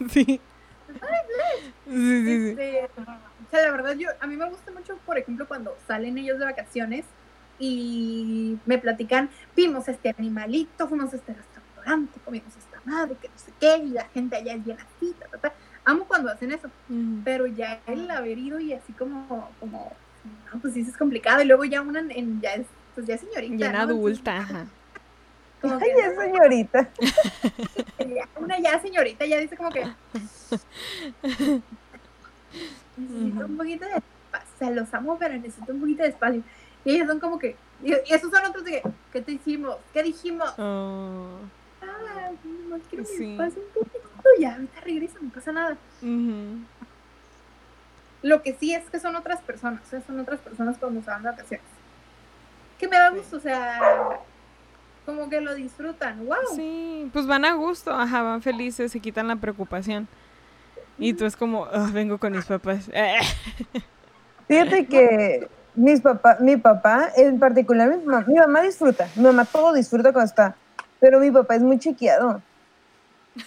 Sí. 0.10 0.24
Sí, 0.26 0.40
sí, 1.86 2.26
sí. 2.26 2.50
Este, 2.50 2.90
o 2.96 3.50
sea, 3.50 3.62
la 3.64 3.72
verdad, 3.72 3.96
yo, 3.96 4.10
a 4.20 4.28
mí 4.28 4.36
me 4.36 4.50
gusta 4.50 4.72
mucho, 4.72 4.98
por 5.06 5.18
ejemplo, 5.18 5.48
cuando 5.48 5.76
salen 5.88 6.18
ellos 6.18 6.40
de 6.40 6.46
vacaciones 6.46 7.06
y 7.60 8.58
me 8.66 8.78
platican, 8.78 9.30
vimos 9.56 9.88
este 9.88 10.14
animalito, 10.18 10.88
fuimos 10.88 11.14
a 11.14 11.18
este 11.18 11.34
restaurante, 11.34 12.20
comimos 12.26 12.56
esta 12.56 12.82
madre, 12.86 13.16
que 13.22 13.30
no 13.30 13.38
sé 13.38 13.52
qué, 13.60 13.78
y 13.78 13.90
la 13.90 14.06
gente 14.06 14.36
allá 14.36 14.54
es 14.54 14.66
bien 14.66 14.78
así, 14.80 15.14
ta, 15.20 15.28
ta, 15.28 15.38
ta. 15.38 15.54
Amo 15.84 16.06
cuando 16.06 16.30
hacen 16.30 16.52
eso, 16.52 16.70
pero 17.24 17.48
ya 17.48 17.82
el 17.88 18.10
haber 18.12 18.38
ido 18.38 18.60
y 18.60 18.74
así 18.74 18.94
como, 18.94 19.50
como, 19.60 19.92
no, 20.54 20.60
pues 20.60 20.74
sí, 20.74 20.82
es 20.82 20.98
complicado, 20.98 21.42
y 21.42 21.46
luego 21.46 21.64
ya 21.66 21.82
una 21.82 22.00
en, 22.00 22.42
ya 22.42 22.54
es, 22.56 22.68
pues 22.96 23.08
ya 23.08 23.16
es 23.16 23.22
señorita. 23.22 23.56
Bien 23.56 23.72
¿no? 23.72 23.80
adulta, 23.80 24.38
ajá. 24.38 24.66
Como 25.62 25.76
ay, 25.76 25.82
que, 25.82 26.02
ya 26.02 26.22
señorita. 26.22 26.90
ya 28.00 28.28
una 28.40 28.60
ya 28.60 28.82
señorita 28.82 29.26
ya 29.28 29.38
dice 29.38 29.56
como 29.56 29.70
que 29.70 29.86
necesito 32.98 33.46
un 33.46 33.58
poquito 33.58 33.86
de 33.86 33.92
espacio, 33.98 34.50
o 34.56 34.58
sea, 34.58 34.72
los 34.72 34.94
amo, 34.94 35.18
pero 35.20 35.36
necesito 35.36 35.72
un 35.72 35.80
poquito 35.82 36.04
de 36.04 36.10
espacio. 36.10 36.44
Y 36.84 36.96
ellos 36.96 37.08
son 37.08 37.20
como 37.20 37.38
que, 37.38 37.56
y, 37.84 37.94
esos 38.12 38.32
son 38.32 38.44
otros 38.46 38.64
de 38.66 38.72
que, 38.72 38.84
¿qué 39.14 39.22
te 39.22 39.34
hicimos? 39.34 39.78
¿Qué 39.94 40.02
dijimos? 40.04 40.52
Oh, 40.58 41.38
Ah, 41.84 42.32
no 42.70 42.78
quiero 42.90 43.06
Sí. 43.06 43.32
espacio 43.34 43.62
un 43.62 43.70
poquito, 43.84 44.10
ya, 44.40 44.54
ahorita 44.56 44.82
regresa, 44.82 45.18
no 45.22 45.30
pasa 45.30 45.52
nada. 45.52 45.78
ujú. 46.02 46.58
Lo 48.22 48.42
que 48.44 48.54
sí 48.60 48.74
es 48.74 48.90
que 48.90 49.00
son 49.00 49.16
otras 49.16 49.42
personas, 49.42 49.82
o 49.86 49.90
sea, 49.90 50.02
son 50.06 50.20
otras 50.20 50.40
personas 50.40 50.78
cuando 50.78 51.02
se 51.02 51.10
van 51.10 51.24
de 51.24 51.30
vacaciones. 51.30 51.66
Que 52.78 52.88
me 52.88 52.98
da 52.98 53.10
gusto, 53.10 53.38
o 53.38 53.40
sea, 53.40 53.80
como 55.06 55.30
que 55.30 55.42
lo 55.42 55.56
disfrutan, 55.56 56.26
wow. 56.26 56.36
Sí, 56.56 57.10
pues 57.14 57.26
van 57.26 57.46
a 57.46 57.54
gusto, 57.54 57.92
ajá, 57.92 58.22
van 58.22 58.42
felices, 58.42 58.92
se 58.92 59.00
quitan 59.00 59.28
la 59.28 59.36
preocupación. 59.36 60.08
Y 60.98 61.14
tú 61.14 61.26
es 61.26 61.36
como, 61.36 61.66
"Ah, 61.66 61.90
vengo 61.92 62.20
con 62.20 62.34
mis 62.34 62.46
papás. 62.46 62.90
Fíjate 64.48 64.86
que 64.86 65.48
mis 65.74 66.02
papá, 66.02 66.38
mi 66.40 66.58
papá, 66.58 67.10
en 67.16 67.40
particular, 67.40 67.90
mi 67.90 68.04
mamá, 68.04 68.26
mi 68.28 68.36
mamá 68.36 68.62
disfruta. 68.62 69.08
Mi 69.16 69.24
mamá 69.24 69.46
todo 69.46 69.74
disfruta 69.74 70.12
cuando 70.12 70.30
está. 70.30 70.56
Pero 71.00 71.20
mi 71.20 71.32
papá 71.32 71.56
es 71.56 71.62
muy 71.62 71.80
chiqueado. 71.80 72.42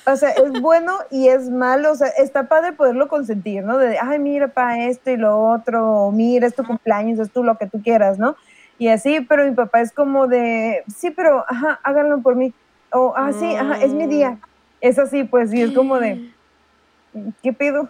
O 0.07 0.17
sea, 0.17 0.31
es 0.31 0.51
bueno 0.61 0.93
y 1.11 1.29
es 1.29 1.51
malo. 1.51 1.93
O 1.93 1.95
sea, 1.95 2.09
está 2.09 2.49
padre 2.49 2.73
poderlo 2.73 3.09
consentir, 3.09 3.63
¿no? 3.65 3.79
De, 3.79 3.99
ay, 3.99 4.19
mira, 4.19 4.49
pa, 4.49 4.79
esto 4.81 5.11
y 5.11 5.17
lo 5.17 5.39
otro. 5.39 6.07
O 6.07 6.13
mira, 6.13 6.47
es 6.47 6.55
tu 6.55 6.65
cumpleaños, 6.65 7.19
es 7.19 7.31
tú 7.33 7.43
lo 7.45 7.57
que 7.59 7.67
tú 7.69 7.83
quieras, 7.83 8.19
¿no? 8.19 8.37
Y 8.79 8.89
así, 8.89 9.21
pero 9.21 9.45
mi 9.45 9.53
papá 9.55 9.81
es 9.81 9.93
como 9.93 10.27
de, 10.27 10.83
sí, 10.89 11.11
pero, 11.11 11.45
ajá, 11.49 11.81
háganlo 11.85 12.23
por 12.23 12.35
mí. 12.37 12.53
O, 12.93 13.13
ah, 13.17 13.33
sí, 13.33 13.55
ajá, 13.55 13.75
es 13.83 13.93
mi 13.95 14.07
día. 14.07 14.39
Es 14.81 14.99
así, 14.99 15.25
pues, 15.25 15.53
y 15.55 15.63
es 15.63 15.71
como 15.73 15.99
de, 16.01 16.35
¿qué 17.43 17.53
pido? 17.53 17.89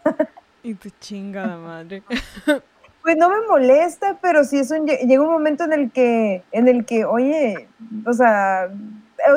Y 0.63 0.75
tu 0.75 0.91
chingada 1.01 1.57
madre. 1.57 2.03
Pues 3.03 3.19
no 3.19 3.29
me 3.29 3.47
molesta, 3.47 4.17
pero 4.23 4.45
sí 4.45 4.59
es 4.59 4.71
un, 4.71 4.87
lle- 4.87 5.07
llega 5.07 5.23
un 5.23 5.31
momento 5.31 5.65
en 5.65 5.75
el 5.75 5.93
que, 5.93 6.43
en 6.53 6.69
el 6.69 6.87
que, 6.87 7.05
oye, 7.05 7.69
o 8.07 8.15
sea, 8.15 8.71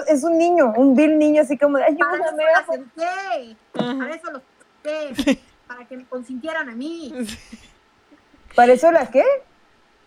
es 0.07 0.23
un 0.23 0.37
niño, 0.37 0.73
un 0.75 0.95
vil 0.95 1.17
niño 1.17 1.41
así 1.41 1.57
como 1.57 1.77
de, 1.77 1.83
Para 1.83 1.95
eso 1.95 2.05
ayúdame. 2.25 2.43
las 2.53 2.65
senté, 2.65 3.55
para 3.73 4.15
eso 4.15 4.31
los 4.31 4.41
senté, 4.83 5.41
para 5.67 5.85
que 5.85 5.97
me 5.97 6.05
consintieran 6.05 6.69
a 6.69 6.75
mí. 6.75 7.13
¿Para 8.55 8.73
eso 8.73 8.91
la 8.91 9.05
qué? 9.07 9.23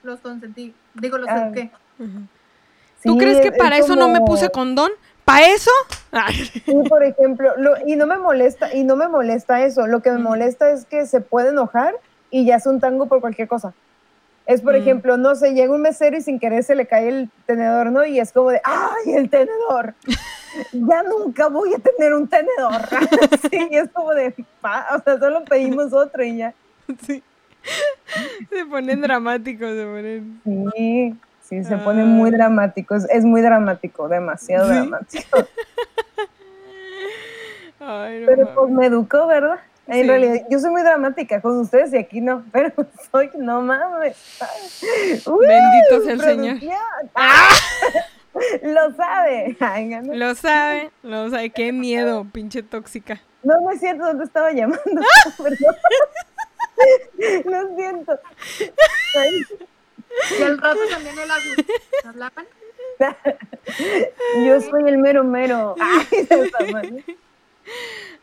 Los 0.02 0.20
consentí, 0.20 0.74
digo, 0.94 1.18
los 1.18 1.28
Ah. 1.28 1.46
eduqué. 1.46 1.70
¿Tú 3.02 3.12
Sí, 3.12 3.18
crees 3.18 3.40
que 3.40 3.52
para 3.52 3.76
es 3.78 3.84
eso 3.84 3.96
no 3.96 4.08
me 4.08 4.20
puse 4.20 4.50
condón? 4.50 4.90
¿Para 5.24 5.46
eso? 5.46 5.70
Ay, 6.10 6.34
Sí, 6.34 6.74
por 6.88 7.02
ejemplo, 7.04 7.52
lo- 7.56 7.76
y 7.86 7.94
no 7.96 8.06
me 8.06 8.16
molesta, 8.18 8.74
y 8.74 8.82
no 8.84 8.96
me 8.96 9.08
molesta 9.08 9.62
eso, 9.64 9.86
lo 9.86 10.00
que 10.02 10.10
me 10.10 10.18
molesta 10.18 10.70
es 10.70 10.84
que 10.86 11.06
se 11.06 11.20
puede 11.20 11.50
enojar 11.50 11.94
y 12.30 12.44
ya 12.44 12.56
es 12.56 12.66
un 12.66 12.80
tango 12.80 13.06
por 13.06 13.20
cualquier 13.20 13.46
cosa. 13.48 13.72
Es, 14.50 14.62
por 14.62 14.74
Mm. 14.74 14.78
ejemplo, 14.78 15.16
no 15.16 15.34
sé, 15.36 15.54
llega 15.54 15.72
un 15.72 15.80
mesero 15.82 16.16
y 16.16 16.22
sin 16.22 16.40
querer 16.40 16.64
se 16.64 16.74
le 16.74 16.86
cae 16.88 17.08
el 17.08 17.30
tenedor, 17.46 17.92
¿no? 17.92 18.04
Y 18.04 18.18
es 18.18 18.32
como 18.32 18.50
de, 18.50 18.60
¡ay, 18.64 19.12
el 19.14 19.30
tenedor! 19.30 19.94
ya 20.72 21.02
nunca 21.04 21.48
voy 21.48 21.72
a 21.74 21.78
tener 21.78 22.14
un 22.14 22.28
tenedor. 22.28 22.88
sí, 23.50 23.68
y 23.70 23.76
es 23.76 23.88
como 23.92 24.10
de, 24.10 24.34
"Pa", 24.60 24.86
o 24.96 25.02
sea, 25.04 25.18
solo 25.18 25.44
pedimos 25.44 25.92
otro 25.92 26.24
y 26.24 26.38
ya. 26.38 26.54
sí. 27.06 27.22
Se 28.50 28.66
ponen 28.66 29.00
dramáticos, 29.02 29.70
se 29.70 29.84
ponen. 29.84 30.42
Sí, 30.44 31.20
sí, 31.38 31.62
se 31.64 31.78
pone 31.78 32.04
muy 32.04 32.30
Ah. 32.30 32.32
dramático, 32.38 32.96
es, 32.96 33.24
muy 33.24 33.42
dramático, 33.42 34.08
demasiado 34.08 34.66
¿Sí? 34.66 34.74
dramático. 34.74 35.38
Ay, 37.78 38.20
no 38.20 38.26
Pero 38.26 38.54
pues 38.54 38.70
me 38.72 38.86
educó, 38.86 39.26
¿verdad? 39.28 39.58
En 39.90 40.02
Sí. 40.02 40.08
realidad, 40.08 40.46
yo 40.48 40.58
soy 40.58 40.70
muy 40.70 40.82
dramática 40.82 41.40
con 41.40 41.58
ustedes 41.58 41.92
y 41.92 41.98
aquí 41.98 42.20
no, 42.20 42.44
pero 42.52 42.72
soy, 43.10 43.30
no 43.36 43.60
mames. 43.62 44.16
Uy, 45.26 45.46
Bendito 45.46 46.04
sea 46.04 46.12
el 46.14 46.20
Señor. 46.20 46.56
¡Ah! 47.14 47.48
Lo 48.62 48.94
sabe. 48.94 49.56
Ay, 49.58 49.86
no, 49.86 50.14
Lo 50.14 50.34
sabe, 50.36 50.90
lo 51.02 51.28
sabe. 51.30 51.50
Qué 51.50 51.72
miedo, 51.72 52.24
pinche 52.32 52.62
tóxica. 52.62 53.20
no, 53.42 53.60
no 53.60 53.70
es 53.72 53.80
cierto, 53.80 54.04
¿dónde 54.06 54.24
estaba 54.24 54.52
llamando? 54.52 54.80
Perdón. 55.36 55.74
Lo 57.44 57.76
siento. 57.76 58.18
Ay, 59.18 59.44
Y 60.38 60.42
al 60.44 60.58
rato 60.58 60.78
también 60.90 61.18
el 61.18 61.30
Agus. 61.30 61.56
¿Hablaban? 62.04 62.46
yo 64.46 64.60
soy 64.60 64.84
el 64.88 64.98
mero 64.98 65.24
mero. 65.24 65.74
Ay. 65.80 66.28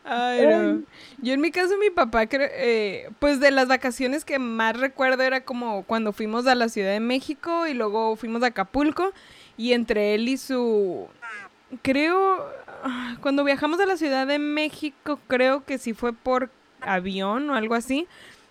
Ay, 0.04 0.46
no. 0.46 0.82
Yo 1.20 1.34
en 1.34 1.40
mi 1.40 1.50
caso, 1.50 1.76
mi 1.76 1.90
papá, 1.90 2.26
eh, 2.30 3.10
pues 3.18 3.40
de 3.40 3.50
las 3.50 3.68
vacaciones 3.68 4.24
que 4.24 4.38
más 4.38 4.78
recuerdo 4.78 5.22
era 5.22 5.42
como 5.44 5.82
cuando 5.84 6.12
fuimos 6.12 6.46
a 6.46 6.54
la 6.54 6.68
Ciudad 6.68 6.92
de 6.92 7.00
México 7.00 7.66
y 7.66 7.74
luego 7.74 8.16
fuimos 8.16 8.42
a 8.42 8.46
Acapulco 8.46 9.12
y 9.56 9.72
entre 9.72 10.14
él 10.14 10.28
y 10.28 10.38
su, 10.38 11.08
creo, 11.82 12.46
ah, 12.84 13.16
cuando 13.20 13.44
viajamos 13.44 13.80
a 13.80 13.86
la 13.86 13.96
Ciudad 13.96 14.26
de 14.26 14.38
México, 14.38 15.18
creo 15.26 15.64
que 15.64 15.78
sí 15.78 15.92
fue 15.92 16.12
por 16.12 16.50
avión 16.80 17.50
o 17.50 17.54
algo 17.54 17.74
así. 17.74 18.06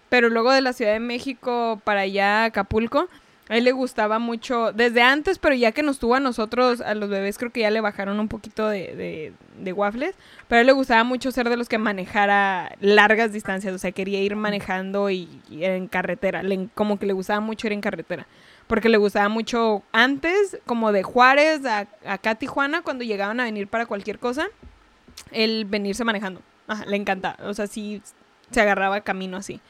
Pero 0.09 0.29
luego 0.29 0.51
de 0.51 0.61
la 0.61 0.73
Ciudad 0.73 0.93
de 0.93 0.99
México 0.99 1.81
para 1.83 2.01
allá, 2.01 2.43
a 2.43 2.45
Acapulco, 2.45 3.09
a 3.49 3.55
él 3.57 3.63
le 3.63 3.71
gustaba 3.71 4.19
mucho, 4.19 4.71
desde 4.73 5.01
antes, 5.01 5.39
pero 5.39 5.55
ya 5.55 5.71
que 5.71 5.83
nos 5.83 5.99
tuvo 5.99 6.15
a 6.15 6.19
nosotros, 6.19 6.81
a 6.81 6.93
los 6.95 7.09
bebés, 7.09 7.37
creo 7.37 7.51
que 7.51 7.61
ya 7.61 7.71
le 7.71 7.79
bajaron 7.81 8.19
un 8.19 8.27
poquito 8.27 8.67
de, 8.67 8.95
de, 8.95 9.33
de 9.63 9.73
waffles. 9.73 10.15
Pero 10.47 10.57
a 10.57 10.61
él 10.61 10.67
le 10.67 10.73
gustaba 10.73 11.03
mucho 11.03 11.31
ser 11.31 11.47
de 11.49 11.55
los 11.57 11.69
que 11.69 11.77
manejara 11.77 12.75
largas 12.81 13.31
distancias. 13.31 13.73
O 13.73 13.77
sea, 13.77 13.91
quería 13.93 14.21
ir 14.21 14.35
manejando 14.35 15.09
y, 15.09 15.29
en 15.51 15.87
carretera. 15.87 16.43
Le- 16.43 16.67
como 16.75 16.99
que 16.99 17.05
le 17.05 17.13
gustaba 17.13 17.39
mucho 17.39 17.67
ir 17.67 17.73
en 17.73 17.81
carretera. 17.81 18.27
Porque 18.67 18.89
le 18.89 18.97
gustaba 18.97 19.29
mucho 19.29 19.81
antes, 19.93 20.57
como 20.65 20.91
de 20.91 21.03
Juárez 21.03 21.65
a, 21.65 21.87
acá 22.05 22.35
Tijuana, 22.35 22.81
cuando 22.81 23.05
llegaban 23.05 23.39
a 23.39 23.45
venir 23.45 23.67
para 23.69 23.85
cualquier 23.85 24.19
cosa, 24.19 24.47
el 25.31 25.63
venirse 25.65 26.03
manejando. 26.03 26.41
Ajá, 26.67 26.85
le 26.85 26.97
encantaba. 26.97 27.37
O 27.47 27.53
sea, 27.53 27.67
sí 27.67 28.01
se 28.51 28.59
agarraba 28.59 28.99
camino 29.01 29.37
así. 29.37 29.61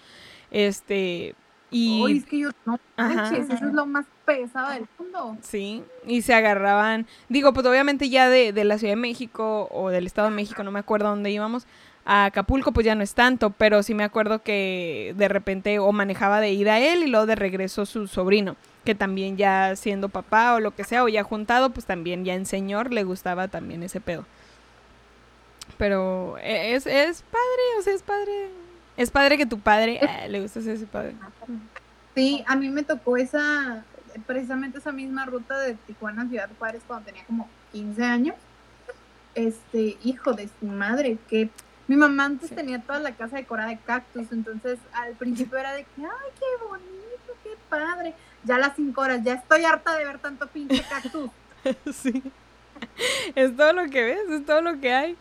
Este. 0.49 1.36
Y. 1.70 2.18
Es 2.18 2.26
que 2.26 2.39
yo 2.39 2.49
no 2.65 2.80
manches, 2.95 3.49
eso 3.49 3.65
es 3.65 3.74
lo 3.74 3.86
más 3.86 4.05
pesado 4.26 4.72
del 4.72 4.88
mundo. 4.97 5.38
Sí, 5.41 5.84
y 6.05 6.22
se 6.22 6.34
agarraban, 6.34 7.05
digo, 7.30 7.53
pues 7.53 7.65
obviamente 7.65 8.09
ya 8.09 8.30
de, 8.30 8.53
de 8.53 8.63
la 8.63 8.78
Ciudad 8.78 8.93
de 8.93 9.01
México 9.01 9.68
o 9.72 9.89
del 9.89 10.05
Estado 10.05 10.30
de 10.30 10.36
México, 10.36 10.63
no 10.63 10.72
me 10.72 10.80
acuerdo 10.80 11.09
dónde 11.09 11.32
íbamos, 11.32 11.68
a 12.05 12.26
Acapulco 12.26 12.72
pues 12.72 12.86
ya 12.86 12.95
no 12.95 13.03
es 13.03 13.13
tanto, 13.13 13.49
pero 13.49 13.84
sí 13.84 13.93
me 13.93 14.05
acuerdo 14.05 14.41
que 14.41 15.13
de 15.18 15.28
repente 15.28 15.78
o 15.80 15.91
manejaba 15.91 16.39
de 16.39 16.51
ida 16.51 16.80
él 16.80 17.03
y 17.03 17.07
luego 17.07 17.26
de 17.26 17.36
regreso 17.36 17.86
su 17.86 18.07
sobrino, 18.07 18.55
que 18.86 18.95
también 18.95 19.36
ya 19.36 19.76
siendo 19.76 20.07
papá 20.07 20.53
o 20.53 20.61
lo 20.61 20.74
que 20.74 20.86
sea, 20.86 21.03
o 21.03 21.09
ya 21.09 21.24
juntado, 21.24 21.72
pues 21.72 21.86
también 21.86 22.24
ya 22.24 22.34
en 22.34 22.45
señor 22.45 22.93
le 22.93 23.03
gustaba 23.03 23.49
también 23.49 23.84
ese 23.84 23.99
pedo. 23.99 24.24
Pero 25.78 26.38
e- 26.38 26.76
es, 26.76 26.88
es 26.88 27.24
padre, 27.24 27.80
o 27.80 27.82
sea, 27.82 27.93
es 27.93 28.03
padre. 28.03 28.49
Es 28.97 29.11
padre 29.11 29.37
que 29.37 29.45
tu 29.45 29.59
padre 29.59 29.99
ah, 30.01 30.27
le 30.27 30.41
guste 30.41 30.59
ese 30.59 30.85
padre. 30.87 31.13
Sí, 32.15 32.43
a 32.47 32.55
mí 32.55 32.69
me 32.69 32.83
tocó 32.83 33.15
esa, 33.15 33.83
precisamente 34.25 34.79
esa 34.79 34.91
misma 34.91 35.25
ruta 35.25 35.57
de 35.59 35.75
Tijuana 35.75 36.23
a 36.23 36.27
Ciudad 36.27 36.49
Juárez 36.57 36.81
cuando 36.87 37.05
tenía 37.05 37.23
como 37.25 37.47
15 37.71 38.03
años. 38.03 38.35
Este, 39.35 39.97
hijo 40.03 40.33
de 40.33 40.49
su 40.59 40.65
madre, 40.65 41.19
que 41.29 41.49
mi 41.87 41.95
mamá 41.95 42.25
antes 42.25 42.49
Sí. 42.49 42.55
tenía 42.55 42.81
toda 42.81 42.99
la 42.99 43.11
casa 43.11 43.35
decorada 43.37 43.69
de 43.69 43.77
cactus, 43.77 44.31
entonces 44.31 44.79
al 44.93 45.13
principio 45.13 45.59
era 45.59 45.73
de 45.73 45.83
que, 45.83 46.01
ay, 46.01 46.31
qué 46.39 46.65
bonito, 46.67 47.33
qué 47.43 47.51
padre. 47.69 48.15
Ya 48.43 48.55
a 48.55 48.59
las 48.59 48.75
5 48.75 48.99
horas, 48.99 49.21
ya 49.23 49.35
estoy 49.35 49.63
harta 49.63 49.95
de 49.95 50.05
ver 50.05 50.17
tanto 50.19 50.47
pinche 50.47 50.83
cactus. 50.89 51.29
Sí. 51.93 52.23
Es 53.36 53.55
todo 53.55 53.73
lo 53.73 53.86
que 53.89 54.03
ves, 54.03 54.19
es 54.30 54.45
todo 54.45 54.61
lo 54.61 54.80
que 54.80 54.91
hay. 54.93 55.17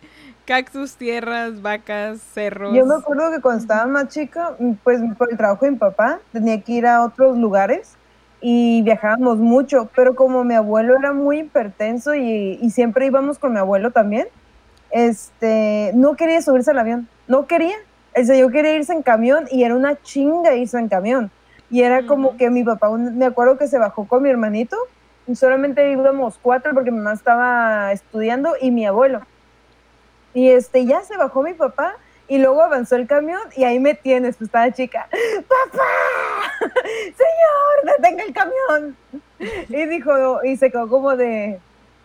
Cactus, 0.47 0.97
tierras, 0.97 1.61
vacas, 1.61 2.21
cerros. 2.21 2.75
Yo 2.77 2.87
me 2.87 2.95
acuerdo 2.95 3.31
que 3.33 3.41
cuando 3.41 3.61
estaba 3.61 3.87
más 3.87 4.09
chica, 4.09 4.55
mm, 4.59 4.73
pues 4.85 5.01
por 5.19 5.31
el 5.31 5.37
trabajo 5.37 5.65
de 5.65 5.73
mi 5.73 5.77
papá, 5.79 6.21
tenía 6.33 6.61
que 6.63 6.73
ir 6.73 6.87
a 6.87 7.03
otros 7.05 7.37
lugares 7.37 7.97
y 8.41 8.83
viajábamos 8.83 9.39
mucho, 9.39 9.91
pero 9.97 10.15
como 10.15 10.45
mi 10.45 10.55
abuelo 10.55 10.95
era 10.99 11.13
muy 11.13 11.41
hipertenso 11.41 12.15
y, 12.15 12.59
y 12.61 12.71
siempre 12.71 13.07
íbamos 13.07 13.39
con 13.39 13.53
mi 13.53 13.59
abuelo 13.59 13.91
también, 13.91 14.29
este, 14.91 15.93
no 15.95 16.15
quería 16.17 16.41
subirse 16.43 16.71
al 16.71 16.79
avión, 16.79 17.09
no 17.27 17.47
quería. 17.47 17.77
El 18.15 18.27
señor 18.27 18.51
quería 18.53 18.75
irse 18.75 18.93
en 18.93 19.03
camión 19.03 19.47
y 19.51 19.65
era 19.65 19.75
una 19.75 20.01
chinga 20.01 20.55
irse 20.55 20.79
en 20.79 20.89
camión. 20.89 21.31
Y 21.69 21.83
era 21.83 22.05
como 22.05 22.37
que 22.37 22.51
mi 22.51 22.63
papá, 22.65 22.89
un- 22.89 23.19
me 23.19 23.27
acuerdo 23.27 23.59
que 23.59 23.67
se 23.69 23.79
bajó 23.79 24.07
con 24.07 24.23
mi 24.23 24.31
hermanito, 24.31 24.77
solamente 25.35 25.91
íbamos 25.91 26.39
cuatro 26.41 26.73
porque 26.73 26.91
mi 26.91 26.99
mamá 26.99 27.15
estaba 27.15 27.93
estudiando 27.93 28.55
y 28.61 28.71
mi 28.71 28.87
abuelo. 28.87 29.23
Y 30.35 30.51
este, 30.51 30.85
ya 30.85 31.03
se 31.03 31.17
bajó 31.17 31.43
mi 31.43 31.55
papá 31.55 31.97
y 32.29 32.39
luego 32.39 32.63
avanzó 32.63 32.97
el 32.97 33.07
camión 33.07 33.41
y 33.57 33.65
ahí 33.65 33.79
me 33.79 33.95
tienes, 33.95 34.37
pues 34.37 34.49
estaba 34.49 34.71
chica. 34.73 35.09
¡Papá! 35.49 35.85
¡Señor, 36.85 37.97
detenga 37.97 38.25
el 38.25 38.33
camión! 38.33 38.97
Y 39.69 39.87
dijo, 39.87 40.45
y 40.45 40.57
se 40.57 40.71
quedó 40.71 40.89
como 40.89 41.17
de, 41.17 41.61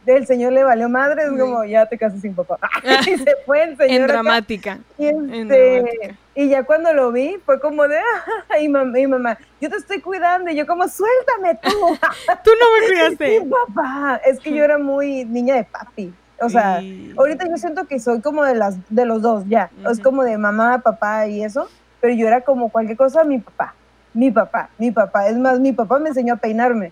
del 0.05 0.25
señor 0.25 0.53
le 0.53 0.63
valió 0.63 0.89
madre, 0.89 1.23
es 1.23 1.29
como, 1.39 1.63
ya 1.63 1.85
te 1.85 1.97
casas 1.97 2.21
sin 2.21 2.33
papá. 2.33 2.57
y 3.07 3.17
se 3.17 3.35
fue 3.45 3.63
el 3.63 3.77
señor. 3.77 4.01
en 4.01 4.07
dramática. 4.07 4.79
Y, 4.97 5.07
en 5.07 5.31
este, 5.33 5.71
dramática. 5.81 6.15
y 6.35 6.49
ya 6.49 6.63
cuando 6.63 6.93
lo 6.93 7.11
vi, 7.11 7.37
fue 7.45 7.59
como 7.59 7.87
de, 7.87 7.99
y 8.61 8.67
mamá, 8.67 8.97
y 8.99 9.07
mamá, 9.07 9.37
yo 9.59 9.69
te 9.69 9.75
estoy 9.77 10.01
cuidando, 10.01 10.49
y 10.51 10.55
yo 10.55 10.65
como, 10.65 10.87
suéltame 10.87 11.55
tú. 11.61 11.69
Tú 12.43 12.51
no 12.59 12.65
me 12.79 12.87
Sí, 12.87 12.93
cuidaste. 13.17 13.47
papá, 13.67 14.21
es 14.25 14.39
que 14.39 14.53
yo 14.53 14.63
era 14.63 14.77
muy 14.77 15.25
niña 15.25 15.55
de 15.55 15.63
papi. 15.65 16.13
O 16.43 16.49
sea, 16.49 16.81
ahorita 17.17 17.47
yo 17.47 17.55
siento 17.57 17.85
que 17.85 17.99
soy 17.99 18.19
como 18.19 18.43
de 18.43 18.55
las 18.55 18.75
de 18.89 19.05
los 19.05 19.21
dos, 19.21 19.43
ya. 19.47 19.69
Es 19.87 19.99
Ujú. 19.99 20.03
como 20.03 20.23
de 20.23 20.39
mamá, 20.39 20.79
papá 20.79 21.27
y 21.27 21.43
eso, 21.43 21.69
pero 21.99 22.15
yo 22.15 22.25
era 22.27 22.41
como 22.41 22.69
cualquier 22.69 22.97
cosa, 22.97 23.23
mi 23.23 23.37
papá. 23.37 23.75
Mi 24.13 24.31
papá, 24.31 24.69
mi 24.79 24.89
papá. 24.89 25.27
Es 25.27 25.37
más, 25.37 25.59
mi 25.59 25.71
papá 25.71 25.99
me 25.99 26.09
enseñó 26.09 26.33
a 26.33 26.37
peinarme. 26.37 26.91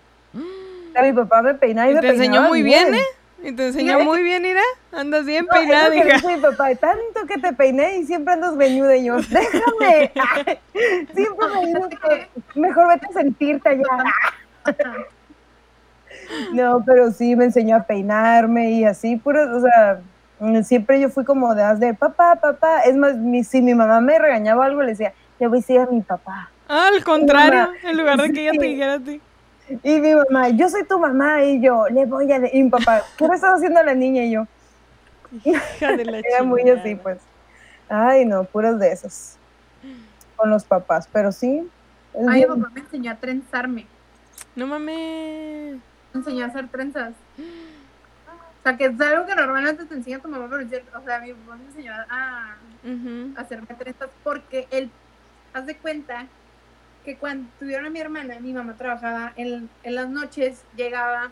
Mi 1.02 1.12
papá 1.12 1.42
me 1.42 1.54
peinaba 1.54 1.88
y, 1.88 1.92
Y 1.92 1.94
me 1.94 2.00
te 2.00 2.08
enseñó 2.08 2.42
muy 2.42 2.62
bien, 2.62 2.94
¿eh? 2.94 2.98
Y 3.42 3.52
te 3.52 3.68
enseñó 3.68 4.00
muy 4.00 4.22
bien, 4.22 4.42
mira. 4.42 4.60
Andas 4.92 5.24
bien 5.24 5.46
No, 5.46 5.52
es 5.54 5.60
peinada, 5.60 5.88
lo 5.88 5.92
que 5.92 6.08
hija. 6.08 6.16
dice 6.16 6.36
mi 6.36 6.42
papá, 6.42 6.74
tanto 6.74 7.26
que 7.26 7.38
te 7.40 7.52
peiné 7.54 7.98
y 7.98 8.04
siempre 8.06 8.34
andas 8.34 8.56
veñuda 8.56 8.96
y 8.96 9.04
yo, 9.06 9.16
déjame. 9.16 10.12
siempre 11.14 11.46
que 12.02 12.28
mejor 12.60 12.88
vete 12.88 13.06
a 13.08 13.12
sentirte 13.12 13.68
allá. 13.68 14.04
No, 16.50 16.82
pero 16.84 17.12
sí 17.12 17.36
me 17.36 17.44
enseñó 17.44 17.76
a 17.76 17.82
peinarme 17.84 18.72
y 18.72 18.84
así, 18.84 19.16
puro, 19.16 19.56
o 19.56 19.60
sea, 19.60 20.00
siempre 20.64 21.00
yo 21.00 21.08
fui 21.08 21.24
como 21.24 21.54
de, 21.54 21.62
haz 21.62 21.78
de 21.78 21.94
papá, 21.94 22.36
papá. 22.40 22.80
Es 22.80 22.96
más, 22.96 23.16
mi- 23.16 23.44
si 23.44 23.62
mi 23.62 23.74
mamá 23.74 24.00
me 24.00 24.18
regañaba 24.18 24.64
algo, 24.66 24.82
le 24.82 24.88
decía, 24.90 25.12
le 25.38 25.46
voy 25.46 25.58
a 25.58 25.60
decir 25.60 25.78
a 25.78 25.86
mi 25.86 26.00
papá. 26.02 26.50
Ah, 26.68 26.88
al 26.92 27.04
contrario, 27.04 27.68
en 27.84 27.96
lugar 27.96 28.20
de 28.20 28.32
que 28.32 28.42
ella 28.48 28.58
te 28.58 28.66
dijera 28.66 28.94
a 28.94 28.98
ti. 29.00 29.20
Y 29.82 30.00
mi 30.00 30.14
mamá, 30.14 30.48
yo 30.50 30.68
soy 30.68 30.84
tu 30.84 30.98
mamá, 30.98 31.44
y 31.44 31.60
yo, 31.60 31.86
le 31.88 32.04
voy 32.06 32.30
a 32.32 32.40
decir, 32.40 32.58
y 32.58 32.62
mi 32.64 32.70
papá, 32.70 33.02
¿qué 33.16 33.28
le 33.28 33.34
estás 33.34 33.54
haciendo 33.54 33.80
a 33.80 33.84
la 33.84 33.94
niña? 33.94 34.24
Y 34.24 34.32
yo, 34.32 34.46
Hija 35.44 35.96
de 35.96 36.04
la 36.04 36.18
era 36.24 36.42
muy 36.42 36.68
así, 36.68 36.96
pues. 36.96 37.18
Ay, 37.88 38.24
no, 38.24 38.44
puros 38.44 38.78
de 38.78 38.92
esos. 38.92 39.36
Con 40.36 40.50
los 40.50 40.64
papás, 40.64 41.08
pero 41.12 41.32
sí. 41.32 41.68
Ay, 42.28 42.40
mi 42.40 42.46
papá 42.46 42.70
me 42.74 42.80
enseñó 42.80 43.12
a 43.12 43.16
trenzarme, 43.16 43.86
No 44.56 44.66
mames. 44.66 45.76
me 46.12 46.18
enseñó 46.18 46.44
a 46.44 46.48
hacer 46.48 46.68
trenzas. 46.68 47.12
O 47.38 48.62
sea, 48.62 48.76
que 48.76 48.86
es 48.86 49.00
algo 49.00 49.26
que 49.26 49.34
normalmente 49.34 49.84
te 49.84 49.94
enseña 49.94 50.18
tu 50.18 50.28
mamá, 50.28 50.46
pero 50.50 50.62
es 50.62 50.68
cierto, 50.68 50.98
o 50.98 51.02
sea, 51.04 51.20
mi 51.20 51.32
papá 51.32 51.56
me 51.56 51.64
enseñó 51.66 51.92
a 52.08 52.56
hacerme 53.36 53.68
trenzas 53.78 54.10
porque 54.22 54.66
él, 54.70 54.90
haz 55.54 55.66
de 55.66 55.76
cuenta 55.76 56.26
cuando 57.16 57.48
tuvieron 57.58 57.86
a 57.86 57.90
mi 57.90 58.00
hermana, 58.00 58.38
mi 58.40 58.52
mamá 58.52 58.74
trabajaba 58.76 59.32
en, 59.36 59.68
en 59.82 59.94
las 59.94 60.08
noches, 60.08 60.64
llegaba 60.76 61.30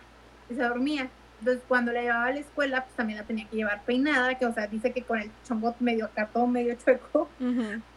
y 0.50 0.54
se 0.54 0.62
dormía. 0.62 1.08
Entonces, 1.40 1.62
cuando 1.68 1.92
la 1.92 2.02
llevaba 2.02 2.26
a 2.26 2.32
la 2.32 2.40
escuela, 2.40 2.84
pues 2.84 2.96
también 2.96 3.18
la 3.18 3.24
tenía 3.24 3.46
que 3.48 3.56
llevar 3.56 3.82
peinada, 3.84 4.36
que, 4.36 4.46
o 4.46 4.52
sea, 4.52 4.66
dice 4.66 4.92
que 4.92 5.02
con 5.02 5.20
el 5.20 5.30
chongo 5.46 5.74
medio 5.78 6.06
acá, 6.06 6.26
todo 6.32 6.46
medio 6.46 6.74
chueco, 6.74 7.28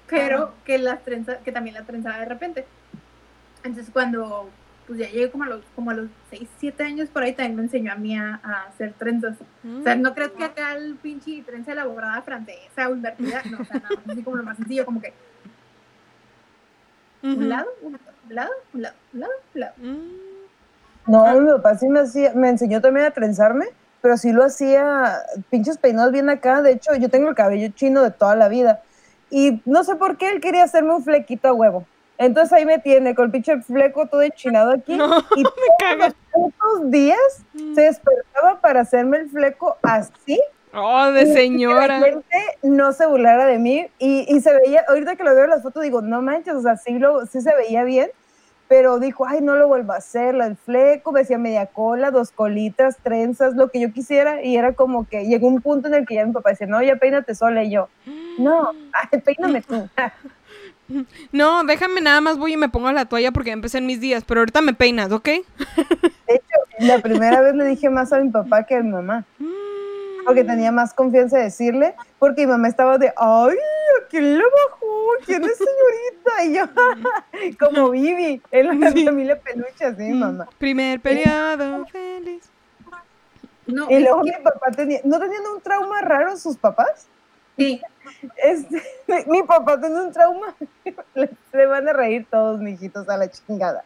pero 0.07 0.53
que 0.65 0.77
las 0.77 1.03
trenzas, 1.03 1.37
que 1.39 1.51
también 1.51 1.75
la 1.75 1.83
trenzaba 1.83 2.19
de 2.19 2.25
repente. 2.25 2.65
Entonces 3.63 3.91
cuando 3.91 4.49
pues 4.87 4.99
ya 4.99 5.07
llegué 5.07 5.29
como 5.31 5.45
a 5.45 5.47
los, 5.47 5.63
como 5.75 5.91
a 5.91 5.93
los 5.93 6.09
6, 6.31 6.49
7 6.59 6.83
años 6.83 7.09
por 7.09 7.23
ahí 7.23 7.33
también 7.33 7.55
me 7.55 7.61
enseñó 7.63 7.93
a 7.93 7.95
mí 7.95 8.17
a, 8.17 8.41
a 8.43 8.63
hacer 8.63 8.93
trenzas. 8.93 9.37
O 9.63 9.83
sea, 9.83 9.95
no 9.95 10.13
crees 10.13 10.31
que 10.31 10.43
acá 10.43 10.75
el 10.75 10.95
pinche 10.95 11.41
trenza 11.43 11.71
elaborada 11.71 12.21
francesa 12.23 12.89
o 12.89 12.93
invertida, 12.93 13.41
no, 13.49 13.59
o 13.59 13.63
sea, 13.63 13.77
nada, 13.77 13.95
más 13.95 14.09
así 14.09 14.23
como 14.23 14.37
lo 14.37 14.43
más 14.43 14.57
sencillo, 14.57 14.83
como 14.85 14.99
que 14.99 15.13
Un 17.23 17.49
lado, 17.49 17.67
un 17.81 17.91
lado, 18.29 18.51
un 18.73 18.81
lado, 18.81 18.95
un 19.13 19.19
lado, 19.19 19.33
un 19.53 19.59
lado. 19.59 19.73
No, 21.07 21.41
mi 21.41 21.51
papá 21.51 21.77
sí 21.77 21.87
me 21.89 22.01
hacía, 22.01 22.33
me 22.33 22.49
enseñó 22.49 22.81
también 22.81 23.05
a 23.07 23.11
trenzarme, 23.11 23.65
pero 24.01 24.17
sí 24.17 24.31
lo 24.31 24.43
hacía 24.43 25.19
pinches 25.49 25.77
peinados 25.77 26.11
bien 26.11 26.29
acá. 26.29 26.61
De 26.61 26.71
hecho, 26.71 26.95
yo 26.95 27.09
tengo 27.09 27.29
el 27.29 27.35
cabello 27.35 27.69
chino 27.75 28.01
de 28.03 28.11
toda 28.11 28.35
la 28.35 28.47
vida. 28.47 28.81
Y 29.29 29.61
no 29.65 29.83
sé 29.83 29.95
por 29.95 30.17
qué 30.17 30.29
él 30.29 30.41
quería 30.41 30.63
hacerme 30.63 30.93
un 30.95 31.03
flequito 31.03 31.47
a 31.47 31.53
huevo. 31.53 31.85
Entonces 32.17 32.53
ahí 32.53 32.65
me 32.65 32.77
tiene 32.77 33.15
con 33.15 33.25
el 33.25 33.31
pinche 33.31 33.59
fleco 33.61 34.05
todo 34.07 34.21
enchinado 34.21 34.71
aquí. 34.71 34.95
No, 34.97 35.17
y 35.35 35.43
me 35.97 36.13
todos 36.31 36.91
días 36.91 37.17
Mm. 37.53 37.75
se 37.75 37.81
despertaba 37.81 38.61
para 38.61 38.81
hacerme 38.81 39.17
el 39.17 39.29
fleco 39.29 39.75
así. 39.81 40.39
Oh, 40.73 41.11
de 41.11 41.21
y 41.21 41.25
Que 41.25 41.33
señora. 41.33 41.99
la 41.99 42.05
gente 42.05 42.37
no 42.63 42.93
se 42.93 43.05
burlara 43.05 43.45
de 43.45 43.57
mí. 43.57 43.87
Y, 43.99 44.25
y 44.33 44.41
se 44.41 44.53
veía, 44.53 44.83
ahorita 44.87 45.15
que 45.15 45.23
lo 45.23 45.35
veo 45.35 45.43
en 45.45 45.49
las 45.49 45.61
fotos, 45.63 45.83
digo, 45.83 46.01
no 46.01 46.21
manches, 46.21 46.53
o 46.55 46.61
sea, 46.61 46.77
sí, 46.77 46.97
lo, 46.99 47.25
sí 47.25 47.41
se 47.41 47.53
veía 47.55 47.83
bien. 47.83 48.09
Pero 48.67 48.99
dijo, 48.99 49.27
ay, 49.27 49.41
no 49.41 49.55
lo 49.55 49.67
vuelvo 49.67 49.91
a 49.91 49.97
hacer, 49.97 50.33
el 50.35 50.55
fleco, 50.55 51.11
me 51.11 51.19
decía 51.19 51.37
media 51.37 51.65
cola, 51.65 52.09
dos 52.09 52.31
colitas, 52.31 52.95
trenzas, 53.03 53.53
lo 53.55 53.69
que 53.69 53.81
yo 53.81 53.91
quisiera. 53.91 54.41
Y 54.43 54.55
era 54.55 54.71
como 54.73 55.05
que 55.09 55.25
llegó 55.25 55.47
un 55.47 55.61
punto 55.61 55.89
en 55.89 55.93
el 55.95 56.05
que 56.05 56.15
ya 56.15 56.25
mi 56.25 56.31
papá 56.31 56.51
decía, 56.51 56.67
no, 56.67 56.81
ya 56.81 56.95
peínate 56.95 57.35
sola. 57.35 57.65
Y 57.65 57.71
yo, 57.71 57.89
no, 58.39 58.71
ay, 59.11 59.19
peíname 59.19 59.61
tú. 59.61 59.89
No, 61.31 61.63
déjame 61.63 62.01
nada 62.01 62.19
más 62.19 62.37
voy 62.37 62.51
y 62.51 62.57
me 62.57 62.67
pongo 62.67 62.91
la 62.91 63.05
toalla 63.05 63.31
porque 63.31 63.51
empecé 63.51 63.77
en 63.77 63.85
mis 63.85 64.01
días, 64.01 64.25
pero 64.27 64.41
ahorita 64.41 64.59
me 64.61 64.73
peinas, 64.73 65.09
¿ok? 65.13 65.23
De 65.25 65.41
hecho, 66.27 66.57
la 66.79 66.99
primera 66.99 67.39
vez 67.41 67.55
le 67.55 67.63
dije 67.63 67.89
más 67.89 68.11
a 68.11 68.19
mi 68.19 68.29
papá 68.29 68.65
que 68.65 68.75
a 68.75 68.83
mi 68.83 68.91
mamá. 68.91 69.23
Mm. 70.21 70.25
porque 70.25 70.43
tenía 70.43 70.71
más 70.71 70.93
confianza 70.93 71.37
de 71.37 71.43
decirle, 71.45 71.95
porque 72.19 72.45
mi 72.45 72.51
mamá 72.51 72.67
estaba 72.67 72.97
de, 72.97 73.13
ay, 73.17 73.55
¿a 73.57 74.07
quién 74.09 74.37
le 74.37 74.43
bajó? 74.43 74.87
¿Quién 75.25 75.43
es 75.43 75.57
señorita? 75.57 76.45
Y 76.45 76.53
yo, 76.55 77.57
como 77.59 77.89
Vivi, 77.91 78.41
en 78.51 78.79
la 78.79 78.91
Sí. 78.91 79.05
familia 79.05 79.39
peluche, 79.39 79.85
así 79.85 80.01
mi 80.03 80.13
mamá. 80.19 80.47
Primer 80.57 80.99
periodo 80.99 81.85
feliz. 81.91 82.43
No, 83.67 83.89
Y 83.89 83.99
luego 83.99 84.23
que- 84.23 84.31
mi 84.37 84.43
papá 84.43 84.71
tenía, 84.71 84.99
¿no 85.03 85.19
tenían 85.19 85.43
un 85.53 85.61
trauma 85.61 86.01
raro 86.01 86.35
sus 86.37 86.57
papás? 86.57 87.07
sí, 87.57 87.81
Este, 88.43 88.81
mi 89.27 89.43
papá 89.43 89.79
tenía 89.79 90.01
un 90.01 90.11
trauma. 90.11 90.55
Se 91.51 91.65
van 91.67 91.87
a 91.87 91.93
reír 91.93 92.25
todos, 92.29 92.59
mijitos, 92.59 93.07
a 93.07 93.17
la 93.17 93.29
chingada. 93.29 93.83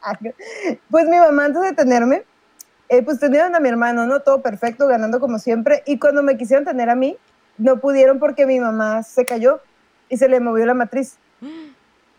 Pues 0.89 1.05
mi 1.07 1.17
mamá, 1.17 1.45
antes 1.45 1.61
de 1.61 1.73
tenerme, 1.73 2.23
eh, 2.89 3.01
pues 3.03 3.19
tenían 3.19 3.55
a 3.55 3.59
mi 3.59 3.69
hermano, 3.69 4.05
¿no? 4.05 4.21
Todo 4.21 4.41
perfecto, 4.41 4.87
ganando 4.87 5.19
como 5.19 5.39
siempre. 5.39 5.83
Y 5.85 5.99
cuando 5.99 6.23
me 6.23 6.37
quisieron 6.37 6.65
tener 6.65 6.89
a 6.89 6.95
mí, 6.95 7.17
no 7.57 7.77
pudieron 7.79 8.19
porque 8.19 8.45
mi 8.45 8.59
mamá 8.59 9.03
se 9.03 9.25
cayó 9.25 9.61
y 10.09 10.17
se 10.17 10.27
le 10.27 10.39
movió 10.39 10.65
la 10.65 10.73
matriz. 10.73 11.15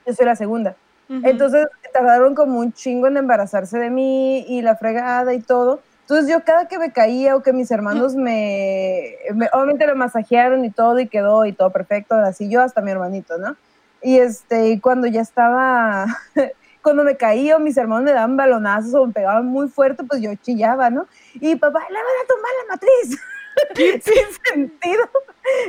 Yo 0.06 0.14
soy 0.14 0.26
la 0.26 0.36
segunda. 0.36 0.76
Ujú. 1.08 1.20
Entonces 1.24 1.66
tardaron 1.92 2.34
como 2.34 2.58
un 2.58 2.72
chingo 2.72 3.06
en 3.06 3.16
embarazarse 3.16 3.78
de 3.78 3.90
mí 3.90 4.44
y 4.48 4.62
la 4.62 4.76
fregada 4.76 5.34
y 5.34 5.40
todo. 5.40 5.80
Entonces 6.02 6.28
yo 6.28 6.44
cada 6.44 6.68
que 6.68 6.78
me 6.78 6.92
caía 6.92 7.34
o 7.34 7.42
que 7.42 7.52
mis 7.52 7.70
hermanos 7.72 8.14
me, 8.14 9.16
me- 9.34 9.48
obviamente 9.52 9.86
lo 9.86 9.96
masajearon 9.96 10.64
y 10.64 10.70
todo 10.70 11.00
y 11.00 11.08
quedó 11.08 11.44
y 11.46 11.52
todo 11.52 11.70
perfecto, 11.70 12.14
así 12.14 12.48
yo 12.48 12.62
hasta 12.62 12.80
mi 12.80 12.92
hermanito, 12.92 13.38
¿no? 13.38 13.56
Y 14.02 14.18
este, 14.18 14.80
cuando 14.80 15.08
ya 15.08 15.20
estaba, 15.20 16.06
cuando 16.86 17.02
me 17.02 17.16
caía 17.16 17.56
o 17.56 17.58
mis 17.58 17.76
hermanos 17.76 18.04
me 18.04 18.12
daban 18.12 18.36
balonazos 18.36 18.94
o 18.94 19.06
me 19.08 19.12
pegaban 19.12 19.44
muy 19.44 19.66
fuerte, 19.66 20.04
pues 20.04 20.22
yo 20.22 20.30
chillaba, 20.36 20.88
¿no? 20.88 21.08
Y 21.34 21.56
papá, 21.56 21.80
le 21.88 21.96
van 21.96 22.04
a 22.04 22.26
tomar 22.28 22.50
la 22.62 22.74
matriz. 22.74 23.20
Sin 23.74 24.24
sentido. 24.54 25.08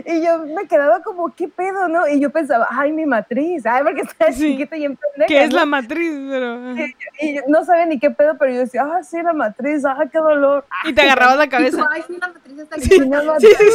Y 0.05 0.23
yo 0.23 0.39
me 0.39 0.67
quedaba 0.67 1.01
como, 1.01 1.33
¿qué 1.33 1.47
pedo, 1.47 1.87
no? 1.87 2.07
Y 2.07 2.19
yo 2.19 2.29
pensaba, 2.29 2.67
ay, 2.69 2.91
mi 2.91 3.07
matriz, 3.07 3.65
ay, 3.65 3.81
porque 3.83 4.01
estaba 4.01 4.31
Sí. 4.31 4.51
chiquita 4.51 4.77
y 4.77 4.85
en 4.85 4.95
pendeja, 4.95 5.27
Que 5.27 5.43
es 5.45 5.49
¿no? 5.49 5.55
la 5.55 5.65
matriz, 5.65 6.13
pero. 6.29 6.75
Y 7.19 7.35
yo 7.35 7.41
no 7.47 7.65
sabía 7.65 7.87
ni 7.87 7.97
qué 7.97 8.11
pedo, 8.11 8.37
pero 8.37 8.51
yo 8.53 8.59
decía, 8.59 8.83
ah, 8.83 9.01
sí, 9.03 9.19
la 9.23 9.33
matriz, 9.33 9.85
ah, 9.85 9.97
qué 10.11 10.19
dolor. 10.19 10.65
Y 10.83 10.93
te 10.93 11.01
agarrabas 11.01 11.37
la 11.37 11.45
y 11.45 11.47
tú, 11.47 11.51
cabeza. 11.51 11.87
ay, 11.91 12.03
sí, 12.05 12.17
la 12.19 12.27
matriz 12.27 12.59
está 12.59 12.75
Sí. 12.75 12.83
Sí, 12.83 12.97
sí, 12.99 13.71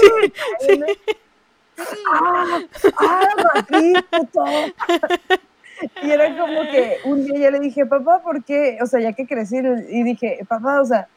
sí. 0.60 0.78
matriz, 0.78 0.98
ah, 2.12 2.60
ah, 2.98 3.28
la 3.36 3.44
matriz, 3.55 4.02
puto. 4.10 4.44
Y 6.02 6.10
era 6.10 6.36
como 6.36 6.62
que 6.62 6.98
un 7.04 7.24
día 7.24 7.38
ya 7.38 7.50
le 7.50 7.60
dije, 7.60 7.86
papá, 7.86 8.22
¿por 8.22 8.44
qué? 8.44 8.78
O 8.82 8.86
sea, 8.86 9.00
ya 9.00 9.12
que 9.12 9.26
crecí, 9.26 9.59
y 9.59 10.02
dije, 10.02 10.44
papá, 10.48 10.80
o 10.80 10.84
sea, 10.84 11.09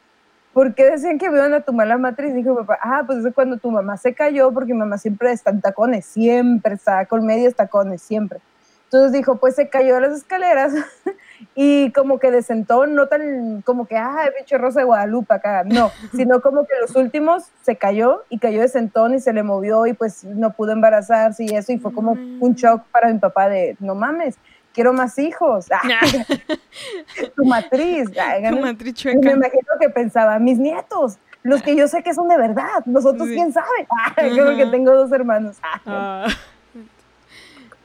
¿por 0.53 0.73
qué 0.73 0.89
decían 0.89 1.17
que 1.17 1.29
me 1.29 1.37
iban 1.37 1.53
a 1.53 1.61
tomar 1.61 1.87
la 1.87 1.97
matriz? 1.97 2.33
Dijo 2.33 2.55
papá, 2.55 2.79
ah, 2.81 3.03
pues 3.05 3.23
es 3.25 3.33
cuando 3.33 3.57
tu 3.57 3.69
mamá 3.71 3.97
se 3.97 4.13
cayó, 4.13 4.51
porque 4.53 4.73
mi 4.73 4.79
mamá 4.79 4.97
siempre 4.97 5.31
está 5.31 5.51
en 5.51 5.61
tacones, 5.61 6.05
siempre 6.05 6.75
está 6.75 7.05
con 7.05 7.25
medios 7.25 7.55
tacones, 7.55 8.01
siempre. 8.01 8.39
Entonces 8.85 9.11
dijo, 9.11 9.35
pues 9.35 9.55
se 9.55 9.67
cayó 9.67 9.97
a 9.97 9.99
las 9.99 10.13
escaleras 10.13 10.73
y 11.55 11.91
como 11.91 12.19
que 12.19 12.31
de 12.31 12.41
sentón, 12.41 12.95
no 12.95 13.07
tan 13.07 13.61
como 13.63 13.87
que, 13.87 13.97
ah, 13.97 14.29
pinche 14.37 14.57
Rosa 14.57 14.79
de 14.79 14.85
Guadalupe 14.85 15.33
acá, 15.33 15.65
no, 15.65 15.91
sino 16.15 16.39
como 16.39 16.65
que 16.65 16.73
los 16.79 16.95
últimos 16.95 17.49
se 17.63 17.75
cayó 17.75 18.23
y 18.29 18.39
cayó 18.39 18.61
de 18.61 18.69
sentón 18.69 19.13
y 19.13 19.19
se 19.19 19.33
le 19.33 19.43
movió 19.43 19.85
y 19.87 19.93
pues 19.93 20.23
no 20.23 20.53
pudo 20.53 20.71
embarazarse 20.71 21.43
y 21.43 21.55
eso 21.55 21.73
y 21.73 21.79
fue 21.79 21.93
como 21.93 22.13
un 22.13 22.53
shock 22.53 22.83
para 22.91 23.11
mi 23.11 23.19
papá 23.19 23.49
de, 23.49 23.75
no 23.81 23.95
mames, 23.95 24.37
quiero 24.75 24.93
más 24.93 25.17
hijos, 25.17 25.65
Ah, 25.71 25.81
tu 27.35 27.45
matriz. 27.45 28.11
Tu 28.13 28.61
matriz 28.61 28.85
y 28.85 28.85
me 28.85 28.93
chueca. 28.93 29.31
imagino 29.31 29.67
que 29.79 29.89
pensaba, 29.89 30.37
mis 30.37 30.59
nietos, 30.59 31.17
los 31.41 31.61
que 31.63 31.75
yo 31.75 31.87
sé 31.87 32.03
que 32.03 32.13
son 32.13 32.27
de 32.27 32.37
verdad, 32.37 32.85
nosotros 32.85 33.27
Sí. 33.29 33.33
quién 33.35 33.51
sabe. 33.53 33.87
Ay, 34.17 34.37
como 34.37 34.55
que 34.55 34.63
Ajá. 34.63 34.71
tengo 34.71 34.93
dos 34.93 35.11
hermanos. 35.11 35.57
Ay, 35.63 35.79
Ah. 35.85 36.27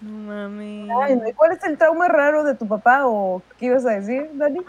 No 0.01 0.11
mames. 0.33 0.89
ay, 1.03 1.17
no. 1.17 1.29
¿Y 1.29 1.33
¿Cuál 1.35 1.53
es 1.53 1.63
el 1.65 1.77
trauma 1.77 2.09
raro 2.09 2.43
de 2.43 2.55
tu 2.55 2.67
papá 2.67 3.03
o 3.07 3.43
qué 3.59 3.67
ibas 3.67 3.85
a 3.87 3.91
decir, 3.91 4.31
Dani? 4.33 4.61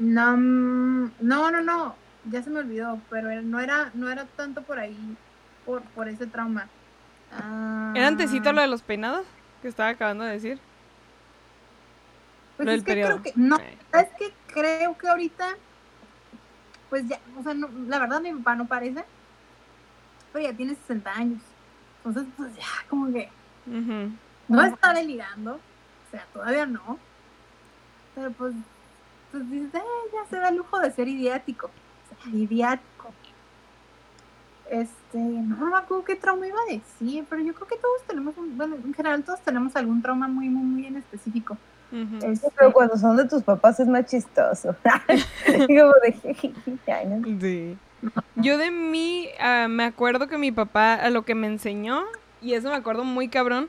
No, 0.00 0.36
mm, 0.36 1.10
no, 1.20 1.50
no, 1.52 1.60
no, 1.62 1.94
ya 2.30 2.42
se 2.42 2.50
me 2.50 2.58
olvidó, 2.60 2.98
pero 3.10 3.30
no 3.42 3.60
era, 3.60 3.90
no 3.94 4.10
era 4.10 4.26
tanto 4.36 4.62
por 4.62 4.78
ahí, 4.80 5.16
por, 5.64 5.82
por 5.94 6.08
ese 6.08 6.26
trauma. 6.26 6.66
Ah, 7.32 7.92
¿Era 7.94 8.08
antesito 8.08 8.52
lo 8.52 8.60
de 8.60 8.66
los 8.66 8.82
peinados? 8.82 9.24
Que 9.62 9.68
estaba 9.68 9.90
acabando 9.90 10.24
de 10.24 10.32
decir. 10.32 10.58
Pues 12.58 12.68
es 12.68 12.84
que 12.84 12.92
periodo. 12.92 13.20
creo 13.20 13.22
que, 13.22 13.32
no, 13.40 13.56
es 13.56 14.08
que 14.18 14.34
creo 14.52 14.98
que 14.98 15.08
ahorita, 15.08 15.56
pues 16.90 17.08
ya, 17.08 17.18
o 17.38 17.42
sea, 17.42 17.54
no, 17.54 17.70
la 17.86 17.98
verdad 17.98 18.20
mi 18.20 18.32
papá 18.34 18.54
no 18.56 18.66
parece, 18.66 19.04
pero 20.32 20.44
ya 20.44 20.54
tiene 20.54 20.74
60 20.74 21.10
años, 21.10 21.40
entonces 21.98 22.30
pues 22.36 22.54
ya, 22.56 22.66
como 22.90 23.10
que 23.12 23.30
no 24.48 24.62
está 24.62 24.92
delirando, 24.92 25.54
o 25.54 26.10
sea, 26.10 26.26
todavía 26.32 26.66
no, 26.66 26.98
pero 28.14 28.30
pues, 28.32 28.54
pues 29.30 29.50
dices, 29.50 29.74
"Eh, 29.74 30.10
ya 30.12 30.28
se 30.28 30.36
da 30.36 30.48
el 30.48 30.56
lujo 30.56 30.78
de 30.80 30.90
ser 30.90 31.08
idiático, 31.08 31.66
o 31.68 32.22
sea, 32.22 32.32
idiático. 32.34 33.12
Este, 34.70 35.16
no 35.18 35.56
me 35.70 35.76
acuerdo 35.78 36.04
qué 36.04 36.14
trauma 36.14 36.46
iba 36.46 36.58
a 36.60 36.72
decir, 36.72 37.24
pero 37.30 37.40
yo 37.42 37.54
creo 37.54 37.66
que 37.68 37.76
todos 37.76 38.02
tenemos, 38.06 38.36
un, 38.36 38.54
bueno, 38.58 38.76
en 38.76 38.92
general 38.92 39.22
todos 39.24 39.40
tenemos 39.40 39.74
algún 39.76 40.02
trauma 40.02 40.28
muy, 40.28 40.50
muy, 40.50 40.62
muy 40.62 40.86
en 40.86 40.96
específico. 40.96 41.56
Este, 42.22 42.48
Pero 42.58 42.72
cuando 42.72 42.96
son 42.96 43.16
de 43.16 43.26
tus 43.26 43.42
papás 43.42 43.80
es 43.80 43.88
más 43.88 44.06
chistoso. 44.06 44.74
como 45.46 45.92
de, 46.02 46.52
ay, 46.92 47.06
no. 47.06 47.40
Sí. 47.40 47.76
Yo 48.36 48.58
de 48.58 48.70
mí 48.70 49.28
ah, 49.40 49.66
me 49.68 49.84
acuerdo 49.84 50.28
que 50.28 50.38
mi 50.38 50.52
papá 50.52 50.94
a 50.94 51.10
lo 51.10 51.22
que 51.22 51.34
me 51.34 51.46
enseñó, 51.46 52.04
y 52.40 52.54
eso 52.54 52.70
me 52.70 52.76
acuerdo 52.76 53.04
muy 53.04 53.28
cabrón, 53.28 53.68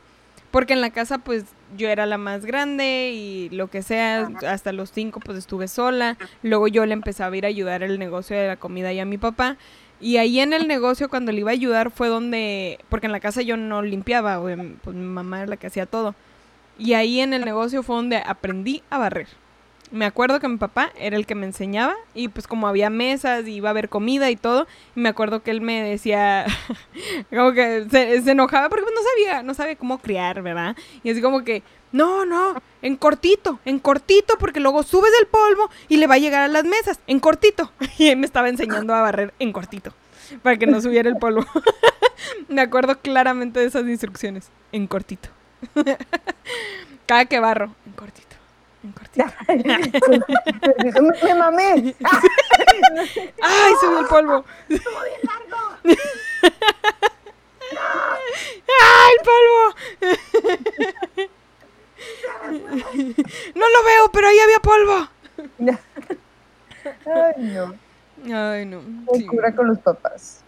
porque 0.51 0.73
en 0.73 0.81
la 0.81 0.91
casa 0.91 1.17
pues 1.17 1.45
yo 1.77 1.89
era 1.89 2.05
la 2.05 2.17
más 2.17 2.45
grande 2.45 3.11
y 3.13 3.49
lo 3.49 3.67
que 3.67 3.81
sea, 3.81 4.29
hasta 4.47 4.71
los 4.71 4.91
cinco 4.91 5.19
pues 5.19 5.37
estuve 5.37 5.67
sola, 5.67 6.17
luego 6.43 6.67
yo 6.67 6.85
le 6.85 6.93
empezaba 6.93 7.33
a 7.33 7.37
ir 7.37 7.45
a 7.45 7.49
ayudar 7.49 7.83
el 7.83 7.99
negocio 7.99 8.37
de 8.37 8.47
la 8.47 8.57
comida 8.57 8.93
y 8.93 8.99
a 8.99 9.05
mi 9.05 9.17
papá, 9.17 9.57
y 9.99 10.17
ahí 10.17 10.39
en 10.39 10.53
el 10.53 10.67
negocio 10.67 11.09
cuando 11.09 11.31
le 11.31 11.39
iba 11.39 11.49
a 11.49 11.53
ayudar 11.53 11.91
fue 11.91 12.07
donde, 12.07 12.79
porque 12.89 13.07
en 13.07 13.11
la 13.11 13.19
casa 13.19 13.41
yo 13.41 13.57
no 13.57 13.81
limpiaba, 13.81 14.41
pues 14.41 14.95
mi 14.95 15.05
mamá 15.05 15.39
era 15.39 15.47
la 15.47 15.57
que 15.57 15.67
hacía 15.67 15.85
todo, 15.85 16.15
y 16.80 16.93
ahí 16.93 17.19
en 17.19 17.34
el 17.34 17.45
negocio 17.45 17.84
fue 17.84 17.97
donde 17.97 18.18
aprendí 18.18 18.81
a 18.89 18.97
barrer. 18.97 19.27
Me 19.91 20.06
acuerdo 20.06 20.39
que 20.39 20.47
mi 20.47 20.57
papá 20.57 20.91
era 20.95 21.18
el 21.18 21.26
que 21.26 21.34
me 21.34 21.47
enseñaba 21.47 21.95
y 22.14 22.27
pues 22.27 22.45
como 22.45 22.68
había 22.68 22.91
mesas 22.91 23.47
y 23.47 23.56
iba 23.56 23.69
a 23.69 23.72
haber 23.72 23.89
comida 23.89 24.30
y 24.30 24.35
todo, 24.35 24.68
y 24.95 24.99
me 24.99 25.10
acuerdo 25.10 25.41
que 25.41 25.49
él 25.49 25.61
me 25.61 25.81
decía, 25.81 26.45
como 27.35 27.53
que 27.53 27.88
se, 27.89 28.18
enojaba 28.30 28.69
porque 28.69 28.84
pues, 28.84 28.95
no 28.95 29.01
sabía, 29.01 29.43
no 29.43 29.53
sabía 29.56 29.76
cómo 29.76 29.97
criar, 29.97 30.43
¿verdad? 30.43 30.77
Y 31.03 31.10
así 31.10 31.22
como 31.22 31.43
que, 31.43 31.64
no, 31.91 32.23
no, 32.23 32.61
en 32.84 32.97
cortito, 32.97 33.60
en 33.65 33.80
cortito, 33.80 34.35
porque 34.39 34.60
luego 34.60 34.84
subes 34.84 35.11
el 35.19 35.27
polvo 35.27 35.72
y 35.88 35.97
le 35.97 36.06
va 36.06 36.15
a 36.15 36.19
llegar 36.19 36.43
a 36.43 36.47
las 36.47 36.65
mesas, 36.65 36.99
en 37.07 37.19
cortito. 37.19 37.72
Y 37.97 38.10
él 38.10 38.18
me 38.18 38.27
estaba 38.27 38.47
enseñando 38.47 38.93
a 38.93 39.01
barrer 39.01 39.34
en 39.39 39.51
cortito, 39.51 39.93
para 40.43 40.56
que 40.57 40.68
no 40.68 40.81
subiera 40.81 41.10
el 41.10 41.18
polvo. 41.18 41.45
me 42.47 42.61
acuerdo 42.61 42.99
claramente 42.99 43.60
de 43.60 43.65
esas 43.65 43.88
instrucciones, 43.88 44.51
en 44.72 44.85
cortito. 44.85 45.30
Cada 47.06 47.26
que 47.26 47.40
barro, 47.40 47.76
en 47.86 47.91
cortito, 47.94 48.36
en 48.84 48.91
cortito. 48.91 49.26
me, 51.23 51.34
mamé. 51.36 51.95
¡Ay, 53.41 53.73
subió 53.80 53.99
el 53.99 54.06
polvo! 54.07 54.44
¡Ay, 54.69 54.80
el 59.18 59.23
polvo! 59.26 59.76
No 63.56 63.69
lo 63.69 63.84
veo, 63.84 64.11
pero 64.11 64.27
ahí 64.27 64.40
había 64.40 64.60
polvo. 64.60 65.07
Ay, 67.06 67.34
no. 67.38 67.76
Ay, 68.34 68.65
no. 68.65 68.81
Sí, 69.14 69.26
cura 69.26 69.53
con 69.56 69.68
los 69.68 69.80
papás. 69.80 70.44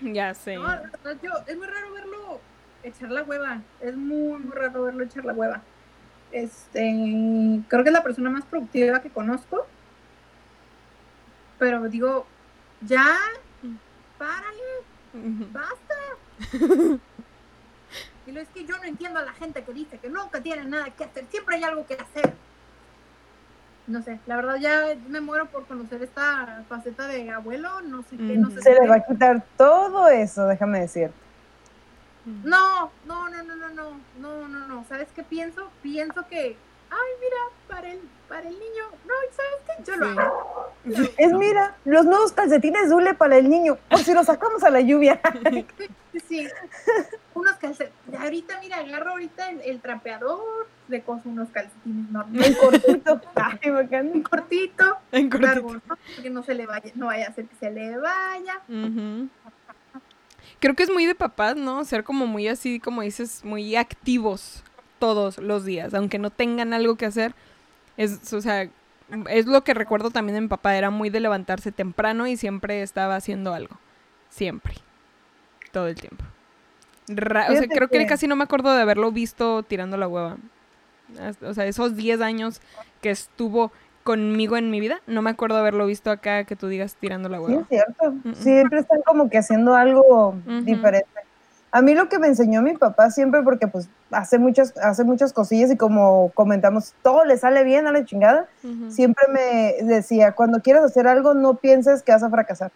ya 0.00 0.34
sé. 0.34 0.56
No, 0.56 0.74
yo, 1.22 1.30
es 1.46 1.56
muy 1.56 1.66
raro 1.66 1.92
verlo 1.92 2.29
echar 2.82 3.10
la 3.10 3.22
hueva. 3.22 3.60
Es 3.80 3.96
muy, 3.96 4.38
muy 4.40 4.52
raro 4.52 4.82
verlo 4.84 5.04
echar 5.04 5.24
la 5.24 5.32
hueva. 5.32 5.62
Este, 6.32 7.60
creo 7.68 7.82
que 7.82 7.88
es 7.90 7.94
la 7.94 8.02
persona 8.02 8.30
más 8.30 8.44
productiva 8.44 9.00
que 9.00 9.10
conozco. 9.10 9.66
Pero 11.58 11.88
digo, 11.88 12.26
ya, 12.80 13.16
párale, 14.18 15.50
basta. 15.52 15.94
Y 18.26 18.32
lo 18.32 18.40
es 18.40 18.48
que 18.50 18.64
yo 18.64 18.76
no 18.76 18.84
entiendo 18.84 19.18
a 19.18 19.24
la 19.24 19.32
gente 19.32 19.64
que 19.64 19.72
dice 19.72 19.98
que 19.98 20.08
nunca 20.08 20.40
tiene 20.40 20.64
nada 20.64 20.90
que 20.90 21.02
hacer, 21.04 21.24
siempre 21.30 21.56
hay 21.56 21.64
algo 21.64 21.84
que 21.86 21.94
hacer. 21.94 22.32
No 23.88 24.02
sé, 24.02 24.20
la 24.26 24.36
verdad 24.36 24.56
ya 24.56 24.82
me 25.08 25.20
muero 25.20 25.46
por 25.46 25.66
conocer 25.66 26.00
esta 26.02 26.62
faceta 26.68 27.08
de 27.08 27.28
abuelo, 27.30 27.80
no 27.80 28.02
sé 28.02 28.16
qué, 28.16 28.36
no 28.36 28.50
sé 28.50 28.62
Se 28.62 28.74
si 28.74 28.80
le 28.80 28.86
va 28.86 28.96
qué. 28.98 29.02
a 29.02 29.06
quitar 29.06 29.44
todo 29.56 30.08
eso, 30.08 30.46
déjame 30.46 30.80
decir. 30.80 31.10
No, 32.24 32.90
no, 33.06 33.28
no, 33.28 33.42
no, 33.42 33.54
no, 33.56 33.68
no, 33.70 34.00
no, 34.18 34.48
no, 34.48 34.66
no. 34.68 34.84
¿Sabes 34.88 35.08
qué 35.14 35.22
pienso? 35.22 35.70
Pienso 35.82 36.26
que, 36.28 36.56
ay, 36.90 37.08
mira, 37.20 37.36
para 37.68 37.92
el, 37.92 38.00
para 38.28 38.42
el 38.48 38.54
niño, 38.58 38.84
no, 39.06 39.14
¿sabes 39.32 39.60
qué? 39.66 39.84
Yo 39.90 39.96
lo 39.96 40.06
Sí. 40.12 40.18
hago. 40.18 40.70
Es 41.18 41.32
mira, 41.32 41.76
los 41.84 42.04
nuevos 42.06 42.32
calcetines 42.32 42.88
de 42.88 42.94
hule 42.94 43.14
para 43.14 43.36
el 43.36 43.48
niño, 43.50 43.76
por 43.88 43.98
si 44.00 44.12
los 44.14 44.26
sacamos 44.26 44.62
a 44.64 44.70
la 44.70 44.80
lluvia. 44.80 45.20
Sí, 46.28 46.46
unos 47.34 47.52
calcetines. 47.56 48.20
Ahorita, 48.20 48.58
mira, 48.60 48.78
agarro 48.78 49.12
ahorita 49.12 49.48
el, 49.50 49.60
el 49.62 49.80
trapeador, 49.80 50.66
le 50.88 51.02
coso 51.02 51.28
unos 51.28 51.48
calcetines 51.50 52.06
En 52.08 52.12
normales, 52.12 52.56
cortito. 52.56 53.20
Ay, 53.36 53.70
bacán. 53.70 54.08
un 54.08 54.22
cortito, 54.22 54.96
En 55.12 55.30
cortito. 55.30 55.46
largo, 55.52 55.74
¿no? 55.74 55.80
Porque 56.14 56.30
no 56.30 56.42
se 56.42 56.54
le 56.54 56.66
vaya, 56.66 56.90
no 56.96 57.06
vaya 57.06 57.26
a 57.26 57.30
hacer 57.30 57.46
que 57.46 57.54
se 57.56 57.70
le 57.70 57.96
vaya. 57.98 58.60
Ujú. 58.68 59.28
Creo 60.60 60.74
que 60.74 60.82
es 60.82 60.90
muy 60.90 61.06
de 61.06 61.14
papás, 61.14 61.56
¿no? 61.56 61.84
Ser 61.84 62.04
como 62.04 62.26
muy 62.26 62.46
así, 62.48 62.80
como 62.80 63.02
dices, 63.02 63.44
muy 63.44 63.76
activos 63.76 64.62
todos 64.98 65.38
los 65.38 65.64
días, 65.64 65.94
aunque 65.94 66.18
no 66.18 66.30
tengan 66.30 66.72
algo 66.74 66.96
que 66.96 67.06
hacer. 67.06 67.34
Es, 67.96 68.32
o 68.32 68.40
sea, 68.40 68.68
es 69.28 69.46
lo 69.46 69.64
que 69.64 69.74
recuerdo 69.74 70.10
también 70.10 70.34
de 70.34 70.40
mi 70.42 70.48
papá, 70.48 70.76
era 70.76 70.90
muy 70.90 71.10
de 71.10 71.20
levantarse 71.20 71.72
temprano 71.72 72.26
y 72.26 72.36
siempre 72.36 72.82
estaba 72.82 73.16
haciendo 73.16 73.54
algo. 73.54 73.78
Siempre. 74.28 74.74
Todo 75.72 75.88
el 75.88 75.94
tiempo. 75.94 76.24
Ra- 77.08 77.46
o 77.50 77.52
sea, 77.56 77.66
creo 77.66 77.88
que 77.88 78.06
casi 78.06 78.26
no 78.28 78.36
me 78.36 78.44
acuerdo 78.44 78.72
de 78.74 78.82
haberlo 78.82 79.10
visto 79.10 79.62
tirando 79.62 79.96
la 79.96 80.06
hueva. 80.06 80.36
O 81.42 81.54
sea, 81.54 81.66
esos 81.66 81.96
10 81.96 82.20
años 82.20 82.60
que 83.00 83.10
estuvo 83.10 83.72
conmigo 84.02 84.56
en 84.56 84.70
mi 84.70 84.80
vida, 84.80 85.00
no 85.06 85.22
me 85.22 85.30
acuerdo 85.30 85.58
haberlo 85.58 85.86
visto 85.86 86.10
acá 86.10 86.44
que 86.44 86.56
tú 86.56 86.68
digas 86.68 86.96
tirando 86.98 87.28
la 87.28 87.38
Sí, 87.38 87.42
hueva. 87.44 87.60
es 87.62 87.68
cierto. 87.68 88.12
Mm, 88.12 88.28
mm. 88.30 88.34
Siempre 88.34 88.78
están 88.80 89.02
como 89.02 89.28
que 89.28 89.38
haciendo 89.38 89.74
algo 89.74 90.34
diferente. 90.62 91.06
A 91.72 91.82
mí 91.82 91.94
lo 91.94 92.08
que 92.08 92.18
me 92.18 92.26
enseñó 92.26 92.62
mi 92.62 92.76
papá 92.76 93.10
siempre, 93.10 93.42
porque 93.42 93.68
pues 93.68 93.88
hace 94.10 94.38
muchas, 94.38 94.76
hace 94.78 95.04
muchas 95.04 95.32
cosillas 95.32 95.70
y 95.70 95.76
como 95.76 96.32
comentamos, 96.34 96.94
todo 97.02 97.24
le 97.24 97.38
sale 97.38 97.62
bien 97.62 97.86
a 97.86 97.92
la 97.92 98.04
chingada, 98.04 98.48
siempre 98.88 99.24
me 99.32 99.76
decía, 99.84 100.32
cuando 100.32 100.60
quieras 100.62 100.82
hacer 100.82 101.06
algo, 101.06 101.34
no 101.34 101.54
pienses 101.54 102.02
que 102.02 102.10
vas 102.10 102.24
a 102.24 102.30
fracasar. 102.30 102.72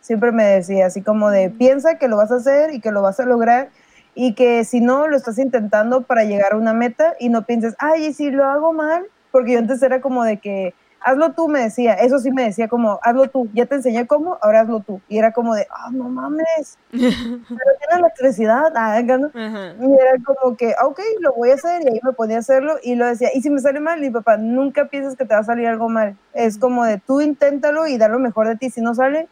Siempre 0.00 0.30
me 0.30 0.44
decía, 0.44 0.86
así 0.86 1.02
como 1.02 1.30
de, 1.30 1.50
piensa 1.50 1.98
que 1.98 2.06
lo 2.06 2.16
vas 2.16 2.30
a 2.30 2.36
hacer 2.36 2.72
y 2.72 2.80
que 2.80 2.92
lo 2.92 3.02
vas 3.02 3.18
a 3.18 3.24
lograr 3.24 3.70
y 4.14 4.34
que 4.34 4.64
si 4.64 4.80
no, 4.80 5.08
lo 5.08 5.16
estás 5.16 5.38
intentando 5.38 6.02
para 6.02 6.22
llegar 6.22 6.52
a 6.52 6.56
una 6.56 6.74
meta 6.74 7.14
y 7.18 7.30
no 7.30 7.42
pienses, 7.44 7.74
ay, 7.80 8.06
¿y 8.06 8.12
si 8.12 8.30
lo 8.30 8.44
hago 8.44 8.72
mal? 8.72 9.04
Porque 9.30 9.52
yo 9.52 9.58
antes 9.58 9.82
era 9.82 10.00
como 10.00 10.24
de 10.24 10.38
que, 10.38 10.74
hazlo 11.00 11.32
tú, 11.32 11.48
me 11.48 11.60
decía, 11.60 11.94
eso 11.94 12.18
sí 12.18 12.30
me 12.30 12.44
decía 12.44 12.68
como, 12.68 12.98
hazlo 13.02 13.28
tú, 13.28 13.48
ya 13.52 13.66
te 13.66 13.76
enseñé 13.76 14.06
cómo, 14.06 14.38
ahora 14.42 14.60
hazlo 14.60 14.80
tú. 14.80 15.00
Y 15.08 15.18
era 15.18 15.32
como 15.32 15.54
de, 15.54 15.66
ah, 15.70 15.90
no 15.92 16.08
mames, 16.08 16.78
pero 16.90 17.10
tienes 17.48 17.98
electricidad, 17.98 18.72
ah. 18.74 18.98
Ajá. 18.98 19.74
Y 19.80 19.92
era 19.92 20.12
como 20.24 20.56
que, 20.56 20.74
ah, 20.78 20.86
ok, 20.86 21.00
lo 21.20 21.32
voy 21.34 21.50
a 21.50 21.54
hacer, 21.54 21.82
y 21.82 21.88
ahí 21.88 22.00
me 22.02 22.12
ponía 22.12 22.36
a 22.36 22.40
hacerlo, 22.40 22.76
y 22.82 22.94
lo 22.94 23.06
decía, 23.06 23.30
y 23.34 23.42
si 23.42 23.50
me 23.50 23.60
sale 23.60 23.80
mal, 23.80 24.02
y 24.02 24.10
papá, 24.10 24.36
nunca 24.36 24.86
pienses 24.86 25.16
que 25.16 25.24
te 25.24 25.34
va 25.34 25.40
a 25.40 25.44
salir 25.44 25.66
algo 25.66 25.88
mal. 25.88 26.16
Es 26.32 26.58
como 26.58 26.84
de, 26.84 26.98
tú 26.98 27.20
inténtalo 27.20 27.86
y 27.86 27.98
da 27.98 28.08
lo 28.08 28.18
mejor 28.18 28.48
de 28.48 28.56
ti, 28.56 28.70
si 28.70 28.80
no 28.80 28.94
sale, 28.94 29.28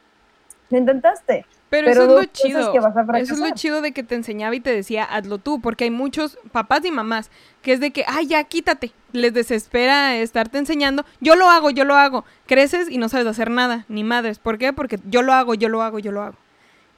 lo 0.71 0.79
intentaste. 0.79 1.47
Pero, 1.69 1.89
Pero 1.89 2.03
eso 2.05 2.21
es 2.21 2.27
lo 2.27 2.33
chido. 2.33 2.73
eso 3.17 3.35
es 3.35 3.41
lo 3.41 3.51
chido 3.51 3.83
de 3.83 3.91
que 3.93 4.05
te 4.05 4.15
enseñaba 4.15 4.55
y 4.55 4.61
te 4.61 4.71
decía, 4.73 5.03
hazlo 5.03 5.39
tú, 5.39 5.61
porque 5.61 5.83
hay 5.85 5.91
muchos 5.91 6.39
papás 6.53 6.85
y 6.85 6.93
mamás 6.93 7.29
que 7.63 7.73
es 7.73 7.81
de 7.81 7.91
que, 7.91 8.05
ay, 8.07 8.29
ya 8.29 8.45
quítate. 8.45 8.93
Les 9.13 9.35
desespera 9.35 10.17
estarte 10.17 10.59
enseñando. 10.59 11.05
Yo 11.21 11.35
lo 11.35 11.51
hago, 11.51 11.71
yo 11.71 11.85
lo 11.85 11.97
hago. 11.97 12.25
Creces 12.47 12.89
y 12.89 12.99
no 12.99 13.09
sabes 13.09 13.27
hacer 13.27 13.51
nada, 13.51 13.85
ni 13.89 14.05
madres. 14.05 14.39
¿Por 14.39 14.59
qué? 14.59 14.73
Porque 14.73 15.01
yo 15.09 15.23
lo 15.23 15.33
hago, 15.33 15.55
yo 15.55 15.69
lo 15.69 15.83
hago, 15.83 15.99
yo 15.99 16.13
lo 16.13 16.23
hago. 16.23 16.37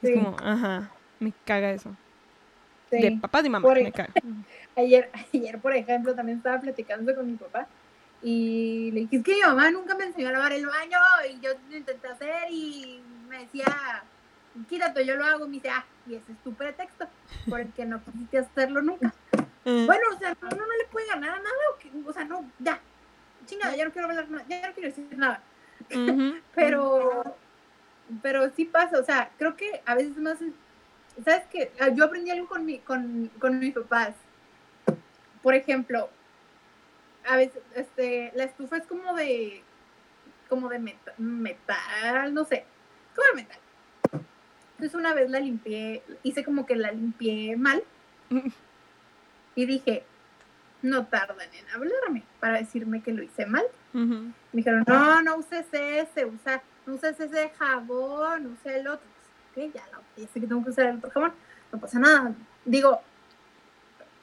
Sí. 0.03 0.09
Es 0.09 0.15
como, 0.15 0.37
ajá, 0.39 0.91
me 1.19 1.33
caga 1.47 1.71
eso. 1.73 1.91
De 2.91 3.01
Sí. 3.01 3.11
papás 3.17 3.47
y 3.47 3.49
mamás, 3.49 3.67
Por 3.67 3.83
me 3.83 3.91
caga. 3.93 4.13
Ayer, 4.77 5.11
ayer, 5.33 5.59
por 5.59 5.75
ejemplo, 5.75 6.15
también 6.15 6.39
estaba 6.39 6.61
platicando 6.61 7.13
con 7.17 7.27
mi 7.27 7.37
papá 7.37 7.67
y 8.23 8.91
le 8.93 9.01
dije, 9.01 9.17
es 9.17 9.23
que 9.25 9.35
mi 9.35 9.41
mamá 9.41 9.71
nunca 9.73 9.95
me 9.97 10.05
enseñó 10.05 10.29
a 10.29 10.33
lavar 10.33 10.53
el 10.53 10.67
baño 10.67 10.99
y 11.31 11.41
yo 11.41 11.51
lo 11.71 11.77
intenté 11.77 12.07
hacer 12.07 12.51
y 12.51 13.01
me 13.29 13.39
decía, 13.39 13.65
quítate, 14.69 15.05
yo 15.07 15.17
lo 15.17 15.25
hago. 15.25 15.45
Y 15.47 15.49
me 15.49 15.55
dice, 15.57 15.71
ah, 15.71 15.85
y 16.07 16.15
ese 16.15 16.33
es 16.33 16.39
tu 16.43 16.53
pretexto, 16.55 17.07
porque 17.49 17.85
no 17.85 18.03
quisiste 18.05 18.39
hacerlo 18.39 18.83
nunca. 18.83 19.13
Mm. 19.65 19.87
Bueno, 19.87 20.03
o 20.15 20.19
sea, 20.19 20.37
uno 20.41 20.51
no 20.67 20.77
le 20.77 20.85
puede 20.91 21.07
ganar 21.07 21.31
a 21.31 21.39
nada, 21.39 21.55
o, 22.05 22.09
o 22.09 22.13
sea, 22.13 22.25
no, 22.25 22.51
ya, 22.59 22.81
chingada, 23.47 23.77
ya 23.77 23.85
no 23.85 23.93
quiero 23.93 24.09
hablar 24.09 24.29
nada, 24.31 24.45
ya 24.49 24.67
no 24.69 24.75
quiero 24.75 24.89
decir 24.89 25.07
nada. 25.17 25.43
Pero, 26.55 27.37
pero 28.23 28.51
sí 28.57 28.65
pasa, 28.65 28.99
o 28.99 29.05
sea, 29.05 29.31
creo 29.39 29.55
que 29.57 29.83
a 29.85 29.95
veces 29.95 30.17
más, 30.17 30.39
¿sabes 31.25 31.45
qué? 31.53 31.71
Ah, 31.79 31.89
Yo 31.89 32.05
aprendí 32.05 32.31
algo 32.31 32.49
con, 32.49 32.65
mi, 32.65 32.79
con, 32.79 33.31
con 33.39 33.59
mis 33.59 33.75
papás. 33.75 34.15
Por 35.43 35.55
ejemplo, 35.55 36.09
a 37.29 37.37
veces, 37.37 37.63
este, 37.75 38.33
la 38.35 38.45
estufa 38.45 38.79
es 38.79 38.87
como 38.87 39.15
de, 39.15 39.63
como 40.49 40.69
de 40.69 40.79
meta- 40.79 41.15
metal, 41.19 42.33
no 42.35 42.45
sé, 42.45 42.65
como 43.15 43.29
de 43.29 43.43
metal. 43.43 43.59
Entonces 44.79 44.95
una 44.95 45.13
vez 45.13 45.29
la 45.29 45.41
limpié, 45.41 46.05
hice 46.23 46.45
como 46.45 46.65
que 46.65 46.77
la 46.77 46.93
limpié 46.93 47.57
mal 47.57 47.83
y 49.57 49.67
dije, 49.67 50.05
no 50.83 51.07
tardan 51.07 51.53
en 51.53 51.69
hablarme 51.71 52.23
para 52.39 52.59
decirme 52.59 53.03
que 53.03 53.13
lo 53.13 53.25
hice 53.25 53.45
mal. 53.45 53.65
Me 53.93 54.33
dijeron, 54.53 54.85
no, 54.87 55.21
no 55.23 55.39
uses 55.39 55.67
ese, 55.73 56.27
usa, 56.27 56.63
no 56.87 56.95
uses 56.95 57.19
ese 57.19 57.51
jabón, 57.59 58.47
usa 58.47 58.77
el 58.77 58.87
otro. 58.87 59.05
Pues, 59.53 59.67
ok, 59.69 59.75
ya, 59.75 59.83
lo, 59.93 60.23
ya 60.23 60.29
sé 60.33 60.41
que 60.41 60.47
tengo 60.47 60.63
que 60.63 60.71
usar 60.71 60.87
el 60.87 60.99
otro 60.99 61.11
jabón, 61.11 61.33
no 61.73 61.81
pasa 61.81 61.99
nada. 61.99 62.33
Digo, 62.65 63.03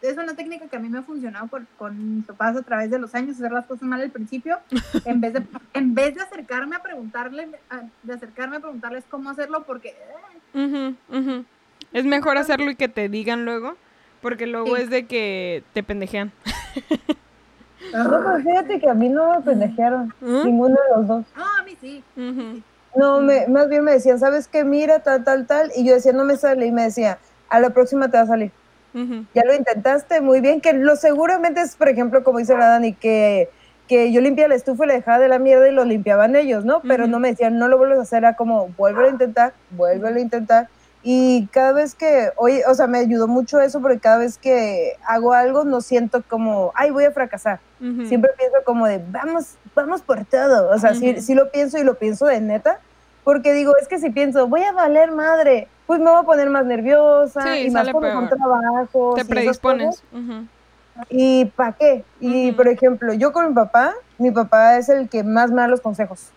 es 0.10 0.18
una 0.18 0.36
técnica 0.36 0.68
que 0.68 0.76
a 0.76 0.80
mí 0.80 0.90
me 0.90 0.99
ha 0.99 1.03
funcionado 1.03 1.48
por- 1.48 1.65
con 1.77 2.15
mis 2.18 2.26
papás 2.26 2.56
a 2.56 2.61
través 2.61 2.90
de 2.91 2.99
los 2.99 3.14
años, 3.15 3.36
hacer 3.38 3.52
las 3.52 3.65
cosas 3.65 3.84
mal 3.84 4.02
al 4.02 4.11
principio, 4.11 4.57
en 5.06 5.22
vez 5.22 5.34
de, 5.34 5.44
en 5.73 5.94
vez 5.95 6.15
de 6.15 6.22
acercarme 6.22 6.76
a 6.76 6.84
preguntarle, 6.84 7.49
a- 7.69 7.82
de 8.03 8.14
acercarme 8.14 8.57
a 8.57 8.60
preguntarles 8.60 9.03
cómo 9.10 9.30
hacerlo, 9.30 9.64
porque 9.65 9.95
eh. 10.53 11.44
Es 11.94 12.06
mejor 12.06 12.38
hacerlo 12.38 12.69
y 12.72 12.76
que 12.76 12.88
te 12.90 13.10
digan 13.10 13.45
luego, 13.45 13.76
porque 14.22 14.48
luego 14.48 14.76
Sí. 14.76 14.82
es 14.84 14.90
de 14.90 15.06
que 15.06 15.64
te 15.73 15.84
pendejean. 15.84 16.32
No, 17.94 18.23
pues 18.23 18.44
fíjate 18.44 18.80
que 18.80 18.90
a 18.90 18.94
mí 18.94 19.10
no 19.10 19.32
me 19.36 19.41
pendejearon, 19.41 20.14
¿Mm? 20.19 20.44
ninguno 20.45 20.76
de 20.76 20.98
los 20.98 21.07
dos. 21.07 21.26
no, 21.38 21.44
a 21.45 21.64
mí 21.64 21.77
sí. 21.80 22.03
Ujú. 22.18 22.61
No, 22.98 23.19
me, 23.22 23.48
más 23.48 23.68
bien 23.69 23.84
me 23.84 23.91
decían, 23.91 24.19
¿sabes 24.19 24.48
qué? 24.48 24.64
Mira, 24.64 24.99
tal, 24.99 25.23
tal, 25.26 25.45
tal. 25.45 25.69
Y 25.76 25.86
yo 25.86 25.94
decía, 25.94 26.14
no 26.14 26.23
me 26.23 26.38
sale. 26.38 26.65
Y 26.65 26.72
me 26.72 26.84
decía, 26.84 27.18
a 27.49 27.60
la 27.60 27.69
próxima 27.72 28.10
te 28.10 28.15
va 28.18 28.23
a 28.23 28.27
salir. 28.27 28.52
Ya 29.34 29.43
lo 29.43 29.53
intentaste, 29.53 30.22
muy 30.22 30.41
bien. 30.41 30.61
Que 30.61 30.73
lo 30.73 30.95
seguramente 30.95 31.61
es, 31.61 31.76
por 31.76 31.89
ejemplo, 31.89 32.23
como 32.23 32.39
dice 32.39 32.57
la 32.57 32.67
Dani, 32.67 32.93
que, 32.93 33.49
que 33.88 34.11
yo 34.11 34.22
limpiaba 34.22 34.49
la 34.49 34.55
estufa 34.55 34.85
y 34.85 34.88
le 34.88 34.93
dejaba 34.95 35.19
de 35.19 35.27
la 35.27 35.39
mierda 35.39 35.67
y 35.67 35.72
lo 35.73 35.84
limpiaban 35.84 36.35
ellos, 36.35 36.65
¿no? 36.65 36.81
Pero 36.81 37.07
no 37.07 37.19
me 37.19 37.30
decían, 37.30 37.57
no 37.59 37.67
lo 37.67 37.77
vuelves 37.77 37.99
a 37.99 38.03
hacer. 38.03 38.19
Era 38.19 38.35
como, 38.35 38.69
vuelve 38.77 39.07
a 39.07 39.09
intentar, 39.09 39.53
vuelve 39.72 40.07
a 40.07 40.19
intentar. 40.19 40.69
Y 41.07 41.47
cada 41.51 41.72
vez 41.72 41.93
que, 41.93 42.31
oye, 42.35 42.63
o 42.67 42.73
sea, 42.73 42.88
me 42.88 42.97
ayudó 42.97 43.27
mucho 43.27 43.59
eso 43.59 43.80
porque 43.80 43.99
cada 43.99 44.17
vez 44.17 44.39
que 44.39 44.93
hago 45.05 45.34
algo 45.34 45.63
no 45.63 45.81
siento 45.81 46.23
como, 46.27 46.72
ay, 46.73 46.89
voy 46.89 47.03
a 47.03 47.11
fracasar. 47.11 47.59
Siempre 48.07 48.31
pienso 48.35 48.57
como 48.65 48.88
de, 48.88 49.03
vamos, 49.11 49.55
vamos 49.76 50.01
por 50.01 50.26
todo. 50.26 50.73
O 50.73 50.80
sea, 50.80 50.95
sí, 50.95 51.11
Ujú. 51.11 51.22
sí 51.22 51.35
lo 51.35 51.51
pienso 51.51 51.77
y 51.77 51.84
lo 51.84 51.95
pienso 51.95 52.26
de 52.26 52.41
neta. 52.41 52.80
Porque 53.26 53.52
digo, 53.53 53.73
es 53.81 53.88
que 53.88 53.99
si 53.99 54.11
pienso, 54.11 54.47
voy 54.47 54.61
a 54.61 54.72
valer 54.72 55.11
madre, 55.11 55.68
pues 55.88 55.99
me 55.99 56.10
voy 56.10 56.22
a 56.22 56.23
poner 56.23 56.49
más 56.49 56.65
nerviosa 56.65 57.41
Sí, 57.41 57.68
y 57.68 57.72
más 57.72 57.88
son 57.88 58.02
peor. 58.02 58.30
trabajos. 58.30 59.15
Te 59.15 59.26
predispones. 59.26 60.02
¿Y 61.10 61.45
para 61.45 61.73
qué? 61.73 62.06
Y 62.22 62.53
por 62.53 62.68
ejemplo, 62.68 63.14
yo 63.14 63.34
con 63.34 63.49
mi 63.49 63.53
papá, 63.53 63.93
mi 64.19 64.31
papá 64.31 64.77
es 64.77 64.89
el 64.89 65.10
que 65.10 65.23
más 65.23 65.49
me 65.52 65.61
da 65.61 65.68
los 65.68 65.81
consejos. 65.81 66.30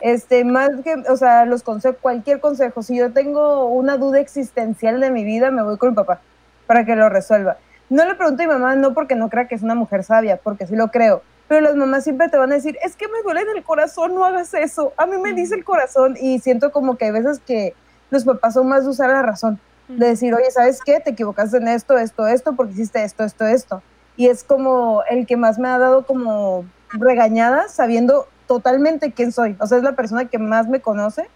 Este, 0.00 0.44
más 0.44 0.70
que, 0.82 0.96
o 1.08 1.16
sea, 1.16 1.44
los 1.44 1.62
consejos, 1.62 1.98
cualquier 2.00 2.40
consejo. 2.40 2.82
Si 2.82 2.96
yo 2.96 3.12
tengo 3.12 3.66
una 3.66 3.96
duda 3.96 4.18
existencial 4.18 5.00
de 5.00 5.10
mi 5.10 5.24
vida, 5.24 5.50
me 5.50 5.62
voy 5.62 5.78
con 5.78 5.90
mi 5.90 5.94
papá 5.94 6.20
para 6.66 6.84
que 6.84 6.96
lo 6.96 7.08
resuelva. 7.08 7.58
No 7.90 8.04
le 8.04 8.14
pregunto 8.14 8.42
a 8.42 8.46
mi 8.46 8.52
mamá, 8.52 8.74
no 8.76 8.92
porque 8.92 9.14
no 9.14 9.28
crea 9.28 9.46
que 9.46 9.54
es 9.54 9.62
una 9.62 9.74
mujer 9.74 10.04
sabia, 10.04 10.36
porque 10.36 10.66
sí 10.66 10.74
lo 10.74 10.88
creo. 10.88 11.22
Pero 11.50 11.62
las 11.62 11.74
mamás 11.74 12.04
siempre 12.04 12.28
te 12.28 12.36
van 12.36 12.52
a 12.52 12.54
decir, 12.54 12.78
es 12.80 12.94
que 12.94 13.08
me 13.08 13.24
duele 13.24 13.40
en 13.40 13.56
el 13.56 13.64
corazón, 13.64 14.14
no 14.14 14.24
hagas 14.24 14.54
eso. 14.54 14.92
A 14.96 15.04
mí 15.04 15.16
me 15.18 15.32
dice 15.32 15.56
el 15.56 15.64
corazón 15.64 16.16
y 16.16 16.38
siento 16.38 16.70
como 16.70 16.96
que 16.96 17.06
hay 17.06 17.10
veces 17.10 17.40
que 17.44 17.74
los 18.10 18.24
papás 18.24 18.54
son 18.54 18.68
más 18.68 18.84
de 18.84 18.90
usar 18.90 19.10
la 19.10 19.22
razón 19.22 19.58
de 19.88 20.06
decir, 20.06 20.32
oye, 20.32 20.48
¿sabes 20.52 20.78
qué? 20.84 21.00
Te 21.00 21.10
equivocaste 21.10 21.56
en 21.56 21.66
esto, 21.66 21.98
esto, 21.98 22.28
esto, 22.28 22.52
porque 22.52 22.74
hiciste 22.74 23.02
esto, 23.02 23.24
esto, 23.24 23.46
esto. 23.46 23.82
Y 24.16 24.28
es 24.28 24.44
como 24.44 25.02
el 25.10 25.26
que 25.26 25.36
más 25.36 25.58
me 25.58 25.66
ha 25.66 25.76
dado 25.76 26.06
como 26.06 26.66
regañadas 26.92 27.72
sabiendo 27.72 28.28
totalmente 28.46 29.10
quién 29.10 29.32
soy. 29.32 29.56
O 29.58 29.66
sea, 29.66 29.78
es 29.78 29.82
la 29.82 29.96
persona 29.96 30.26
que 30.26 30.38
más 30.38 30.68
me 30.68 30.80
conoce. 30.80 31.28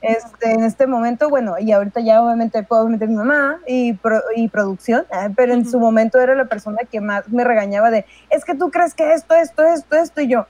Este, 0.00 0.52
en 0.52 0.62
este 0.62 0.86
momento, 0.86 1.28
bueno, 1.28 1.56
y 1.58 1.72
ahorita 1.72 2.00
ya 2.00 2.22
obviamente 2.22 2.62
puedo 2.62 2.88
meter 2.88 3.08
mi 3.08 3.16
mamá 3.16 3.58
y, 3.66 3.94
pro- 3.94 4.22
y 4.36 4.48
producción, 4.48 5.04
ah, 5.10 5.28
pero 5.36 5.52
en 5.54 5.62
Ujú. 5.62 5.70
su 5.70 5.80
momento 5.80 6.20
era 6.20 6.36
la 6.36 6.44
persona 6.44 6.78
que 6.90 7.00
más 7.00 7.28
me 7.28 7.42
regañaba 7.42 7.90
de, 7.90 8.06
es 8.30 8.44
que 8.44 8.54
tú 8.54 8.70
crees 8.70 8.94
que 8.94 9.12
esto, 9.12 9.34
esto, 9.34 9.64
esto, 9.64 9.96
esto, 9.96 10.20
y 10.20 10.28
yo, 10.28 10.46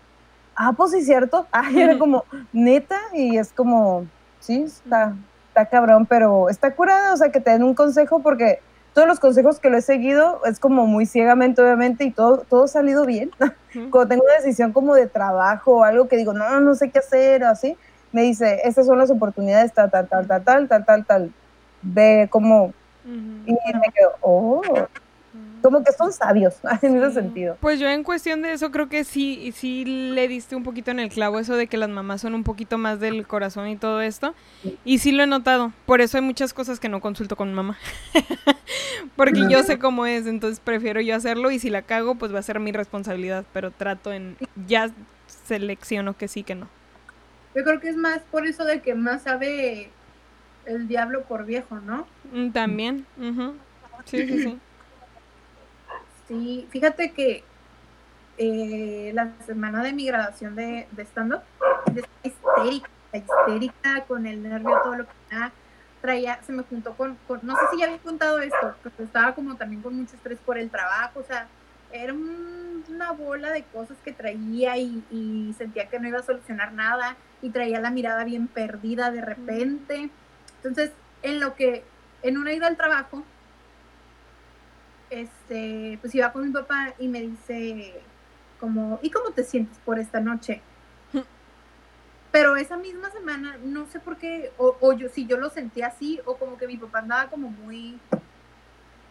ah, 0.54 0.74
pues 0.76 0.90
sí, 0.90 1.02
cierto. 1.02 1.46
Ah, 1.52 1.70
y 1.70 1.80
era 1.80 1.98
como, 1.98 2.24
neta, 2.52 2.98
y 3.14 3.38
es 3.38 3.52
como, 3.54 4.04
sí, 4.40 4.64
está, 4.64 5.14
está 5.48 5.64
cabrón, 5.66 6.04
pero 6.04 6.50
está 6.50 6.74
curada, 6.74 7.14
o 7.14 7.16
sea, 7.16 7.30
que 7.32 7.40
te 7.40 7.50
den 7.52 7.62
un 7.62 7.74
consejo 7.74 8.20
porque 8.20 8.58
todos 8.92 9.08
los 9.08 9.18
consejos 9.20 9.60
que 9.60 9.70
lo 9.70 9.78
he 9.78 9.82
seguido 9.82 10.44
es 10.44 10.58
como 10.60 10.86
muy 10.86 11.06
ciegamente, 11.06 11.62
obviamente, 11.62 12.04
y 12.04 12.10
todo, 12.10 12.44
todo 12.50 12.64
ha 12.64 12.68
salido 12.68 13.06
bien. 13.06 13.30
Ujú. 13.74 13.90
Cuando 13.90 14.08
tengo 14.08 14.24
una 14.24 14.34
decisión 14.34 14.72
como 14.72 14.94
de 14.94 15.06
trabajo 15.06 15.76
o 15.78 15.84
algo 15.84 16.06
que 16.08 16.16
digo, 16.16 16.32
no, 16.34 16.60
no 16.60 16.74
sé 16.74 16.90
qué 16.90 16.98
hacer, 16.98 17.44
o 17.44 17.48
así, 17.48 17.76
me 18.12 18.22
dice, 18.22 18.60
estas 18.64 18.86
son 18.86 18.98
las 18.98 19.10
oportunidades, 19.10 19.72
tal, 19.72 19.90
tal, 19.90 20.08
tal, 20.08 20.26
tal, 20.26 20.44
tal, 20.44 20.68
tal, 20.68 20.84
tal, 20.84 21.04
tal. 21.06 21.32
Ve 21.82 22.28
cómo, 22.30 22.72
y 23.04 23.52
me 23.52 23.92
quedo, 23.94 24.12
oh, 24.20 24.62
como 25.62 25.82
que 25.82 25.92
son 25.92 26.12
sabios 26.12 26.56
en 26.82 26.96
ese 26.96 27.12
sentido. 27.12 27.56
Pues 27.60 27.80
yo 27.80 27.88
en 27.88 28.04
cuestión 28.04 28.42
de 28.42 28.52
eso 28.52 28.70
creo 28.70 28.88
que 28.88 29.04
sí, 29.04 29.52
sí 29.54 29.84
le 29.84 30.28
diste 30.28 30.56
un 30.56 30.62
poquito 30.62 30.90
en 30.90 31.00
el 31.00 31.08
clavo 31.08 31.38
eso 31.38 31.56
de 31.56 31.66
que 31.66 31.76
las 31.76 31.88
mamás 31.88 32.20
son 32.20 32.34
un 32.34 32.44
poquito 32.44 32.78
más 32.78 33.00
del 33.00 33.26
corazón 33.26 33.68
y 33.68 33.76
todo 33.76 34.00
esto. 34.00 34.34
Y 34.84 34.98
sí 34.98 35.12
lo 35.12 35.22
he 35.22 35.26
notado. 35.26 35.72
Por 35.86 36.00
eso 36.00 36.18
hay 36.18 36.22
muchas 36.22 36.52
cosas 36.52 36.80
que 36.80 36.88
no 36.88 37.00
consulto 37.00 37.36
con 37.36 37.52
mamá. 37.54 37.76
Porque 39.16 39.42
yo 39.48 39.62
sé 39.62 39.78
cómo 39.78 40.06
es, 40.06 40.26
entonces 40.26 40.60
prefiero 40.60 41.00
yo 41.00 41.14
hacerlo 41.14 41.50
y 41.50 41.58
si 41.58 41.70
la 41.70 41.82
cago 41.82 42.14
pues 42.14 42.34
va 42.34 42.38
a 42.38 42.42
ser 42.42 42.60
mi 42.60 42.72
responsabilidad. 42.72 43.44
Pero 43.52 43.70
trato 43.70 44.12
en... 44.12 44.36
Ya 44.66 44.90
selecciono 45.44 46.16
que 46.16 46.28
sí, 46.28 46.42
que 46.42 46.54
no. 46.54 46.68
Yo 47.58 47.64
creo 47.64 47.80
que 47.80 47.88
es 47.88 47.96
más 47.96 48.20
por 48.30 48.46
eso 48.46 48.64
de 48.64 48.80
que 48.80 48.94
más 48.94 49.22
sabe 49.22 49.90
el 50.64 50.86
diablo 50.86 51.24
por 51.24 51.44
viejo, 51.44 51.74
¿no? 51.80 52.06
Mm, 52.32 52.52
También. 52.52 53.04
ujú. 53.16 53.58
Sí, 54.06 54.24
sí, 54.28 54.38
sí. 54.38 54.60
Sí, 56.28 56.68
fíjate 56.70 57.12
que 57.12 57.42
eh, 58.36 59.10
la 59.12 59.32
semana 59.44 59.82
de 59.82 59.92
mi 59.92 60.06
graduación 60.06 60.54
de, 60.54 60.86
de 60.92 61.02
stand-up, 61.02 61.40
histérica, 62.22 62.88
histérica, 63.12 64.04
con 64.06 64.24
el 64.24 64.40
nervio, 64.40 64.78
todo 64.84 64.94
lo 64.94 65.04
que 65.04 65.12
traía, 66.00 66.40
se 66.44 66.52
me 66.52 66.62
juntó 66.62 66.96
con, 66.96 67.16
con- 67.26 67.40
no 67.42 67.54
sé 67.56 67.62
si 67.72 67.78
ya 67.80 67.86
había 67.86 67.98
contado 67.98 68.38
esto, 68.38 68.76
pero 68.84 68.94
estaba 69.04 69.34
como 69.34 69.56
también 69.56 69.82
con 69.82 69.96
mucho 69.96 70.14
estrés 70.14 70.38
por 70.38 70.58
el 70.58 70.70
trabajo, 70.70 71.18
o 71.18 71.24
sea, 71.24 71.48
era 71.92 72.12
un- 72.12 72.84
una 72.88 73.12
bola 73.12 73.52
de 73.52 73.64
cosas 73.64 73.96
que 74.04 74.12
traía 74.12 74.76
y, 74.76 75.02
y 75.10 75.54
sentía 75.58 75.88
que 75.88 75.98
no 76.00 76.08
iba 76.08 76.18
a 76.18 76.22
solucionar 76.22 76.72
nada 76.72 77.16
y 77.42 77.50
traía 77.50 77.80
la 77.80 77.90
mirada 77.90 78.24
bien 78.24 78.48
perdida 78.48 79.10
de 79.10 79.20
repente. 79.20 80.10
Entonces, 80.56 80.92
en 81.22 81.40
lo 81.40 81.54
que, 81.54 81.84
en 82.22 82.38
una 82.38 82.52
ida 82.52 82.66
al 82.66 82.76
trabajo, 82.76 83.24
este, 85.10 85.98
pues 86.00 86.14
iba 86.14 86.32
con 86.32 86.46
mi 86.46 86.52
papá 86.52 86.94
y 86.98 87.08
me 87.08 87.20
dice 87.22 88.00
como, 88.60 88.98
¿y 89.02 89.10
cómo 89.10 89.30
te 89.30 89.44
sientes 89.44 89.78
por 89.84 89.98
esta 89.98 90.20
noche? 90.20 90.60
Pero 92.30 92.56
esa 92.56 92.76
misma 92.76 93.10
semana, 93.10 93.56
no 93.64 93.86
sé 93.86 94.00
por 94.00 94.18
qué, 94.18 94.52
o, 94.58 94.76
o 94.80 94.92
yo, 94.92 95.08
si 95.08 95.26
yo 95.26 95.38
lo 95.38 95.48
sentía 95.48 95.86
así, 95.86 96.20
o 96.26 96.36
como 96.36 96.58
que 96.58 96.66
mi 96.66 96.76
papá 96.76 96.98
andaba 96.98 97.30
como 97.30 97.48
muy, 97.48 97.98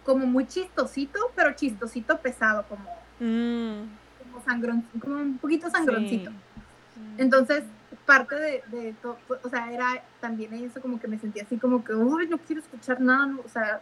como 0.08 0.26
muy 0.26 0.48
chistosito, 0.48 1.20
pero 1.36 1.54
chistosito 1.54 2.18
pesado, 2.20 2.66
como, 2.70 2.86
Mm, 3.20 3.90
como 4.24 4.42
sangrón, 4.46 4.82
como 5.02 5.16
un 5.18 5.38
poquito 5.38 5.70
sangroncito. 5.70 6.32
sí. 6.32 7.02
Entonces, 7.18 7.64
parte 8.06 8.36
de, 8.36 8.64
de 8.68 8.94
todo, 9.02 9.18
o 9.44 9.50
sea, 9.50 9.70
era 9.72 10.02
también 10.22 10.54
eso 10.54 10.80
como 10.80 10.98
que 10.98 11.10
me 11.10 11.20
sentía 11.20 11.44
así 11.44 11.58
como 11.58 11.84
que, 11.84 11.94
uy, 11.94 12.28
no 12.28 12.38
quiero 12.38 12.62
escuchar 12.62 13.02
nada, 13.02 13.26
no", 13.26 13.42
o 13.42 13.50
sea. 13.50 13.82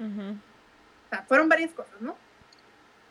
O 0.00 1.08
sea, 1.10 1.22
fueron 1.24 1.48
varias 1.48 1.72
cosas, 1.72 2.00
¿no? 2.00 2.16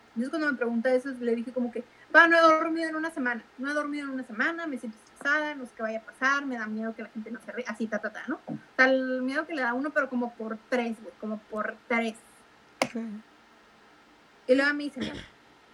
Entonces 0.07 0.29
cuando 0.29 0.51
me 0.51 0.57
pregunta 0.57 0.93
eso, 0.93 1.09
le 1.19 1.35
dije 1.35 1.51
como 1.51 1.71
que, 1.71 1.83
no 2.13 2.37
he 2.37 2.41
dormido 2.41 2.89
en 2.89 2.95
una 2.95 3.11
semana, 3.11 3.43
no 3.57 3.71
he 3.71 3.73
dormido 3.73 4.05
en 4.05 4.13
una 4.13 4.23
semana, 4.23 4.67
me 4.67 4.77
siento 4.77 4.97
estresada, 4.97 5.55
no 5.55 5.65
sé 5.65 5.71
qué 5.75 5.81
vaya 5.81 5.99
a 5.99 6.03
pasar, 6.03 6.45
me 6.45 6.57
da 6.57 6.67
miedo 6.67 6.95
que 6.95 7.03
la 7.03 7.09
gente 7.09 7.31
no 7.31 7.39
se 7.41 7.51
ríe, 7.51 7.65
así, 7.67 7.87
ta, 7.87 7.99
ta, 7.99 8.11
ta, 8.11 8.23
¿no? 8.27 8.39
O 8.45 8.57
sea, 8.75 8.85
el 8.85 9.21
miedo 9.23 9.47
que 9.47 9.55
le 9.55 9.61
da 9.61 9.73
uno, 9.73 9.89
pero 9.89 10.09
como 10.09 10.33
por 10.35 10.57
tres, 10.69 11.01
güey, 11.01 11.13
como 11.19 11.39
por 11.49 11.75
tres. 11.87 12.15
Sí. 12.91 12.99
Y 14.47 14.55
luego 14.55 14.73
me 14.73 14.83
dice, 14.83 14.99
"Mira, 14.99 15.15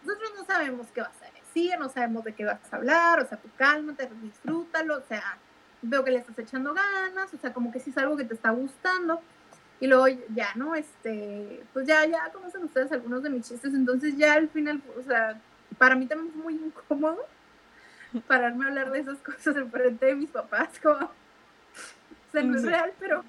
nosotros 0.04 0.32
no 0.38 0.46
sabemos 0.46 0.88
qué 0.94 1.02
vas 1.02 1.22
a 1.22 1.32
decir, 1.38 1.78
no 1.78 1.90
sabemos 1.90 2.24
de 2.24 2.34
qué 2.34 2.46
vas 2.46 2.60
a 2.72 2.76
hablar, 2.78 3.20
o 3.20 3.28
sea, 3.28 3.38
tú 3.38 3.50
cálmate, 3.58 4.10
disfrútalo, 4.22 4.98
o 4.98 5.04
sea, 5.08 5.38
veo 5.82 6.04
que 6.04 6.12
le 6.12 6.20
estás 6.20 6.38
echando 6.40 6.74
ganas, 6.74 7.34
o 7.34 7.38
sea, 7.38 7.54
como 7.54 7.72
que 7.72 7.80
sí 7.80 7.90
es 7.90 7.98
algo 7.98 8.16
que 8.16 8.26
te 8.26 8.34
está 8.34 8.52
gustando. 8.52 9.22
Y 9.82 9.88
luego 9.88 10.08
ya, 10.36 10.54
¿no? 10.56 10.76
Este, 10.76 11.64
pues 11.72 11.88
ya, 11.88 12.06
ya 12.06 12.30
conocen 12.34 12.64
ustedes 12.64 12.92
algunos 12.92 13.24
de 13.24 13.30
mis 13.30 13.48
chistes, 13.48 13.74
entonces 13.74 14.18
ya 14.18 14.34
al 14.34 14.50
final, 14.50 14.82
o 14.98 15.04
sea, 15.04 15.40
para 15.80 15.96
mí 15.96 16.06
también 16.06 16.32
fue 16.34 16.44
muy 16.44 16.54
incómodo 16.54 17.26
pararme 18.28 18.66
a 18.66 18.68
hablar 18.68 18.92
de 18.92 19.00
esas 19.00 19.18
cosas 19.20 19.56
en 19.56 19.72
frente 19.72 20.06
de 20.06 20.16
mis 20.16 20.30
papás, 20.30 20.80
como, 20.82 21.06
o 21.06 22.32
sea, 22.32 22.44
no 22.44 22.56
es 22.58 22.64
real, 22.64 22.92
pero, 23.00 23.24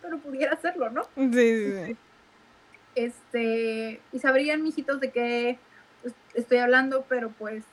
pero 0.00 0.18
pudiera 0.18 0.52
hacerlo, 0.54 0.88
¿no? 0.90 1.02
Sí, 1.16 1.28
sí, 1.32 1.72
sí. 1.86 1.96
este, 2.94 4.00
y 4.12 4.18
sabrían, 4.20 4.62
mijitos, 4.62 5.00
de 5.00 5.10
qué 5.10 5.58
es- 6.04 6.14
estoy 6.34 6.58
hablando, 6.58 7.04
pero 7.08 7.30
pues 7.30 7.64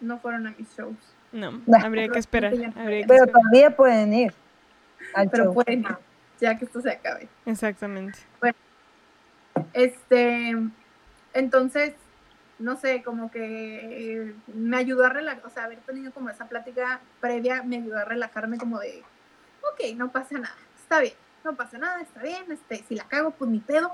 no 0.00 0.18
fueron 0.18 0.46
a 0.48 0.54
mis 0.58 0.68
shows. 0.76 0.96
No, 1.30 1.62
habría 1.82 2.08
que 2.08 2.18
esperar. 2.18 2.52
Habría 2.76 3.02
que 3.02 3.06
Pero 3.06 3.24
esperar. 3.24 3.32
todavía 3.32 3.76
pueden 3.76 4.12
ir 4.12 4.34
al 5.14 5.30
Pero 5.30 5.44
show. 5.44 5.54
pueden, 5.54 5.80
ir, 5.80 5.96
ya 6.40 6.58
que 6.58 6.64
esto 6.64 6.80
se 6.80 6.90
acabe. 6.90 7.28
Exactamente. 7.46 8.18
Este, 9.72 10.56
entonces, 11.34 11.94
no 12.58 12.76
sé, 12.76 13.02
como 13.02 13.30
que 13.30 13.40
eh, 14.22 14.34
me 14.54 14.76
ayudó 14.76 15.04
a 15.04 15.08
relajar, 15.08 15.44
o 15.46 15.50
sea, 15.50 15.64
haber 15.64 15.78
tenido 15.80 16.12
como 16.12 16.30
esa 16.30 16.48
plática 16.48 17.00
previa 17.20 17.62
me 17.62 17.76
ayudó 17.76 17.98
a 17.98 18.04
relajarme 18.04 18.58
como 18.58 18.78
de, 18.78 19.02
ok, 19.72 19.96
no 19.96 20.10
pasa 20.12 20.38
nada, 20.38 20.56
está 20.80 21.00
bien, 21.00 21.14
no 21.44 21.54
pasa 21.56 21.78
nada, 21.78 22.00
está 22.00 22.22
bien, 22.22 22.50
este, 22.52 22.84
si 22.88 22.94
la 22.94 23.04
cago, 23.04 23.32
pues 23.32 23.50
ni 23.50 23.58
pedo, 23.58 23.92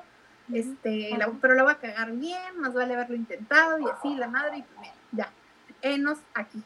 este, 0.52 1.10
la- 1.16 1.30
pero 1.40 1.54
la 1.54 1.62
voy 1.62 1.72
a 1.72 1.76
cagar 1.78 2.12
bien, 2.12 2.58
más 2.60 2.74
vale 2.74 2.94
haberlo 2.94 3.16
intentado 3.16 3.78
y 3.78 3.84
así, 3.88 4.14
la 4.16 4.28
madre, 4.28 4.58
y 4.58 4.62
pues 4.62 4.80
mira, 4.80 4.94
ya, 5.12 5.30
enos 5.82 6.18
aquí, 6.34 6.62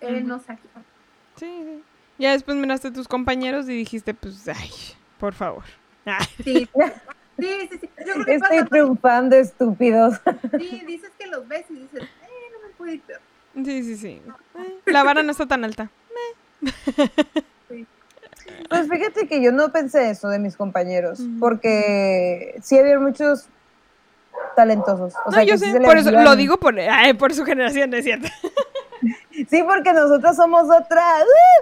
enos 0.00 0.42
aquí. 0.48 0.68
Sí, 1.36 1.46
sí. 1.64 1.82
Ya 2.18 2.32
después 2.32 2.56
miraste 2.56 2.88
a 2.88 2.92
tus 2.92 3.08
compañeros 3.08 3.68
y 3.68 3.76
dijiste, 3.76 4.14
pues, 4.14 4.48
ay, 4.48 4.70
por 5.18 5.34
favor. 5.34 5.64
Ah, 6.06 6.18
Sí, 6.42 6.66
sí, 7.38 7.68
sí, 7.70 7.78
sí. 7.80 7.90
Yo 8.06 8.12
creo 8.14 8.24
que 8.24 8.34
Estoy 8.34 8.58
pasa, 8.58 8.66
triunfando, 8.66 9.36
estúpidos. 9.36 10.20
sí, 10.58 10.82
dices 10.86 11.10
que 11.18 11.26
los 11.26 11.46
ves 11.48 11.64
y 11.70 11.74
dices, 11.74 12.02
eh, 12.02 12.06
no 12.52 12.68
me 12.68 12.74
puede 12.76 12.94
ir 12.94 13.00
peor. 13.02 13.20
Sí, 13.54 13.82
sí, 13.84 13.96
sí. 13.96 14.22
Eh, 14.58 14.78
La 14.92 15.02
vara 15.02 15.22
no 15.22 15.30
está 15.32 15.46
tan 15.46 15.64
alta. 15.64 15.90
Pues 18.68 18.88
fíjate 18.88 19.26
que 19.26 19.42
yo 19.42 19.52
no 19.52 19.70
pensé 19.72 20.10
eso 20.10 20.28
de 20.28 20.38
mis 20.38 20.56
compañeros, 20.56 21.20
porque 21.40 22.56
sí 22.62 22.78
había 22.78 22.98
muchos 22.98 23.46
talentosos. 24.54 25.14
O 25.24 25.30
No, 25.30 25.32
sea, 25.32 25.42
yo 25.44 25.52
que 25.54 25.58
sí 25.58 25.72
sé, 25.72 25.78
les 25.80 25.88
por 25.88 25.98
eso 25.98 26.10
lo 26.12 26.36
digo 26.36 26.56
por, 26.58 26.78
ay, 26.78 27.14
por 27.14 27.34
su 27.34 27.44
generación, 27.44 27.90
¿no 27.90 27.96
es 27.96 28.04
cierto? 28.04 28.28
Sí, 29.50 29.62
porque 29.62 29.92
nosotros 29.92 30.34
somos 30.34 30.64
otra. 30.64 31.04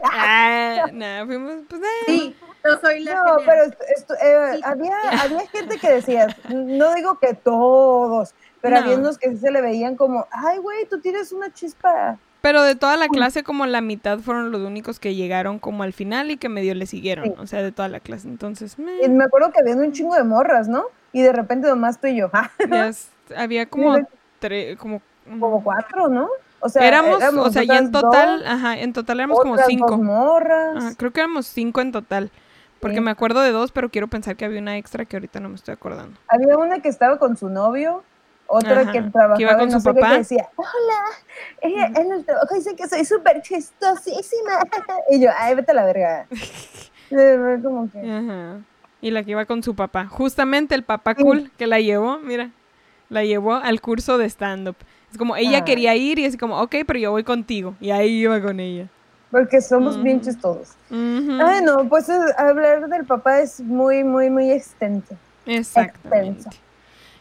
Ah, 0.05 0.87
nada, 0.93 1.27
fuimos, 1.27 1.55
pues, 1.69 1.83
eh. 1.83 1.87
Sí, 2.07 2.37
yo 2.65 2.79
soy 2.81 3.01
la 3.01 3.15
No, 3.15 3.37
pero 3.45 3.65
esto- 3.97 4.15
eh, 4.15 4.53
Sí. 4.57 4.61
había, 4.65 4.97
había 5.23 5.47
gente 5.49 5.79
que 5.79 5.91
decías, 5.93 6.35
no 6.49 6.95
digo 6.95 7.19
que 7.19 7.35
todos, 7.35 8.35
pero 8.61 8.77
No. 8.77 8.83
había 8.83 8.97
unos 8.97 9.19
que 9.19 9.31
sí 9.31 9.37
se 9.39 9.51
le 9.51 9.61
veían 9.61 9.97
como, 9.97 10.27
ay, 10.31 10.59
güey, 10.59 10.87
tú 10.87 11.01
tienes 11.01 11.33
una 11.33 11.53
chispa. 11.53 12.19
Pero 12.41 12.63
de 12.63 12.75
toda 12.75 12.99
la 12.99 13.09
clase, 13.09 13.43
como 13.43 13.65
la 13.65 13.81
mitad 13.81 14.19
fueron 14.19 14.51
los 14.53 14.61
únicos 14.61 15.01
que 15.01 15.15
llegaron 15.15 15.59
como 15.59 15.83
al 15.83 15.95
final 15.95 16.31
y 16.31 16.37
que 16.37 16.51
medio 16.51 16.75
le 16.75 16.85
siguieron. 16.85 17.25
Sí. 17.25 17.35
O 17.39 17.47
sea, 17.47 17.63
de 17.63 17.73
toda 17.73 17.89
la 17.89 18.01
clase. 18.01 18.29
Entonces, 18.29 18.79
meh, 18.79 19.03
Y 19.03 19.09
me 19.09 19.25
acuerdo 19.25 19.51
que 19.51 19.61
había 19.61 19.75
un 19.77 19.93
chingo 19.93 20.15
de 20.15 20.25
morras, 20.25 20.69
¿no? 20.69 20.85
Y 21.13 21.23
de 21.23 21.33
repente 21.33 21.69
nomás 21.69 21.99
tú 22.01 22.07
y 22.09 22.17
yo, 22.17 22.29
ah, 22.35 22.51
había 23.37 23.67
como 23.67 23.97
tres, 24.41 24.77
como... 24.77 25.01
como 25.41 25.63
cuatro, 25.65 26.09
¿no? 26.09 26.29
O 26.61 26.69
sea, 26.69 26.87
éramos, 26.87 27.23
o 27.23 27.51
sea, 27.51 27.63
ya 27.63 27.79
en 27.79 27.91
total, 27.93 28.41
dos, 28.41 28.49
ajá, 28.49 28.79
en 28.79 28.93
total 28.95 29.21
éramos 29.21 29.39
como 29.41 29.57
cinco. 29.59 29.91
dos 29.91 30.01
morras. 30.01 30.77
Ajá, 30.77 30.95
creo 30.97 31.13
que 31.13 31.21
éramos 31.21 31.47
cinco 31.47 31.81
en 31.83 31.93
total. 31.93 32.31
Porque 32.85 32.97
Sí. 32.99 33.01
me 33.01 33.11
acuerdo 33.11 33.41
de 33.41 33.51
dos, 33.51 33.73
pero 33.73 33.89
quiero 33.89 34.09
pensar 34.09 34.37
que 34.37 34.45
había 34.45 34.61
una 34.61 34.77
extra 34.77 35.07
que 35.07 35.17
ahorita 35.17 35.41
no 35.41 35.49
me 35.49 35.55
estoy 35.55 35.73
acordando. 35.73 36.19
Había 36.29 36.59
una 36.59 36.81
que 36.81 36.91
estaba 36.91 37.19
con 37.19 37.35
su 37.35 37.49
novio, 37.49 38.05
otra 38.47 38.83
Ajá, 38.83 38.93
que 38.93 39.01
que 39.03 39.11
trabajaba 39.11 39.41
iba 39.41 39.57
con 39.57 39.71
no 39.71 39.81
su 39.81 39.81
sé 39.81 39.95
qué, 39.95 40.01
papá. 40.01 40.13
que 40.13 40.19
decía, 40.19 40.49
hola, 40.55 41.01
ella 41.63 41.87
en 41.99 42.13
el 42.13 42.25
trabajo 42.27 42.55
dice 42.55 42.77
que 42.77 42.87
soy 42.87 43.07
súper 43.07 43.41
chistosísima. 43.41 44.59
y 45.11 45.19
yo, 45.23 45.31
ay, 45.35 45.55
vete 45.55 45.71
a 45.73 45.75
la 45.77 45.87
verga. 45.87 46.27
Como 47.63 47.91
que, 47.91 48.01
Ajá. 48.01 48.59
Y 49.01 49.11
la 49.13 49.23
que 49.23 49.31
iba 49.31 49.47
con 49.47 49.63
su 49.63 49.75
papá. 49.75 50.07
Justamente 50.07 50.75
el 50.75 50.83
papá 50.83 51.15
Sí. 51.17 51.23
cool 51.23 51.51
que 51.57 51.67
la 51.67 51.81
llevó, 51.81 52.19
mira, 52.19 52.51
la 53.09 53.25
llevó 53.25 53.55
al 53.55 53.81
curso 53.81 54.19
de 54.19 54.27
stand-up. 54.29 54.77
Es 55.11 55.17
como, 55.17 55.37
ella 55.37 55.59
Ah. 55.61 55.65
quería 55.65 55.95
ir 55.97 56.19
y 56.19 56.27
así 56.27 56.37
como, 56.37 56.61
ok, 56.61 56.75
pero 56.87 56.99
yo 56.99 57.13
voy 57.13 57.25
contigo. 57.25 57.77
Y 57.81 57.93
ahí 57.93 58.11
iba 58.21 58.43
con 58.43 58.61
ella. 58.61 58.89
Porque 59.35 59.61
somos 59.61 60.01
bien 60.01 60.19
Ujú. 60.19 60.27
chistosos. 60.27 60.69
Ujú. 60.91 61.39
Ay, 61.45 61.61
no, 61.63 61.89
pues 61.89 62.09
eh, 62.09 62.17
hablar 62.39 62.89
del 62.89 63.05
papá 63.05 63.41
es 63.41 63.59
muy, 63.61 64.05
muy, 64.05 64.31
muy 64.31 64.53
extenso. 64.53 65.17
Exactamente. 65.45 66.39
extenso. 66.43 66.51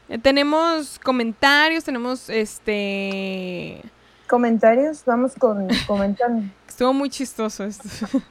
Eh, 0.09 0.19
tenemos 0.19 0.99
comentarios, 0.99 1.83
tenemos 1.83 2.29
este... 2.29 3.81
Comentarios, 4.29 5.03
vamos 5.05 5.33
con 5.39 5.67
comentando. 5.87 6.43
Estuvo 6.67 6.93
muy 6.93 7.09
chistoso 7.09 7.63
esto. 7.63 7.89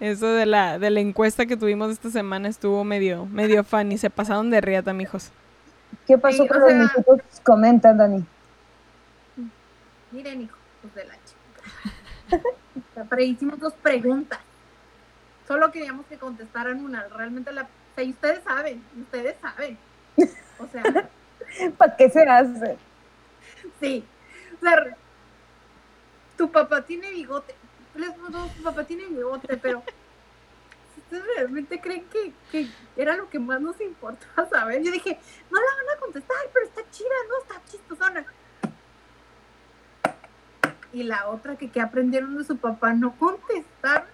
Eso 0.00 0.26
de 0.28 0.44
la, 0.46 0.78
de 0.78 0.90
la 0.90 1.00
encuesta 1.00 1.46
que 1.46 1.56
tuvimos 1.56 1.90
esta 1.90 2.10
semana 2.10 2.48
estuvo 2.48 2.84
medio, 2.84 3.24
medio 3.24 3.64
funny. 3.64 3.96
Se 3.96 4.10
pasaron 4.10 4.50
de 4.50 4.60
riata, 4.60 4.92
mijos. 4.92 5.30
¿Qué 6.06 6.18
pasó 6.18 6.42
Sí, 6.42 6.48
con 6.48 6.60
los 6.60 6.68
sea- 6.70 6.78
mijitos? 6.82 7.20
Comenta, 7.42 7.94
Dani. 7.94 8.24
Miren, 10.12 10.42
hijos 10.42 10.58
de 10.94 11.04
la 11.04 11.14
hicimos 13.20 13.58
dos 13.58 13.74
preguntas. 13.74 14.40
Solo 15.46 15.70
queríamos 15.70 16.06
que 16.06 16.18
contestaran 16.18 16.84
una. 16.84 17.08
Realmente 17.08 17.52
la. 17.52 17.62
O 17.62 17.68
sea, 17.94 18.04
y 18.04 18.10
ustedes 18.10 18.44
saben, 18.44 18.84
ustedes 19.00 19.36
saben. 19.40 19.78
O 20.58 20.66
sea, 20.66 20.82
¿Para 21.78 21.96
qué 21.96 22.10
se 22.10 22.22
hace? 22.22 22.76
sí. 23.80 24.04
O 24.56 24.60
sea, 24.60 24.96
tu 26.36 26.50
papá 26.50 26.82
tiene 26.84 27.10
bigote. 27.10 27.54
Les 27.94 28.16
no, 28.16 28.46
tu 28.48 28.62
papá 28.62 28.84
tiene 28.84 29.06
bigote, 29.06 29.56
pero. 29.56 29.82
¿Ustedes 30.96 31.24
realmente 31.36 31.80
creen 31.80 32.04
que, 32.10 32.32
que 32.52 32.68
era 32.94 33.16
lo 33.16 33.30
que 33.30 33.38
más 33.38 33.60
nos 33.60 33.80
importaba 33.80 34.46
saber? 34.50 34.82
Yo 34.82 34.92
dije, 34.92 35.18
no 35.50 35.58
la 35.58 35.66
van 35.76 35.96
a 35.96 36.00
contestar, 36.00 36.36
pero 36.52 36.66
está 36.66 36.82
chida, 36.90 37.08
no 37.28 37.42
está 37.42 37.64
chistosona. 37.70 38.26
Y 40.92 41.02
la 41.02 41.28
otra 41.28 41.56
que, 41.56 41.70
que 41.70 41.80
aprendieron 41.80 42.36
de 42.38 42.44
su 42.44 42.56
papá, 42.56 42.92
no 42.94 43.12
contestar. 43.16 44.06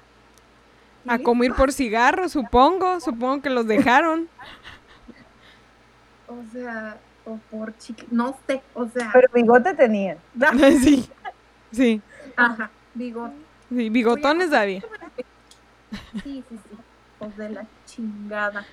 A 1.06 1.18
como 1.18 1.44
ir 1.44 1.54
por 1.54 1.72
cigarros, 1.72 2.32
supongo. 2.32 3.00
Supongo 3.00 3.42
que 3.42 3.50
los 3.50 3.66
dejaron. 3.66 4.28
O 6.26 6.42
sea, 6.52 6.96
o 7.26 7.38
por 7.50 7.76
chiqui, 7.78 8.06
no 8.10 8.36
sé, 8.46 8.62
o 8.74 8.88
sea, 8.88 9.10
Pero 9.12 9.28
bigote 9.32 9.74
tenía. 9.74 10.16
sí. 10.82 11.08
Sí. 11.70 12.00
ajá, 12.36 12.70
digo, 12.94 13.30
Sí, 13.68 13.90
bigotones 13.90 14.50
David. 14.50 14.82
sí, 16.12 16.20
sí, 16.22 16.42
sí, 16.48 16.76
pues 17.18 17.36
de 17.36 17.50
la 17.50 17.66
chingada. 17.86 18.64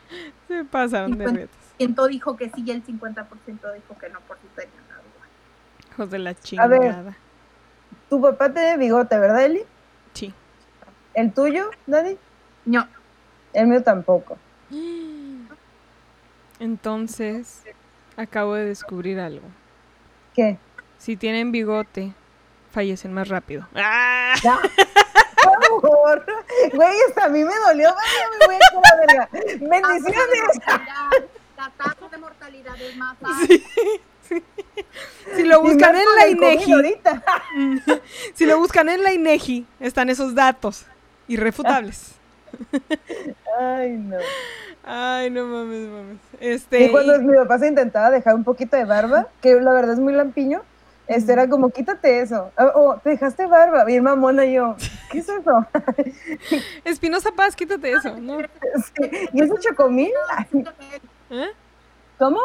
Se 0.47 0.63
pasaron 0.65 1.11
de 1.11 1.17
Cincuenta. 1.17 1.37
riatas. 1.37 1.57
Ciento 1.77 2.07
dijo 2.07 2.37
que 2.37 2.49
sí 2.49 2.63
y 2.65 2.71
el 2.71 2.85
50% 2.85 3.73
dijo 3.73 3.97
que 3.99 4.09
no, 4.09 4.19
por 4.21 4.37
si 4.37 4.47
tenían 4.55 4.83
duda. 4.87 5.91
Hijos 5.91 6.11
de 6.11 6.19
la 6.19 6.35
A 6.57 6.67
ver. 6.67 7.15
Tu 8.11 8.19
papá 8.19 8.51
tiene 8.51 8.75
bigote, 8.75 9.17
¿verdad, 9.17 9.45
Eli? 9.45 9.63
Sí. 10.13 10.33
¿El 11.13 11.31
tuyo, 11.31 11.71
Dani? 11.87 12.17
No, 12.65 12.85
El 13.53 13.67
mío 13.67 13.81
tampoco. 13.83 14.37
Entonces, 16.59 17.63
acabo 18.17 18.55
de 18.55 18.65
descubrir 18.65 19.17
algo. 19.17 19.47
¿Qué? 20.33 20.57
Si 20.97 21.15
tienen 21.15 21.53
bigote, 21.53 22.13
fallecen 22.69 23.13
más 23.13 23.29
rápido. 23.29 23.65
¡Ah! 23.75 24.33
Ya. 24.43 24.59
Por 25.43 25.81
favor. 25.81 26.25
Güey, 26.73 26.97
hasta 27.07 27.25
a 27.27 27.29
mí 27.29 27.45
me 27.45 27.55
dolió. 27.65 27.95
Me 28.39 28.45
voy 28.45 28.55
a 28.55 28.57
echar 28.57 28.81
la 28.83 29.05
verga. 29.07 29.29
Bendiciones. 29.69 30.41
La 31.55 31.71
tasa 31.77 32.09
de 32.09 32.17
mortalidad 32.17 32.75
es 32.81 32.97
más 32.97 33.15
alta. 33.23 33.37
Sí, 33.47 33.63
sí. 34.31 34.43
Si 35.35 35.43
lo 35.43 35.61
buscan 35.61 35.95
en 35.95 36.05
la 36.17 36.27
INEGI, 36.27 36.73
ahorita. 36.73 37.23
si 38.33 38.45
lo 38.45 38.57
buscan 38.57 38.89
en 38.89 39.03
la 39.03 39.13
INEGI, 39.13 39.65
están 39.79 40.09
esos 40.09 40.35
datos 40.35 40.85
irrefutables. 41.27 42.15
Ay, 43.59 43.91
no. 43.91 44.17
Ay, 44.83 45.29
no 45.29 45.45
mames, 45.45 45.87
mames. 45.87 46.17
Este, 46.39 46.85
Y 46.85 46.91
cuando 46.91 47.15
y- 47.15 47.19
mi 47.23 47.35
papá 47.35 47.59
se 47.59 47.67
intentaba 47.67 48.09
dejar 48.09 48.35
un 48.35 48.43
poquito 48.43 48.75
de 48.75 48.85
barba, 48.85 49.27
que 49.41 49.55
la 49.55 49.73
verdad 49.73 49.93
es 49.93 49.99
muy 49.99 50.13
lampiño, 50.13 50.61
este 51.07 51.33
era 51.33 51.47
como, 51.47 51.69
quítate 51.69 52.21
eso. 52.21 52.51
O 52.57 52.71
oh, 52.75 52.97
te 53.03 53.11
dejaste 53.11 53.45
barba. 53.45 53.83
Bien 53.83 54.03
mamona 54.03 54.45
y 54.45 54.53
yo, 54.53 54.75
¿qué 55.11 55.19
es 55.19 55.29
eso? 55.29 55.65
Espinosa 56.85 57.31
Paz, 57.31 57.55
quítate 57.55 57.91
eso, 57.91 58.17
¿no? 58.19 58.39
Sí, 58.95 59.09
¿Y 59.33 59.41
eso 59.43 59.55
chocomil? 59.59 60.11
¿Eh? 61.29 61.47
¿Cómo? 62.17 62.39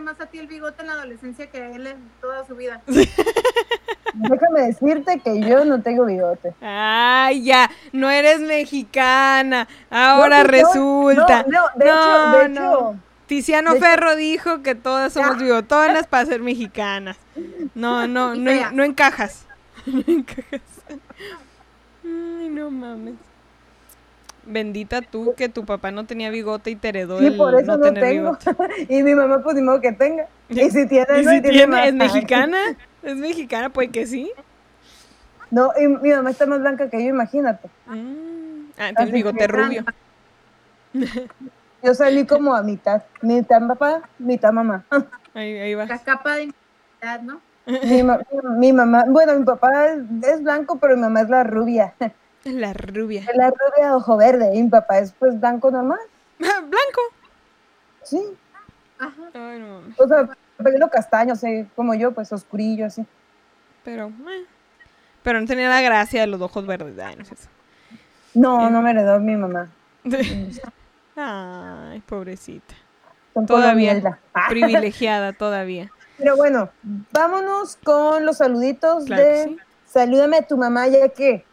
Más 0.00 0.20
a 0.20 0.26
ti 0.26 0.38
el 0.38 0.46
bigote 0.46 0.82
en 0.82 0.88
la 0.88 0.94
adolescencia 0.94 1.46
que 1.50 1.62
a 1.62 1.70
él 1.70 1.86
en 1.86 2.10
toda 2.20 2.46
su 2.46 2.54
vida. 2.56 2.80
Déjame 4.14 4.60
decirte 4.62 5.18
que 5.20 5.40
yo 5.40 5.64
no 5.64 5.82
tengo 5.82 6.04
bigote. 6.04 6.54
Ay, 6.60 7.42
ya, 7.44 7.70
no 7.92 8.10
eres 8.10 8.40
mexicana. 8.40 9.66
Ahora 9.90 10.44
No, 10.44 10.48
resulta. 10.50 11.44
No, 11.48 11.60
no, 11.60 11.68
de 11.76 11.84
No, 11.86 11.92
hecho, 11.92 12.38
de 12.38 12.48
no. 12.48 12.62
hecho, 12.90 12.94
Tiziano 13.26 13.70
De 13.72 13.78
hecho- 13.78 13.86
Ferro 13.86 14.14
dijo 14.16 14.62
que 14.62 14.74
todas 14.74 15.12
somos 15.14 15.38
bigotonas 15.38 16.06
para 16.06 16.26
ser 16.26 16.40
mexicanas. 16.42 17.16
No, 17.74 18.06
no, 18.06 18.34
no, 18.36 18.70
no 18.72 18.84
encajas. 18.84 19.46
No 19.86 20.02
encajas. 20.06 20.60
Ay, 22.04 22.48
no 22.50 22.70
mames. 22.70 23.14
Bendita 24.46 25.00
tú 25.02 25.34
que 25.36 25.48
tu 25.48 25.64
papá 25.64 25.90
no 25.90 26.04
tenía 26.04 26.30
bigote 26.30 26.70
y 26.70 26.76
te 26.76 26.88
heredó 26.88 27.18
sí, 27.18 27.26
el 27.26 27.36
por 27.36 27.54
eso 27.54 27.72
no, 27.72 27.76
no, 27.78 27.82
tener 27.84 28.04
tengo. 28.04 28.38
bigote. 28.38 28.86
y 28.88 29.02
mi 29.02 29.14
mamá, 29.14 29.42
pues 29.42 29.56
ni 29.56 29.62
modo 29.62 29.80
que 29.80 29.92
tenga. 29.92 30.26
Y 30.48 30.70
si 30.70 30.86
tiene, 30.86 31.20
¿Y 31.20 31.24
no, 31.24 31.30
si 31.30 31.42
tiene 31.42 31.50
tiene, 31.50 31.66
más. 31.66 31.88
es 31.88 31.94
mexicana? 31.94 32.58
¿Es 33.02 33.16
mexicana? 33.16 33.70
Pues 33.70 33.90
que 33.90 34.06
sí. 34.06 34.30
No, 35.50 35.70
y 35.80 35.86
mi 35.86 36.10
mamá 36.10 36.30
está 36.30 36.46
más 36.46 36.60
blanca 36.60 36.90
que 36.90 37.02
yo, 37.02 37.10
imagínate. 37.10 37.68
Mm. 37.86 38.70
Ah, 38.78 38.92
tiene 38.96 39.12
bigote 39.12 39.46
rubio. 39.46 39.84
Yo 41.82 41.94
salí 41.94 42.26
como 42.26 42.54
a 42.54 42.62
mitad. 42.62 43.02
Mitad 43.22 43.66
papá, 43.66 44.02
mitad 44.18 44.52
mamá. 44.52 44.84
Ahí, 45.34 45.58
ahí 45.58 45.74
va. 45.74 45.86
La 45.86 45.98
capa 45.98 46.36
de 46.36 46.42
identidad, 46.44 47.20
¿no? 47.22 47.40
Mi, 47.84 48.02
ma- 48.04 48.20
mi 48.56 48.72
mamá, 48.72 49.04
bueno, 49.08 49.36
mi 49.38 49.44
papá 49.44 49.86
es, 49.86 49.98
es 50.22 50.42
blanco, 50.42 50.78
pero 50.78 50.94
mi 50.94 51.02
mamá 51.02 51.22
es 51.22 51.28
la 51.28 51.42
rubia. 51.42 51.92
La 52.44 52.72
rubia. 52.72 53.24
La 53.34 53.50
rubia 53.50 53.88
de 53.88 53.92
ojo 53.92 54.16
verde. 54.16 54.50
Y 54.54 54.62
mi 54.62 54.68
papá 54.68 54.98
es 54.98 55.12
pues 55.18 55.38
blanco 55.40 55.70
normal. 55.70 55.98
Blanco. 56.38 57.00
Sí. 58.02 58.22
Ajá. 58.98 59.22
Ay, 59.32 59.60
no. 59.60 59.80
O 59.96 60.06
sea, 60.06 60.28
pelo 60.62 60.88
castaño, 60.90 61.32
o 61.32 61.36
sea, 61.36 61.66
como 61.74 61.94
yo, 61.94 62.12
pues 62.12 62.32
oscurillo, 62.32 62.86
así. 62.86 63.04
Pero, 63.82 64.08
eh. 64.08 64.44
Pero 65.22 65.40
no 65.40 65.46
tenía 65.46 65.68
la 65.68 65.80
gracia 65.80 66.20
de 66.20 66.26
los 66.26 66.40
ojos 66.40 66.66
verdes. 66.66 66.98
Ay, 66.98 67.16
no 67.16 67.22
es 67.22 67.32
eso. 67.32 67.48
No, 68.34 68.68
no 68.68 68.82
me 68.82 68.90
heredó 68.90 69.18
mi 69.20 69.36
mamá. 69.36 69.70
Ay, 71.16 72.00
pobrecita. 72.00 72.74
Son 73.32 73.46
Todavía. 73.46 74.20
Privilegiada 74.48 75.32
todavía. 75.32 75.90
Pero 76.18 76.36
bueno, 76.36 76.70
vámonos 77.12 77.76
con 77.82 78.24
los 78.24 78.38
saluditos 78.38 79.04
Claro 79.04 79.22
que 79.22 79.28
de 79.28 79.44
sí. 79.44 79.58
Salúdame 79.86 80.38
a 80.38 80.42
tu 80.42 80.56
mamá, 80.56 80.88
ya 80.88 81.08
que 81.08 81.44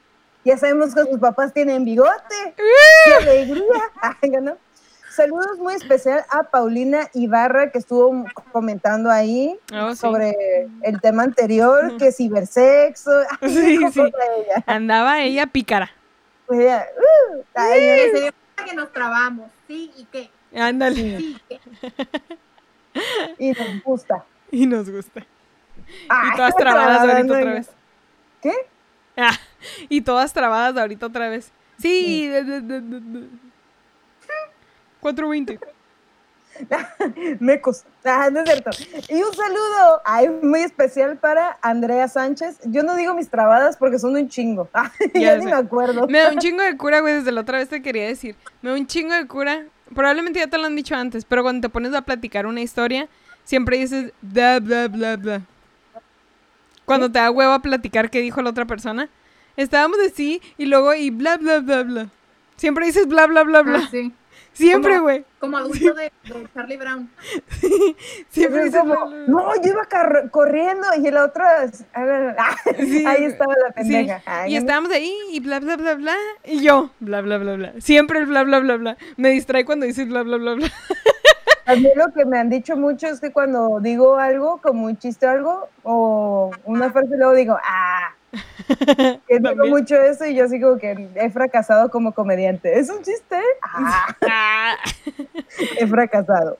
ya 0.45 0.57
sabemos 0.57 0.93
que 0.95 1.01
sus 1.05 1.19
papás 1.19 1.53
tienen 1.53 1.85
bigote. 1.85 2.53
¡Qué 3.05 3.13
alegría! 3.13 3.63
Ay, 4.21 4.29
¿no? 4.41 4.57
Saludos 5.09 5.57
muy 5.57 5.73
especial 5.73 6.23
a 6.29 6.43
Paulina 6.43 7.09
Ibarra, 7.13 7.69
que 7.69 7.79
estuvo 7.79 8.23
comentando 8.53 9.11
ahí 9.11 9.59
Oh, 9.73 9.91
sí. 9.91 9.97
sobre 9.97 10.33
el 10.83 11.01
tema 11.01 11.23
anterior, 11.23 11.97
que 11.97 12.11
cibersexo. 12.13 13.11
Ay, 13.41 13.49
Sí, 13.49 13.77
sí. 13.91 13.99
ella. 13.99 14.63
Andaba 14.65 15.19
ella 15.21 15.47
pícara. 15.47 15.91
Pues 16.47 16.61
ella, 16.61 16.85
uh, 16.97 17.41
ay, 17.55 17.79
Que 17.81 18.11
se 18.13 18.21
dio 18.21 18.31
cuenta 18.55 18.65
que 18.71 18.75
nos 18.75 18.93
trabamos. 18.93 19.51
Sí, 19.67 19.91
¿y 19.97 20.05
qué? 20.05 20.29
Ándale. 20.55 20.95
Sí, 20.95 21.37
¿y 21.49 21.57
qué? 21.57 21.59
y 23.37 23.51
nos 23.51 23.83
gusta. 23.83 24.23
Y 24.49 24.65
nos 24.65 24.89
gusta. 24.89 25.25
Ay, 26.09 26.29
Y 26.33 26.35
todas 26.37 26.55
trabadas 26.55 27.01
ahorita 27.01 27.33
otra 27.33 27.53
vez. 27.53 27.69
¿Qué? 28.41 28.53
Ah, 29.17 29.31
y 29.89 30.01
todas 30.01 30.33
trabadas 30.33 30.77
ahorita 30.77 31.05
otra 31.07 31.29
vez. 31.29 31.51
Sí. 31.79 32.27
de- 32.27 32.43
de- 32.43 32.61
de- 32.61 32.81
de- 32.81 32.99
de. 32.99 33.27
420. 34.99 35.59
Mecos. 37.39 37.85
Ah, 38.05 38.29
no 38.31 38.41
es 38.41 38.49
cierto. 38.49 38.69
Y 39.09 39.21
un 39.23 39.33
saludo 39.33 40.01
ay, 40.05 40.29
muy 40.43 40.59
especial 40.61 41.17
para 41.17 41.57
Andrea 41.61 42.07
Sánchez. 42.07 42.59
Yo 42.65 42.83
no 42.83 42.95
digo 42.95 43.13
mis 43.15 43.29
trabadas 43.29 43.77
porque 43.77 43.97
son 43.97 44.15
un 44.15 44.27
chingo. 44.29 44.69
Ah, 44.73 44.91
Ya 45.13 45.21
ya 45.21 45.37
ni 45.37 45.45
me 45.45 45.53
acuerdo. 45.53 46.07
Me 46.07 46.19
da 46.19 46.29
un 46.29 46.37
chingo 46.37 46.61
de 46.61 46.77
cura, 46.77 46.99
güey, 46.99 47.15
desde 47.15 47.31
la 47.31 47.41
otra 47.41 47.57
vez 47.57 47.69
te 47.69 47.81
quería 47.81 48.05
decir. 48.05 48.35
Me 48.61 48.69
da 48.69 48.75
un 48.75 48.85
chingo 48.85 49.13
de 49.13 49.25
cura. 49.27 49.63
Probablemente 49.95 50.39
ya 50.39 50.47
te 50.47 50.57
lo 50.57 50.65
han 50.65 50.75
dicho 50.75 50.95
antes, 50.95 51.25
pero 51.25 51.41
cuando 51.41 51.67
te 51.67 51.71
pones 51.71 51.93
a 51.95 52.01
platicar 52.03 52.45
una 52.45 52.61
historia, 52.61 53.07
siempre 53.43 53.77
dices 53.77 54.13
bla, 54.21 54.59
bla, 54.59 54.87
bla, 54.87 55.17
bla. 55.17 55.41
Cuando 56.85 57.11
te 57.11 57.19
da 57.19 57.31
huevo 57.31 57.53
a 57.53 57.59
platicar 57.61 58.09
qué 58.09 58.19
dijo 58.19 58.41
la 58.41 58.51
otra 58.51 58.65
persona, 58.65 59.09
estábamos 59.61 59.97
así 60.05 60.41
y 60.57 60.65
luego 60.65 60.93
y 60.93 61.09
bla, 61.09 61.37
bla, 61.37 61.59
bla, 61.59 61.83
bla. 61.83 62.07
Siempre 62.57 62.85
dices 62.85 63.07
bla, 63.07 63.25
bla, 63.27 63.43
bla, 63.43 63.61
bla. 63.61 63.79
Ah, 63.83 63.87
sí. 63.89 64.13
Siempre, 64.53 64.91
Como- 64.95 65.03
güey. 65.03 65.25
Como 65.39 65.57
adulto 65.57 65.93
de, 65.93 66.11
de 66.25 66.47
Charlie 66.53 66.77
Brown. 66.77 67.09
Siempre 68.29 68.59
Es 68.59 68.65
dices 68.65 68.79
como, 68.81 68.93
bla, 68.93 69.05
bla, 69.05 69.15
bla. 69.17 69.25
no, 69.27 69.61
yo 69.63 69.71
iba 69.71 70.29
corriendo 70.29 70.87
y 70.97 71.09
la 71.09 71.25
otra. 71.25 71.65
ah, 71.93 72.55
Sí, 72.77 73.05
ahí 73.05 73.23
estaba 73.25 73.53
la 73.53 73.67
Sí, 73.69 73.73
pendeja. 73.89 74.21
Ay, 74.25 74.53
y 74.53 74.57
estábamos 74.57 74.91
ahí 74.91 75.13
y 75.31 75.39
bla, 75.39 75.59
bla, 75.59 75.77
bla, 75.77 75.95
bla. 75.95 76.15
Y 76.43 76.61
yo, 76.61 76.91
bla, 76.99 77.21
bla, 77.21 77.37
bla, 77.37 77.53
bla. 77.55 77.73
Siempre 77.79 78.19
el 78.19 78.25
bla, 78.25 78.43
bla, 78.43 78.59
bla, 78.59 78.75
bla. 78.77 78.97
Me 79.17 79.29
distrae 79.29 79.65
cuando 79.65 79.85
dices 79.85 80.07
bla, 80.07 80.23
bla, 80.23 80.37
bla, 80.37 80.55
bla. 80.55 80.71
A 81.65 81.75
mí 81.75 81.87
lo 81.95 82.11
que 82.13 82.25
me 82.25 82.37
han 82.37 82.49
dicho 82.49 82.75
mucho 82.75 83.07
es 83.07 83.21
que 83.21 83.31
cuando 83.31 83.79
digo 83.81 84.17
algo, 84.17 84.59
como 84.61 84.85
un 84.87 84.97
chiste 84.97 85.25
o 85.27 85.29
algo, 85.29 85.69
o 85.83 86.51
una 86.65 86.91
frase, 86.91 87.15
luego 87.17 87.33
digo, 87.33 87.57
ah. 87.63 88.13
Que 89.27 89.39
digo 89.39 89.65
mucho 89.67 89.95
eso 90.01 90.25
y 90.25 90.35
yo 90.35 90.47
sigo 90.47 90.77
que 90.77 91.09
he 91.15 91.29
fracasado 91.29 91.89
como 91.91 92.13
comediante. 92.13 92.79
¿Es 92.79 92.89
un 92.89 93.01
chiste? 93.03 93.37
Ah, 93.63 94.75
he 95.79 95.85
fracasado. 95.87 96.57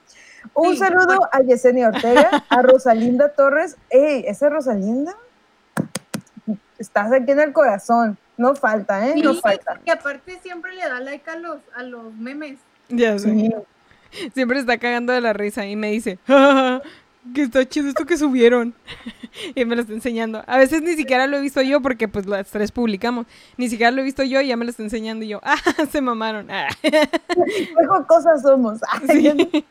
Un 0.54 0.74
Sí, 0.74 0.78
saludo 0.80 1.30
a 1.32 1.42
Yesenia 1.42 1.88
Ortega, 1.90 2.44
a 2.50 2.62
Rosalinda 2.62 3.30
Torres. 3.30 3.78
¡Ey, 3.90 4.26
esa 4.28 4.50
Rosalinda! 4.50 5.16
Estás 6.80 7.12
aquí 7.12 7.32
en 7.32 7.40
el 7.40 7.54
corazón. 7.54 8.18
No 8.38 8.56
falta, 8.56 9.08
¿eh? 9.08 9.14
No 9.22 9.36
falta. 9.36 9.80
y 9.86 9.90
aparte 9.92 10.40
siempre 10.42 10.74
le 10.74 10.82
da 10.84 11.00
like 11.00 11.30
a 11.30 11.36
los, 11.36 11.58
a 11.76 11.84
los 11.84 12.12
memes. 12.16 12.58
Ya 12.90 13.18
sé. 13.20 13.30
Sí. 13.30 13.52
Siempre 14.34 14.60
está 14.60 14.78
cagando 14.78 15.14
de 15.14 15.22
la 15.22 15.32
risa 15.32 15.66
y 15.66 15.76
me 15.76 15.92
dice, 15.92 16.18
"Ah, 16.28 16.82
que 17.36 17.44
está 17.44 17.64
chido 17.70 17.88
esto 17.90 18.06
que 18.06 18.18
subieron. 18.18 18.74
y 19.56 19.66
me 19.66 19.76
lo 19.76 19.82
está 19.82 19.94
enseñando. 19.94 20.44
A 20.48 20.58
veces 20.58 20.82
ni 20.82 20.96
siquiera 20.96 21.28
lo 21.28 21.38
he 21.38 21.42
visto 21.42 21.62
yo 21.62 21.82
porque 21.82 22.08
pues 22.08 22.26
las 22.26 22.48
tres 22.48 22.72
publicamos. 22.72 23.26
Ni 23.58 23.70
siquiera 23.70 23.92
lo 23.92 24.02
he 24.02 24.04
visto 24.04 24.24
yo 24.24 24.42
y 24.42 24.48
ya 24.48 24.58
me 24.58 24.66
lo 24.66 24.72
está 24.72 24.84
enseñando 24.84 25.26
y 25.26 25.30
yo, 25.30 25.40
ah, 25.44 25.56
se 25.92 26.02
mamaron. 26.02 26.50
Ah. 26.52 26.68
Cosas 28.08 28.42
somos. 28.42 28.80
Sí. 29.08 29.66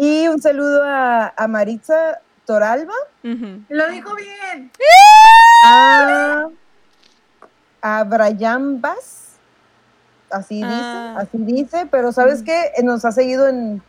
Y 0.00 0.28
un 0.28 0.40
saludo 0.40 0.82
a, 0.84 1.32
a 1.36 1.48
Maritza 1.48 2.20
Toralba. 2.46 2.94
Lo 3.22 3.88
dijo 3.90 4.14
bien. 4.14 4.70
a, 5.64 6.46
a 7.82 8.04
Brian 8.04 8.80
Bass, 8.80 9.32
así 10.30 10.60
Ah. 10.64 11.16
dice, 11.26 11.38
así 11.42 11.52
dice, 11.52 11.88
pero 11.90 12.12
¿sabes 12.12 12.42
qué? 12.42 12.72
Eh, 12.76 12.82
Nos 12.82 13.04
ha 13.04 13.12
seguido 13.12 13.48
en, 13.48 13.82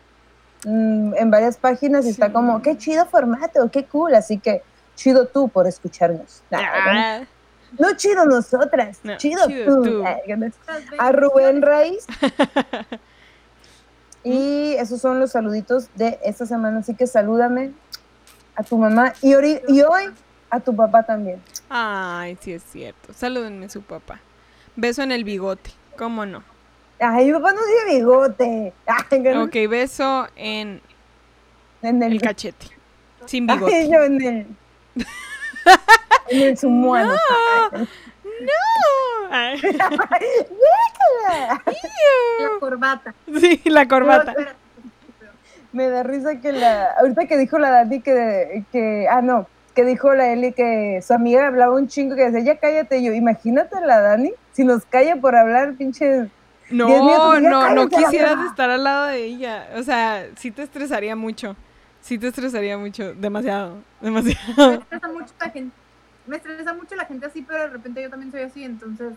mm, 0.65 1.13
en 1.15 1.31
varias 1.31 1.57
páginas 1.57 2.05
y 2.05 2.09
está 2.09 2.31
como, 2.31 2.61
qué 2.61 2.77
chido 2.77 3.05
formato, 3.05 3.69
qué 3.71 3.85
cool, 3.85 4.15
así 4.15 4.37
que 4.39 4.61
chido 4.95 5.27
tú 5.27 5.49
por 5.49 5.67
escucharnos. 5.67 6.43
Nah, 6.49 6.59
Ah, 6.61 7.21
No 7.77 7.93
chido 7.95 8.25
nosotras, 8.25 8.99
No, 9.03 9.17
chido, 9.17 9.45
chido 9.47 9.81
tú. 9.81 10.03
A 10.97 11.11
Rubén. 11.11 11.61
Raiz. 11.61 12.05
Y 14.23 14.73
esos 14.73 14.99
son 14.99 15.19
los 15.19 15.31
saluditos 15.31 15.87
de 15.95 16.19
esta 16.23 16.45
semana, 16.45 16.79
así 16.79 16.93
que 16.93 17.07
salúdame 17.07 17.71
a 18.55 18.63
tu 18.63 18.77
mamá 18.77 19.13
y, 19.21 19.29
y 19.33 19.81
hoy 19.81 20.09
a 20.49 20.59
tu 20.59 20.75
papá 20.75 21.03
también. 21.03 21.41
Ay, 21.69 22.37
sí 22.41 22.51
es 22.53 22.63
cierto. 22.63 23.13
Salúdenme 23.13 23.67
a 23.67 23.69
su 23.69 23.81
papá. 23.81 24.19
Beso 24.75 25.03
en 25.03 25.13
el 25.13 25.23
bigote. 25.23 25.71
¿Cómo 25.97 26.25
no? 26.25 26.43
Ay, 26.99 27.27
mi 27.27 27.33
papá 27.33 27.53
no 27.53 27.59
tiene 27.65 27.99
bigote. 27.99 28.73
Ay, 28.85 29.03
que 29.09 29.19
no- 29.33 29.43
Ok, 29.43 29.55
beso 29.69 30.27
en 30.35 30.81
en 31.81 32.03
el, 32.03 32.13
el 32.13 32.21
cachete. 32.21 32.67
Sin 33.25 33.49
Ay, 33.49 33.57
bigote. 33.57 33.89
yo 33.89 34.03
en 34.03 34.21
el. 34.21 34.47
en 36.29 36.41
el 36.41 36.57
sumuano. 36.57 37.13
No. 37.73 37.87
Ay, 39.31 39.59
La 42.39 42.49
corbata. 42.59 43.13
Sí, 43.39 43.61
la 43.65 43.87
corbata. 43.87 44.33
Pero, 44.35 44.51
Me 45.71 45.87
da 45.89 46.03
risa 46.03 46.39
que 46.41 46.51
la. 46.51 46.91
Ahorita 46.99 47.25
que 47.27 47.37
dijo 47.37 47.59
la 47.59 47.69
Dani 47.71 48.01
que. 48.01 48.63
que 48.71 49.07
ah, 49.09 49.21
no. 49.21 49.47
Que 49.75 49.85
dijo 49.85 50.13
la 50.13 50.33
Eli 50.33 50.51
que 50.51 50.99
su 51.05 51.13
amiga 51.13 51.47
hablaba 51.47 51.75
un 51.75 51.87
chingo 51.87 52.15
que 52.15 52.29
decía, 52.31 52.53
ya 52.53 52.59
cállate. 52.59 52.97
Y 52.97 53.05
yo, 53.05 53.13
imagínate 53.13 53.79
la 53.85 54.01
Dani, 54.01 54.33
si 54.51 54.63
nos 54.65 54.83
calla 54.85 55.15
por 55.17 55.35
hablar, 55.35 55.75
pinches. 55.75 56.27
No, 56.69 56.87
Dios 56.87 57.03
mío, 57.03 57.17
pues 57.27 57.41
no, 57.41 57.73
no 57.73 57.83
la 57.85 57.89
quisieras 57.89 58.45
estar 58.45 58.69
al 58.69 58.83
lado 58.83 59.07
de 59.07 59.23
ella. 59.23 59.69
O 59.75 59.83
sea, 59.83 60.27
sí 60.35 60.51
te 60.51 60.63
estresaría 60.63 61.15
mucho. 61.15 61.55
Sí 62.01 62.17
te 62.17 62.27
estresaría 62.27 62.77
mucho. 62.77 63.13
Demasiado. 63.13 63.77
Me 64.01 64.09
Demasiado. 64.09 64.73
estresa 64.73 65.07
mucho 65.07 65.33
la 65.39 65.49
gente. 65.49 65.75
Me 66.27 66.35
estresa 66.37 66.73
mucho 66.73 66.95
la 66.95 67.05
gente 67.05 67.25
así, 67.25 67.41
pero 67.41 67.59
de 67.63 67.67
repente 67.69 68.03
yo 68.03 68.09
también 68.09 68.31
soy 68.31 68.41
así, 68.41 68.63
entonces. 68.63 69.13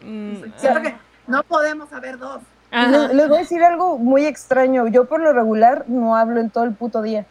Mm, 0.00 0.34
siento 0.56 0.82
que 0.82 0.94
no 1.28 1.42
podemos 1.44 1.92
haber 1.92 2.18
dos. 2.18 2.42
Les, 2.72 3.14
les 3.14 3.28
voy 3.28 3.38
a 3.38 3.40
decir 3.40 3.62
algo 3.62 3.96
muy 3.96 4.26
extraño. 4.26 4.88
Yo, 4.88 5.04
por 5.06 5.20
lo 5.20 5.32
regular, 5.32 5.84
no 5.86 6.16
hablo 6.16 6.40
en 6.40 6.50
todo 6.50 6.64
el 6.64 6.74
puto 6.74 7.00
día. 7.02 7.26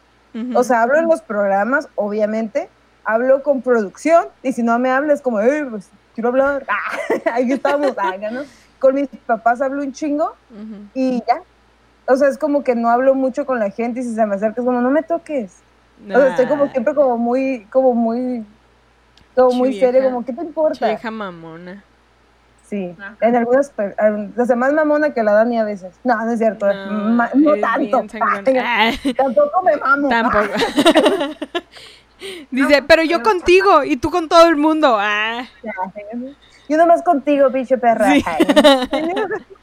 O 0.53 0.63
sea, 0.63 0.83
hablo 0.83 0.97
en 0.97 1.07
los 1.07 1.21
programas, 1.21 1.89
obviamente. 1.95 2.69
Hablo 3.03 3.41
con 3.41 3.61
producción. 3.61 4.25
Y 4.43 4.53
si 4.53 4.61
no 4.61 4.77
me 4.77 4.91
habla, 4.91 5.13
es 5.13 5.21
como, 5.21 5.39
eh, 5.41 5.65
pues 5.69 5.89
quiero 6.13 6.29
hablar. 6.29 6.65
Ah, 6.69 6.97
ahí 7.33 7.51
estamos. 7.51 7.93
ah, 7.97 8.15
¿no? 8.31 8.41
Con 8.79 8.95
mis 8.95 9.07
papás 9.25 9.61
hablo 9.61 9.81
un 9.83 9.91
chingo. 9.93 10.35
Y 10.93 11.19
ya. 11.27 11.41
O 12.09 12.15
sea, 12.15 12.29
es 12.29 12.37
como 12.37 12.63
que 12.63 12.75
no 12.75 12.89
hablo 12.89 13.15
mucho 13.15 13.45
con 13.45 13.59
la 13.59 13.69
gente 13.69 13.99
y 13.99 14.03
si 14.03 14.13
se 14.15 14.25
me 14.25 14.35
acerca 14.35 14.61
es 14.61 14.65
como, 14.65 14.79
no 14.81 14.89
me 14.91 15.03
toques. 15.03 15.57
O 16.05 16.11
sea, 16.13 16.27
estoy 16.29 16.45
como 16.45 16.67
siempre 16.69 16.93
como 16.95 17.17
muy, 17.17 17.65
como 17.71 17.93
muy, 17.93 18.45
como 19.35 19.51
muy 19.51 19.77
seria, 19.79 20.03
como, 20.03 20.23
¿qué 20.23 20.31
te 20.31 20.41
importa? 20.41 20.87
Vieja 20.87 21.11
mamona. 21.11 21.83
Sí, 22.65 22.93
Ajá. 22.99 23.15
en 23.21 23.35
algunas, 23.37 23.71
o 24.37 24.45
sea, 24.45 24.55
más 24.57 24.73
mamona 24.73 25.11
que 25.13 25.23
la 25.23 25.31
Dani 25.31 25.57
a 25.57 25.63
veces. 25.63 25.95
No, 26.03 26.23
no 26.25 26.31
es 26.31 26.37
cierto, 26.37 26.65
ma- 26.65 27.29
no, 27.33 27.55
es 27.55 27.61
tanto. 27.61 28.05
Ah, 28.21 28.91
Tampoco 29.15 29.61
me 29.63 29.77
mamo. 29.77 30.09
Tampoco. 30.09 30.45
Dice, 32.51 32.81
pero 32.87 33.03
yo 33.03 33.21
contigo 33.21 33.83
y 33.83 33.97
tú 33.97 34.09
con 34.09 34.27
todo 34.27 34.47
el 34.49 34.55
mundo. 34.55 34.97
Ah. 34.99 35.43
Yo 36.69 36.77
nomás 36.77 37.01
contigo, 37.03 37.51
pinche 37.51 37.77
perra. 37.77 38.11
Sí. 38.13 38.23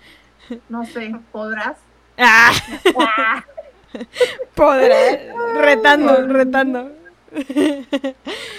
No 0.68 0.84
sé, 0.84 1.14
¿podrás? 1.32 1.78
Ah. 2.18 2.52
Ah, 2.98 3.44
Podrá. 4.54 4.94
Retando, 5.60 6.26
retando. 6.26 6.90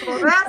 ¿Podrás? 0.04 0.44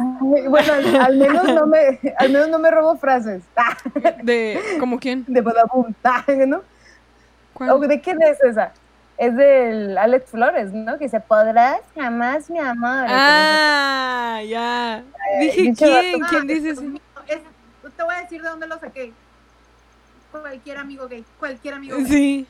bueno, 0.47 0.73
al, 0.73 0.95
al 0.95 1.17
menos 1.17 1.43
no 1.45 1.67
me, 1.67 1.99
al 2.17 2.31
menos 2.31 2.49
no 2.49 2.59
me 2.59 2.71
robo 2.71 2.97
frases. 2.97 3.43
Ah, 3.55 3.77
De, 4.23 4.59
¿como 4.79 4.99
quién? 4.99 5.25
De 5.27 5.41
badabum. 5.41 5.93
Ah, 6.03 6.23
¿no? 6.47 6.61
¿Cuál? 7.53 7.69
¿O 7.71 7.79
¿De 7.79 8.01
quién 8.01 8.21
es 8.21 8.41
esa? 8.41 8.71
Es 9.17 9.35
del 9.35 9.97
Alex 9.97 10.29
Flores, 10.29 10.71
¿no? 10.73 10.97
Que 10.97 11.05
dice, 11.05 11.19
podrás 11.19 11.81
jamás, 11.95 12.49
mi 12.49 12.59
amor. 12.59 13.05
Ah, 13.09 14.41
ya. 14.47 15.03
Dije, 15.39 15.61
pinche 15.61 15.85
¿quién? 15.85 16.21
¿Quién 16.29 16.47
dice 16.47 16.69
eso? 16.71 16.83
Te 17.97 18.03
voy 18.03 18.15
a 18.15 18.21
decir 18.21 18.41
de 18.41 18.49
dónde 18.49 18.67
lo 18.67 18.79
saqué. 18.79 19.11
Cualquier 20.31 20.77
amigo 20.77 21.07
gay, 21.07 21.25
cualquier 21.39 21.73
amigo 21.73 21.97
gay. 21.97 22.05
Sí. 22.05 22.47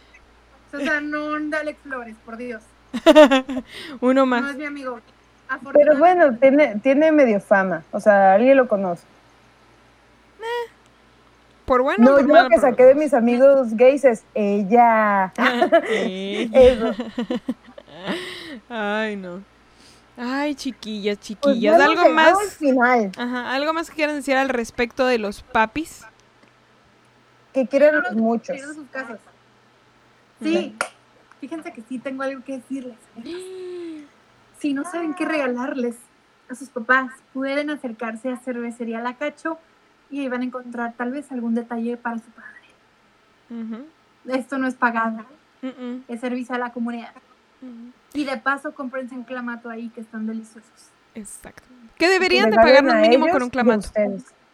O 0.73 0.79
sea, 0.79 0.99
no 0.99 1.35
Alex 1.35 1.79
Flores, 1.81 2.15
por 2.25 2.37
Dios. 2.37 2.61
Uno 4.01 4.25
No 4.25 4.35
es 4.35 4.41
más. 4.43 4.55
mi 4.55 4.65
amigo. 4.65 4.99
Pero 5.73 5.97
bueno, 5.97 6.35
tiene, 6.37 6.75
tiene 6.79 7.11
medio 7.11 7.39
fama. 7.39 7.83
O 7.91 7.99
sea, 8.01 8.33
alguien 8.33 8.57
lo 8.57 8.67
conoce. 8.67 9.03
Por 11.65 11.81
bueno. 11.81 12.03
No, 12.03 12.15
por 12.17 12.27
yo 12.27 12.43
lo 12.43 12.49
que 12.49 12.59
saqué 12.59 12.85
de 12.85 12.95
mis 12.95 13.13
amigos 13.13 13.75
gays 13.75 14.05
es 14.05 14.23
ella. 14.33 15.33
Eh. 15.89 16.49
Eso. 16.53 16.93
Ay, 18.69 19.15
no. 19.17 19.41
Ay, 20.17 20.55
chiquillas, 20.55 21.17
Pues 21.17 21.27
chiquillas. 21.27 21.79
algo 21.79 22.09
más. 22.09 22.33
al 22.39 22.47
final. 22.49 23.11
Ajá, 23.17 23.53
algo 23.53 23.71
más 23.73 23.89
que 23.89 23.95
quieran 23.97 24.15
decir 24.15 24.35
al 24.35 24.49
respecto 24.49 25.05
de 25.05 25.19
los 25.19 25.43
papis. 25.43 26.05
Que 27.53 27.67
quieren 27.67 28.01
los 28.01 28.13
muchos. 28.13 28.59
sus 28.59 28.87
casas. 28.91 29.19
Sí, 30.41 30.75
fíjense 31.39 31.71
que 31.71 31.81
sí 31.87 31.99
tengo 31.99 32.23
algo 32.23 32.43
que 32.43 32.53
decirles. 32.57 32.97
Si 34.59 34.73
no 34.73 34.83
saben 34.89 35.13
qué 35.13 35.23
regalarles 35.23 35.97
a 36.49 36.55
sus 36.55 36.69
papás, 36.69 37.11
pueden 37.31 37.69
acercarse 37.69 38.31
a 38.31 38.37
Cervecería 38.37 38.99
La 39.01 39.15
Cacho 39.15 39.59
y 40.09 40.21
ahí 40.21 40.29
van 40.29 40.41
a 40.41 40.45
encontrar 40.45 40.93
tal 40.97 41.11
vez 41.11 41.31
algún 41.31 41.53
detalle 41.53 41.95
para 41.95 42.17
su 42.17 42.25
padre. 42.31 43.77
Esto 44.39 44.57
no 44.57 44.65
es 44.67 44.73
pagado, 44.73 45.23
es 46.07 46.19
servicio 46.21 46.55
a 46.55 46.57
la 46.57 46.71
comunidad. 46.71 47.11
Y 48.13 48.23
de 48.25 48.37
paso, 48.37 48.73
cómprense 48.73 49.15
un 49.15 49.23
clamato 49.23 49.69
ahí 49.69 49.89
que 49.89 50.01
están 50.01 50.27
deliciosos. 50.27 50.91
Exacto. 51.15 51.63
Que 51.97 52.07
deberían 52.09 52.49
de 52.49 52.55
pagarnos 52.57 52.95
mínimo 52.95 53.27
con 53.29 53.43
un 53.43 53.49
clamato. 53.49 53.89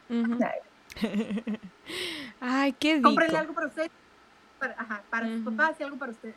Ay, 2.39 2.73
qué 2.73 2.95
rico. 2.95 3.09
Cómprenle 3.09 3.37
algo 3.37 3.53
para 3.53 3.67
ustedes, 3.67 3.91
para, 4.59 4.73
ajá, 4.77 5.01
para 5.09 5.27
sus 5.27 5.41
Ujú. 5.41 5.55
papás 5.55 5.75
y 5.79 5.83
algo 5.83 5.97
para 5.97 6.11
ustedes. 6.11 6.35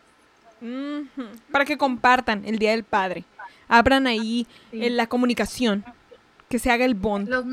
Para 1.53 1.65
que 1.65 1.77
compartan 1.77 2.45
el 2.45 2.59
Día 2.59 2.71
del 2.71 2.85
Padre. 2.85 3.25
Abran 3.69 4.07
ahí 4.07 4.47
Sí. 4.71 4.85
eh, 4.85 4.91
la 4.91 5.07
comunicación. 5.07 5.85
Que 6.49 6.59
se 6.61 6.71
haga 6.71 6.85
el 6.85 6.95
bond. 6.95 7.29
Los 7.29 7.45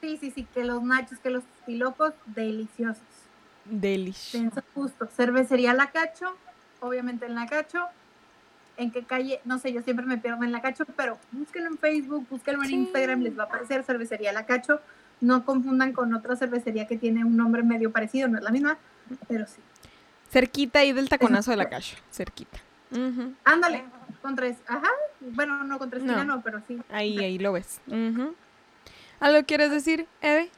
sí, 0.00 0.16
sí, 0.20 0.30
sí, 0.32 0.46
que 0.52 0.64
los 0.64 0.82
nachos, 0.82 1.18
que 1.20 1.30
los 1.30 1.44
tilocos, 1.64 2.12
deliciosos. 2.26 3.02
Delish. 3.64 4.32
Dense 4.32 4.60
justo. 4.74 5.06
Cervecería 5.16 5.72
La 5.74 5.90
Cacho, 5.92 6.36
obviamente 6.80 7.26
en 7.26 7.34
La 7.36 7.46
Cacho. 7.46 7.86
¿En 8.76 8.90
qué 8.90 9.04
calle? 9.04 9.40
No 9.44 9.58
sé, 9.58 9.72
yo 9.72 9.82
siempre 9.82 10.04
me 10.04 10.18
pierdo 10.18 10.42
en 10.42 10.50
La 10.52 10.60
Cacho, 10.60 10.84
pero 10.96 11.16
búsquenlo 11.30 11.70
en 11.70 11.78
Facebook, 11.78 12.26
búsquenlo 12.28 12.62
en 12.62 12.68
Sí. 12.68 12.74
Instagram, 12.74 13.20
les 13.20 13.38
va 13.38 13.44
a 13.44 13.46
aparecer 13.46 13.84
Cervecería 13.84 14.32
La 14.32 14.46
Cacho. 14.46 14.80
No 15.20 15.44
confundan 15.44 15.92
con 15.92 16.12
otra 16.12 16.34
cervecería 16.36 16.86
que 16.86 16.98
tiene 16.98 17.24
un 17.24 17.36
nombre 17.36 17.62
medio 17.62 17.92
parecido, 17.92 18.28
no 18.28 18.36
es 18.38 18.44
la 18.44 18.50
misma, 18.50 18.76
pero 19.28 19.46
sí. 19.46 19.60
Cerquita 20.30 20.80
ahí 20.80 20.92
del 20.92 21.08
taconazo 21.08 21.52
de 21.52 21.56
la 21.56 21.68
calle. 21.68 21.96
Cerquita. 22.10 22.58
Ujú. 27.86 28.34
¿Algo 29.20 29.46
quieres 29.46 29.70
decir, 29.70 30.06
Eve? 30.20 30.50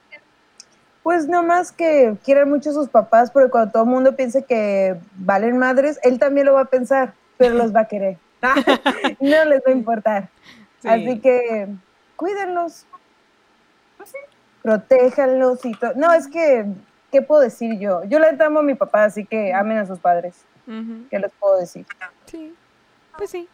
Pues 1.02 1.28
no 1.28 1.42
más 1.42 1.70
que 1.70 2.16
quieran 2.24 2.48
mucho 2.48 2.70
a 2.70 2.72
sus 2.72 2.88
papás, 2.88 3.30
porque 3.30 3.50
cuando 3.50 3.70
todo 3.70 3.84
el 3.84 3.90
mundo 3.90 4.16
piense 4.16 4.44
que 4.44 4.96
valen 5.16 5.58
madres, 5.58 6.00
él 6.02 6.18
también 6.18 6.46
lo 6.46 6.54
va 6.54 6.62
a 6.62 6.64
pensar, 6.64 7.14
pero 7.36 7.54
los 7.54 7.74
va 7.74 7.80
a 7.80 7.88
querer. 7.88 8.18
no 9.20 9.44
les 9.44 9.60
va 9.60 9.68
a 9.68 9.72
importar. 9.72 10.28
Sí. 10.80 10.88
Así 10.88 11.20
que 11.20 11.68
cuídenlos. 12.16 12.86
Protéjanlos 14.62 15.64
y 15.64 15.72
todo. 15.74 15.92
No, 15.94 16.12
es 16.12 16.26
que, 16.26 16.66
¿qué 17.12 17.22
puedo 17.22 17.40
decir 17.40 17.78
yo? 17.78 18.02
Yo 18.04 18.18
le 18.18 18.28
amo 18.42 18.60
a 18.60 18.62
mi 18.62 18.74
papá, 18.74 19.04
así 19.04 19.24
que 19.24 19.52
amen 19.54 19.78
a 19.78 19.86
sus 19.86 19.98
padres. 19.98 20.44
¿Qué 21.10 21.18
les 21.20 21.30
puedo 21.38 21.60
decir? 21.60 21.86
Sí, 22.26 22.52
pues 23.16 23.30
sí. 23.30 23.48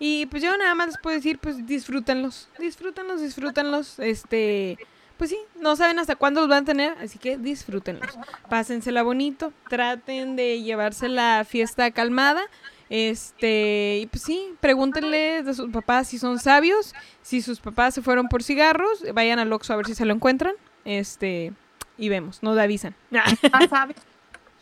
Y 0.00 0.26
pues 0.26 0.42
yo 0.42 0.56
nada 0.56 0.74
más 0.74 0.88
les 0.88 0.98
puedo 0.98 1.16
decir, 1.16 1.38
pues 1.38 1.66
disfrútenlos, 1.66 2.48
disfrútenlos, 2.58 3.20
disfrútenlos, 3.20 3.98
este, 3.98 4.78
pues 5.16 5.30
sí, 5.30 5.38
no 5.60 5.74
saben 5.74 5.98
hasta 5.98 6.14
cuándo 6.14 6.40
los 6.40 6.48
van 6.48 6.62
a 6.62 6.66
tener, 6.66 6.96
así 7.00 7.18
que 7.18 7.36
disfrútenlos. 7.36 8.16
Pásensela 8.48 9.02
bonito, 9.02 9.52
traten 9.68 10.36
de 10.36 10.62
llevarse 10.62 11.08
la 11.08 11.44
fiesta 11.44 11.90
calmada, 11.90 12.42
este, 12.90 13.98
y 14.02 14.06
pues 14.06 14.22
sí, 14.22 14.54
pregúntenle 14.60 15.42
de 15.42 15.54
sus 15.54 15.70
papás 15.70 16.08
si 16.08 16.18
son 16.18 16.38
sabios, 16.38 16.94
si 17.22 17.42
sus 17.42 17.60
papás 17.60 17.94
se 17.94 18.02
fueron 18.02 18.28
por 18.28 18.42
cigarros, 18.42 19.04
vayan 19.14 19.38
al 19.38 19.52
Oxxo 19.52 19.72
a 19.72 19.76
ver 19.76 19.86
si 19.86 19.94
se 19.94 20.04
lo 20.04 20.14
encuentran, 20.14 20.54
este, 20.84 21.52
y 21.96 22.08
vemos, 22.08 22.42
nos 22.42 22.56
avisan. 22.58 22.94
Nunca 23.10 23.68
sabes. 23.68 23.96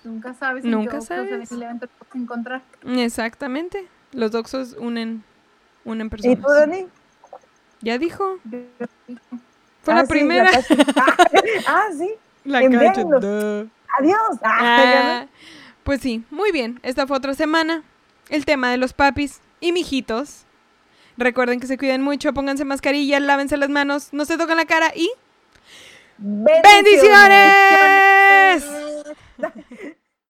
Nunca 0.05 0.35
sabes. 0.35 0.65
Nunca 0.65 1.01
sabes. 1.01 1.51
encontrar. 2.15 2.63
Exactamente, 2.85 3.87
los 4.13 4.35
Oxxos 4.35 4.75
unen, 4.79 5.23
unen 5.85 6.07
¿Y 6.07 6.11
personas. 6.11 6.41
tú, 6.41 6.49
Dani? 6.53 6.87
Ya 7.83 7.99
dijo. 7.99 8.39
Fue 9.83 9.95
Ah, 9.95 9.99
la 9.99 10.07
sí, 10.07 10.09
primera. 10.09 10.51
ah, 11.69 11.89
sí. 11.97 12.11
La. 12.45 12.59
Adiós. 13.99 14.39
Ah, 14.43 14.83
ya 14.85 15.03
no. 15.05 15.11
Ah, 15.11 15.27
pues 15.85 16.01
sí, 16.01 16.25
muy 16.31 16.51
bien. 16.53 16.81
Esta 16.83 17.07
fue 17.07 17.17
otra 17.17 17.35
semana. 17.35 17.83
El 18.29 18.45
tema 18.45 18.71
de 18.71 18.77
los 18.77 18.93
papis 18.93 19.41
y 19.61 19.73
mijitos. 19.73 20.45
Recuerden 21.17 21.61
que 21.61 21.67
se 21.67 21.79
cuiden 21.79 22.03
mucho, 22.03 22.35
pónganse 22.35 22.65
mascarilla, 22.65 23.21
lávense 23.21 23.57
las 23.57 23.71
manos, 23.71 24.09
no 24.13 24.25
se 24.25 24.37
toquen 24.37 24.57
la 24.57 24.67
cara 24.67 24.93
y 24.95 25.11
Bendiciones. 26.19 26.65
¡bendiciones! 29.39 29.96